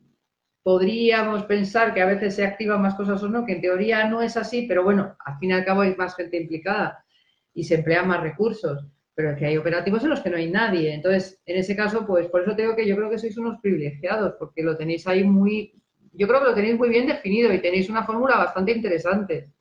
podríamos 0.64 1.44
pensar 1.44 1.94
que 1.94 2.02
a 2.02 2.06
veces 2.06 2.36
se 2.36 2.46
activan 2.46 2.82
más 2.82 2.96
cosas 2.96 3.22
o 3.24 3.30
no, 3.30 3.46
que 3.46 3.54
en 3.54 3.62
teoría 3.62 4.08
no 4.08 4.22
es 4.22 4.38
así, 4.38 4.66
pero 4.68 4.84
bueno, 4.84 5.16
al 5.26 5.38
fin 5.40 5.52
y 5.52 5.54
al 5.54 5.66
cabo 5.66 5.82
hay 5.82 5.96
más 5.96 6.16
gente 6.16 6.38
implicada 6.38 7.04
y 7.54 7.64
se 7.64 7.76
emplean 7.76 8.08
más 8.08 8.22
recursos 8.22 8.86
pero 9.14 9.32
es 9.32 9.38
que 9.38 9.46
hay 9.46 9.58
operativos 9.58 10.04
en 10.04 10.10
los 10.10 10.22
que 10.22 10.30
no 10.30 10.38
hay 10.38 10.50
nadie. 10.50 10.94
Entonces, 10.94 11.42
en 11.46 11.58
ese 11.58 11.76
caso, 11.76 12.06
pues 12.06 12.28
por 12.28 12.42
eso 12.42 12.56
te 12.56 12.64
digo 12.64 12.76
que 12.76 12.88
yo 12.88 12.96
creo 12.96 13.10
que 13.10 13.20
sois 13.20 13.38
unos 13.38 13.60
privilegiados, 13.60 14.36
porque 14.40 14.64
lo 14.64 14.78
tenéis 14.78 15.06
ahí 15.08 15.24
muy, 15.24 15.74
yo 16.14 16.28
creo 16.28 16.40
que 16.40 16.50
lo 16.50 16.56
tenéis 16.56 16.78
muy 16.78 16.90
bien 16.90 17.08
definido 17.08 17.54
y 17.54 17.62
tenéis 17.62 17.90
una 17.90 18.04
fórmula 18.04 18.38
bastante 18.38 18.72
interesante. 18.72 19.52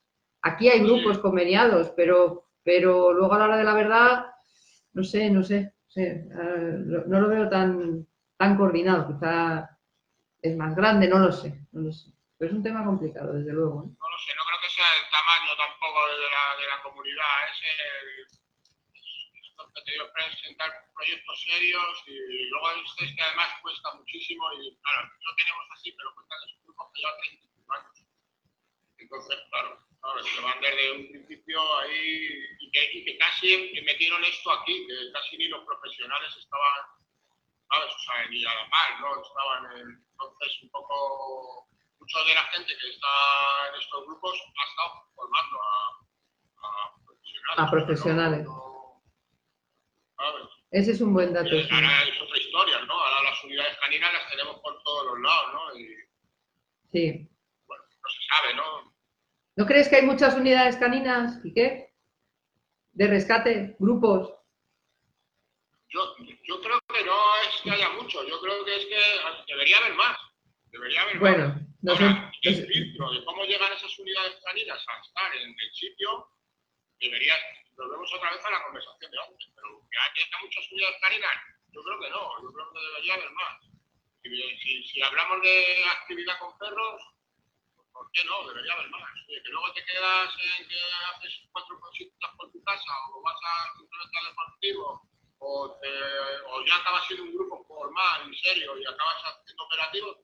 Aquí 0.43 0.69
hay 0.69 0.81
grupos 0.81 1.19
conveniados, 1.19 1.93
pero, 1.97 2.45
pero 2.63 3.13
luego 3.13 3.35
a 3.35 3.39
la 3.39 3.45
hora 3.45 3.57
de 3.59 3.65
la 3.65 3.75
verdad, 3.75 4.27
no 4.93 5.05
sé, 5.05 5.29
no 5.31 5.43
sé, 5.43 5.75
no 5.95 7.21
lo 7.21 7.29
veo 7.29 7.49
tan, 7.49 8.07
tan 8.37 8.57
coordinado. 8.57 9.09
Quizá 9.09 9.79
es 10.43 10.57
más 10.57 10.75
grande, 10.75 11.09
no 11.09 11.19
lo 11.19 11.33
sé, 11.33 11.55
no 11.73 11.83
lo 11.83 11.93
sé. 11.93 12.11
Pero 12.39 12.51
es 12.51 12.57
un 12.57 12.63
tema 12.63 12.85
complicado, 12.85 13.35
desde 13.35 13.53
luego. 13.53 13.85
¿eh? 13.85 13.93
No 13.93 14.09
lo 14.09 14.19
sé, 14.19 14.33
no 14.35 14.45
creo 14.49 14.61
que 14.63 14.71
sea 14.71 14.89
el 14.97 15.11
tamaño 15.11 15.53
tampoco 15.57 16.01
de 16.09 16.25
la, 16.25 16.45
de 16.57 16.67
la 16.67 16.83
comunidad, 16.83 17.37
es 17.53 17.61
el 17.61 18.41
que 19.75 19.83
te 19.83 19.93
presentar 20.13 20.71
proyectos 20.95 21.43
serios 21.43 22.03
y 22.07 22.45
luego 22.49 22.83
ustedes 22.83 23.15
que 23.15 23.23
además 23.23 23.61
cuesta 23.63 23.95
muchísimo 23.95 24.45
y 24.55 24.77
claro, 24.77 25.09
no 25.09 25.31
tenemos 25.37 25.67
así, 25.73 25.93
pero 25.93 26.15
cuesta 26.15 26.35
esos 26.47 26.63
grupos 26.65 26.91
que 26.95 27.03
ya 27.03 27.17
35 27.19 27.73
años. 27.73 27.97
Entonces, 28.99 29.39
claro, 29.51 29.79
claro, 30.01 30.25
se 30.25 30.41
van 30.41 30.61
desde 30.61 30.93
un 30.93 31.09
principio 31.11 31.79
ahí 31.79 32.57
y 32.61 32.71
que, 32.71 32.91
y 32.93 33.05
que 33.05 33.19
casi 33.19 33.73
metieron 33.85 34.25
esto 34.25 34.53
aquí, 34.53 34.87
que 34.87 35.13
casi 35.13 35.37
ni 35.37 35.49
los 35.49 35.65
profesionales 35.65 36.37
estaban, 36.37 37.00
¿sabes? 37.71 37.95
O 37.95 37.99
sea, 37.99 38.27
ni 38.29 38.45
a 38.45 38.55
la 38.55 38.71
par, 38.71 39.01
¿no? 39.01 39.23
Estaban 39.23 39.79
en, 39.79 39.89
entonces 40.13 40.63
un 40.63 40.71
poco, 40.71 41.69
mucha 41.99 42.19
de 42.25 42.35
la 42.35 42.43
gente 42.45 42.77
que 42.77 42.91
está 42.91 43.09
en 43.73 43.81
estos 43.81 44.07
grupos 44.07 44.39
ha 44.59 44.69
estado 44.69 44.91
formando 45.15 45.59
a, 45.63 46.05
profesionales. 47.07 47.59
A 47.59 47.71
profesionales. 47.71 48.47
Ese 50.73 50.93
es 50.93 51.01
un 51.01 51.15
buen 51.15 51.33
dato. 51.33 51.49
ahora 51.49 52.03
es 52.05 52.23
otra 52.23 52.39
historia, 52.39 52.81
¿no? 52.85 52.93
Ahora 52.93 53.31
las 53.31 53.45
unidades 53.45 53.77
caninas 53.79 54.13
las 54.13 54.31
tenemos 54.31 54.61
por 54.61 54.81
todos 54.83 55.07
los 55.07 55.21
lados, 55.21 55.53
¿no? 55.53 55.79
Y, 55.79 55.97
sí. 56.93 57.29
Bueno, 57.67 57.85
no 57.85 58.09
se 58.09 58.19
sabe, 58.29 58.55
¿no? 58.55 58.95
¿No 59.57 59.67
crees 59.67 59.89
que 59.89 59.97
hay 59.97 60.07
muchas 60.07 60.35
unidades 60.35 60.77
caninas 60.77 61.41
y 61.45 61.53
qué? 61.53 61.93
De 62.93 63.07
rescate, 63.09 63.77
grupos. 63.79 64.33
Yo, 65.89 66.15
yo 66.51 66.61
creo 66.61 66.81
que 66.93 67.05
no 67.05 67.37
es 67.47 67.63
que 67.63 67.71
haya 67.71 67.91
mucho, 67.91 68.27
yo 68.27 68.41
creo 68.41 68.65
que 68.65 68.75
es 68.75 68.87
que 68.87 69.01
debería 69.47 69.79
haber 69.79 69.95
más. 69.95 70.19
Debería 70.67 71.03
haber 71.03 71.19
bueno, 71.21 71.49
más. 71.49 71.63
No 71.83 71.93
Ahora, 71.93 72.33
sé. 72.43 72.49
el 72.49 72.67
filtro 72.67 73.11
de 73.13 73.25
cómo 73.25 73.45
llegan 73.45 73.73
esas 73.73 73.97
unidades 73.99 74.35
caninas 74.45 74.85
a 74.89 75.01
estar 75.01 75.37
en 75.37 75.49
el 75.49 75.73
sitio 75.73 76.29
debería 76.99 77.35
volvemos 77.77 78.13
otra 78.13 78.33
vez 78.33 78.45
a 78.45 78.51
la 78.51 78.65
conversación 78.65 79.11
de 79.11 79.19
antes, 79.19 79.49
pero 79.55 79.81
que 79.91 79.99
haya 79.99 80.39
muchas 80.43 80.73
unidades 80.73 81.01
caninas, 81.01 81.37
yo 81.73 81.83
creo 81.83 82.01
que 82.01 82.11
no, 82.11 82.43
yo 82.43 82.53
creo 82.53 82.73
que 82.75 82.81
debería 82.81 83.15
haber 83.15 83.31
más. 83.31 83.57
Si, 84.23 84.83
si, 84.85 85.03
hablamos 85.03 85.41
de 85.41 85.85
actividad 85.87 86.39
con 86.41 86.59
perros, 86.59 87.01
pues, 87.75 87.89
¿por 87.95 88.11
qué 88.13 88.25
no? 88.25 88.47
Debería 88.49 88.75
haber 88.75 88.91
más. 88.91 89.09
que 89.27 89.51
luego 89.51 89.73
te 89.73 89.85
quedas 89.87 90.35
en 90.59 90.69
que 90.69 90.77
haces 91.15 91.49
cuatro 91.53 91.81
cositas 91.81 92.31
por 92.37 92.53
tu 92.53 92.63
casa 92.65 92.93
o 93.15 93.23
vas 93.23 93.39
a 93.41 93.81
un 93.81 93.89
centro 93.89 94.29
deportivo 94.29 95.11
o, 95.41 95.67
o 95.67 96.67
ya 96.67 96.77
acabas 96.77 97.05
siendo 97.07 97.25
un 97.25 97.35
grupo 97.35 97.65
formal, 97.67 98.23
en 98.27 98.35
serio, 98.35 98.79
y 98.79 98.85
acabas 98.85 99.17
haciendo 99.25 99.65
operativos, 99.65 100.17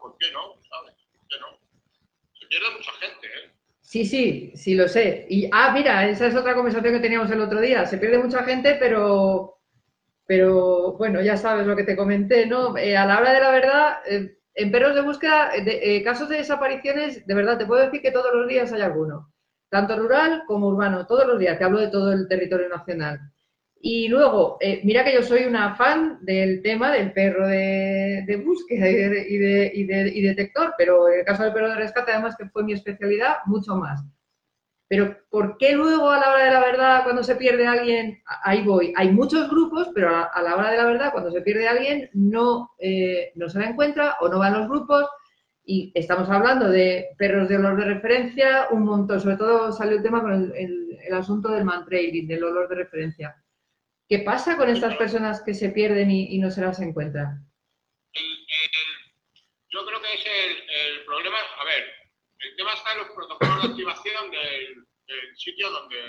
¿por 0.00 0.16
qué 0.18 0.30
no? 0.32 0.54
¿Sabes? 0.68 0.94
¿Por 1.12 1.28
qué 1.28 1.38
no? 1.40 1.58
Se 2.38 2.46
pierde 2.46 2.70
mucha 2.76 2.92
gente, 2.92 3.26
¿eh? 3.26 3.52
Sí, 3.80 4.04
sí, 4.04 4.52
sí 4.54 4.74
lo 4.74 4.86
sé. 4.86 5.26
Y, 5.30 5.48
ah, 5.52 5.72
mira, 5.72 6.06
esa 6.08 6.26
es 6.26 6.36
otra 6.36 6.54
conversación 6.54 6.92
que 6.92 7.00
teníamos 7.00 7.30
el 7.30 7.40
otro 7.40 7.60
día. 7.60 7.86
Se 7.86 7.96
pierde 7.96 8.18
mucha 8.18 8.42
gente, 8.44 8.76
pero, 8.78 9.60
pero 10.26 10.92
bueno, 10.98 11.22
ya 11.22 11.36
sabes 11.38 11.66
lo 11.66 11.74
que 11.74 11.84
te 11.84 11.96
comenté, 11.96 12.44
¿no? 12.46 12.76
Eh, 12.76 12.96
a 12.96 13.06
la 13.06 13.18
hora 13.18 13.32
de 13.32 13.40
la 13.40 13.50
verdad, 13.50 13.98
eh, 14.06 14.38
en 14.54 14.70
perros 14.70 14.94
de 14.94 15.00
búsqueda, 15.00 15.52
de, 15.64 15.96
eh, 15.96 16.02
casos 16.04 16.28
de 16.28 16.36
desapariciones, 16.36 17.26
de 17.26 17.34
verdad, 17.34 17.56
te 17.56 17.64
puedo 17.64 17.82
decir 17.82 18.02
que 18.02 18.12
todos 18.12 18.34
los 18.34 18.46
días 18.46 18.72
hay 18.72 18.82
alguno. 18.82 19.32
Tanto 19.70 19.96
rural 19.96 20.42
como 20.46 20.68
urbano, 20.68 21.06
todos 21.06 21.26
los 21.26 21.38
días, 21.38 21.58
te 21.58 21.64
hablo 21.64 21.80
de 21.80 21.88
todo 21.88 22.12
el 22.12 22.28
territorio 22.28 22.68
nacional. 22.68 23.20
Y 23.80 24.08
luego, 24.08 24.56
eh, 24.60 24.80
mira 24.82 25.04
que 25.04 25.14
yo 25.14 25.22
soy 25.22 25.44
una 25.44 25.76
fan 25.76 26.18
del 26.22 26.62
tema 26.62 26.90
del 26.92 27.12
perro 27.12 27.46
de, 27.46 28.42
búsqueda 28.44 28.88
y, 28.90 29.38
de, 29.38 29.72
y, 30.14 30.22
detector, 30.22 30.74
pero 30.76 31.08
en 31.08 31.20
el 31.20 31.24
caso 31.24 31.44
del 31.44 31.52
perro 31.52 31.68
de 31.68 31.76
rescate, 31.76 32.12
además 32.12 32.36
que 32.36 32.48
fue 32.48 32.64
mi 32.64 32.72
especialidad, 32.72 33.36
mucho 33.46 33.76
más. 33.76 34.04
Pero 34.88 35.16
¿por 35.30 35.58
qué 35.58 35.72
luego 35.72 36.10
a 36.10 36.18
la 36.18 36.30
hora 36.30 36.44
de 36.44 36.50
la 36.50 36.60
verdad, 36.60 37.04
cuando 37.04 37.22
se 37.22 37.36
pierde 37.36 37.66
alguien, 37.66 38.22
ahí 38.42 38.64
voy? 38.64 38.92
Hay 38.96 39.12
muchos 39.12 39.48
grupos, 39.50 39.90
pero 39.94 40.08
a, 40.08 40.42
la 40.42 40.56
hora 40.56 40.70
de 40.70 40.78
la 40.78 40.86
verdad, 40.86 41.12
cuando 41.12 41.30
se 41.30 41.42
pierde 41.42 41.68
alguien, 41.68 42.10
no, 42.14 42.70
eh, 42.78 43.32
no 43.36 43.48
se 43.48 43.60
la 43.60 43.68
encuentra 43.68 44.16
o 44.20 44.28
no 44.28 44.38
van 44.38 44.54
los 44.54 44.68
grupos. 44.68 45.06
Y 45.62 45.92
estamos 45.94 46.30
hablando 46.30 46.70
de 46.70 47.08
perros 47.18 47.48
de 47.48 47.58
olor 47.58 47.76
de 47.76 47.84
referencia, 47.84 48.68
un 48.70 48.84
montón. 48.84 49.20
Sobre 49.20 49.36
todo 49.36 49.70
salió 49.72 49.98
el 49.98 50.02
tema 50.02 50.22
con 50.22 50.32
el, 50.32 50.98
el, 51.06 51.14
asunto 51.14 51.50
del 51.50 51.66
mantrailing, 51.66 52.26
del 52.26 52.44
olor 52.44 52.68
de 52.68 52.76
referencia. 52.76 53.36
¿Qué 54.08 54.20
pasa 54.20 54.56
con 54.56 54.70
estas 54.70 54.96
personas 54.96 55.42
que 55.44 55.52
se 55.52 55.68
pierden 55.68 56.10
y, 56.10 56.38
no 56.38 56.50
se 56.50 56.62
las 56.62 56.80
encuentran? 56.80 57.44
yo 59.68 59.84
creo 59.84 60.00
que 60.00 60.14
es 60.14 60.24
el, 60.24 61.04
problema. 61.04 61.36
A 61.58 61.64
ver, 61.64 61.94
el 62.38 62.56
tema 62.56 62.72
está 62.72 62.92
en 62.92 62.98
los 63.00 63.10
protocolos 63.10 63.62
de 63.62 63.68
activación 63.68 64.30
del, 64.30 64.86
sitio 65.36 65.70
donde, 65.70 66.00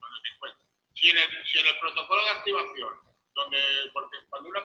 donde 0.00 0.18
se 0.22 0.28
encuentra. 0.34 0.64
Si 0.94 1.10
en, 1.10 1.18
el, 1.18 1.78
protocolo 1.78 2.24
de 2.24 2.30
activación, 2.30 2.94
donde, 3.34 3.60
porque 3.92 4.16
cuando 4.30 4.48
una, 4.48 4.64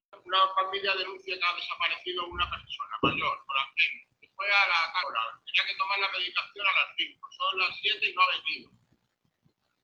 familia 0.56 0.96
denuncia 0.96 1.38
que 1.38 1.44
ha 1.44 1.56
desaparecido 1.56 2.26
una 2.26 2.50
persona 2.50 2.96
mayor, 3.02 3.38
por 3.46 3.58
ejemplo, 3.58 4.30
fue 4.34 4.48
a 4.48 4.68
la 4.68 5.08
hora, 5.08 5.20
tenía 5.46 5.68
que 5.68 5.76
tomar 5.76 6.00
la 6.00 6.12
medicación 6.14 6.66
a 6.66 6.72
las 6.72 6.96
5, 6.96 7.30
son 7.32 7.60
las 7.60 7.78
7 7.82 8.10
y 8.10 8.14
no 8.14 8.22
ha 8.22 8.28
venido 8.28 8.81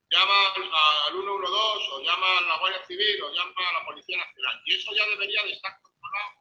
llama 0.10 0.54
al 0.56 1.12
112 1.12 1.92
o 1.92 2.02
llama 2.02 2.38
a 2.38 2.42
la 2.42 2.58
Guardia 2.58 2.86
Civil 2.86 3.24
o 3.24 3.34
llama 3.34 3.70
a 3.70 3.74
la 3.74 3.86
Policía 3.86 4.18
Nacional. 4.18 4.62
Y 4.66 4.76
eso 4.76 4.94
ya 4.96 5.06
debería 5.08 5.44
de 5.44 5.52
estar 5.52 5.74
controlado 5.82 6.32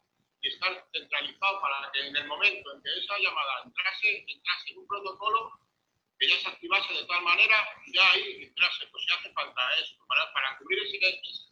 y 0.40 0.48
estar 0.48 0.86
centralizado 0.93 1.60
para 1.60 1.90
que 1.93 2.06
en 2.06 2.16
el 2.16 2.26
momento 2.26 2.72
en 2.72 2.82
que 2.82 2.98
esa 2.98 3.18
llamada 3.18 3.62
entrase, 3.64 4.24
entrase 4.28 4.70
en 4.70 4.78
un 4.78 4.86
protocolo 4.86 5.52
que 6.18 6.28
ya 6.28 6.38
se 6.38 6.48
activase 6.48 6.94
de 6.94 7.05
tal 7.05 7.22
manera, 7.22 7.68
ya 7.93 8.10
ahí 8.12 8.44
entrase, 8.44 8.86
pues 8.86 9.05
si 9.05 9.12
hace 9.12 9.32
falta 9.32 9.60
esto, 9.78 10.02
para, 10.06 10.32
para 10.32 10.56
cubrir 10.59 10.78
ese, 10.78 10.98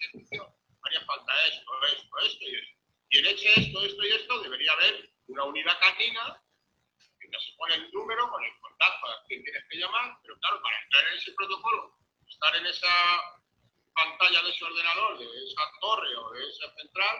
servicio 0.01 0.55
haría 0.83 1.01
falta 1.05 1.33
esto, 1.47 1.87
esto, 1.87 2.19
esto 2.19 2.45
y 2.45 2.55
esto. 2.55 2.79
Y 3.11 3.19
en 3.19 3.27
ese 3.27 3.61
esto, 3.61 3.85
esto 3.85 4.05
y 4.05 4.13
esto 4.13 4.43
debería 4.43 4.73
haber 4.73 5.11
una 5.29 5.45
unidad 5.45 5.79
canina 5.81 6.41
que 7.21 7.29
ya 7.31 7.39
se 7.41 7.53
pone 7.57 7.75
el 7.75 7.91
número 7.91 8.29
con 8.31 8.43
el 8.43 8.53
contacto 8.61 9.07
a 9.07 9.25
quien 9.27 9.43
tienes 9.43 9.65
que 9.69 9.77
llamar, 9.79 10.19
pero 10.23 10.39
claro, 10.39 10.61
para 10.63 10.83
entrar 10.83 11.09
en 11.09 11.19
ese 11.19 11.33
protocolo 11.33 11.95
estar 12.35 12.57
en 12.57 12.67
esa 12.67 12.95
pantalla 13.95 14.43
de 14.43 14.51
ese 14.51 14.65
ordenador, 14.65 15.19
de 15.19 15.25
esa 15.25 15.63
torre 15.81 16.17
o 16.17 16.31
de 16.33 16.49
esa 16.49 16.75
central, 16.75 17.17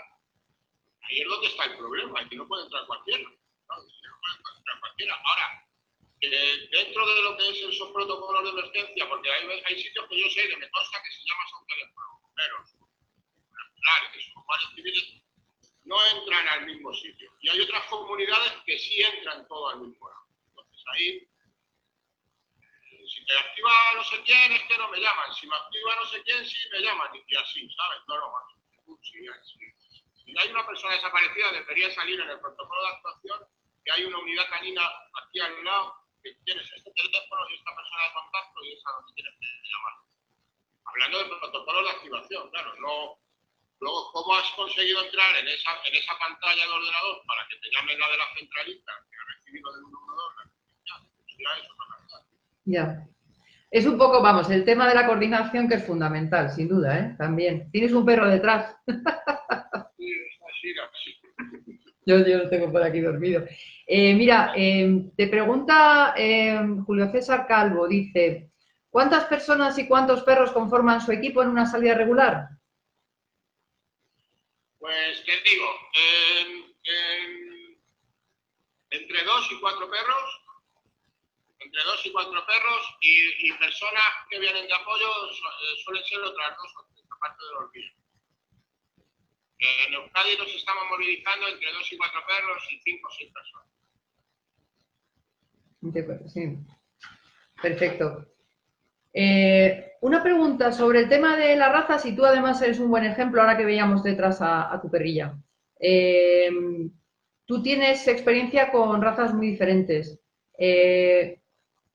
ahí 1.03 1.21
es 1.21 1.29
donde 1.29 1.47
está 1.47 1.65
el 1.65 1.77
problema, 1.79 2.21
aquí 2.21 2.37
no 2.37 2.49
puede 2.49 2.65
entrar 2.65 2.87
cualquiera. 2.87 3.23
No, 3.23 3.77
puede 3.77 4.57
entrar 4.59 4.81
cualquiera. 4.81 5.15
Ahora, 5.25 5.67
dentro 6.21 7.07
de 7.07 7.23
lo 7.23 7.37
que 7.37 7.49
es 7.51 7.63
esos 7.63 7.91
protocolos 7.93 8.45
de 8.45 8.51
emergencia, 8.51 9.09
porque 9.09 9.31
hay, 9.31 9.63
hay 9.65 9.83
sitios 9.83 10.07
que 10.09 10.21
yo 10.21 10.29
sé 10.31 10.49
que 10.49 10.57
me 10.57 10.71
consta 10.71 11.03
que 11.03 11.13
se 11.13 11.23
llama 11.29 11.45
son 11.51 11.67
teléfonos, 11.67 12.23
bomberos, 12.23 12.75
guardias 14.47 14.73
civiles, 14.75 15.23
no 15.85 15.97
entran 16.17 16.49
al 16.49 16.67
mismo 16.67 16.93
sitio. 16.95 17.31
Y 17.41 17.51
hay 17.51 17.61
otras 17.61 17.85
comunidades 17.89 18.53
que 18.67 18.79
sí 18.79 19.01
entran 19.03 19.47
todas 19.49 19.75
al 19.75 19.83
mismo 19.83 20.09
lado. 20.09 20.27
Entonces 20.49 20.85
ahí 20.93 21.29
si 23.15 23.23
me 23.23 23.35
activa 23.39 23.71
no 23.95 24.05
sé 24.05 24.23
quién, 24.23 24.53
es 24.53 24.63
que 24.65 24.79
no 24.79 24.89
me 24.89 24.99
llaman. 24.99 25.33
Si 25.35 25.47
me 25.47 25.57
activa 25.57 25.95
no 25.95 26.05
sé 26.07 26.23
quién, 26.25 26.45
sí 26.45 26.59
me 26.73 26.81
llaman. 26.81 27.11
Y 27.15 27.37
así, 27.37 27.69
¿sabes? 27.71 28.01
No, 28.09 28.19
no, 28.19 28.99
Si 29.05 30.39
hay 30.39 30.51
una 30.51 30.67
persona 30.67 30.95
desaparecida, 30.95 31.53
debería 31.53 31.95
salir 31.95 32.21
en 32.21 32.31
el 32.31 32.41
protocolo 32.41 32.83
de 32.83 32.89
actuación 32.89 33.41
que 33.85 33.93
hay 33.93 34.05
una 34.05 34.19
unidad 34.19 34.49
canina 34.49 34.83
aquí 35.23 35.41
al 35.41 35.63
lado, 35.63 35.95
que 36.23 36.35
tienes 36.45 36.67
este 36.73 36.91
teléfono 36.91 37.51
y 37.51 37.55
esta 37.55 37.77
persona 37.77 38.03
de 38.03 38.13
contacto 38.15 38.65
y 38.65 38.73
esa 38.73 38.91
donde 38.91 39.13
tienes 39.13 39.35
que 39.39 39.47
llamar. 39.69 39.95
Hablando 40.87 41.19
del 41.19 41.29
protocolo 41.29 41.83
de 41.83 41.91
activación, 41.91 42.51
claro, 42.51 42.75
no. 42.81 43.19
Luego, 43.81 44.13
¿cómo 44.13 44.35
has 44.37 44.51
conseguido 44.53 45.05
entrar 45.05 45.37
en 45.37 45.49
esa, 45.49 45.83
en 45.85 45.95
esa 45.95 46.19
pantalla 46.19 46.65
de 46.65 46.73
ordenador 46.73 47.23
para 47.27 47.47
que 47.49 47.57
te 47.57 47.71
llamen 47.71 47.99
la 47.99 48.09
de 48.09 48.17
la 48.17 48.35
centralita 48.35 48.93
que 49.11 49.17
ha 49.17 49.35
recibido 49.37 49.73
del 49.73 49.83
112? 49.85 50.55
Ya, 51.37 51.53
eso 51.59 51.75
no 51.77 52.34
ya. 52.65 53.07
Es 53.71 53.87
un 53.87 53.99
poco, 53.99 54.23
vamos, 54.23 54.49
el 54.51 54.65
tema 54.65 54.89
de 54.89 54.95
la 54.95 55.07
coordinación 55.07 55.69
que 55.69 55.75
es 55.75 55.85
fundamental, 55.85 56.51
sin 56.51 56.69
duda, 56.69 56.97
¿eh? 56.99 57.17
También. 57.19 57.71
Tienes 57.73 57.93
un 57.93 58.05
perro 58.07 58.29
detrás. 58.29 58.77
yo, 62.07 62.25
yo 62.25 62.39
lo 62.39 62.49
tengo 62.49 62.71
por 62.71 62.85
aquí 62.85 63.01
dormido. 63.01 63.45
Eh, 63.87 64.15
mira, 64.15 64.53
em, 64.55 65.11
te 65.17 65.27
pregunta 65.27 66.15
em, 66.17 66.85
Julio 66.85 67.11
César 67.11 67.47
Calvo, 67.47 67.89
dice, 67.89 68.51
¿cuántas 68.91 69.25
personas 69.25 69.77
y 69.79 69.89
cuántos 69.89 70.23
perros 70.23 70.53
conforman 70.53 71.01
su 71.01 71.11
equipo 71.11 71.43
en 71.43 71.49
una 71.49 71.67
salida 71.67 71.95
regular? 71.95 72.49
Pues, 74.79 75.23
¿qué 75.27 75.33
digo? 75.45 75.67
entre 78.91 79.25
dos 79.25 79.51
y 79.51 79.61
cuatro 79.61 79.91
perros 79.91 80.44
entre 81.65 81.83
dos 81.83 82.05
y 82.05 82.13
cuatro 82.13 82.45
perros 82.47 82.97
y, 83.01 83.53
personas 83.55 84.03
que 84.29 84.39
vienen 84.39 84.67
de 84.67 84.75
apoyo 84.75 85.07
eh, 85.31 85.77
suelen 85.85 86.05
ser 86.05 86.21
otras 86.21 86.57
dos 86.57 86.73
o 86.77 86.87
tres, 86.93 87.07
aparte 87.11 87.45
de 87.45 87.53
los 87.53 87.73
míos. 87.73 87.93
En 89.59 89.95
Euskadi 89.95 90.37
nos 90.37 90.55
estamos 90.55 90.85
movilizando 90.91 91.49
entre 91.49 91.73
dos 91.73 91.91
y 91.91 91.97
cuatro 91.97 92.21
perros 92.27 92.63
y 92.71 92.81
cinco 92.81 93.09
o 93.09 93.13
seis 93.13 93.33
personas. 93.33 93.65
Sí. 96.33 96.59
Perfecto. 97.63 98.27
Eh, 99.13 99.93
una 100.01 100.23
pregunta 100.23 100.73
sobre 100.73 101.01
el 101.01 101.09
tema 101.09 101.37
de 101.37 101.57
la 101.57 101.71
raza, 101.71 101.99
si 101.99 102.15
tú 102.15 102.25
además 102.25 102.61
eres 102.61 102.79
un 102.79 102.91
buen 102.91 103.05
ejemplo, 103.05 103.41
ahora 103.41 103.57
que 103.57 103.65
veíamos 103.65 104.03
detrás 104.03 104.39
a, 104.41 104.79
tu 104.83 104.91
perrilla. 104.91 105.35
Eh, 105.79 106.51
tú 107.47 107.63
tienes 107.63 108.07
experiencia 108.09 108.71
con 108.71 109.01
razas 109.01 109.33
muy 109.33 109.53
diferentes. 109.53 110.21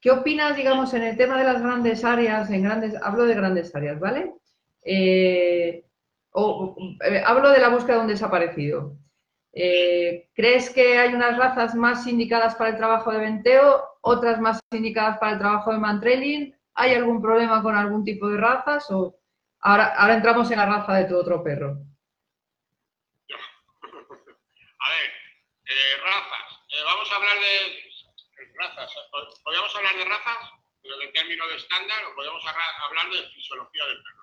¿Qué 0.01 0.11
opinas, 0.11 0.55
digamos, 0.55 0.93
en 0.93 1.03
el 1.03 1.17
tema 1.17 1.38
de 1.38 1.43
las 1.43 1.61
grandes 1.61 2.05
áreas, 2.05 2.49
en 2.49 2.63
grandes, 2.63 2.95
hablo 3.01 3.26
de 3.26 3.35
grandes 3.35 3.76
áreas, 3.76 3.99
¿vale? 3.99 4.34
Eh, 4.81 5.84
o, 6.31 6.76
eh, 7.03 7.21
hablo 7.26 7.49
de 7.49 7.59
la 7.59 7.67
búsqueda 7.67 7.95
de 7.95 8.01
un 8.01 8.07
desaparecido. 8.07 8.95
Eh, 9.51 10.30
¿Crees 10.34 10.69
que 10.69 10.97
hay 10.97 11.13
unas 11.13 11.38
razas 11.38 11.76
más 11.76 12.07
indicadas 12.07 12.55
para 12.55 12.69
el 12.69 12.77
trabajo 12.77 13.11
de 13.11 13.19
venteo, 13.19 13.84
otras 14.01 14.39
más 14.39 14.61
indicadas 14.71 15.17
para 15.17 15.34
el 15.34 15.39
trabajo 15.39 15.73
de 15.73 15.80
mantrailing? 15.80 16.55
¿Hay 16.76 16.93
algún 16.93 17.21
problema 17.21 17.61
con 17.61 17.76
algún 17.76 18.05
tipo 18.05 18.30
de 18.30 18.38
razas? 18.38 18.89
O 18.91 19.19
ahora, 19.59 19.95
ahora 19.95 20.15
entramos 20.15 20.49
en 20.49 20.59
la 20.59 20.65
raza 20.65 20.93
de 20.93 21.05
tu 21.05 21.17
otro 21.17 21.43
perro. 21.43 21.77
A 24.81 24.89
ver, 24.91 25.11
razas. 26.05 26.85
vamos 26.85 27.11
a 27.11 27.15
hablar 27.17 27.35
de 27.35 27.89
razas. 28.60 28.91
Podríamos 29.44 29.76
hablar 29.76 29.95
de 29.95 30.06
razas, 30.06 30.52
pero 30.81 30.98
de 30.98 31.07
término 31.07 31.48
de 31.48 31.56
estándar, 31.56 32.06
o 32.06 32.15
podemos 32.15 32.44
hablar 32.45 33.10
de 33.10 33.30
fisiología 33.31 33.86
del 33.86 34.03
perro. 34.03 34.19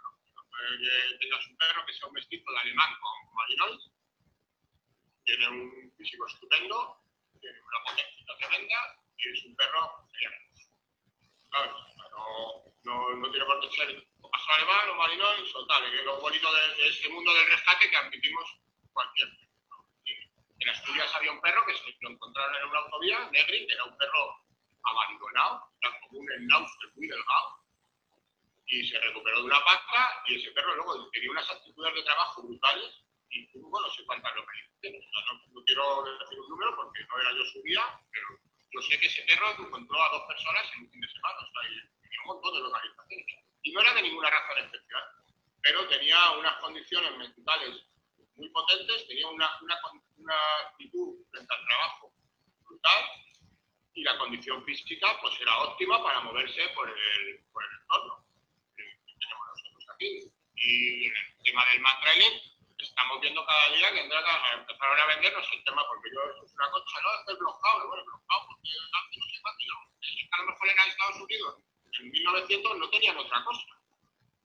Que 0.80 1.18
tengas 1.18 1.46
un 1.46 1.56
perro 1.56 1.86
que 1.86 1.92
sea 1.92 2.08
un 2.08 2.14
mestizo 2.14 2.50
de 2.50 2.58
alemán 2.58 2.90
con 3.00 3.34
marinois, 3.34 3.90
tiene 5.24 5.48
un 5.48 5.92
físico 5.98 6.26
estupendo, 6.26 7.02
tiene 7.40 7.60
una 7.60 7.84
potencia 7.84 8.36
tremenda 8.38 8.96
y 9.18 9.28
es 9.28 9.44
un 9.44 9.56
perro 9.56 10.08
No, 11.52 12.64
no, 12.84 13.16
no, 13.16 13.30
tiene 13.30 13.44
por 13.44 13.60
qué 13.60 13.76
ser 13.76 14.06
o 14.22 14.30
pastor 14.30 14.54
alemán 14.54 14.90
o 14.90 14.94
marinois 14.94 15.54
o 15.54 15.66
tal. 15.66 15.84
Es 15.84 16.04
lo 16.04 16.20
bonito 16.20 16.48
de, 16.52 16.88
este 16.88 17.08
mundo 17.08 17.34
del 17.34 17.46
rescate 17.46 17.90
que 17.90 17.96
admitimos 17.96 18.56
cualquier 18.92 19.28
en 20.66 20.74
Asturias 20.74 21.14
había 21.14 21.30
un 21.30 21.40
perro 21.40 21.64
que 21.64 21.74
se 21.74 21.96
lo 22.00 22.10
encontraron 22.10 22.56
en 22.56 22.68
una 22.68 22.78
autovía, 22.80 23.30
Negri, 23.30 23.66
que 23.68 23.72
era 23.72 23.84
un 23.84 23.96
perro 23.96 24.42
abandonado, 24.82 25.70
era 25.80 26.00
como 26.00 26.20
un 26.20 26.32
enlace 26.32 26.86
muy 26.96 27.06
delgado, 27.06 27.62
y 28.66 28.84
se 28.88 28.98
recuperó 28.98 29.38
de 29.38 29.46
una 29.46 29.64
pata, 29.64 30.22
y 30.26 30.34
ese 30.34 30.50
perro 30.50 30.74
luego 30.74 31.08
tenía 31.10 31.30
unas 31.30 31.48
actitudes 31.48 31.94
de 31.94 32.02
trabajo 32.02 32.42
brutales, 32.42 33.00
y 33.30 33.46
tuvo 33.52 33.80
no 33.80 33.88
sé 33.90 34.04
cuántas 34.06 34.34
localizaciones. 34.34 35.04
No, 35.12 35.54
no 35.54 35.64
quiero 35.64 36.04
decir 36.18 36.40
un 36.40 36.48
número 36.48 36.74
porque 36.74 37.04
no 37.04 37.20
era 37.20 37.32
yo 37.32 37.44
su 37.44 37.62
guía, 37.62 38.00
pero 38.10 38.26
yo 38.72 38.80
sé 38.82 38.98
que 38.98 39.06
ese 39.06 39.22
perro 39.22 39.50
encontró 39.58 40.02
a 40.02 40.10
dos 40.10 40.22
personas 40.26 40.64
en 40.74 40.82
un 40.82 40.90
fin 40.90 41.00
de 41.00 41.08
semana, 41.08 41.36
o 41.38 41.46
sea, 41.46 41.62
tenía 42.02 42.20
un 42.22 42.26
montón 42.26 42.54
de 42.54 42.60
localizaciones. 42.60 43.26
Y 43.62 43.72
no 43.72 43.80
era 43.82 43.94
de 43.94 44.02
ninguna 44.02 44.30
raza 44.30 44.58
en 44.58 44.64
especial, 44.66 45.04
pero 45.62 45.88
tenía 45.88 46.30
unas 46.32 46.56
condiciones 46.58 47.16
mentales 47.18 47.86
muy 48.36 48.48
potentes, 48.50 49.06
tenía 49.08 49.26
una, 49.28 49.50
una, 49.62 49.80
una 50.18 50.58
actitud 50.68 51.16
frente 51.30 51.54
al 51.54 51.66
trabajo 51.66 52.12
brutal 52.64 53.04
y 53.94 54.02
la 54.02 54.18
condición 54.18 54.64
física 54.64 55.18
pues 55.20 55.40
era 55.40 55.58
óptima 55.58 56.02
para 56.02 56.20
moverse 56.20 56.68
por 56.74 56.88
el, 56.88 57.44
por 57.52 57.64
el 57.64 57.70
entorno 57.80 58.26
que 58.76 58.84
tenemos 59.20 59.46
nosotros 59.48 59.84
aquí. 59.94 60.06
Y 60.06 60.32
Y 60.56 61.06
el 61.06 61.14
tema 61.44 61.64
del 61.72 61.82
trailing, 62.00 62.40
estamos 62.78 63.20
viendo 63.20 63.44
cada 63.44 63.68
día 63.76 63.92
que 63.92 64.00
empezaron 64.00 65.00
a 65.00 65.06
vendernos 65.06 65.46
el 65.52 65.64
tema, 65.64 65.82
porque 65.86 66.10
yo, 66.12 66.44
es 66.44 66.52
una 66.54 66.70
cosa, 66.70 67.00
no, 67.02 67.14
es 67.14 67.28
el 67.28 67.36
bloqueado, 67.36 67.88
bueno, 67.88 68.04
bloqueado, 68.04 68.46
porque 68.48 68.68
no 69.16 69.26
sé 69.26 69.40
cuánto, 69.42 69.64
no. 69.68 69.76
A 70.32 70.38
lo 70.38 70.44
mejor 70.46 70.68
en 70.68 70.78
Estados 70.78 71.20
Unidos, 71.20 71.56
en 72.00 72.10
1900 72.10 72.78
no 72.78 72.90
tenían 72.90 73.16
otra 73.16 73.44
cosa. 73.44 73.66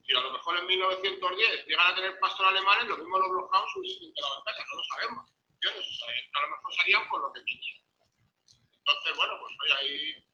Si 0.06 0.16
a 0.16 0.22
lo 0.22 0.32
mejor 0.32 0.58
en 0.58 0.66
1910 0.66 1.68
llegan 1.68 1.92
a 1.92 1.96
tener 1.96 2.20
pastor 2.20 2.46
alemanes, 2.48 2.88
lo 2.88 2.98
mismo 2.98 3.20
los 3.20 3.30
bloqueados 3.30 3.76
hubiesen 3.76 4.04
en 4.04 4.14
no 4.14 4.76
lo 4.76 4.84
sabemos. 4.84 5.32
A 5.70 6.42
lo 6.42 6.50
mejor 6.50 6.74
salían 6.76 7.10
por 7.10 7.22
lo 7.22 7.34
que 7.34 7.42
tenían. 7.42 7.82
Entonces, 8.78 9.16
bueno, 9.16 9.38
pues 9.40 9.54
hoy 9.62 9.72
ahí 9.78 10.26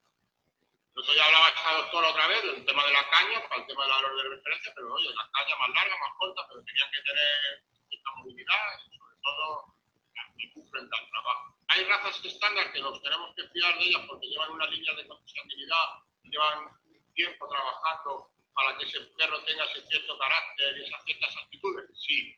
yo 0.97 1.13
ya 1.13 1.25
hablaba 1.25 1.49
esta 1.49 1.73
doctora 1.77 2.09
otra 2.09 2.27
vez 2.27 2.41
del 2.43 2.65
tema 2.65 2.83
de 2.83 2.91
la 2.91 3.07
caña, 3.09 3.47
para 3.47 3.61
el 3.61 3.67
tema 3.67 3.83
de 3.83 3.89
la 3.89 3.97
orden 3.97 4.17
de 4.17 4.35
referencia, 4.35 4.73
pero 4.75 4.93
oye, 4.93 5.09
la 5.13 5.29
caña 5.31 5.55
más 5.57 5.69
larga, 5.69 5.95
más 5.99 6.13
corta, 6.17 6.41
pero 6.49 6.63
tenían 6.65 6.89
que 6.91 7.01
tener 7.01 7.63
esta 7.91 8.11
movilidad 8.17 8.79
y 8.81 8.97
sobre 8.97 9.15
todo 9.21 9.75
actitud 10.17 10.69
frente 10.71 10.97
al 10.97 11.09
trabajo. 11.09 11.55
Hay 11.67 11.83
razas 11.83 12.25
estándar 12.25 12.73
que 12.73 12.81
nos 12.81 13.01
tenemos 13.03 13.35
que 13.35 13.47
fiar 13.49 13.77
de 13.77 13.85
ellas 13.85 14.01
porque 14.07 14.27
llevan 14.27 14.51
una 14.51 14.65
línea 14.65 14.93
de 14.95 15.07
confiabilidad, 15.07 15.85
llevan 16.23 16.71
tiempo 17.13 17.47
trabajando 17.47 18.31
para 18.53 18.77
que 18.77 18.85
ese 18.85 18.99
perro 19.17 19.43
tenga 19.43 19.65
ese 19.65 19.85
cierto 19.87 20.17
carácter 20.17 20.77
y 20.77 20.83
esas 20.83 21.03
ciertas 21.05 21.37
actitudes. 21.37 21.85
Sí, 21.93 22.35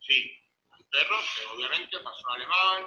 sí. 0.00 0.41
Perros 0.92 1.24
que 1.34 1.46
obviamente 1.46 1.98
pastor 2.00 2.32
alemán, 2.32 2.86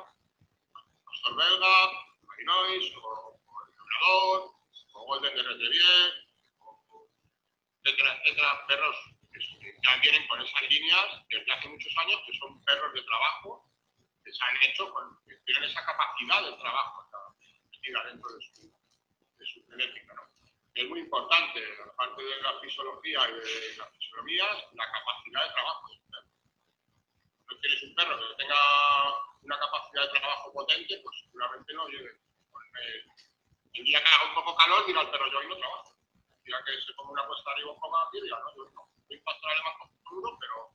pastor 1.06 1.36
belga, 1.36 1.76
marinois 2.24 2.94
o, 2.96 3.40
o 3.46 3.66
el 3.66 3.76
labrador, 3.76 4.56
o 4.94 5.06
Golden 5.06 5.36
de 5.36 5.44
Retrievers, 5.44 6.16
etcétera, 7.84 8.22
etcétera, 8.24 8.66
perros 8.68 8.96
que 9.32 9.78
ya 9.84 9.98
vienen 10.02 10.28
con 10.28 10.42
esas 10.42 10.62
líneas 10.70 11.06
desde 11.30 11.52
hace 11.52 11.68
muchos 11.68 11.94
años, 11.98 12.22
que 12.26 12.38
son 12.38 12.64
perros 12.64 12.94
de 12.94 13.02
trabajo, 13.04 13.70
que 14.24 14.32
se 14.32 14.44
han 14.44 14.64
hecho, 14.64 14.92
con, 14.92 15.18
que 15.26 15.36
tienen 15.46 15.70
esa 15.70 15.86
capacidad 15.86 16.44
de 16.44 16.58
trabajo 16.58 17.06
metida 17.70 18.04
dentro 18.06 18.30
de 18.30 18.42
su, 18.42 18.74
de 19.38 19.46
su 19.46 19.66
genética. 19.68 20.14
¿no? 20.14 20.24
Es 20.74 20.90
muy 20.90 21.00
importante, 21.00 21.62
aparte 21.92 22.24
de 22.24 22.42
la 22.42 22.60
fisiología 22.60 23.30
y 23.30 23.34
de 23.34 23.78
la 23.78 23.88
fisionomía, 23.92 24.46
la 24.74 24.92
capacidad 24.92 25.48
de 25.48 25.54
trabajo 25.54 25.88
de 25.90 25.96
un 25.96 26.10
perro. 26.10 26.28
No 27.50 27.55
tienes 27.66 27.82
un 27.82 27.96
perro 27.96 28.14
que 28.14 28.44
tenga 28.44 28.62
una 29.42 29.58
capacidad 29.58 30.06
de 30.06 30.20
trabajo 30.20 30.54
potente, 30.54 31.02
pues 31.02 31.16
seguramente 31.26 31.74
no 31.74 31.88
llegue 31.90 32.14
el 32.14 33.16
el 33.76 33.84
día 33.84 34.00
que 34.00 34.08
haga 34.08 34.30
un 34.30 34.36
poco 34.36 34.56
calor, 34.56 34.86
dirá 34.88 35.02
el 35.02 35.10
perro, 35.10 35.30
yo 35.32 35.40
hoy 35.40 35.48
no 35.48 35.58
trabajo. 35.58 35.92
El 36.14 36.44
día 36.46 36.58
que 36.66 36.72
se 36.80 36.94
ponga 36.94 37.12
una 37.12 37.28
cuesta 37.28 37.52
arriba 37.52 37.72
un 37.74 37.80
poco 37.80 37.98
aquí, 38.08 38.22
dirá, 38.22 38.40
no, 38.40 38.56
yo 38.56 38.72
no. 38.72 38.88
Voy 39.08 39.20
a 39.20 39.52
alemán 39.52 39.74
con 39.80 40.40
pero 40.40 40.72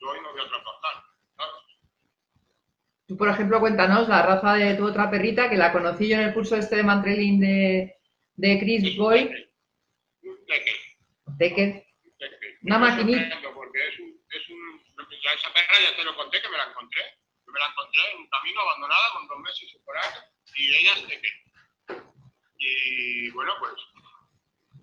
yo 0.00 0.08
hoy 0.08 0.20
no 0.22 0.32
voy 0.32 0.40
a 0.40 0.48
transportar. 0.48 0.94
¿sabes? 1.36 1.54
Tú, 3.06 3.16
por 3.16 3.28
ejemplo, 3.28 3.60
cuéntanos 3.60 4.08
la 4.08 4.22
raza 4.22 4.54
de 4.54 4.74
tu 4.74 4.86
otra 4.86 5.10
perrita, 5.10 5.50
que 5.50 5.56
la 5.56 5.72
conocí 5.72 6.08
yo 6.08 6.16
en 6.16 6.22
el 6.22 6.34
curso 6.34 6.56
este 6.56 6.76
de 6.76 6.82
Mantrelin 6.82 7.40
de, 7.40 7.96
de 8.36 8.58
Chris 8.60 8.96
Boy. 8.96 9.28
¿De 10.22 10.64
qué? 10.64 10.72
¿De 11.26 11.54
qué? 11.54 11.86
Una 12.62 12.78
maquinita. 12.78 13.40
Porque 13.54 13.88
es 13.88 14.00
un, 14.00 14.20
es 14.30 14.48
un, 14.48 14.87
ya 15.22 15.32
esa 15.32 15.52
perra 15.52 15.80
ya 15.80 15.96
te 15.96 16.04
lo 16.04 16.16
conté 16.16 16.40
que 16.42 16.48
me 16.48 16.56
la 16.56 16.64
encontré. 16.64 17.18
Yo 17.46 17.52
me 17.52 17.60
la 17.60 17.66
encontré 17.66 18.12
en 18.12 18.18
un 18.18 18.28
camino 18.28 18.60
abandonada 18.60 19.12
con 19.12 19.28
dos 19.28 19.38
meses 19.38 19.70
y 19.74 19.78
por 19.80 19.96
ahí. 19.96 20.10
Y 20.56 20.74
ella 20.76 20.94
de 21.06 21.20
qué. 21.20 21.30
Y 22.58 23.30
bueno, 23.30 23.54
pues 23.60 23.74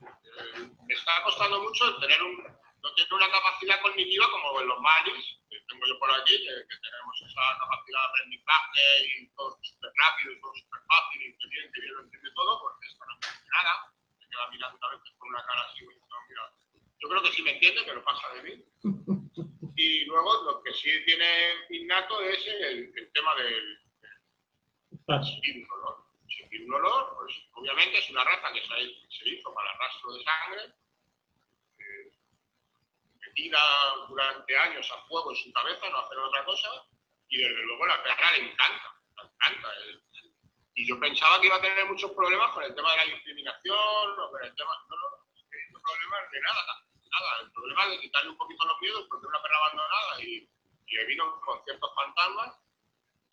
eh, 0.02 0.70
me 0.88 0.94
está 0.94 1.24
costando 1.24 1.62
mucho 1.62 1.98
tener 2.00 2.22
un, 2.24 2.38
no 2.86 2.94
tener 2.94 3.14
una 3.14 3.30
capacidad 3.32 3.82
cognitiva 3.82 4.30
como 4.32 4.62
en 4.62 4.68
los 4.68 4.80
malis, 4.80 5.26
que 5.50 5.60
tengo 5.68 5.86
yo 5.88 6.00
por 6.00 6.12
aquí, 6.12 6.38
que, 6.38 6.78
tenemos 6.78 7.16
esa 7.22 7.58
capacidad 7.60 8.00
de 8.00 8.08
aprendizaje 8.08 8.86
y 9.18 9.28
todo 9.36 9.58
súper 9.62 9.92
rápido 9.98 10.32
y 10.34 10.42
todo 10.42 10.54
súper 10.56 10.82
fácil 10.88 11.22
y 11.22 11.38
que 11.38 11.48
bien, 11.50 11.72
que 11.74 11.82
bien 11.82 11.94
lo 11.96 12.04
entiende 12.04 12.30
todo, 12.36 12.62
porque 12.62 12.88
esto 12.88 13.06
no 13.06 13.14
entiende 13.16 13.50
nada, 13.52 13.92
me 14.20 14.28
queda 14.30 14.50
mirando 14.52 14.86
a 14.86 14.90
veces 14.92 15.12
con 15.18 15.30
una 15.30 15.46
cara 15.46 15.62
así, 15.62 15.86
no, 15.86 16.18
mira, 16.30 16.54
yo 17.00 17.10
creo 17.10 17.24
que 17.24 17.32
sí 17.32 17.42
me 17.42 17.52
entiende, 17.52 17.82
pero 17.86 18.04
pasa 18.04 18.30
de 18.34 18.44
mí. 18.44 18.64
Y 19.76 20.06
luego 20.06 20.44
lo 20.44 20.64
que 20.64 20.74
sí 20.74 20.90
tiene 21.06 21.68
innato 21.70 22.22
es 22.22 22.48
el, 22.48 22.94
el 22.96 23.12
tema 23.12 23.36
del, 23.36 23.80
del 25.08 25.68
dolor 25.68 26.06
un 26.64 26.74
olor, 26.74 27.16
pues 27.18 27.36
obviamente 27.54 27.98
es 27.98 28.10
una 28.10 28.24
raza 28.24 28.52
que 28.54 28.62
se, 28.62 29.30
hizo 29.30 29.54
para 29.54 29.78
rastro 29.78 30.14
de 30.14 30.24
sangre, 30.24 30.74
eh, 31.80 32.12
metida 33.20 33.60
durante 34.08 34.58
años 34.58 34.92
a 34.92 35.08
fuego 35.08 35.32
en 35.32 35.38
su 35.38 35.54
cabeza, 35.54 35.90
no 35.90 36.00
hacer 36.00 36.18
otra 36.18 36.46
cosa, 36.46 36.70
y 37.30 37.38
desde 37.38 37.64
luego 37.66 37.86
la 37.86 38.02
perra 38.04 38.32
le 38.34 38.52
encanta, 38.52 38.96
le 39.18 39.24
encanta. 39.24 39.70
y 40.76 40.88
yo 40.88 41.00
pensaba 41.00 41.40
que 41.40 41.48
iba 41.48 41.56
a 41.56 41.62
tener 41.62 41.86
muchos 41.86 42.12
problemas 42.12 42.52
con 42.52 42.64
el 42.64 42.76
tema 42.76 42.92
de 42.92 42.98
la 42.98 43.06
discriminación, 43.06 44.20
o 44.20 44.32
con 44.32 44.44
el 44.44 44.56
tema, 44.56 44.72
no, 44.90 44.96
no, 44.96 45.10
no, 45.10 45.82
problemas 45.82 46.32
de 46.32 46.42
nada, 46.42 46.86
nada, 47.20 47.42
el 47.42 47.52
problema 47.52 47.84
es 47.86 47.90
de 47.92 48.00
quitarle 48.00 48.30
un 48.30 48.38
poquito 48.38 48.66
los 48.66 48.82
miedos 48.82 49.06
porque 49.10 49.26
es 49.26 49.30
una 49.30 49.42
perra 49.42 49.58
abandonada 49.58 50.22
y, 50.22 50.50
y 50.88 51.06
vino 51.06 51.40
con 51.42 51.64
ciertos 51.64 51.92
fantasmas 51.96 52.66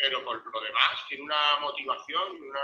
pero 0.02 0.24
por 0.24 0.44
lo 0.44 0.60
demás 0.60 1.06
tiene 1.08 1.22
una 1.22 1.60
motivación 1.60 2.36
y 2.36 2.40
una 2.40 2.60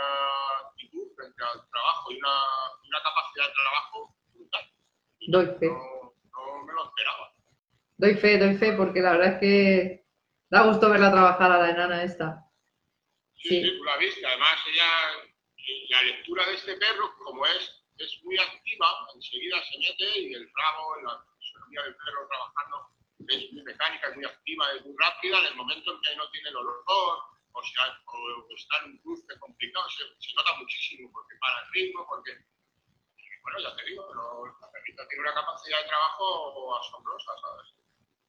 actitud 0.67 1.07
frente 1.15 1.45
al 1.45 1.71
trabajo 1.71 2.11
y 2.11 2.17
una, 2.19 2.37
una 2.85 3.03
capacidad 3.03 3.47
de 3.47 3.53
trabajo 3.53 4.17
brutal. 4.35 4.73
Doy 5.29 5.47
fe. 5.61 5.67
No, 5.69 6.15
no, 6.33 6.65
me 6.65 6.73
lo 6.73 6.85
esperaba. 6.87 7.33
Doy 7.97 8.15
fe, 8.17 8.39
doy 8.39 8.57
fe, 8.57 8.73
porque 8.73 9.01
la 9.01 9.13
verdad 9.13 9.35
es 9.35 9.41
que 9.41 10.07
da 10.51 10.63
gusto 10.63 10.91
verla 10.91 11.13
trabajar 11.13 11.53
a 11.53 11.59
la 11.59 11.71
enana 11.71 12.03
esta. 12.03 12.45
Sí, 13.37 13.63
sí, 13.63 13.79
tú 13.79 13.85
la 13.85 13.97
viste. 13.99 14.27
Además, 14.27 14.57
ella, 14.67 15.31
la 15.91 16.03
lectura 16.03 16.45
de 16.45 16.55
este 16.55 16.77
perro, 16.77 17.15
como 17.19 17.47
es, 17.47 17.78
es 17.99 18.23
muy 18.23 18.39
activa, 18.39 19.09
enseguida 19.15 19.63
se 19.65 19.79
mete 19.79 20.19
y 20.21 20.35
el 20.35 20.51
rabo, 20.55 20.97
la 21.03 21.25
fisonomía 21.39 21.83
del 21.83 21.97
perro 21.97 22.29
trabajando 22.29 22.89
es 23.29 23.53
muy 23.53 23.63
mecánica, 23.63 24.09
es 24.09 24.17
muy 24.17 24.25
activa, 24.25 24.73
es 24.73 24.85
muy 24.85 24.95
rápida, 24.97 25.39
en 25.41 25.47
el 25.47 25.57
momento 25.57 25.93
en 25.93 26.01
que 26.01 26.17
no 26.17 26.31
tiene 26.31 26.49
el 26.49 26.57
olor 26.57 26.85
o, 26.87 27.63
sea, 27.63 28.01
o, 28.07 28.55
está 28.55 28.79
en 28.85 28.93
un 28.93 28.99
cruce 28.99 29.39
complicado, 29.41 29.87
se, 29.91 30.35
nota 30.35 30.55
muchísimo 30.59 31.11
porque 31.13 31.35
para 31.41 31.61
el 31.61 31.73
ritmo, 31.73 32.07
porque, 32.09 32.39
bueno, 33.43 33.59
ya 33.59 33.75
te 33.75 33.85
digo, 33.85 34.07
pero 34.09 34.47
la 34.61 34.71
perrita 34.71 35.09
tiene 35.09 35.23
una 35.23 35.35
capacidad 35.35 35.83
de 35.83 35.89
trabajo 35.89 36.79
asombrosa, 36.79 37.33
¿sabes? 37.41 37.75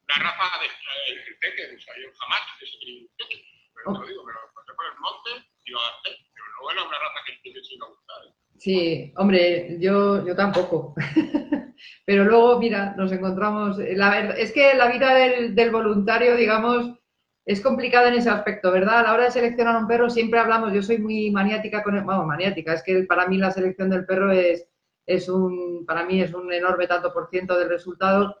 La 0.08 0.16
raza 0.16 0.58
de 0.58 0.66
el, 1.12 1.38
teque, 1.38 1.76
o 1.76 1.80
sea, 1.80 1.94
yo 1.96 2.10
jamás 2.18 2.42
ese 2.60 2.76
teque, 3.16 3.44
pero 3.74 3.92
te 3.92 3.98
lo 4.00 4.06
digo, 4.06 4.24
pero 4.26 4.52
pasé 4.52 4.74
por 4.74 4.86
el 4.86 4.98
monte 4.98 5.30
lo 5.70 5.80
adapté, 5.80 6.10
pero 6.34 6.46
no 6.60 6.70
era 6.70 6.82
una 6.88 6.98
raza 6.98 7.20
que 7.42 7.50
me 7.50 7.64
siga 7.64 7.86
gustar. 7.86 8.16
¿eh? 8.26 8.34
Sí, 8.60 9.12
hombre, 9.16 9.78
yo, 9.80 10.26
yo 10.26 10.36
tampoco. 10.36 10.94
Pero 12.04 12.24
luego, 12.24 12.58
mira, 12.58 12.94
nos 12.96 13.10
encontramos. 13.12 13.78
La 13.78 14.10
verdad, 14.10 14.38
es 14.38 14.52
que 14.52 14.74
la 14.74 14.90
vida 14.90 15.14
del, 15.14 15.70
voluntario, 15.70 16.36
digamos, 16.36 16.98
es 17.46 17.60
complicada 17.62 18.08
en 18.08 18.14
ese 18.14 18.30
aspecto, 18.30 18.70
¿verdad? 18.70 18.98
A 18.98 19.02
la 19.04 19.14
hora 19.14 19.24
de 19.24 19.30
seleccionar 19.30 19.76
un 19.76 19.88
perro 19.88 20.10
siempre 20.10 20.38
hablamos, 20.38 20.72
yo 20.74 20.82
soy 20.82 20.98
muy 20.98 21.30
maniática 21.30 21.82
con 21.82 21.96
el, 21.96 22.04
bueno, 22.04 22.24
maniática, 22.26 22.74
es 22.74 22.82
que 22.82 23.04
para 23.04 23.26
mí 23.26 23.38
la 23.38 23.50
selección 23.50 23.88
del 23.88 24.04
perro 24.04 24.30
es, 24.30 24.68
es 25.06 25.28
un, 25.28 25.86
para 25.86 26.04
mí 26.04 26.20
es 26.20 26.34
un 26.34 26.52
enorme 26.52 26.86
tanto 26.86 27.12
por 27.12 27.30
ciento 27.30 27.58
del 27.58 27.70
resultado 27.70 28.36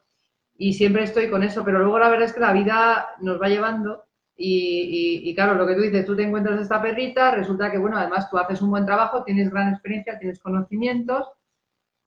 y 0.56 0.74
siempre 0.74 1.04
estoy 1.04 1.30
con 1.30 1.42
eso, 1.42 1.64
pero 1.64 1.78
luego 1.78 1.98
la 1.98 2.10
verdad 2.10 2.26
es 2.26 2.34
que 2.34 2.40
la 2.40 2.52
vida 2.52 3.08
nos 3.20 3.40
va 3.40 3.48
llevando 3.48 4.04
y, 4.42 5.34
claro, 5.34 5.54
lo 5.54 5.66
que 5.66 5.74
tú 5.74 5.82
dices, 5.82 6.06
tú 6.06 6.16
te 6.16 6.22
encuentras 6.22 6.58
esta 6.60 6.80
perrita, 6.80 7.32
resulta 7.32 7.70
que, 7.70 7.76
bueno, 7.76 7.98
además 7.98 8.30
tú 8.30 8.38
haces 8.38 8.62
un 8.62 8.70
buen 8.70 8.86
trabajo, 8.86 9.22
tienes 9.22 9.50
gran 9.50 9.68
experiencia, 9.68 10.18
tienes 10.18 10.40
conocimientos 10.40 11.28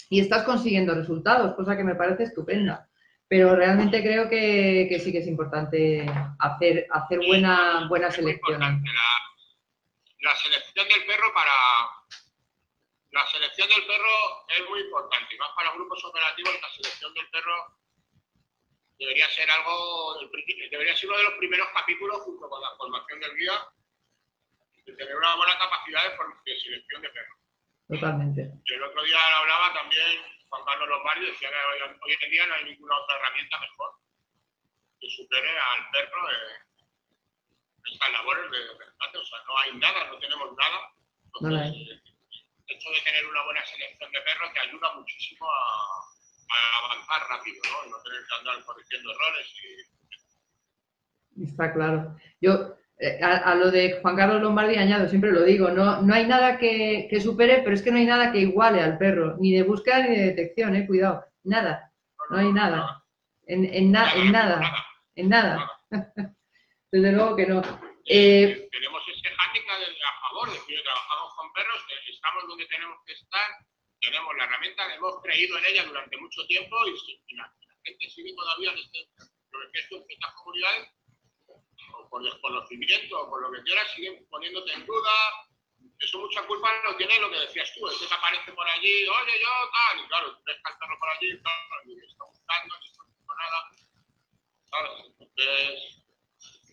y 0.10 0.20
estás 0.20 0.42
consiguiendo 0.42 0.96
resultados, 0.96 1.56
cosa 1.56 1.78
que 1.78 1.84
me 1.84 1.94
parece 1.94 2.24
estupenda. 2.24 2.90
Pero 3.28 3.56
realmente 3.56 4.02
creo 4.02 4.30
que, 4.30 5.00
sí 5.04 5.12
que 5.12 5.20
es 5.20 5.28
importante 5.28 6.06
hacer, 6.40 6.88
hacer 6.90 7.20
buena, 7.20 7.86
buena 7.88 8.10
selección. 8.10 8.60
La, 8.60 10.36
selección 10.36 10.88
del 10.88 11.06
perro 11.06 11.32
para... 11.36 11.52
La 13.12 13.28
selección 13.28 13.70
del 13.70 13.86
perro 13.86 14.48
es 14.58 14.70
muy 14.70 14.80
importante, 14.82 15.36
y 15.36 15.38
más 15.38 15.50
para 15.56 15.72
grupos 15.74 16.04
operativos, 16.04 16.54
la 16.60 16.70
selección 16.70 17.14
del 17.14 17.30
perro 17.30 17.83
debería 19.00 19.30
ser 19.30 19.50
algo, 19.50 20.20
debería 20.72 20.96
ser 20.96 21.10
uno 21.10 21.18
de 21.18 21.24
los 21.24 21.34
primeros 21.34 21.68
capítulos 21.74 22.22
junto 22.22 22.50
con 22.50 22.62
la 22.62 22.76
formación 22.78 23.20
del 23.20 23.36
guía, 23.38 23.68
de 24.86 24.94
tener 24.94 25.16
una 25.16 25.36
buena 25.36 25.58
capacidad 25.58 26.04
de, 26.46 26.60
selección 26.60 27.02
de 27.02 27.10
perros. 27.10 27.38
Totalmente. 27.88 28.52
Yo 28.66 28.76
el 28.76 28.84
otro 28.84 29.04
día 29.04 29.18
hablaba 29.38 29.74
también 29.74 30.22
Juan 30.50 30.66
Carlos 30.66 30.90
Lombardi, 30.90 31.26
decía 31.26 31.50
que 31.50 32.06
hoy 32.06 32.18
en 32.20 32.32
día 32.32 32.48
no 32.48 32.54
hay 32.54 32.66
ninguna 32.66 32.98
otra 32.98 33.18
herramienta 33.18 33.60
mejor 33.60 33.92
que 35.00 35.10
supere 35.10 35.50
al 35.50 35.90
perro 35.92 36.30
en 36.30 37.94
estas 37.94 38.12
labores 38.14 38.52
de 38.52 38.58
rescate. 38.78 39.18
O 39.18 39.26
sea, 39.26 39.40
no 39.48 39.58
hay 39.58 39.74
nada, 39.74 40.06
no 40.06 40.20
tenemos 40.20 40.56
nada. 40.56 40.94
Entonces, 41.26 41.76
el 41.76 42.76
hecho 42.76 42.90
de 42.90 43.02
tener 43.02 43.26
una 43.26 43.44
buena 43.44 43.66
selección 43.66 44.12
de 44.12 44.22
perros 44.22 44.54
te 44.54 44.60
ayuda 44.60 44.94
muchísimo 44.94 45.46
a, 45.52 45.63
rápido, 47.28 47.62
¿no? 47.64 47.92
No 47.92 48.04
tener 48.04 48.22
que 48.28 48.36
andar 48.40 48.64
corrigiendo 48.66 49.12
errores 49.12 49.48
y... 51.36 51.44
Está 51.46 51.74
claro. 51.74 52.16
Yo, 52.40 52.76
eh, 53.00 53.20
a, 53.22 53.56
lo 53.56 53.72
de 53.72 54.00
Juan 54.02 54.16
Carlos 54.16 54.42
Lombardi 54.42 54.76
añado, 54.76 55.10
siempre 55.10 55.32
lo 55.32 55.44
digo, 55.44 55.70
no, 55.70 56.02
no 56.02 56.14
hay 56.14 56.28
nada 56.28 56.58
que, 56.58 57.10
supere, 57.22 57.62
pero 57.64 57.76
es 57.76 57.82
que 57.82 57.92
no 57.92 57.98
hay 57.98 58.06
nada 58.06 58.32
que 58.32 58.40
iguale 58.40 58.82
al 58.82 58.98
perro, 58.98 59.36
ni 59.40 59.52
de 59.52 59.64
búsqueda 59.64 60.04
ni 60.04 60.16
de 60.16 60.26
detección, 60.28 60.76
eh, 60.76 60.86
cuidado, 60.86 61.26
nada, 61.44 61.92
no, 62.30 62.38
hay 62.38 62.54
nada, 62.54 63.04
en, 63.48 63.66
en, 63.66 63.92
nada, 63.92 64.14
en 64.14 64.32
nada, 64.32 64.62
en 65.16 65.30
nada. 65.30 65.72
Desde 66.92 67.12
luego 67.12 67.36
que 67.36 67.48
no. 67.48 67.62
Eh, 68.06 68.70
tenemos 68.72 69.02
ese 69.08 69.36
hándicap 69.36 69.76
a 69.82 70.30
favor 70.30 70.52
de 70.54 70.60
que 70.68 70.82
trabajamos 70.84 71.36
con 71.36 71.52
perros, 71.54 71.84
que 71.88 72.12
estamos 72.12 72.48
donde 72.48 72.66
tenemos 72.68 72.98
que 73.06 73.14
estar, 73.14 73.50
tenemos 74.04 74.36
la 74.36 74.44
herramienta, 74.44 74.96
hemos 74.96 75.22
creído 75.22 75.58
en 75.58 75.66
ella 75.66 75.86
durante 75.86 76.18
mucho 76.18 76.46
tiempo 76.48 76.76
y, 76.88 77.36
la, 77.36 77.52
gente 77.86 78.10
sigue 78.10 78.34
todavía 78.36 78.72
en 78.72 78.78
este, 78.78 79.10
que 79.18 79.80
esto 79.80 79.96
en 79.98 80.06
ciertas 80.06 80.34
comunidades 80.36 80.90
o 81.48 82.10
por 82.10 82.24
desconocimiento 82.24 83.22
o 83.22 83.30
por 83.30 83.42
lo 83.42 83.52
que 83.52 83.64
quieras, 83.64 83.92
siguen 83.94 84.26
poniéndote 84.30 84.72
en 84.74 84.86
duda. 84.86 85.12
Eso 86.00 86.20
mucha 86.20 86.46
culpa 86.48 86.70
no 86.84 86.96
tiene 86.96 87.20
lo 87.20 87.30
que 87.30 87.40
decías 87.40 87.72
tú, 87.76 87.88
es 87.88 87.98
que 87.98 88.08
te 88.08 88.14
aparece 88.14 88.52
por 88.54 88.68
allí, 88.68 89.08
oye, 89.08 89.34
yo, 89.42 89.50
tal, 89.72 90.04
y 90.04 90.08
claro, 90.08 90.42
ves 90.46 90.58
que 90.58 90.98
por 91.00 91.10
allí, 91.10 91.42
tal, 91.42 91.54
y 91.86 92.00
está 92.00 92.54
ni 92.64 92.88
está 92.88 93.04
haciendo 93.04 93.36
nada, 93.36 93.70
¿sabes? 94.70 95.16
Entonces... 95.20 96.03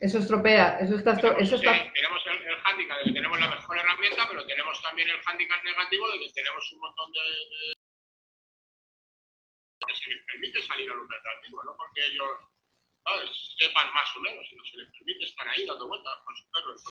Eso 0.01 0.19
estropea, 0.19 0.79
eso 0.81 0.97
está... 0.97 1.15
Tenemos, 1.15 1.43
eso 1.43 1.57
está... 1.57 1.73
tenemos 1.93 2.27
el, 2.27 2.43
el 2.43 2.57
hándicap 2.57 2.99
de 2.99 3.05
que 3.05 3.13
tenemos 3.13 3.39
la 3.39 3.49
mejor 3.49 3.79
herramienta, 3.79 4.27
pero 4.29 4.47
tenemos 4.47 4.83
también 4.83 5.11
el 5.11 5.21
hándicap 5.21 5.63
negativo 5.63 6.11
de 6.11 6.19
que 6.21 6.33
tenemos 6.33 6.73
un 6.73 6.81
montón 6.81 7.13
de, 7.13 7.21
de 7.21 7.75
que 9.87 9.95
se 9.95 10.11
les 10.11 10.25
permite 10.25 10.63
salir 10.63 10.91
a 10.91 10.95
los 10.95 11.09
recreativos, 11.09 11.65
no 11.65 11.77
porque 11.77 12.07
ellos 12.07 12.31
sepan 13.59 13.93
más 13.93 14.17
o 14.17 14.21
menos, 14.21 14.47
si 14.49 14.57
no 14.57 14.65
se 14.65 14.77
les 14.79 14.91
permite 14.91 15.25
estar 15.25 15.49
ahí 15.49 15.67
dando 15.67 15.89
vueltas 15.89 16.19
con 16.25 16.37
sus 16.37 16.47
perros. 16.49 16.83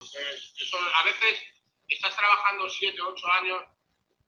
Entonces, 0.00 0.54
eso, 0.60 0.78
a 0.78 1.04
veces 1.04 1.42
estás 1.88 2.16
trabajando 2.16 2.68
7, 2.68 3.00
8 3.00 3.26
años 3.32 3.64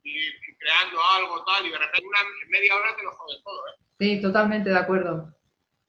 y, 0.03 0.33
creando 0.59 1.03
algo 1.15 1.45
tal, 1.45 1.67
y 1.67 1.71
de 1.71 1.79
repente 1.79 2.07
una 2.07 2.21
media 2.49 2.77
hora 2.77 2.97
te 2.97 3.03
lo 3.03 3.13
jodes 3.13 3.43
todo. 3.45 3.69
¿eh? 3.69 3.75
Sí, 3.99 4.21
totalmente 4.21 4.71
de 4.71 4.79
acuerdo. 4.79 5.33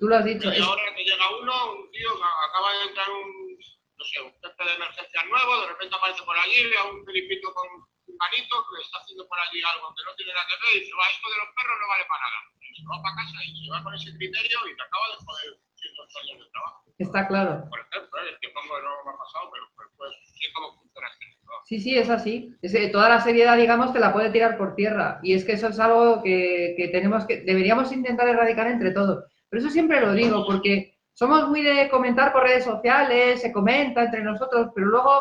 Tú 0.04 0.12
lo 0.12 0.20
has 0.20 0.28
dicho. 0.28 0.52
Media 0.52 0.68
hora 0.68 0.84
te 0.84 1.00
llega 1.00 1.32
uno, 1.40 1.80
un 1.80 1.92
tío 1.96 2.12
que 2.12 2.28
acaba 2.28 2.76
de 2.76 2.84
entrar 2.92 3.08
un, 3.08 3.56
no 3.56 4.04
sé, 4.04 4.20
un 4.20 4.36
jefe 4.36 4.64
de 4.68 4.76
emergencia 4.76 5.24
nuevo, 5.32 5.62
de 5.64 5.68
repente 5.72 5.96
aparece 5.96 6.24
por 6.28 6.36
allí, 6.36 6.60
ve 6.68 6.76
a 6.76 6.92
un 6.92 7.00
filipito 7.08 7.48
con 7.56 7.64
un 7.72 8.18
manito 8.20 8.68
que 8.68 8.84
está 8.84 9.00
haciendo 9.00 9.24
por 9.32 9.40
allí 9.40 9.64
algo 9.64 9.96
que 9.96 10.04
no 10.04 10.12
tiene 10.20 10.36
nada 10.36 10.44
que 10.44 10.60
ver 10.60 10.76
y 10.76 10.80
dice, 10.84 10.92
va, 11.00 11.08
esto 11.08 11.32
de 11.32 11.40
los 11.40 11.56
perros 11.56 11.80
no 11.80 11.88
vale 11.88 12.04
para 12.04 12.20
nada 12.20 12.54
se 12.74 12.84
va 12.90 13.02
para 13.02 13.16
casa 13.16 13.38
y 13.46 13.54
se 13.54 13.72
va 13.72 13.84
con 13.84 13.94
ese 13.94 14.12
criterio 14.18 14.58
y 14.68 14.76
te 14.76 14.84
acaba 14.84 15.06
de 15.14 15.18
joder 15.24 15.50
cientos 15.78 16.08
años 16.20 16.38
de 16.44 16.52
trabajo. 16.52 16.84
Está 16.98 17.28
claro. 17.28 17.70
Por 17.70 17.80
ejemplo, 17.80 18.20
es 18.28 18.38
que 18.42 18.50
pongo 18.50 18.76
no 18.82 18.92
me 19.06 19.12
ha 19.14 19.18
pasado, 19.18 19.52
pero 19.52 19.66
pues 19.98 20.12
sí 20.36 20.52
cómo 20.54 20.76
funciona 20.80 21.08
este 21.08 21.34
Sí, 21.66 21.80
sí, 21.80 21.98
es 21.98 22.10
así. 22.10 22.54
Es, 22.62 22.92
toda 22.92 23.10
la 23.10 23.22
seriedad, 23.22 23.58
digamos, 23.58 23.94
te 23.94 24.00
la 24.00 24.12
puede 24.12 24.32
tirar 24.32 24.58
por 24.58 24.76
tierra. 24.76 25.20
Y 25.24 25.34
es 25.34 25.46
que 25.46 25.54
eso 25.54 25.70
es 25.70 25.80
algo 25.80 26.22
que, 26.22 26.74
que 26.78 26.90
tenemos 26.90 27.26
que, 27.26 27.42
deberíamos 27.42 27.92
intentar 27.92 28.28
erradicar 28.28 28.68
entre 28.68 28.92
todos. 28.92 29.24
Pero 29.54 29.66
eso 29.66 29.72
siempre 29.72 30.02
lo 30.02 30.14
digo, 30.14 30.44
porque 30.48 30.98
somos 31.14 31.48
muy 31.48 31.62
de 31.62 31.88
comentar 31.88 32.34
por 32.34 32.42
redes 32.42 32.64
sociales, 32.64 33.40
se 33.40 33.52
comenta 33.52 34.04
entre 34.04 34.24
nosotros, 34.24 34.70
pero 34.74 34.88
luego, 34.88 35.12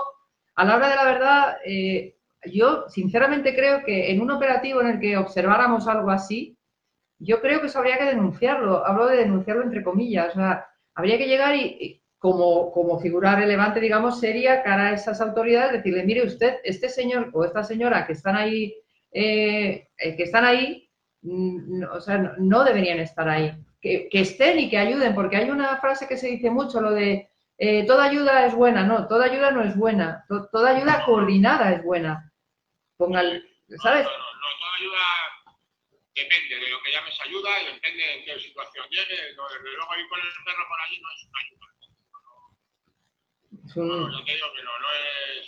a 0.54 0.64
la 0.64 0.76
hora 0.76 0.88
de 0.88 0.96
la 0.96 1.04
verdad, 1.04 1.56
eh, 1.66 2.16
yo 2.46 2.88
sinceramente 2.88 3.54
creo 3.54 3.84
que 3.84 4.10
en 4.10 4.22
un 4.22 4.30
operativo 4.30 4.80
en 4.80 4.86
el 4.86 5.00
que 5.00 5.18
observáramos 5.18 5.86
algo 5.86 6.10
así, 6.10 6.56
yo 7.18 7.42
creo 7.42 7.60
que 7.60 7.66
eso 7.66 7.78
habría 7.78 7.98
que 7.98 8.06
denunciarlo. 8.06 8.86
Hablo 8.86 9.09
de 9.09 9.18
denunciarlo 9.18 9.64
entre 9.64 9.84
comillas. 9.84 10.30
O 10.30 10.36
sea, 10.36 10.66
habría 10.94 11.18
que 11.18 11.28
llegar 11.28 11.54
y, 11.54 12.02
como, 12.18 12.72
como 12.72 13.00
figura 13.00 13.36
relevante, 13.36 13.80
digamos, 13.80 14.18
sería 14.18 14.62
cara 14.62 14.86
a 14.86 14.92
esas 14.94 15.20
autoridades 15.20 15.72
decirle, 15.72 16.06
mire 16.06 16.24
usted, 16.24 16.54
este 16.64 16.88
señor 16.88 17.28
o 17.34 17.44
esta 17.44 17.64
señora 17.64 18.06
que 18.06 18.14
están 18.14 18.36
ahí, 18.36 18.74
eh, 19.12 19.88
eh, 19.98 20.16
que 20.16 20.22
están 20.22 20.46
ahí, 20.46 20.88
mm, 21.20 21.82
o 21.92 22.00
sea, 22.00 22.16
no, 22.38 22.64
deberían 22.64 22.98
estar 22.98 23.28
ahí. 23.28 23.54
Que, 23.82 24.09
estén 24.12 24.60
y 24.60 24.70
que 24.70 24.78
ayuden, 24.78 25.12
porque 25.12 25.36
hay 25.36 25.50
una 25.50 25.76
frase 25.78 26.06
que 26.06 26.16
se 26.16 26.28
dice 26.28 26.50
mucho, 26.50 26.80
lo 26.80 26.92
de 26.92 27.28
eh, 27.59 27.84
toda 27.84 28.04
ayuda 28.04 28.46
es 28.46 28.54
buena, 28.54 28.84
no, 28.84 29.09
toda 29.09 29.26
ayuda 29.26 29.50
no 29.50 29.62
es 29.62 29.76
buena, 29.76 30.24
toda 30.28 30.70
ayuda 30.70 31.04
coordinada 31.04 31.72
es 31.72 31.82
buena. 31.82 32.30
Pongan, 32.96 33.42
¿sabes? 33.82 34.04
No, 34.04 34.10
no, 34.12 34.48
toda 34.59 34.74
ayuda 34.78 35.02
depende 36.14 36.56
de 36.56 36.70
lo 36.70 36.82
que 36.82 36.92
llames 36.92 37.20
ayuda 37.24 37.60
y 37.60 37.74
depende 37.74 38.04
de 38.04 38.24
qué 38.24 38.38
situación 38.38 38.86
llegue. 38.88 39.16
desde 39.16 39.36
luego 39.36 39.96
ir 39.96 40.09
con 40.09 40.20
el 40.20 40.44
perro 40.44 40.68
por 40.68 40.80
allí 40.80 41.00
no 41.00 41.09
es 41.10 41.24
una 41.26 41.40
ayuda. 41.40 41.72
No, 43.74 44.18
yo 44.18 44.24
te 44.24 44.32
digo 44.34 44.52
que 44.54 44.62
no, 44.62 44.78
no 44.78 44.88
es. 44.92 45.46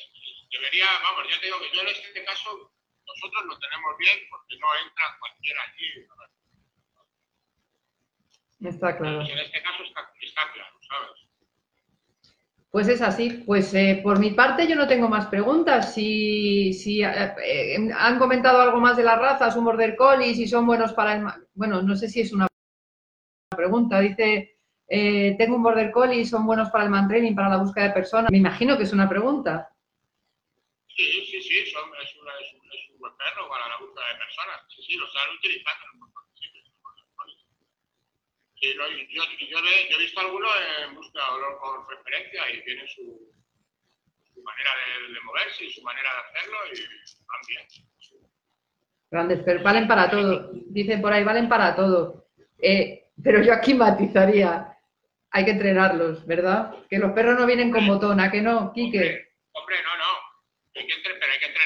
Debería, 0.51 0.87
vamos, 1.03 1.27
yo 1.31 1.39
te 1.41 1.47
digo 1.47 1.61
que 1.61 1.71
yo 1.75 1.83
en 1.83 1.89
este 1.89 2.25
caso 2.25 2.73
nosotros 3.07 3.45
lo 3.47 3.59
tenemos 3.59 3.97
bien 3.99 4.19
porque 4.31 4.57
no 4.59 4.69
entra 4.83 5.17
cualquiera 5.19 5.63
allí. 5.63 6.07
Está 8.61 8.97
claro. 8.97 9.21
en 9.21 9.39
este 9.39 9.63
caso 9.63 9.83
está, 9.83 10.01
está 10.21 10.43
claro, 10.53 10.79
¿sabes? 10.89 11.25
Pues 12.75 12.89
es 12.89 13.03
así. 13.03 13.45
Pues 13.47 13.73
eh, 13.75 14.01
por 14.03 14.19
mi 14.19 14.33
parte 14.33 14.67
yo 14.67 14.75
no 14.75 14.89
tengo 14.89 15.09
más 15.09 15.27
preguntas. 15.27 15.95
Si, 15.95 16.73
si 16.73 17.05
eh, 17.05 17.33
eh, 17.41 17.89
han 17.97 18.19
comentado 18.19 18.61
algo 18.61 18.81
más 18.81 18.97
de 18.97 19.05
las 19.05 19.17
razas, 19.17 19.55
un 19.55 19.65
border 19.65 19.95
collie, 19.95 20.35
si 20.35 20.49
son 20.49 20.67
buenos 20.67 20.93
para 20.93 21.15
el... 21.15 21.25
Bueno, 21.55 21.83
no 21.83 21.95
sé 21.95 22.09
si 22.09 22.23
es 22.23 22.33
una 22.33 22.49
pregunta. 23.57 24.01
Dice, 24.01 24.59
tengo 24.89 25.55
un 25.55 25.63
border 25.63 25.93
collie, 25.93 26.25
son 26.25 26.45
buenos 26.47 26.69
para 26.71 26.83
el 26.83 26.91
man 26.91 27.07
training, 27.07 27.37
para 27.37 27.51
la 27.51 27.59
búsqueda 27.59 27.85
de 27.85 27.95
personas. 27.95 28.33
Me 28.33 28.39
imagino 28.39 28.77
que 28.77 28.83
es 28.83 28.93
una 28.93 29.09
pregunta. 29.09 29.71
Sí, 30.89 31.27
sí, 31.31 31.43
sí, 31.43 31.67
son, 31.71 31.89
es, 32.03 32.17
una, 32.21 32.33
es, 32.41 32.55
un, 32.55 32.73
es, 32.73 32.91
un, 32.91 32.99
buen 32.99 33.17
perro 33.17 33.49
para 33.49 33.69
la 33.69 33.79
búsqueda 33.79 34.05
de 34.13 34.19
personas. 34.19 34.61
Sí, 34.75 34.83
sí, 34.83 34.97
lo 34.97 35.07
están 35.07 35.31
utilizando 35.39 36.14
yo, 38.73 39.59
he 39.59 39.99
visto 39.99 40.21
algunos 40.21 40.51
en 40.83 40.95
buscador 40.95 41.59
con 41.59 41.89
referencia 41.89 42.51
y 42.51 42.65
tienen 42.65 42.89
su, 42.89 43.03
manera 44.43 44.71
de, 45.13 45.21
moverse 45.21 45.65
y 45.65 45.73
su 45.73 45.83
manera 45.83 46.09
de 46.13 46.39
hacerlo 46.39 46.59
y 46.73 46.77
también. 47.27 47.67
Grandes, 49.11 49.41
pero 49.45 49.63
valen 49.63 49.87
para 49.87 50.11
todo. 50.11 50.51
Dicen 50.67 51.01
por 51.01 51.13
ahí, 51.13 51.25
valen 51.25 51.49
para 51.49 51.77
todo. 51.77 52.27
Eh, 52.59 53.05
pero 53.23 53.43
yo 53.43 53.53
aquí 53.53 53.75
matizaría, 53.75 54.77
hay 55.31 55.45
que 55.45 55.53
entrenarlos, 55.53 56.27
¿verdad? 56.27 56.75
Que 56.89 56.99
los 56.99 57.13
perros 57.13 57.39
no 57.39 57.47
vienen 57.47 57.71
con 57.71 57.87
botón, 57.87 58.21
¿a 58.21 58.31
que 58.31 58.41
no, 58.41 58.73
Quique? 58.73 59.29
hombre 59.53 59.77
no, 59.83 59.97
no 59.97 60.35
pero 60.75 60.83
hay 60.83 60.87
que 60.89 60.95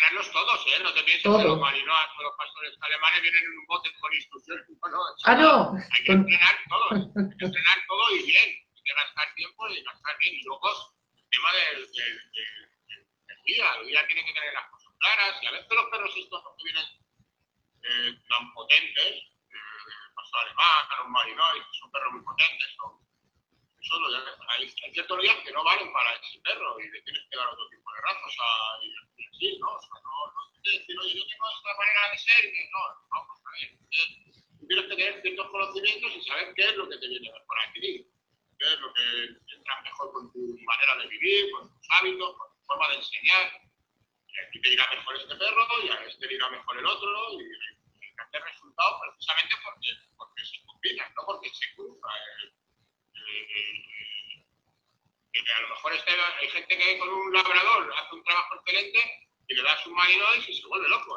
entrenarlos 0.09 0.33
todos, 0.33 0.67
¿eh? 0.67 0.83
No 0.83 0.95
te 0.95 1.03
pienses 1.03 1.23
que 1.23 1.45
los 1.45 1.59
marinos, 1.59 1.97
los 2.21 2.37
pastores 2.37 2.75
alemanes 2.81 3.23
vienen 3.23 3.45
en 3.45 3.59
un 3.59 3.67
bote 3.67 3.93
con 4.01 4.15
instrucciones. 4.15 4.65
No, 4.69 5.01
ah, 5.25 5.35
no. 5.35 5.73
Hay 5.93 6.05
que 6.05 6.13
entrenar 6.13 6.57
todos, 6.69 6.93
hay 6.93 7.37
que 7.37 7.45
entrenar 7.45 7.79
todo 7.89 8.17
y 8.17 8.23
bien. 8.25 8.49
Hay 8.49 8.83
que 8.85 8.95
gastar 8.95 9.35
tiempo 9.35 9.69
y 9.69 9.83
gastar 9.83 10.19
bien. 10.19 10.35
Y 10.35 10.43
luego, 10.45 10.69
el 11.17 11.29
tema 11.31 11.53
del, 11.53 11.81
del, 11.93 12.33
del, 12.33 13.43
día. 13.45 13.75
El 13.81 13.87
día 13.89 14.07
tiene 14.07 14.25
que 14.25 14.33
tener 14.33 14.53
las 14.55 14.71
cosas 14.71 14.93
claras. 14.99 15.43
Y 15.43 15.47
a 15.47 15.51
veces 15.53 15.69
los 15.71 15.91
perros 15.91 16.17
estos 16.17 16.43
que 16.57 16.65
vienen 16.65 16.89
eh, 17.83 18.21
tan 18.29 18.53
potentes, 18.55 19.13
eh, 19.13 19.85
pastor 20.15 20.41
alemán, 20.45 20.89
los 20.99 21.09
marinois, 21.09 21.65
son 21.79 21.91
perros 21.93 22.13
muy 22.13 22.25
potentes, 22.25 22.69
son 22.77 23.08
solo 23.83 24.09
hay, 24.49 24.63
hay, 24.63 24.93
ciertos 24.93 25.23
días 25.23 25.37
que 25.45 25.53
no 25.53 25.65
valen 25.65 25.93
para 25.93 26.13
ese 26.15 26.41
perro 26.41 26.81
y 26.81 26.91
le 26.91 27.03
tienes 27.03 27.23
que 27.31 27.37
dar 27.37 27.49
otro 27.49 27.69
tipo 27.69 27.93
de 27.93 28.01
razas 28.01 28.35
a, 28.41 28.85
y, 28.85 29.25
así, 29.27 29.59
¿no? 29.59 29.69
O 29.73 29.81
sea, 29.81 30.01
no, 30.03 30.33
no 30.35 30.49
que 30.63 30.79
decir, 30.79 30.99
oye, 30.99 31.15
yo 31.15 31.27
tengo 31.27 31.47
esta 31.49 31.77
manera 31.77 32.11
de 32.11 32.19
ser 32.19 32.45
y 32.45 32.71
no, 32.71 32.81
vamos 33.11 33.39
a 33.39 33.51
ver. 33.53 33.79
Tienes 34.69 34.85
que 34.85 34.97
tener 34.97 35.23
ciertos 35.23 35.51
conocimientos 35.51 36.13
y 36.17 36.23
saber 36.23 36.55
qué 36.55 36.65
es 36.65 36.77
lo 36.77 36.89
que 36.89 36.99
te 36.99 37.09
viene 37.09 37.33
mejor 37.33 37.59
aquí, 37.69 37.81
qué 38.59 38.67
es 38.67 38.81
lo 38.81 38.93
que 38.93 39.05
entra 39.55 39.83
mejor 39.83 40.13
con 40.13 40.33
tu 40.33 40.39
manera 40.67 40.97
de 40.97 41.07
vivir, 41.09 41.51
con 41.53 41.73
tus 41.73 41.87
hábitos, 41.91 42.37
con 42.37 42.49
tu 42.53 42.65
forma 42.67 42.89
de 42.89 42.97
enseñar. 42.97 43.63
Y 44.29 44.39
aquí 44.41 44.61
te 44.61 44.73
irá 44.73 44.87
mejor 44.91 45.17
este 45.17 45.35
perro 45.37 45.67
y 45.85 45.89
a 45.89 46.05
este 46.05 46.27
le 46.27 46.35
irá 46.35 46.51
mejor 46.51 46.79
el 46.79 46.87
otro 46.87 47.41
y, 47.41 47.45
y 47.45 48.21
hacer 48.21 48.43
resultados 48.43 49.01
precisamente 49.01 49.57
porque, 49.65 49.89
porque 50.17 50.45
se 50.45 50.67
combinan, 50.67 51.15
no 51.15 51.23
porque 51.25 51.49
se 51.49 51.75
cruza. 51.75 52.09
Eh, 52.09 52.53
que 55.49 55.53
a 55.53 55.61
lo 55.63 55.69
mejor 55.69 55.95
este, 55.95 56.13
hay 56.41 56.49
gente 56.49 56.77
que 56.77 56.99
con 56.99 57.09
un 57.09 57.33
labrador 57.33 57.93
hace 57.97 58.15
un 58.15 58.25
trabajo 58.25 58.55
excelente 58.57 58.99
y 59.47 59.55
le 59.55 59.63
das 59.63 59.87
un 59.87 59.95
marido 59.95 60.25
y 60.37 60.53
se 60.53 60.67
vuelve 60.67 60.89
loco. 60.89 61.17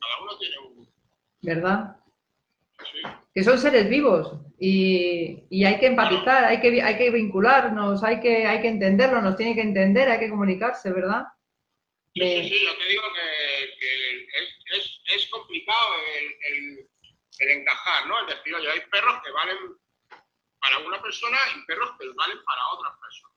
Cada 0.00 0.20
uno 0.22 0.38
tiene 0.38 0.58
un... 0.58 0.88
¿Verdad? 1.42 1.96
Que 3.34 3.42
son 3.42 3.58
seres 3.58 3.88
vivos 3.88 4.32
y, 4.58 5.44
y 5.50 5.64
hay 5.64 5.78
que 5.78 5.86
empatizar, 5.86 6.44
hay, 6.44 6.60
que, 6.60 6.82
hay 6.82 6.96
que 6.96 7.10
vincularnos, 7.10 8.02
hay 8.04 8.20
que, 8.20 8.46
hay 8.46 8.60
que 8.60 8.68
entenderlo, 8.68 9.20
nos 9.20 9.36
tiene 9.36 9.54
que 9.54 9.62
entender, 9.62 10.08
hay 10.08 10.18
que 10.18 10.30
comunicarse, 10.30 10.92
¿verdad? 10.92 11.24
Sí, 12.14 12.22
sí, 12.22 12.48
sí, 12.48 12.64
yo 12.64 12.76
te 12.78 12.88
digo 12.88 13.02
que, 13.12 13.78
que 13.78 14.20
es, 14.22 14.78
es, 14.78 15.00
es, 15.14 15.26
complicado 15.28 15.94
el, 16.18 16.54
el, 16.54 16.88
el, 17.38 17.50
encajar, 17.50 18.06
¿no? 18.06 18.20
El 18.20 18.26
decir, 18.26 18.54
oye, 18.54 18.70
hay 18.70 18.80
perros 18.90 19.22
que 19.22 19.30
valen 19.30 19.58
para 20.60 20.78
una 20.78 21.00
persona 21.00 21.38
y 21.54 21.66
perros 21.66 21.92
que 21.98 22.08
valen 22.14 22.42
para 22.44 22.68
otras 22.68 22.98
personas. 22.98 23.36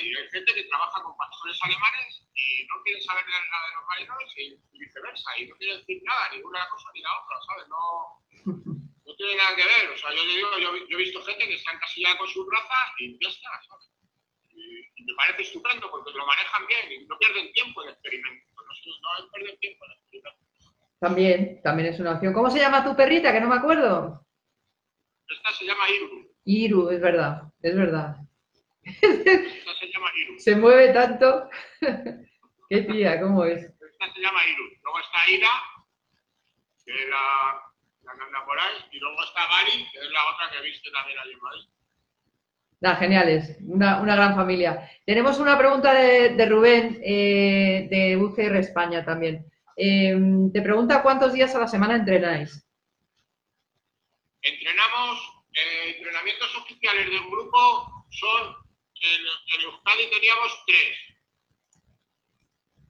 Y 0.00 0.16
hay 0.16 0.28
gente 0.30 0.54
que 0.54 0.64
trabaja 0.64 1.02
con 1.02 1.16
pastores 1.16 1.58
alemanes 1.62 2.22
y 2.34 2.66
no 2.66 2.82
quieren 2.82 3.02
saber 3.02 3.24
nada 3.26 3.68
de 3.68 3.74
los 3.74 3.86
marinos 3.86 4.36
y 4.36 4.78
viceversa, 4.78 5.38
y 5.38 5.46
no 5.46 5.56
quiere 5.56 5.78
decir 5.78 6.02
nada, 6.04 6.30
ni 6.32 6.42
una 6.42 6.68
cosa 6.68 6.90
ni 6.92 7.00
la 7.00 7.10
otra, 7.18 7.36
¿sabes? 7.46 7.68
No, 7.68 8.22
no 9.08 9.14
tiene 9.16 9.36
nada 9.36 9.56
que 9.56 9.64
ver. 9.64 9.90
O 9.90 9.96
sea, 9.96 10.12
yo 10.12 10.24
digo, 10.24 10.58
yo, 10.58 10.76
yo, 10.76 10.98
he 10.98 11.02
visto 11.02 11.22
gente 11.24 11.48
que 11.48 11.54
está 11.54 11.72
encasillada 11.72 12.18
con 12.18 12.28
sus 12.28 12.46
razas 12.52 12.92
y 12.98 13.18
ya 13.18 13.28
está, 13.30 13.50
¿sabes? 13.66 13.90
Y, 14.50 14.80
y, 14.96 15.04
me 15.04 15.14
parece 15.14 15.42
estupendo 15.42 15.90
porque 15.90 16.12
lo 16.12 16.26
manejan 16.26 16.66
bien 16.66 16.92
y 16.92 17.06
no 17.06 17.18
pierden 17.18 17.52
tiempo 17.52 17.82
en 17.82 17.90
experimentos. 17.90 18.52
No, 18.54 18.64
no 18.64 19.24
es 19.24 19.30
perder 19.32 19.58
tiempo 19.58 19.84
en 19.86 19.92
experimentos. 19.92 20.47
También, 21.00 21.60
también 21.62 21.92
es 21.92 22.00
una 22.00 22.12
opción. 22.14 22.32
¿Cómo 22.32 22.50
se 22.50 22.58
llama 22.58 22.84
tu 22.84 22.96
perrita? 22.96 23.32
Que 23.32 23.40
no 23.40 23.48
me 23.48 23.56
acuerdo. 23.56 24.26
Esta 25.28 25.52
se 25.52 25.64
llama 25.64 25.88
Iru. 25.90 26.34
Iru, 26.44 26.90
es 26.90 27.00
verdad, 27.00 27.42
es 27.62 27.76
verdad. 27.76 28.16
Esta 28.82 29.74
se 29.78 29.86
llama 29.92 30.10
Iru. 30.16 30.38
Se 30.38 30.56
mueve 30.56 30.92
tanto. 30.92 31.48
Qué 32.70 32.82
tía, 32.82 33.20
¿cómo 33.20 33.44
es? 33.44 33.62
Esta 33.62 34.12
se 34.12 34.20
llama 34.20 34.40
Iru. 34.46 34.64
Luego 34.82 34.98
está 35.00 35.30
Ida, 35.30 35.48
que 36.84 36.92
es 36.92 37.08
la, 37.08 38.12
anda 38.12 38.44
por 38.44 38.58
ahí, 38.58 38.76
y 38.90 38.98
luego 38.98 39.22
está 39.22 39.46
Bari, 39.46 39.88
que 39.92 39.98
es 39.98 40.10
la 40.10 40.26
otra 40.32 40.50
que 40.50 40.62
viste 40.62 40.90
también 40.90 41.18
allí 41.18 41.32
en 41.32 41.40
Madrid. 41.40 41.68
Nah, 42.80 42.94
geniales, 42.96 43.56
una, 43.66 44.00
una, 44.00 44.14
gran 44.14 44.36
familia. 44.36 44.88
Tenemos 45.04 45.38
una 45.40 45.58
pregunta 45.58 45.92
de, 45.92 46.30
de 46.30 46.46
Rubén, 46.46 47.00
eh, 47.02 47.88
de 47.90 48.16
UCR 48.16 48.56
España 48.56 49.04
también. 49.04 49.44
Eh, 49.80 50.12
te 50.52 50.60
pregunta 50.60 51.02
cuántos 51.02 51.32
días 51.32 51.54
a 51.54 51.60
la 51.60 51.68
semana 51.68 51.94
entrenáis. 51.94 52.66
Entrenamos, 54.42 55.20
eh, 55.54 55.94
entrenamientos 55.96 56.56
oficiales 56.56 57.08
del 57.08 57.20
grupo 57.20 58.04
son, 58.10 58.56
en, 59.00 59.20
en 59.54 59.60
Euskadi 59.62 60.10
teníamos 60.10 60.64
tres, 60.66 60.98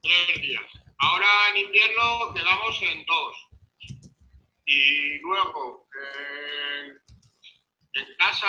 tres 0.01 0.41
días. 0.41 0.65
Ahora 0.97 1.27
en 1.51 1.65
invierno 1.65 2.33
quedamos 2.33 2.81
en 2.81 3.05
dos. 3.05 3.35
Y 4.65 5.19
luego, 5.19 5.87
eh, 5.93 6.93
en 7.93 8.15
casa, 8.17 8.47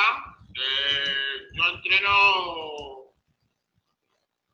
eh, 0.54 1.42
yo 1.52 1.64
entreno 1.68 3.12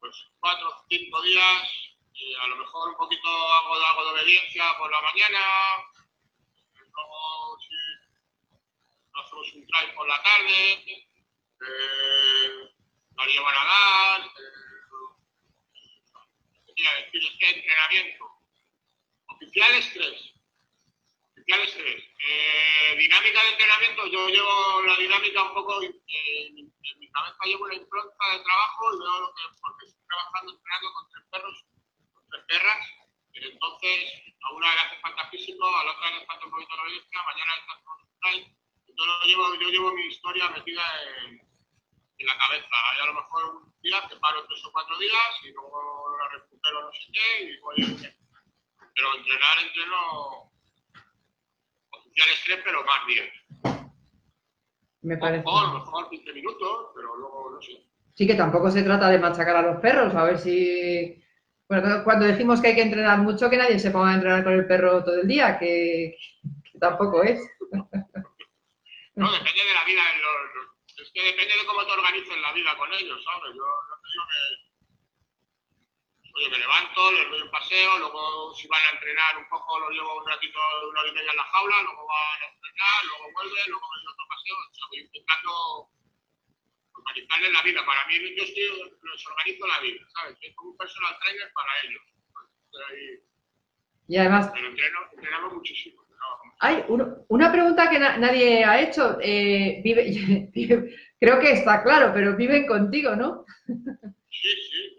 pues 0.00 0.14
cuatro 0.40 0.68
o 0.70 0.84
cinco 0.88 1.22
días, 1.22 1.85
a 2.40 2.47
lo 2.48 2.56
mejor 2.56 2.88
un 2.90 2.97
poquito 2.97 3.28
hago, 3.28 3.74
hago 3.74 4.05
de 4.05 4.10
obediencia 4.10 4.76
por 4.78 4.90
la 4.90 5.01
mañana, 5.02 5.38
luego 6.74 7.59
si 7.60 7.74
hacemos 9.20 9.52
un 9.55 9.66
drive 9.66 9.93
por 9.94 10.09
la 10.09 10.22
tarde, 10.22 11.06
eh, 11.60 12.70
la 13.16 13.26
llevo 13.26 13.48
a 13.48 13.52
nadar, 13.52 14.26
eh, 14.26 14.56
es 16.76 17.30
que 17.38 17.51
entrenamiento. 17.51 18.30
Oficiales 19.28 19.90
tres. 19.93 20.32
Oficiales 21.32 21.74
tres. 21.74 22.05
Eh, 22.28 22.97
dinámica 22.98 23.43
de 23.43 23.48
entrenamiento, 23.51 24.06
yo 24.06 24.28
llevo 24.28 24.82
la 24.82 24.97
dinámica 24.97 25.43
un 25.43 25.55
poco, 25.55 25.82
en, 25.82 25.93
mi 26.98 27.10
cabeza 27.10 27.44
llevo 27.44 27.64
una 27.64 27.74
impronta 27.74 28.24
de 28.32 28.44
trabajo 28.44 28.94
y 28.94 28.98
veo 28.98 29.20
lo 29.20 29.34
que, 29.34 29.43
porque 29.60 29.86
estoy 29.86 30.06
trabajando, 30.06 30.52
entrenando 30.52 30.93
con 30.93 31.09
tres 31.10 31.24
perros, 31.30 31.64
con 32.36 32.46
tres 32.46 32.60
perras, 32.60 32.86
entonces 33.32 34.12
a 34.42 34.52
una 34.52 34.74
le 34.74 34.80
hace 34.80 35.00
falta 35.00 35.30
físico, 35.30 35.66
a 35.66 35.84
la 35.84 35.92
otra 35.92 36.10
le 36.10 36.16
hace 36.16 36.26
falta 36.26 36.44
un 36.44 36.50
poquito 36.52 36.76
de 36.76 36.82
obediencia, 36.82 37.22
mañana 37.24 37.52
falta 37.66 37.90
un 37.90 38.06
entonces 38.88 39.14
yo 39.22 39.28
llevo, 39.28 39.54
yo 39.60 39.68
llevo 39.68 39.92
mi 39.92 40.06
historia 40.06 40.48
metida 40.50 40.82
en, 41.28 41.38
en 42.18 42.26
la 42.26 42.38
cabeza. 42.38 42.66
Hay 42.66 43.02
a 43.02 43.06
lo 43.06 43.14
mejor 43.14 43.56
un 43.56 43.74
día 43.82 44.02
que 44.08 44.16
paro 44.16 44.46
tres 44.46 44.64
o 44.64 44.72
cuatro 44.72 44.98
días 44.98 45.44
y 45.44 45.52
luego 45.52 46.16
la 46.18 46.28
recupero 46.30 46.82
no 46.82 46.92
sé 46.92 47.12
qué 47.12 47.44
y 47.44 47.60
voy 47.60 47.76
a 47.82 48.14
Pero 48.94 49.16
entrenar, 49.16 49.58
entreno 49.60 50.50
oficiales 51.90 52.42
tres, 52.44 52.60
pero 52.64 52.84
más 52.84 53.06
días. 53.06 53.28
Me 55.02 55.18
parece. 55.18 55.44
O, 55.46 55.58
a 55.58 55.64
lo 55.64 55.74
mejor 55.74 56.08
15 56.08 56.32
minutos, 56.32 56.86
pero 56.94 57.16
luego 57.16 57.50
no 57.50 57.60
sé. 57.60 57.86
Sí 58.14 58.26
que 58.26 58.34
tampoco 58.34 58.70
se 58.70 58.82
trata 58.82 59.10
de 59.10 59.18
machacar 59.18 59.56
a 59.56 59.62
los 59.62 59.80
perros, 59.80 60.14
a 60.14 60.24
ver 60.24 60.38
si... 60.38 61.22
Bueno, 61.68 62.05
cuando 62.05 62.26
decimos 62.26 62.60
que 62.60 62.68
hay 62.68 62.76
que 62.76 62.82
entrenar 62.82 63.18
mucho, 63.18 63.51
que 63.51 63.56
nadie 63.56 63.76
se 63.78 63.90
ponga 63.90 64.12
a 64.12 64.14
entrenar 64.14 64.44
con 64.44 64.52
el 64.52 64.66
perro 64.66 65.02
todo 65.02 65.20
el 65.20 65.26
día, 65.26 65.59
que, 65.59 66.16
tampoco 66.80 67.22
es. 67.22 67.40
No, 69.16 69.32
depende 69.32 69.64
de 69.64 69.72
la 69.72 69.84
vida. 69.84 70.02
Los, 70.20 71.01
es 71.01 71.10
que 71.10 71.24
depende 71.24 71.56
de 71.56 71.64
cómo 71.64 71.86
te 71.86 71.93
organices 71.93 72.36
la 72.36 72.52
vida 72.52 72.76
con 72.76 72.93
ellos, 72.93 73.24
¿sabes? 73.24 73.56
Yo 73.56 73.64
no 73.64 73.97
te 73.97 74.09
digo 74.12 74.28
que. 74.28 74.66
Me 76.51 76.59
levanto, 76.59 77.12
les 77.12 77.30
doy 77.30 77.40
un 77.40 77.51
paseo, 77.51 77.97
luego 77.97 78.55
si 78.55 78.68
van 78.68 78.84
a 78.84 78.90
entrenar 78.90 79.38
un 79.38 79.48
poco, 79.48 79.78
los 79.80 79.88
llevo 79.88 80.18
un 80.20 80.28
ratito, 80.28 80.60
una 80.90 81.01
hora 81.01 81.09
y 81.09 81.14
media 81.14 81.30
en 81.30 81.36
la 81.38 81.44
jaula, 81.44 81.80
luego 81.80 82.06
van 82.06 82.43
a 82.43 82.44
entrenar, 82.44 83.05
luego 83.09 83.32
vuelven, 83.32 83.70
luego 83.72 83.88
me 83.88 83.97
doy 83.97 84.06
otro 84.12 84.26
paseo. 84.28 84.56
O 84.56 84.74
sea, 84.74 84.86
voy 84.90 84.98
intentando 85.01 85.88
organizarles 86.97 87.52
la 87.52 87.62
vida. 87.62 87.86
Para 87.86 88.06
mí, 88.06 88.14
yo 88.36 88.43
estoy, 88.43 88.62
les 88.62 89.27
organizo 89.27 89.66
la 89.66 89.81
vida, 89.81 90.06
¿sabes? 90.14 90.39
Soy 90.40 90.55
como 90.55 90.70
un 90.70 90.77
personal 90.77 91.18
trainer 91.20 91.52
para 91.52 91.70
ellos. 91.85 92.02
Ahí, 92.89 93.20
y 94.09 94.16
además. 94.16 94.51
pero 94.52 94.68
entreno, 94.68 94.98
entrenamos 95.12 95.55
muchísimo. 95.55 96.06
Hay 96.60 96.85
un, 96.89 97.24
una 97.28 97.52
pregunta 97.52 97.90
que 97.90 97.98
na 97.98 98.16
nadie 98.16 98.64
ha 98.64 98.81
hecho. 98.81 99.18
Eh, 99.20 99.81
vive, 99.85 100.94
creo 101.20 101.40
que 101.40 101.52
está 101.52 101.82
claro, 101.82 102.12
pero 102.14 102.36
viven 102.36 102.66
contigo, 102.66 103.14
¿no? 103.14 103.44
Sí, 104.31 104.48
sí. 104.70 104.97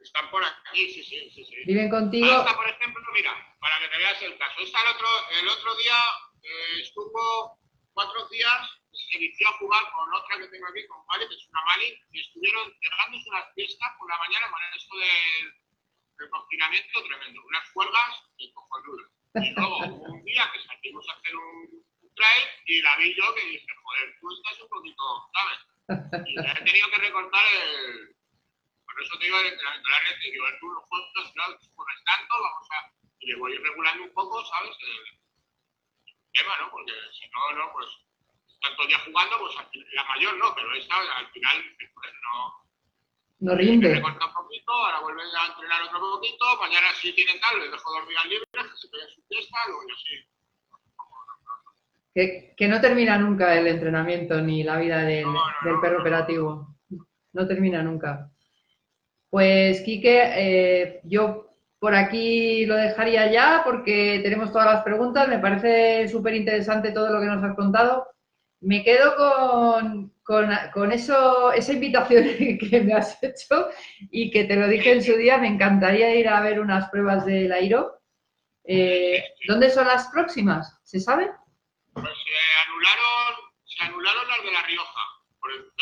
Están 0.00 0.30
por 0.30 0.44
aquí, 0.44 0.90
sí, 0.90 1.02
sí, 1.02 1.30
sí. 1.30 1.44
sí. 1.44 1.56
Viven 1.66 1.90
contigo. 1.90 2.26
Esta, 2.26 2.54
por 2.54 2.68
ejemplo, 2.68 3.02
mira, 3.12 3.32
para 3.58 3.78
que 3.80 3.88
te 3.88 3.98
veas 3.98 4.22
el 4.22 4.38
caso. 4.38 4.60
Esta 4.60 4.78
el 4.82 4.88
otro, 4.94 5.08
el 5.40 5.48
otro 5.48 5.74
día 5.76 5.96
eh, 6.42 6.82
estuvo 6.82 7.58
cuatro 7.94 8.28
días, 8.28 8.83
se 8.94 9.16
inició 9.16 9.48
a 9.48 9.58
jugar 9.58 9.82
con 9.92 10.14
otra 10.14 10.38
que 10.38 10.48
tengo 10.48 10.66
aquí, 10.68 10.86
con 10.86 11.04
Mali, 11.06 11.28
que 11.28 11.34
es 11.34 11.48
una 11.48 11.62
Mali, 11.64 11.98
y 12.12 12.20
estuvieron 12.20 12.72
pegándose 12.80 13.30
unas 13.30 13.54
fiestas 13.54 13.90
por 13.98 14.08
la 14.08 14.18
mañana 14.18 14.50
con 14.50 14.60
esto 14.76 14.96
del, 14.96 15.54
del 16.18 16.30
confinamiento 16.30 17.04
tremendo. 17.04 17.42
Unas 17.44 17.70
cuerdas 17.70 18.22
y 18.38 18.52
cojonudas. 18.52 19.10
Y 19.34 19.50
luego 19.50 19.78
hubo 19.86 20.14
un 20.14 20.24
día 20.24 20.50
que 20.52 20.62
salimos 20.62 21.08
a 21.08 21.12
hacer 21.12 21.36
un, 21.36 21.84
un 22.02 22.14
trail 22.14 22.48
y 22.66 22.82
la 22.82 22.96
vi 22.96 23.14
yo 23.14 23.34
que 23.34 23.44
dije, 23.44 23.66
joder, 23.82 24.16
tú 24.20 24.26
estás 24.32 24.60
un 24.62 24.68
poquito, 24.68 25.02
¿sabes? 25.34 25.58
Y 26.26 26.38
he 26.38 26.64
tenido 26.64 26.90
que 26.90 26.98
recortar 26.98 27.44
el. 27.52 28.16
Por 28.84 29.02
eso 29.02 29.18
te 29.18 29.24
digo 29.24 29.38
el 29.40 29.46
entrenamiento 29.46 30.22
y 30.22 30.30
digo, 30.30 30.46
tú 30.60 30.70
los 30.70 30.84
juegos, 30.84 31.32
no, 31.34 31.44
pues 31.74 32.04
tanto, 32.04 32.34
vamos 32.40 32.68
a. 32.70 32.92
Y 33.18 33.26
le 33.26 33.36
voy 33.36 33.56
regulando 33.56 34.04
un 34.04 34.12
poco, 34.12 34.44
¿sabes? 34.46 34.76
El, 34.80 35.18
el 36.06 36.16
tema, 36.32 36.56
¿no? 36.58 36.70
Porque 36.70 36.92
si 37.12 37.28
no, 37.30 37.52
no, 37.58 37.72
pues. 37.72 38.03
Tantos 38.64 38.88
días 38.88 39.02
jugando, 39.04 39.38
pues 39.38 39.54
la 39.92 40.04
mayor 40.04 40.36
no, 40.38 40.54
pero 40.54 40.72
esta 40.74 40.94
al 40.96 41.26
final, 41.28 41.56
pues 41.78 42.12
no. 42.24 42.64
No 43.40 43.54
rinde. 43.54 43.94
Recorta 43.94 44.26
un 44.26 44.32
poquito, 44.32 44.72
ahora 44.72 45.00
vuelve 45.00 45.20
a 45.22 45.46
entrenar 45.52 45.82
otro 45.82 46.00
poquito, 46.00 46.44
mañana 46.60 46.86
si 46.98 47.12
tienen 47.12 47.38
tal, 47.40 47.60
les 47.60 47.70
dejo 47.70 47.92
dormir 47.92 48.16
al 48.16 48.28
libre, 48.30 48.46
que 48.52 48.76
se 48.76 48.88
peguen 48.88 49.08
su 49.14 49.22
fiesta, 49.28 49.58
luego 49.66 49.82
yo 49.88 49.94
sí. 49.96 50.14
Que, 52.14 52.54
que, 52.56 52.68
no 52.68 52.80
termina 52.80 53.18
nunca 53.18 53.54
el 53.54 53.66
entrenamiento 53.66 54.40
ni 54.40 54.62
la 54.62 54.78
vida 54.78 55.02
del, 55.02 55.24
no, 55.24 55.32
no, 55.32 55.42
del 55.62 55.80
perro 55.80 56.00
operativo. 56.00 56.76
No 57.32 57.46
termina 57.46 57.82
nunca. 57.82 58.30
Pues, 59.28 59.82
Quique, 59.82 60.22
eh, 60.36 61.00
yo 61.02 61.54
por 61.80 61.94
aquí 61.94 62.64
lo 62.64 62.76
dejaría 62.76 63.30
ya 63.30 63.62
porque 63.62 64.20
tenemos 64.22 64.52
todas 64.52 64.72
las 64.72 64.84
preguntas. 64.84 65.28
Me 65.28 65.38
parece 65.38 66.08
súper 66.08 66.34
interesante 66.34 66.92
todo 66.92 67.10
lo 67.12 67.20
que 67.20 67.26
nos 67.26 67.44
has 67.44 67.54
contado. 67.56 68.13
Me 68.64 68.82
quedo 68.82 69.14
con, 69.16 70.10
con, 70.22 70.48
con, 70.72 70.90
eso, 70.90 71.52
esa 71.52 71.72
invitación 71.72 72.24
que 72.70 72.80
me 72.80 72.94
has 72.94 73.22
hecho 73.22 73.68
y 74.10 74.30
que 74.30 74.44
te 74.44 74.56
lo 74.56 74.66
dije 74.68 74.92
en 74.92 75.04
su 75.04 75.14
día. 75.16 75.36
Me 75.36 75.48
encantaría 75.48 76.14
ir 76.14 76.28
a 76.28 76.40
ver 76.40 76.60
unas 76.60 76.88
pruebas 76.88 77.26
del 77.26 77.52
Airo. 77.52 78.00
Eh, 78.64 79.22
¿Dónde 79.46 79.68
son 79.70 79.86
las 79.86 80.08
próximas? 80.08 80.80
¿Se 80.82 80.98
sabe? 80.98 81.30
Pues 81.92 82.06
se 82.06 82.68
anularon, 82.68 83.52
se 83.66 83.82
anularon 83.84 84.28
las 84.28 84.42
de 84.42 84.52
La 84.52 84.62
Rioja. 84.62 85.00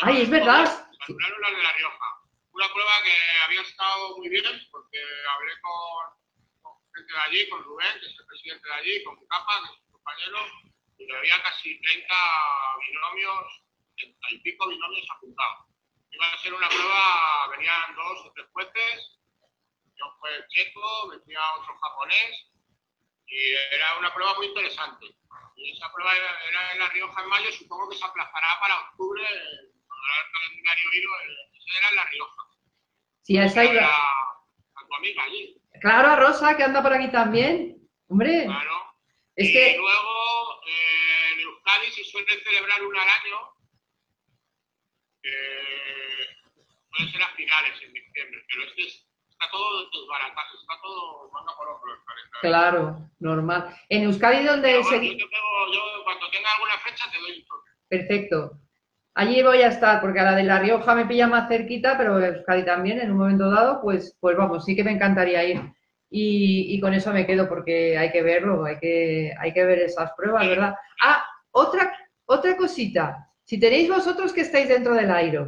Ay, 0.02 0.22
es 0.22 0.30
verdad. 0.30 0.66
Se 0.66 1.12
anularon 1.12 1.40
las 1.40 1.56
de 1.56 1.62
La 1.62 1.72
Rioja. 1.74 2.06
Una 2.50 2.66
prueba 2.66 2.92
que 3.04 3.14
había 3.46 3.62
estado 3.62 4.16
muy 4.18 4.28
bien 4.28 4.44
porque 4.72 4.98
hablé 5.36 5.52
con, 5.62 6.42
con 6.62 6.72
gente 6.92 7.12
de 7.12 7.20
allí, 7.20 7.48
con 7.48 7.62
Rubén, 7.62 8.00
que 8.00 8.06
es 8.06 8.18
el 8.18 8.26
presidente 8.26 8.68
de 8.68 8.74
allí, 8.74 9.04
con 9.04 9.16
Capa, 9.26 9.60
que 9.62 9.72
es 9.72 9.80
su 9.86 9.92
compañero, 9.92 10.38
y 11.08 11.12
había 11.12 11.42
casi 11.42 11.80
30 11.80 12.14
binomios, 12.88 13.62
30 13.96 14.18
y 14.30 14.38
pico 14.38 14.68
binomios 14.68 15.06
apuntados. 15.10 15.66
Iba 16.10 16.26
a 16.26 16.38
ser 16.38 16.54
una 16.54 16.68
prueba, 16.68 17.48
venían 17.56 17.94
dos 17.94 18.26
o 18.26 18.32
tres 18.34 18.46
jueces, 18.52 19.18
checo, 20.48 21.08
metía 21.08 21.40
otro 21.58 21.76
japonés 21.78 22.46
y 23.26 23.54
era 23.74 23.98
una 23.98 24.12
prueba 24.12 24.34
muy 24.36 24.46
interesante. 24.46 25.06
Y 25.56 25.72
esa 25.72 25.92
prueba 25.92 26.12
era, 26.14 26.72
en 26.72 26.78
La 26.78 26.88
Rioja 26.88 27.22
en 27.22 27.28
mayo, 27.28 27.52
supongo 27.52 27.88
que 27.88 27.96
se 27.96 28.04
aplazará 28.04 28.58
para 28.60 28.80
octubre, 28.80 29.22
cuando 29.86 30.06
el 30.20 30.32
calendario 30.32 30.92
hilo, 30.92 31.10
esa 31.54 31.78
era 31.78 31.88
en 31.90 31.96
La 31.96 32.04
Rioja. 32.04 32.42
Sí, 33.22 33.38
esa 33.38 33.64
iba. 33.64 33.86
A 33.86 34.86
tu 34.88 34.94
amiga 34.94 35.22
allí. 35.24 35.56
Claro, 35.80 36.08
a 36.08 36.16
Rosa, 36.16 36.56
que 36.56 36.64
anda 36.64 36.82
por 36.82 36.92
aquí 36.92 37.10
también. 37.10 37.76
Hombre. 38.08 38.44
Claro. 38.44 38.94
Es 39.36 39.48
y 39.48 39.52
que... 39.52 39.76
luego 39.76 40.41
eh, 40.66 41.32
en 41.32 41.40
Euskadi 41.40 41.90
se 41.92 42.04
suele 42.04 42.42
celebrar 42.42 42.82
un 42.82 42.96
al 42.96 43.08
año. 43.08 43.38
Eh, 45.24 46.26
puede 46.90 47.10
ser 47.10 47.22
a 47.22 47.28
finales 47.34 47.82
en 47.82 47.92
diciembre, 47.92 48.44
pero 48.48 48.64
este 48.64 48.82
es 48.86 49.06
está 49.42 49.50
todo 49.50 49.90
desbaratado, 49.90 50.60
está 50.60 50.74
todo 50.82 51.30
manga 51.32 51.56
por 51.56 51.68
otro. 51.68 51.90
Claro, 52.40 53.10
normal. 53.18 53.76
En 53.88 54.04
Euskadi, 54.04 54.44
donde 54.44 54.78
bueno, 54.78 54.88
se... 54.88 55.16
yo, 55.18 55.28
tengo, 55.28 55.72
yo, 55.72 56.04
cuando 56.04 56.30
tenga 56.30 56.48
alguna 56.54 56.78
fecha 56.78 57.10
te 57.10 57.18
doy 57.18 57.38
un 57.38 57.46
toque. 57.46 57.70
Perfecto. 57.88 58.52
Allí 59.14 59.42
voy 59.42 59.62
a 59.62 59.68
estar, 59.68 60.00
porque 60.00 60.20
a 60.20 60.24
la 60.24 60.36
de 60.36 60.44
La 60.44 60.58
Rioja 60.58 60.94
me 60.94 61.06
pilla 61.06 61.26
más 61.26 61.48
cerquita, 61.48 61.98
pero 61.98 62.18
Euskadi 62.18 62.64
también, 62.64 63.00
en 63.00 63.12
un 63.12 63.18
momento 63.18 63.50
dado, 63.50 63.80
pues, 63.82 64.16
pues 64.20 64.36
vamos, 64.36 64.64
sí 64.64 64.74
que 64.74 64.84
me 64.84 64.92
encantaría 64.92 65.44
ir. 65.44 65.60
Y, 66.12 66.74
y, 66.74 66.80
con 66.80 66.92
eso 66.92 67.10
me 67.12 67.26
quedo, 67.26 67.48
porque 67.48 67.96
hay 67.96 68.12
que 68.12 68.22
verlo, 68.22 68.64
hay 68.64 68.78
que, 68.78 69.32
hay 69.40 69.52
que 69.54 69.64
ver 69.64 69.78
esas 69.78 70.12
pruebas, 70.14 70.46
¿verdad? 70.46 70.74
Ah, 71.02 71.24
otra, 71.52 71.96
otra 72.26 72.56
cosita. 72.56 73.28
Si 73.44 73.58
tenéis 73.58 73.88
vosotros 73.88 74.32
que 74.32 74.42
estáis 74.42 74.68
dentro 74.68 74.94
del 74.94 75.10
aire, 75.10 75.40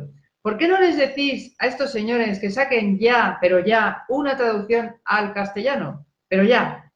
¿Por 0.45 0.59
qué 0.59 0.69
no 0.69 0.79
les 0.79 0.99
decís 0.99 1.57
a 1.59 1.69
estos 1.69 1.91
señores 1.91 2.39
que 2.39 2.51
saquen 2.51 2.99
ya, 2.99 3.39
pero 3.41 3.65
ya, 3.65 4.05
una 4.11 4.37
traducción 4.37 4.95
al 5.07 5.33
castellano? 5.33 6.05
Pero 6.29 6.45
ya, 6.45 6.93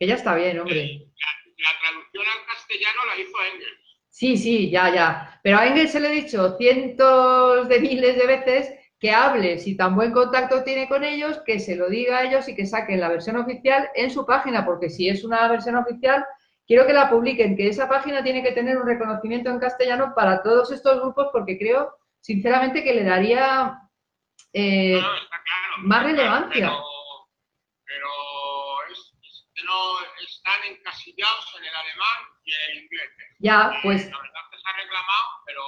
que 0.00 0.08
ya 0.08 0.16
está 0.16 0.34
bien, 0.34 0.58
hombre. 0.58 1.06
La, 1.16 1.80
traducción 1.80 2.24
al 2.26 2.46
castellano 2.46 3.06
la 3.06 3.20
hizo 3.20 3.36
Engels. 3.54 4.00
Sí, 4.08 4.36
sí, 4.36 4.70
ya, 4.70 4.92
ya. 4.92 5.40
Pero 5.44 5.58
a 5.58 5.68
Engels 5.68 5.92
se 5.92 6.00
le 6.00 6.08
he 6.08 6.22
dicho 6.22 6.56
cientos 6.58 7.68
de 7.68 7.78
miles 7.78 8.16
de 8.16 8.26
veces 8.26 8.74
que 8.98 9.12
hable, 9.12 9.58
si 9.58 9.76
tan 9.76 9.94
buen 9.94 10.12
contacto 10.12 10.64
tiene 10.64 10.88
con 10.88 11.04
ellos, 11.04 11.40
que 11.46 11.60
se 11.60 11.76
lo 11.76 11.88
diga 11.88 12.18
a 12.18 12.24
ellos 12.24 12.48
y 12.48 12.56
que 12.56 12.66
saquen 12.66 13.00
la 13.00 13.08
versión 13.08 13.36
oficial 13.36 13.88
en 13.94 14.10
su 14.10 14.26
página, 14.26 14.64
porque 14.64 14.90
si 14.90 15.08
es 15.08 15.22
una 15.22 15.46
versión 15.48 15.76
oficial, 15.76 16.24
quiero 16.66 16.86
que 16.86 16.92
la 16.92 17.08
publiquen, 17.08 17.56
que 17.56 17.68
esa 17.68 17.88
página 17.88 18.24
tiene 18.24 18.42
que 18.42 18.52
tener 18.52 18.76
un 18.76 18.86
reconocimiento 18.86 19.50
en 19.50 19.60
castellano 19.60 20.12
para 20.16 20.42
todos 20.42 20.72
estos 20.72 21.00
grupos, 21.00 21.28
porque 21.32 21.58
creo 21.58 21.94
sinceramente 22.20 22.82
que 22.82 22.94
le 22.94 23.04
daría 23.04 23.78
eh, 24.52 25.00
más 25.78 26.02
relevancia. 26.02 26.72
Pero, 27.84 28.08
es, 28.90 29.14
que 29.54 29.62
no 29.64 30.00
están 30.26 30.64
encasillados 30.70 31.54
en 31.56 31.64
el 31.64 31.74
alemán 31.74 32.18
y 32.44 32.52
en 32.52 32.70
el 32.70 32.82
inglés. 32.82 33.10
Ya, 33.38 33.72
pues. 33.82 34.10
La 34.10 34.18
verdad 34.18 34.40
que 34.50 34.58
se 34.58 34.68
ha 34.68 34.76
reclamado, 34.76 35.28
pero. 35.46 35.62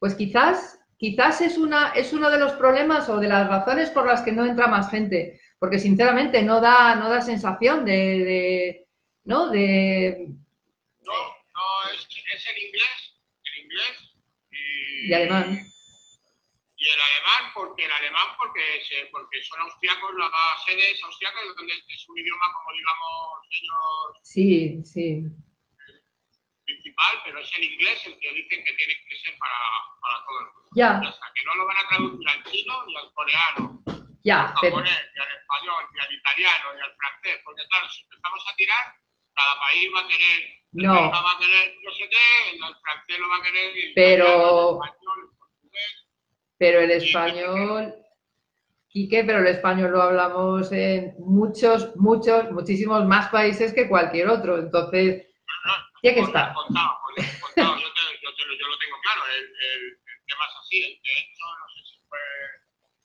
Pues 0.00 0.14
quizás, 0.14 0.79
quizás 1.00 1.40
es 1.40 1.56
una, 1.56 1.92
es 1.92 2.12
uno 2.12 2.30
de 2.30 2.38
los 2.38 2.52
problemas 2.52 3.08
o 3.08 3.18
de 3.18 3.26
las 3.26 3.48
razones 3.48 3.88
por 3.88 4.06
las 4.06 4.20
que 4.20 4.32
no 4.32 4.44
entra 4.44 4.68
más 4.68 4.90
gente. 4.90 5.40
Porque 5.58 5.78
sinceramente 5.78 6.42
no 6.42 6.60
da, 6.60 6.94
no 6.94 7.08
da 7.08 7.22
sensación 7.22 7.86
de, 7.86 7.92
de 7.92 8.86
¿no? 9.24 9.48
De. 9.48 10.28
No, 11.00 11.12
no, 11.12 11.90
es, 11.94 12.06
es 12.34 12.46
el 12.48 12.62
inglés, 12.64 13.18
el 13.44 13.64
inglés 13.64 13.96
y 15.08 15.14
alemán. 15.14 15.66
Y 16.76 16.88
el 16.88 17.00
alemán, 17.00 17.52
porque 17.54 17.84
el 17.84 17.92
alemán, 17.92 18.28
porque, 18.38 18.62
porque 19.10 19.42
son 19.42 19.60
austriacos, 19.60 20.10
la 20.18 20.30
sede 20.66 20.92
es 20.92 21.02
austriaca, 21.02 21.38
donde 21.56 21.72
es 21.72 22.08
un 22.08 22.18
idioma, 22.18 22.46
como 22.54 22.76
digamos, 22.76 23.48
ellos. 23.50 24.20
Sí, 24.22 24.82
sí. 24.84 25.24
Principal, 27.00 27.22
pero 27.24 27.38
es 27.40 27.56
el 27.56 27.64
inglés 27.64 28.06
el 28.06 28.18
que 28.18 28.32
dicen 28.34 28.64
que 28.64 28.72
tiene 28.74 28.94
que 29.08 29.16
ser 29.16 29.38
para, 29.38 29.56
para 30.00 30.24
todo 30.26 30.40
el 30.40 30.46
mundo. 30.46 30.68
Ya. 30.76 30.98
hasta 30.98 31.26
que 31.34 31.44
no 31.44 31.54
lo 31.54 31.66
van 31.66 31.76
a 31.76 31.88
traducir 31.88 32.28
al 32.28 32.44
chino 32.44 32.86
ni 32.86 32.96
al 32.96 33.12
coreano. 33.12 33.82
Ya. 34.22 34.40
Al 34.48 34.54
japonés, 34.54 35.02
ni 35.14 35.22
al 35.22 35.32
español, 35.40 35.84
ni 35.92 36.00
al 36.00 36.12
italiano, 36.12 36.74
ni 36.74 36.80
al 36.80 36.94
francés. 36.96 37.40
Porque 37.44 37.62
claro, 37.68 37.88
si 37.88 38.02
empezamos 38.02 38.44
a 38.46 38.56
tirar, 38.56 38.94
cada 39.34 39.60
país 39.60 39.88
va 39.94 40.00
a 40.00 40.08
tener 40.08 40.60
no. 40.72 41.10
va 41.10 41.32
a 41.32 41.38
querer 41.38 41.74
no 41.82 41.90
sé 41.90 42.08
qué, 42.08 42.50
el 42.52 42.58
francés 42.58 43.18
lo 43.18 43.28
va 43.28 43.36
a 43.36 43.42
querer. 43.42 43.76
El 43.76 43.92
pero, 43.94 44.24
el 44.26 44.74
español, 44.74 45.18
el 45.24 45.38
portugués, 45.38 46.06
pero 46.58 46.80
el 46.80 46.90
español, 46.90 47.94
Quique, 48.88 49.22
pero 49.24 49.38
el 49.38 49.46
español 49.46 49.92
lo 49.92 50.02
hablamos 50.02 50.72
en 50.72 51.14
muchos, 51.18 51.94
muchos, 51.96 52.50
muchísimos 52.50 53.06
más 53.06 53.28
países 53.28 53.72
que 53.72 53.88
cualquier 53.88 54.28
otro. 54.28 54.58
Entonces, 54.58 55.29
tiene 56.00 56.16
que 56.16 56.26
estar. 56.26 56.54
Contado, 56.54 56.98
contado, 57.40 57.76
yo, 57.76 57.92
te, 57.92 58.02
yo, 58.22 58.34
te, 58.34 58.42
yo, 58.58 58.66
lo 58.68 58.78
tengo 58.78 59.00
claro. 59.02 59.26
El, 59.26 59.44
el, 59.44 59.82
el, 59.92 60.26
tema 60.26 60.44
es 60.46 60.56
así. 60.58 60.80
De 60.80 61.12
hecho, 61.18 61.44
no 61.58 61.68
sé 61.68 61.80
si 61.84 62.00
fue 62.08 62.18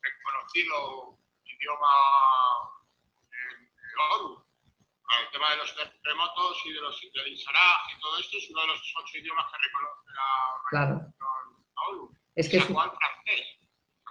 reconocido 0.02 1.20
idioma 1.46 1.94
en, 3.32 3.66
en 3.66 4.00
ONU 4.12 4.46
el 5.22 5.32
tema 5.32 5.52
de 5.52 5.58
los 5.58 5.76
terremotos 5.76 6.66
y 6.66 6.74
de 6.74 6.82
los 6.82 7.00
del 7.02 7.34
y 7.34 8.00
todo 8.00 8.18
esto 8.18 8.38
es 8.38 8.50
uno 8.50 8.62
de 8.62 8.68
los 8.68 8.94
ocho 8.98 9.18
idiomas 9.18 9.46
que 9.52 9.58
reconoce 9.58 10.12
la 10.16 10.70
claro. 10.70 11.14
ONU. 11.90 12.18
Es 12.36 12.50
que 12.50 12.60
cual 12.74 12.92
francés, 12.92 13.48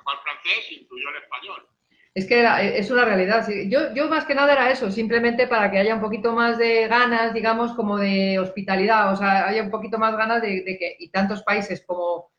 cual 0.03 0.21
francés 0.23 0.71
incluyó 0.71 1.09
el 1.11 1.17
español. 1.17 1.69
Es 2.15 2.27
que 2.27 2.79
es 2.79 2.91
una 2.93 3.05
realidad. 3.05 3.45
Yo, 3.69 3.93
yo 3.93 4.09
más 4.09 4.25
que 4.25 4.37
nada 4.37 4.53
era 4.53 4.71
eso, 4.71 4.89
simplemente 4.91 5.49
para 5.49 5.69
que 5.71 5.79
haya 5.79 5.97
un 5.97 6.01
poquito 6.01 6.33
más 6.33 6.59
de 6.59 6.87
ganas, 6.87 7.35
digamos, 7.35 7.73
como 7.73 7.99
de 7.99 8.39
hospitalidad, 8.39 9.13
o 9.13 9.17
sea, 9.17 9.49
haya 9.49 9.65
un 9.65 9.71
poquito 9.71 9.99
más 9.99 10.17
ganas 10.17 10.41
de, 10.41 10.65
que, 10.65 10.97
y 11.01 11.11
tantos 11.11 11.43
países 11.43 11.83
como, 11.85 12.31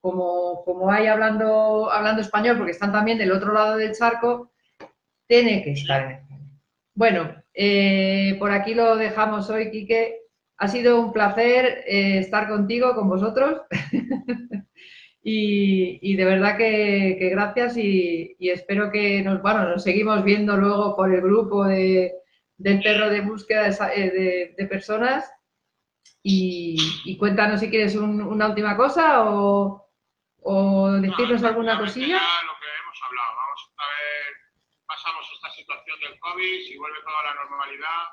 como, 0.00 0.64
como 0.64 0.92
hay 0.92 1.08
hablando, 1.08 1.90
hablando 1.90 2.22
español, 2.22 2.56
porque 2.56 2.70
están 2.70 2.92
también 2.92 3.18
del 3.18 3.32
otro 3.32 3.52
lado 3.52 3.76
del 3.76 3.92
charco, 3.92 4.52
tiene 5.26 5.64
que 5.64 5.72
estar 5.72 6.12
en. 6.12 6.24
Bueno, 6.94 7.34
eh, 7.52 8.36
por 8.38 8.52
aquí 8.52 8.74
lo 8.74 8.96
dejamos 8.96 9.50
hoy, 9.50 9.70
Quique. 9.72 10.20
Ha 10.58 10.68
sido 10.68 11.00
un 11.00 11.12
placer 11.12 11.82
eh, 11.88 12.18
estar 12.18 12.48
contigo, 12.48 12.94
con 12.94 13.08
vosotros. 13.08 13.62
y, 15.26 16.16
de 16.16 16.24
verdad 16.24 16.58
que, 16.58 17.16
gracias 17.32 17.78
y, 17.78 18.36
espero 18.38 18.92
que 18.92 19.22
nos, 19.22 19.40
bueno, 19.40 19.70
nos 19.70 19.82
seguimos 19.82 20.22
viendo 20.22 20.54
luego 20.56 20.94
por 20.94 21.12
el 21.12 21.22
grupo 21.22 21.64
de, 21.64 22.12
del 22.58 22.82
perro 22.82 23.08
de 23.08 23.22
búsqueda 23.22 23.70
de, 23.70 24.54
eh, 24.56 24.66
personas. 24.66 25.32
Y, 26.22 27.16
cuéntanos 27.18 27.60
si 27.60 27.70
quieres 27.70 27.96
una 27.96 28.48
última 28.48 28.76
cosa 28.76 29.24
o, 29.30 29.90
o 30.42 30.92
decirnos 30.92 31.42
alguna 31.42 31.78
cosilla. 31.78 32.16
Lo 32.16 32.54
que 32.60 32.68
hemos 32.82 32.98
hablado. 33.02 33.36
Vamos 33.36 33.72
a 33.78 33.86
ver 33.88 34.44
pasamos 34.86 35.26
esta 35.32 35.50
situación 35.52 36.00
del 36.00 36.18
COVID, 36.20 36.66
si 36.66 36.76
vuelve 36.76 37.00
toda 37.00 37.22
la 37.22 37.34
normalidad, 37.34 38.04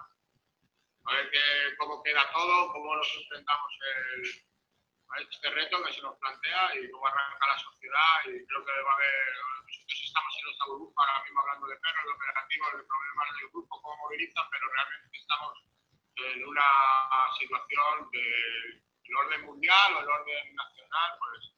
a 1.03 1.13
ver 1.13 1.29
qué, 1.29 1.39
cómo 1.77 2.01
queda 2.03 2.23
todo, 2.31 2.71
cómo 2.71 2.95
nos 2.95 3.17
enfrentamos 3.21 3.71
el, 4.15 4.50
este 5.19 5.49
reto 5.49 5.83
que 5.83 5.93
se 5.93 6.01
nos 6.01 6.17
plantea 6.17 6.75
y 6.75 6.89
cómo 6.91 7.07
arranca 7.07 7.47
la 7.47 7.57
sociedad 7.59 8.19
y 8.25 8.45
creo 8.45 8.65
que 8.65 8.81
va 8.81 8.91
a 8.91 8.95
haber, 8.95 9.35
nosotros 9.65 10.01
estamos 10.03 10.33
en 10.37 10.43
nuestra 10.45 10.65
burbuja 10.67 11.01
ahora 11.01 11.23
mismo 11.23 11.39
hablando 11.41 11.67
de 11.67 11.75
perros, 11.77 12.05
de 12.05 12.11
operativos, 12.11 12.71
de 12.77 12.83
problemas 12.83 13.27
del 13.35 13.49
grupo, 13.49 13.81
cómo 13.81 13.97
movilizan, 13.97 14.45
pero 14.51 14.65
realmente 14.71 15.17
estamos 15.17 15.53
en 16.15 16.45
una 16.45 16.69
situación 17.39 18.11
del 18.11 19.15
orden 19.15 19.41
mundial 19.45 19.95
o 19.95 19.99
el 19.99 20.09
orden 20.09 20.55
nacional, 20.55 21.11
pues 21.19 21.53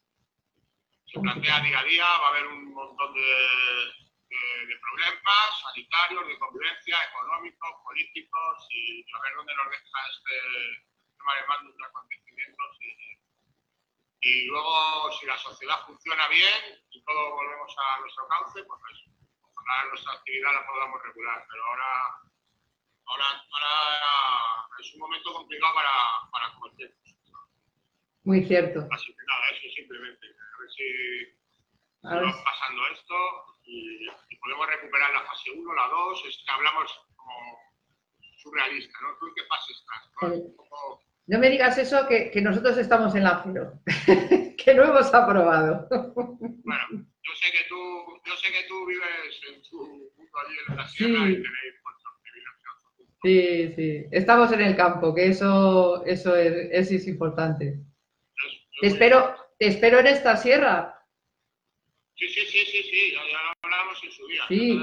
se 1.05 1.19
plantea 1.19 1.59
día 1.61 1.79
a 1.79 1.83
día, 1.83 2.05
va 2.05 2.27
a 2.27 2.29
haber 2.29 2.47
un 2.47 2.73
montón 2.73 3.13
de 3.13 4.03
de, 4.33 4.77
problemas 4.79 5.61
sanitarios, 5.61 6.27
de 6.27 6.39
convivencia, 6.39 6.97
económicos, 7.09 7.71
políticos 7.83 8.67
y 8.69 9.05
a 9.13 9.21
ver 9.21 9.35
dónde 9.35 9.55
nos 9.55 9.69
deja 9.69 9.99
este 10.09 10.35
tema 11.17 11.35
de 11.35 11.47
más 11.47 11.59
de 11.63 11.85
acontecimientos. 11.85 12.77
Y, 12.81 13.22
y 14.23 14.45
luego, 14.45 15.11
si 15.19 15.25
la 15.25 15.37
sociedad 15.37 15.85
funciona 15.85 16.29
bien 16.29 16.79
y 16.91 17.03
todo 17.03 17.35
volvemos 17.35 17.75
a 17.77 17.99
nuestro 17.99 18.25
cauce, 18.29 18.63
pues 18.63 18.79
ojalá 19.41 19.85
nuestra 19.89 20.13
actividad 20.13 20.53
la 20.53 20.65
podamos 20.65 21.03
regular. 21.03 21.45
Pero 21.49 21.65
ahora, 21.65 21.91
ahora, 23.05 23.25
ahora 23.51 24.67
es 24.79 24.93
un 24.93 25.01
momento 25.01 25.33
complicado 25.33 25.75
para, 25.75 25.91
para 26.31 26.55
cualquier 26.57 26.95
Muy 28.23 28.45
cierto. 28.45 28.87
Así 28.91 29.07
que 29.07 29.23
nada, 29.27 29.49
eso 29.49 29.75
simplemente. 29.75 30.25
A 30.25 30.59
ver 30.59 30.71
si, 30.71 30.87
a 32.07 32.15
ver. 32.15 32.23
va 32.23 32.43
pasando 32.45 32.87
esto 32.87 33.15
y, 33.65 34.07
podemos 34.39 34.67
recuperar 34.67 35.11
la 35.13 35.25
fase 35.25 35.51
1, 35.51 35.73
la 35.73 35.87
2, 35.87 36.25
es 36.27 36.43
que 36.45 36.51
hablamos 36.51 36.91
como 37.17 37.59
surrealista, 38.37 38.99
¿no? 39.01 39.17
¿Tú 39.17 39.27
en 39.27 39.33
qué 39.35 39.43
fase 39.47 39.73
estás? 39.73 40.11
¿no? 40.21 41.12
Me 41.27 41.49
digas 41.49 41.77
eso, 41.77 42.07
que, 42.07 42.29
que 42.31 42.41
nosotros 42.41 42.77
estamos 42.77 43.15
en 43.15 43.23
la 43.23 43.41
filo, 43.43 43.79
que 44.57 44.73
no 44.73 44.83
hemos 44.83 45.13
aprobado. 45.13 45.87
bueno, 45.89 46.83
yo 46.91 47.35
sé 47.35 47.51
que 47.51 47.63
tú, 47.69 47.75
yo 48.25 48.35
sé 48.35 48.51
que 48.51 48.67
tú 48.67 48.85
vives 48.85 49.41
en 49.49 49.61
tu 49.63 49.77
mundo 49.77 50.39
allí 50.45 50.55
en 50.67 50.75
la 50.75 50.87
sierra 50.87 51.29
y 51.29 51.33
tenéis 51.33 51.75
vuestro 51.83 52.11
privilegio. 52.21 52.71
Sí, 53.23 53.73
sí. 53.75 54.05
Estamos 54.11 54.51
en 54.51 54.61
el 54.61 54.75
campo, 54.75 55.15
que 55.15 55.27
eso, 55.27 56.05
eso, 56.05 56.35
es, 56.35 56.91
es 56.91 57.07
importante. 57.07 57.79
Te 58.81 58.87
espero, 58.87 59.35
te 59.57 59.67
espero 59.67 59.99
en 59.99 60.07
esta 60.07 60.35
sierra. 60.35 60.99
Sí, 62.15 62.27
sí, 62.27 62.41
sí, 62.45 62.65
sí, 62.65 62.83
sí, 62.83 63.11
ya, 63.13 63.21
ya 63.25 63.43
lo 63.43 63.53
hablamos 63.63 64.03
en 64.03 64.11
su 64.11 64.27
día. 64.27 64.43
Sí. 64.49 64.81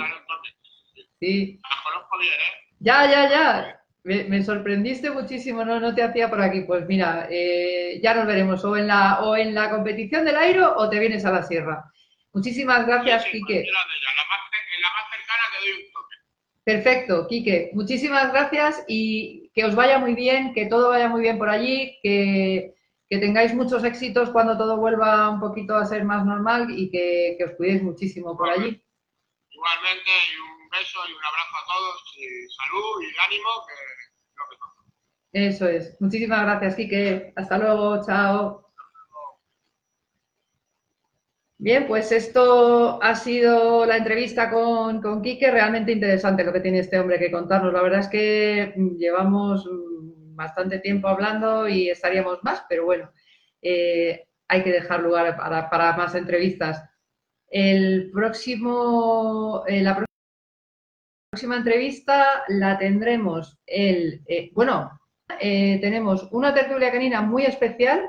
Sí. 1.20 1.60
La 1.62 1.82
conozco 1.84 2.18
bien, 2.18 2.32
¿eh? 2.32 2.76
Ya, 2.80 3.10
ya, 3.10 3.30
ya. 3.30 3.79
Me, 4.02 4.24
me, 4.24 4.42
sorprendiste 4.42 5.10
muchísimo, 5.10 5.64
no, 5.64 5.78
no 5.78 5.94
te 5.94 6.02
hacía 6.02 6.30
por 6.30 6.40
aquí. 6.40 6.62
Pues 6.62 6.86
mira, 6.86 7.28
eh, 7.30 8.00
ya 8.02 8.14
nos 8.14 8.26
veremos 8.26 8.64
o 8.64 8.76
en, 8.76 8.86
la, 8.86 9.20
o 9.20 9.36
en 9.36 9.54
la 9.54 9.70
competición 9.70 10.24
del 10.24 10.36
Airo 10.36 10.74
o 10.76 10.88
te 10.88 10.98
vienes 10.98 11.24
a 11.24 11.32
la 11.32 11.42
sierra. 11.42 11.84
Muchísimas 12.32 12.86
gracias, 12.86 13.24
Sí, 13.24 13.30
sí, 13.32 13.38
Quique. 13.38 13.64
La 13.66 13.72
más, 13.72 13.86
en 14.74 14.82
la 14.82 14.88
más 14.88 15.10
cercana 15.10 15.42
te 15.52 15.70
doy 15.70 15.84
un 15.84 15.92
toque. 15.92 16.16
Perfecto, 16.64 17.26
Quique. 17.26 17.70
Muchísimas 17.74 18.32
gracias 18.32 18.84
y 18.88 19.50
que 19.54 19.64
os 19.64 19.74
vaya 19.74 19.98
muy 19.98 20.14
bien, 20.14 20.54
que 20.54 20.66
todo 20.66 20.90
vaya 20.90 21.08
muy 21.08 21.22
bien 21.22 21.38
por 21.38 21.50
allí, 21.50 21.98
que, 22.02 22.74
que 23.08 23.18
tengáis 23.18 23.52
muchos 23.54 23.84
éxitos 23.84 24.30
cuando 24.30 24.56
todo 24.56 24.76
vuelva 24.76 25.28
un 25.28 25.40
poquito 25.40 25.76
a 25.76 25.84
ser 25.84 26.04
más 26.04 26.24
normal 26.24 26.68
y 26.70 26.90
que, 26.90 27.34
que 27.36 27.44
os 27.44 27.52
cuidéis 27.56 27.82
muchísimo 27.82 28.36
por 28.36 28.48
allí. 28.48 28.80
Igualmente, 29.50 30.10
y 30.32 30.38
un 30.38 30.59
beso 30.70 30.98
y 31.08 31.12
un 31.12 31.24
abrazo 31.24 31.56
a 31.56 31.66
todos, 31.66 32.02
y 32.16 32.24
salud 32.54 33.02
y 33.02 33.08
ánimo, 33.26 33.50
que 33.66 33.74
lo 34.36 34.44
que 34.48 34.56
toca. 34.56 34.80
Eso 35.32 35.68
es. 35.68 35.96
Muchísimas 36.00 36.42
gracias, 36.42 36.76
Quique. 36.76 37.32
Hasta 37.36 37.58
luego, 37.58 38.04
chao. 38.04 38.70
Bien, 41.62 41.86
pues 41.86 42.10
esto 42.10 43.02
ha 43.02 43.14
sido 43.14 43.84
la 43.84 43.98
entrevista 43.98 44.50
con, 44.50 45.02
con 45.02 45.20
Quique. 45.20 45.50
Realmente 45.50 45.92
interesante 45.92 46.42
lo 46.42 46.54
que 46.54 46.60
tiene 46.60 46.78
este 46.78 46.98
hombre 46.98 47.18
que 47.18 47.30
contarnos. 47.30 47.72
La 47.72 47.82
verdad 47.82 48.00
es 48.00 48.08
que 48.08 48.72
mm, 48.74 48.96
llevamos 48.96 49.66
mm, 49.66 50.34
bastante 50.34 50.78
tiempo 50.78 51.08
hablando 51.08 51.68
y 51.68 51.90
estaríamos 51.90 52.38
más, 52.42 52.64
pero 52.66 52.86
bueno, 52.86 53.12
eh, 53.60 54.26
hay 54.48 54.62
que 54.62 54.72
dejar 54.72 55.00
lugar 55.00 55.36
para, 55.36 55.68
para 55.68 55.96
más 55.98 56.14
entrevistas. 56.14 56.82
El 57.46 58.10
próximo, 58.10 59.62
eh, 59.66 59.82
la 59.82 59.96
próxima 59.96 60.09
entrevista 61.32 62.42
la 62.48 62.76
tendremos 62.78 63.58
el, 63.66 64.22
eh, 64.26 64.50
bueno, 64.52 64.90
eh, 65.38 65.78
tenemos 65.80 66.28
una 66.32 66.52
tertulia 66.52 66.90
canina 66.90 67.22
muy 67.22 67.44
especial 67.44 68.04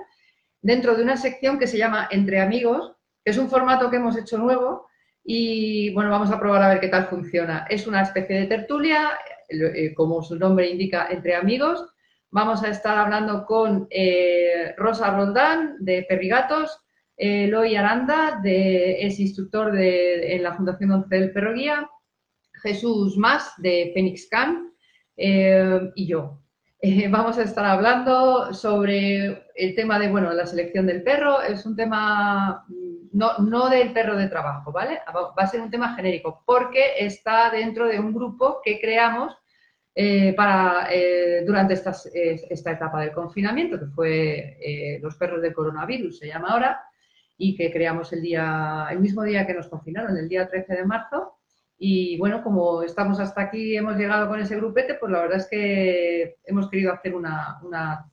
dentro 0.62 0.96
de 0.96 1.04
una 1.04 1.18
sección 1.18 1.60
que 1.60 1.68
se 1.68 1.78
llama 1.78 2.08
Entre 2.10 2.42
Amigos, 2.42 2.96
que 3.24 3.32
es 3.32 3.38
un 3.38 3.50
formato 3.50 3.90
que 3.90 3.98
hemos 3.98 4.18
hecho 4.18 4.38
nuevo 4.40 4.88
y 5.24 5.94
bueno, 5.94 6.10
vamos 6.10 6.32
a 6.32 6.40
probar 6.40 6.64
a 6.64 6.70
ver 6.70 6.80
qué 6.80 6.88
tal 6.88 7.06
funciona. 7.06 7.68
Es 7.70 7.86
una 7.86 8.02
especie 8.02 8.40
de 8.40 8.48
tertulia, 8.48 9.12
eh, 9.50 9.94
como 9.94 10.24
su 10.24 10.36
nombre 10.36 10.68
indica, 10.68 11.08
entre 11.12 11.36
amigos. 11.36 11.86
Vamos 12.32 12.64
a 12.64 12.70
estar 12.70 12.98
hablando 12.98 13.46
con 13.46 13.88
Rosa 14.78 15.16
Roldán 15.16 15.76
de 15.80 16.06
Perrigatos, 16.08 16.80
Eloy 17.18 17.76
Aranda, 17.76 18.40
de, 18.42 19.06
es 19.06 19.20
instructor 19.20 19.74
de, 19.74 20.36
en 20.36 20.42
la 20.42 20.54
Fundación 20.54 20.92
11 20.92 21.16
del 21.16 21.32
Perro 21.34 21.54
Guía, 21.54 21.91
Jesús 22.62 23.18
Más 23.18 23.54
de 23.58 23.92
Phoenix 23.94 24.28
Can 24.30 24.72
eh, 25.18 25.92
y 25.96 26.08
yo. 26.08 26.40
Eh, 26.82 27.08
vamos 27.12 27.38
a 27.38 27.44
estar 27.44 27.66
hablando 27.66 28.54
sobre 28.54 29.46
el 29.56 29.76
tema 29.76 30.00
de, 30.00 30.10
bueno, 30.10 30.32
la 30.34 30.46
selección 30.46 30.88
del 30.88 31.04
perro. 31.04 31.42
Es 31.42 31.66
un 31.66 31.76
tema 31.76 32.64
mm, 32.68 33.10
no, 33.14 33.38
no 33.40 33.70
del 33.70 33.94
perro 33.94 34.16
de 34.16 34.28
trabajo, 34.28 34.72
¿vale? 34.72 35.00
Va 35.16 35.44
a 35.44 35.48
ser 35.48 35.62
un 35.62 35.72
tema 35.72 35.96
genérico 35.96 36.44
porque 36.46 36.94
está 37.00 37.50
dentro 37.50 37.88
de 37.88 38.00
un 38.00 38.14
grupo 38.14 38.62
que 38.64 38.80
creamos 38.80 39.36
eh, 39.94 40.34
para, 40.34 40.88
durante 41.46 41.74
esta 41.74 42.72
etapa 42.72 43.02
del 43.02 43.12
confinamiento, 43.12 43.78
que 43.78 43.88
fue 43.88 45.00
los 45.02 45.18
perros 45.18 45.42
de 45.42 45.54
coronavirus, 45.54 46.20
se 46.20 46.28
llama 46.28 46.52
ahora, 46.52 46.82
y 47.38 47.56
que 47.56 47.72
creamos 47.72 48.14
el, 48.14 48.22
día, 48.22 48.88
el 48.92 49.00
mismo 49.00 49.24
día 49.24 49.46
que 49.46 49.54
nos 49.54 49.68
confinaron, 49.68 50.16
el 50.16 50.30
día 50.30 50.48
13 50.48 50.76
de 50.76 50.86
marzo. 50.86 51.41
Y 51.84 52.16
bueno, 52.20 52.44
como 52.44 52.84
estamos 52.84 53.20
hasta 53.20 53.42
aquí, 53.42 53.76
hemos 53.76 53.98
llegado 53.98 54.30
con 54.30 54.40
ese 54.40 54.56
grupete, 54.56 54.94
pues 54.94 55.12
la 55.12 55.22
verdad 55.22 55.40
es 55.40 55.48
que 55.50 56.36
hemos 56.46 56.70
querido 56.70 56.94
hacer 56.94 57.16
una, 57.16 57.60
una, 57.64 58.06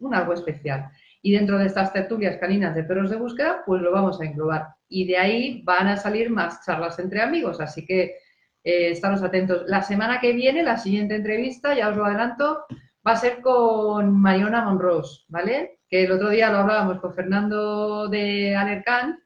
un 0.00 0.12
algo 0.12 0.32
especial. 0.32 0.90
Y 1.22 1.30
dentro 1.30 1.56
de 1.56 1.66
estas 1.66 1.92
tertulias 1.92 2.38
caninas 2.38 2.74
de 2.74 2.82
perros 2.82 3.10
de 3.10 3.16
búsqueda, 3.18 3.62
pues 3.64 3.80
lo 3.80 3.92
vamos 3.92 4.20
a 4.20 4.24
englobar. 4.24 4.74
Y 4.88 5.06
de 5.06 5.18
ahí 5.18 5.62
van 5.62 5.86
a 5.86 5.96
salir 5.96 6.30
más 6.30 6.66
charlas 6.66 6.98
entre 6.98 7.22
amigos, 7.22 7.60
así 7.60 7.86
que 7.86 8.16
eh, 8.64 8.90
estaros 8.90 9.22
atentos. 9.22 9.66
La 9.68 9.82
semana 9.82 10.18
que 10.18 10.32
viene, 10.32 10.64
la 10.64 10.76
siguiente 10.76 11.14
entrevista, 11.14 11.76
ya 11.76 11.90
os 11.90 11.96
lo 11.96 12.04
adelanto, 12.04 12.64
va 13.06 13.12
a 13.12 13.16
ser 13.16 13.40
con 13.40 14.20
Mariona 14.20 14.64
Monros, 14.64 15.26
¿vale? 15.28 15.78
Que 15.88 16.06
el 16.06 16.10
otro 16.10 16.28
día 16.28 16.50
lo 16.50 16.58
hablábamos 16.58 16.98
con 16.98 17.14
Fernando 17.14 18.08
de 18.08 18.56
Alercán. 18.56 19.22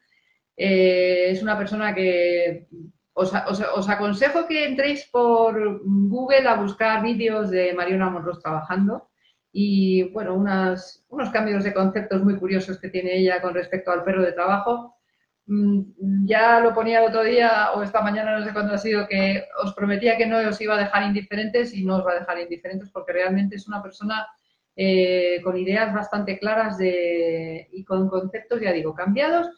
Eh, 0.55 1.31
es 1.31 1.41
una 1.41 1.57
persona 1.57 1.95
que 1.95 2.67
os, 3.19 3.33
os, 3.33 3.59
os, 3.79 3.89
aconsejo 3.89 4.45
que 4.47 4.65
entréis 4.69 5.01
por 5.09 5.81
Google 5.83 6.47
a 6.47 6.53
buscar 6.53 7.01
vídeos 7.01 7.49
de 7.49 7.73
Mariona 7.73 8.11
Monros 8.11 8.39
trabajando 8.39 9.09
y, 9.51 10.03
bueno, 10.13 10.35
unas, 10.35 11.03
unos 11.09 11.31
cambios 11.31 11.63
de 11.63 11.73
conceptos 11.73 12.23
muy 12.23 12.37
curiosos 12.37 12.79
que 12.79 12.89
tiene 12.89 13.17
ella 13.17 13.41
con 13.41 13.55
respecto 13.55 13.89
al 13.91 14.03
perro 14.03 14.21
de 14.21 14.33
trabajo. 14.33 14.97
Mm, 15.47 16.25
Ya 16.27 16.59
lo 16.59 16.75
ponía 16.75 16.99
el 16.99 17.07
otro 17.07 17.23
día 17.23 17.71
o 17.73 17.81
esta 17.81 18.01
mañana, 18.01 18.37
no 18.37 18.45
sé 18.45 18.53
cuándo 18.53 18.75
ha 18.75 18.77
sido, 18.77 19.07
que 19.07 19.45
os 19.63 19.73
prometía 19.73 20.15
que 20.15 20.27
no 20.27 20.37
os 20.37 20.61
iba 20.61 20.75
a 20.75 20.83
dejar 20.83 21.01
indiferentes 21.03 21.73
y 21.73 21.83
no 21.85 21.95
os 21.97 22.05
va 22.05 22.11
a 22.11 22.19
dejar 22.19 22.39
indiferentes 22.39 22.91
porque 22.91 23.13
realmente 23.13 23.55
es 23.55 23.67
una 23.67 23.81
persona 23.81 24.27
eh, 24.75 25.41
con 25.43 25.57
ideas 25.57 25.91
bastante 25.91 26.37
claras 26.37 26.77
de, 26.77 27.67
y 27.71 27.83
con 27.83 28.09
conceptos, 28.09 28.61
ya 28.61 28.71
digo, 28.71 28.93
cambiados 28.93 29.49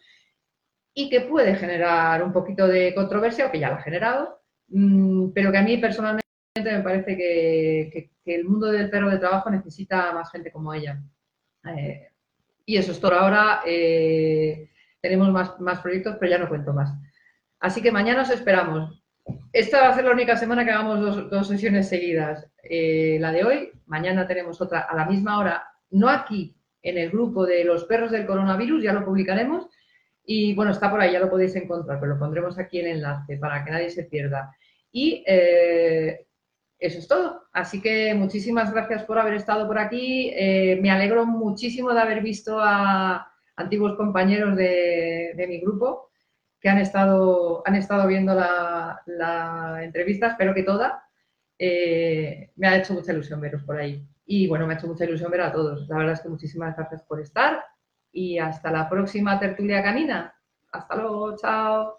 y 1.00 1.10
que 1.10 1.22
puede 1.22 1.56
generar 1.56 2.22
un 2.22 2.34
poquito 2.34 2.68
de 2.68 2.94
controversia, 2.94 3.48
o 3.48 3.52
que 3.52 3.60
ya 3.60 3.70
lo 3.70 3.76
ha 3.76 3.82
generado, 3.82 4.42
mmm, 4.68 5.30
pero 5.34 5.50
que 5.50 5.58
a 5.58 5.62
mí 5.62 5.78
personalmente 5.78 6.26
me 6.58 6.82
parece 6.82 7.16
que, 7.16 8.10
el 8.26 8.46
mundo 8.46 8.68
del 8.68 8.90
perro 8.90 9.10
de 9.10 9.18
trabajo 9.18 9.50
necesita 9.50 10.12
más 10.12 10.30
gente 10.30 10.52
como 10.52 10.74
ella. 10.74 11.02
Eh, 11.66 12.10
y 12.66 12.78
eso 12.78 12.92
es 12.92 13.00
todo. 13.00 13.14
Ahora 13.14 13.62
eh, 13.66 14.70
tenemos 15.02 15.30
más, 15.30 15.60
más 15.60 15.80
proyectos, 15.80 16.18
pero 16.20 16.30
ya 16.30 16.38
no 16.38 16.50
cuento 16.50 16.74
más. 16.74 16.94
Así 17.60 17.82
que 17.82 17.92
mañana 17.92 18.22
os 18.22 18.30
esperamos. 18.30 19.02
Esta 19.52 19.82
va 19.82 19.90
a 19.90 19.96
ser 19.96 20.04
la 20.04 20.12
única 20.12 20.36
semana 20.36 20.64
que 20.64 20.72
hagamos 20.72 21.00
dos, 21.00 21.30
dos 21.30 21.48
sesiones 21.48 21.90
seguidas. 21.90 22.46
Eh, 22.62 23.18
la 23.20 23.32
de 23.32 23.46
hoy, 23.46 23.72
mañana 23.88 24.28
tenemos 24.28 24.62
otra 24.62 24.82
a 24.82 24.96
la 24.96 25.06
misma 25.06 25.40
hora, 25.40 25.64
no 25.92 26.10
aquí, 26.10 26.56
en 26.84 26.98
el 26.98 27.10
grupo 27.10 27.46
de 27.46 27.64
los 27.64 27.86
perros 27.86 28.12
del 28.12 28.28
coronavirus, 28.28 28.84
ya 28.84 28.94
lo 28.94 29.06
publicaremos, 29.06 29.70
y 30.32 30.54
bueno, 30.54 30.72
está 30.72 30.92
por 30.92 31.02
ahí, 31.02 31.14
ya 31.14 31.20
lo 31.20 31.28
podéis 31.28 31.56
encontrar, 31.56 32.00
pero 32.00 32.14
lo 32.14 32.20
pondremos 32.20 32.60
aquí 32.60 32.78
el 32.80 32.86
enlace 32.86 33.38
para 33.38 33.66
que 33.66 33.72
nadie 33.72 33.90
se 33.90 34.04
pierda. 34.04 34.56
Y 34.92 35.24
eh, 35.26 36.28
eso 36.78 37.00
es 37.00 37.08
todo. 37.08 37.48
Así 37.52 37.82
que 37.82 38.14
muchísimas 38.14 38.72
gracias 38.72 39.04
por 39.06 39.18
haber 39.18 39.34
estado 39.34 39.66
por 39.66 39.80
aquí. 39.80 40.32
Eh, 40.36 40.78
me 40.84 40.92
alegro 40.92 41.26
muchísimo 41.26 41.92
de 41.96 42.02
haber 42.02 42.22
visto 42.22 42.60
a 42.62 43.28
antiguos 43.56 43.96
compañeros 43.98 44.56
de, 44.56 45.34
de 45.36 45.48
mi 45.48 45.60
grupo 45.62 46.12
que 46.62 46.70
han 46.70 46.78
estado, 46.78 47.64
han 47.66 47.74
estado 47.74 48.06
viendo 48.08 48.36
la, 48.36 49.02
la 49.08 49.80
entrevista, 49.84 50.28
espero 50.28 50.54
que 50.54 50.62
toda. 50.62 51.06
Eh, 51.58 52.52
me 52.56 52.68
ha 52.68 52.78
hecho 52.78 52.94
mucha 52.94 53.14
ilusión 53.14 53.42
veros 53.42 53.64
por 53.64 53.78
ahí. 53.78 54.08
Y 54.28 54.48
bueno, 54.48 54.68
me 54.68 54.76
ha 54.76 54.78
hecho 54.78 54.86
mucha 54.86 55.06
ilusión 55.06 55.32
ver 55.32 55.42
a 55.42 55.52
todos. 55.52 55.90
La 55.90 55.98
verdad 55.98 56.14
es 56.14 56.22
que 56.22 56.30
muchísimas 56.30 56.78
gracias 56.78 57.02
por 57.02 57.20
estar 57.20 57.64
y 58.12 58.40
hasta 58.40 58.72
la 58.72 58.90
próxima 58.90 59.40
tertulia 59.40 59.84
canina. 59.84 60.34
Hasta 60.72 60.96
luego, 60.96 61.36
chao. 61.36 61.99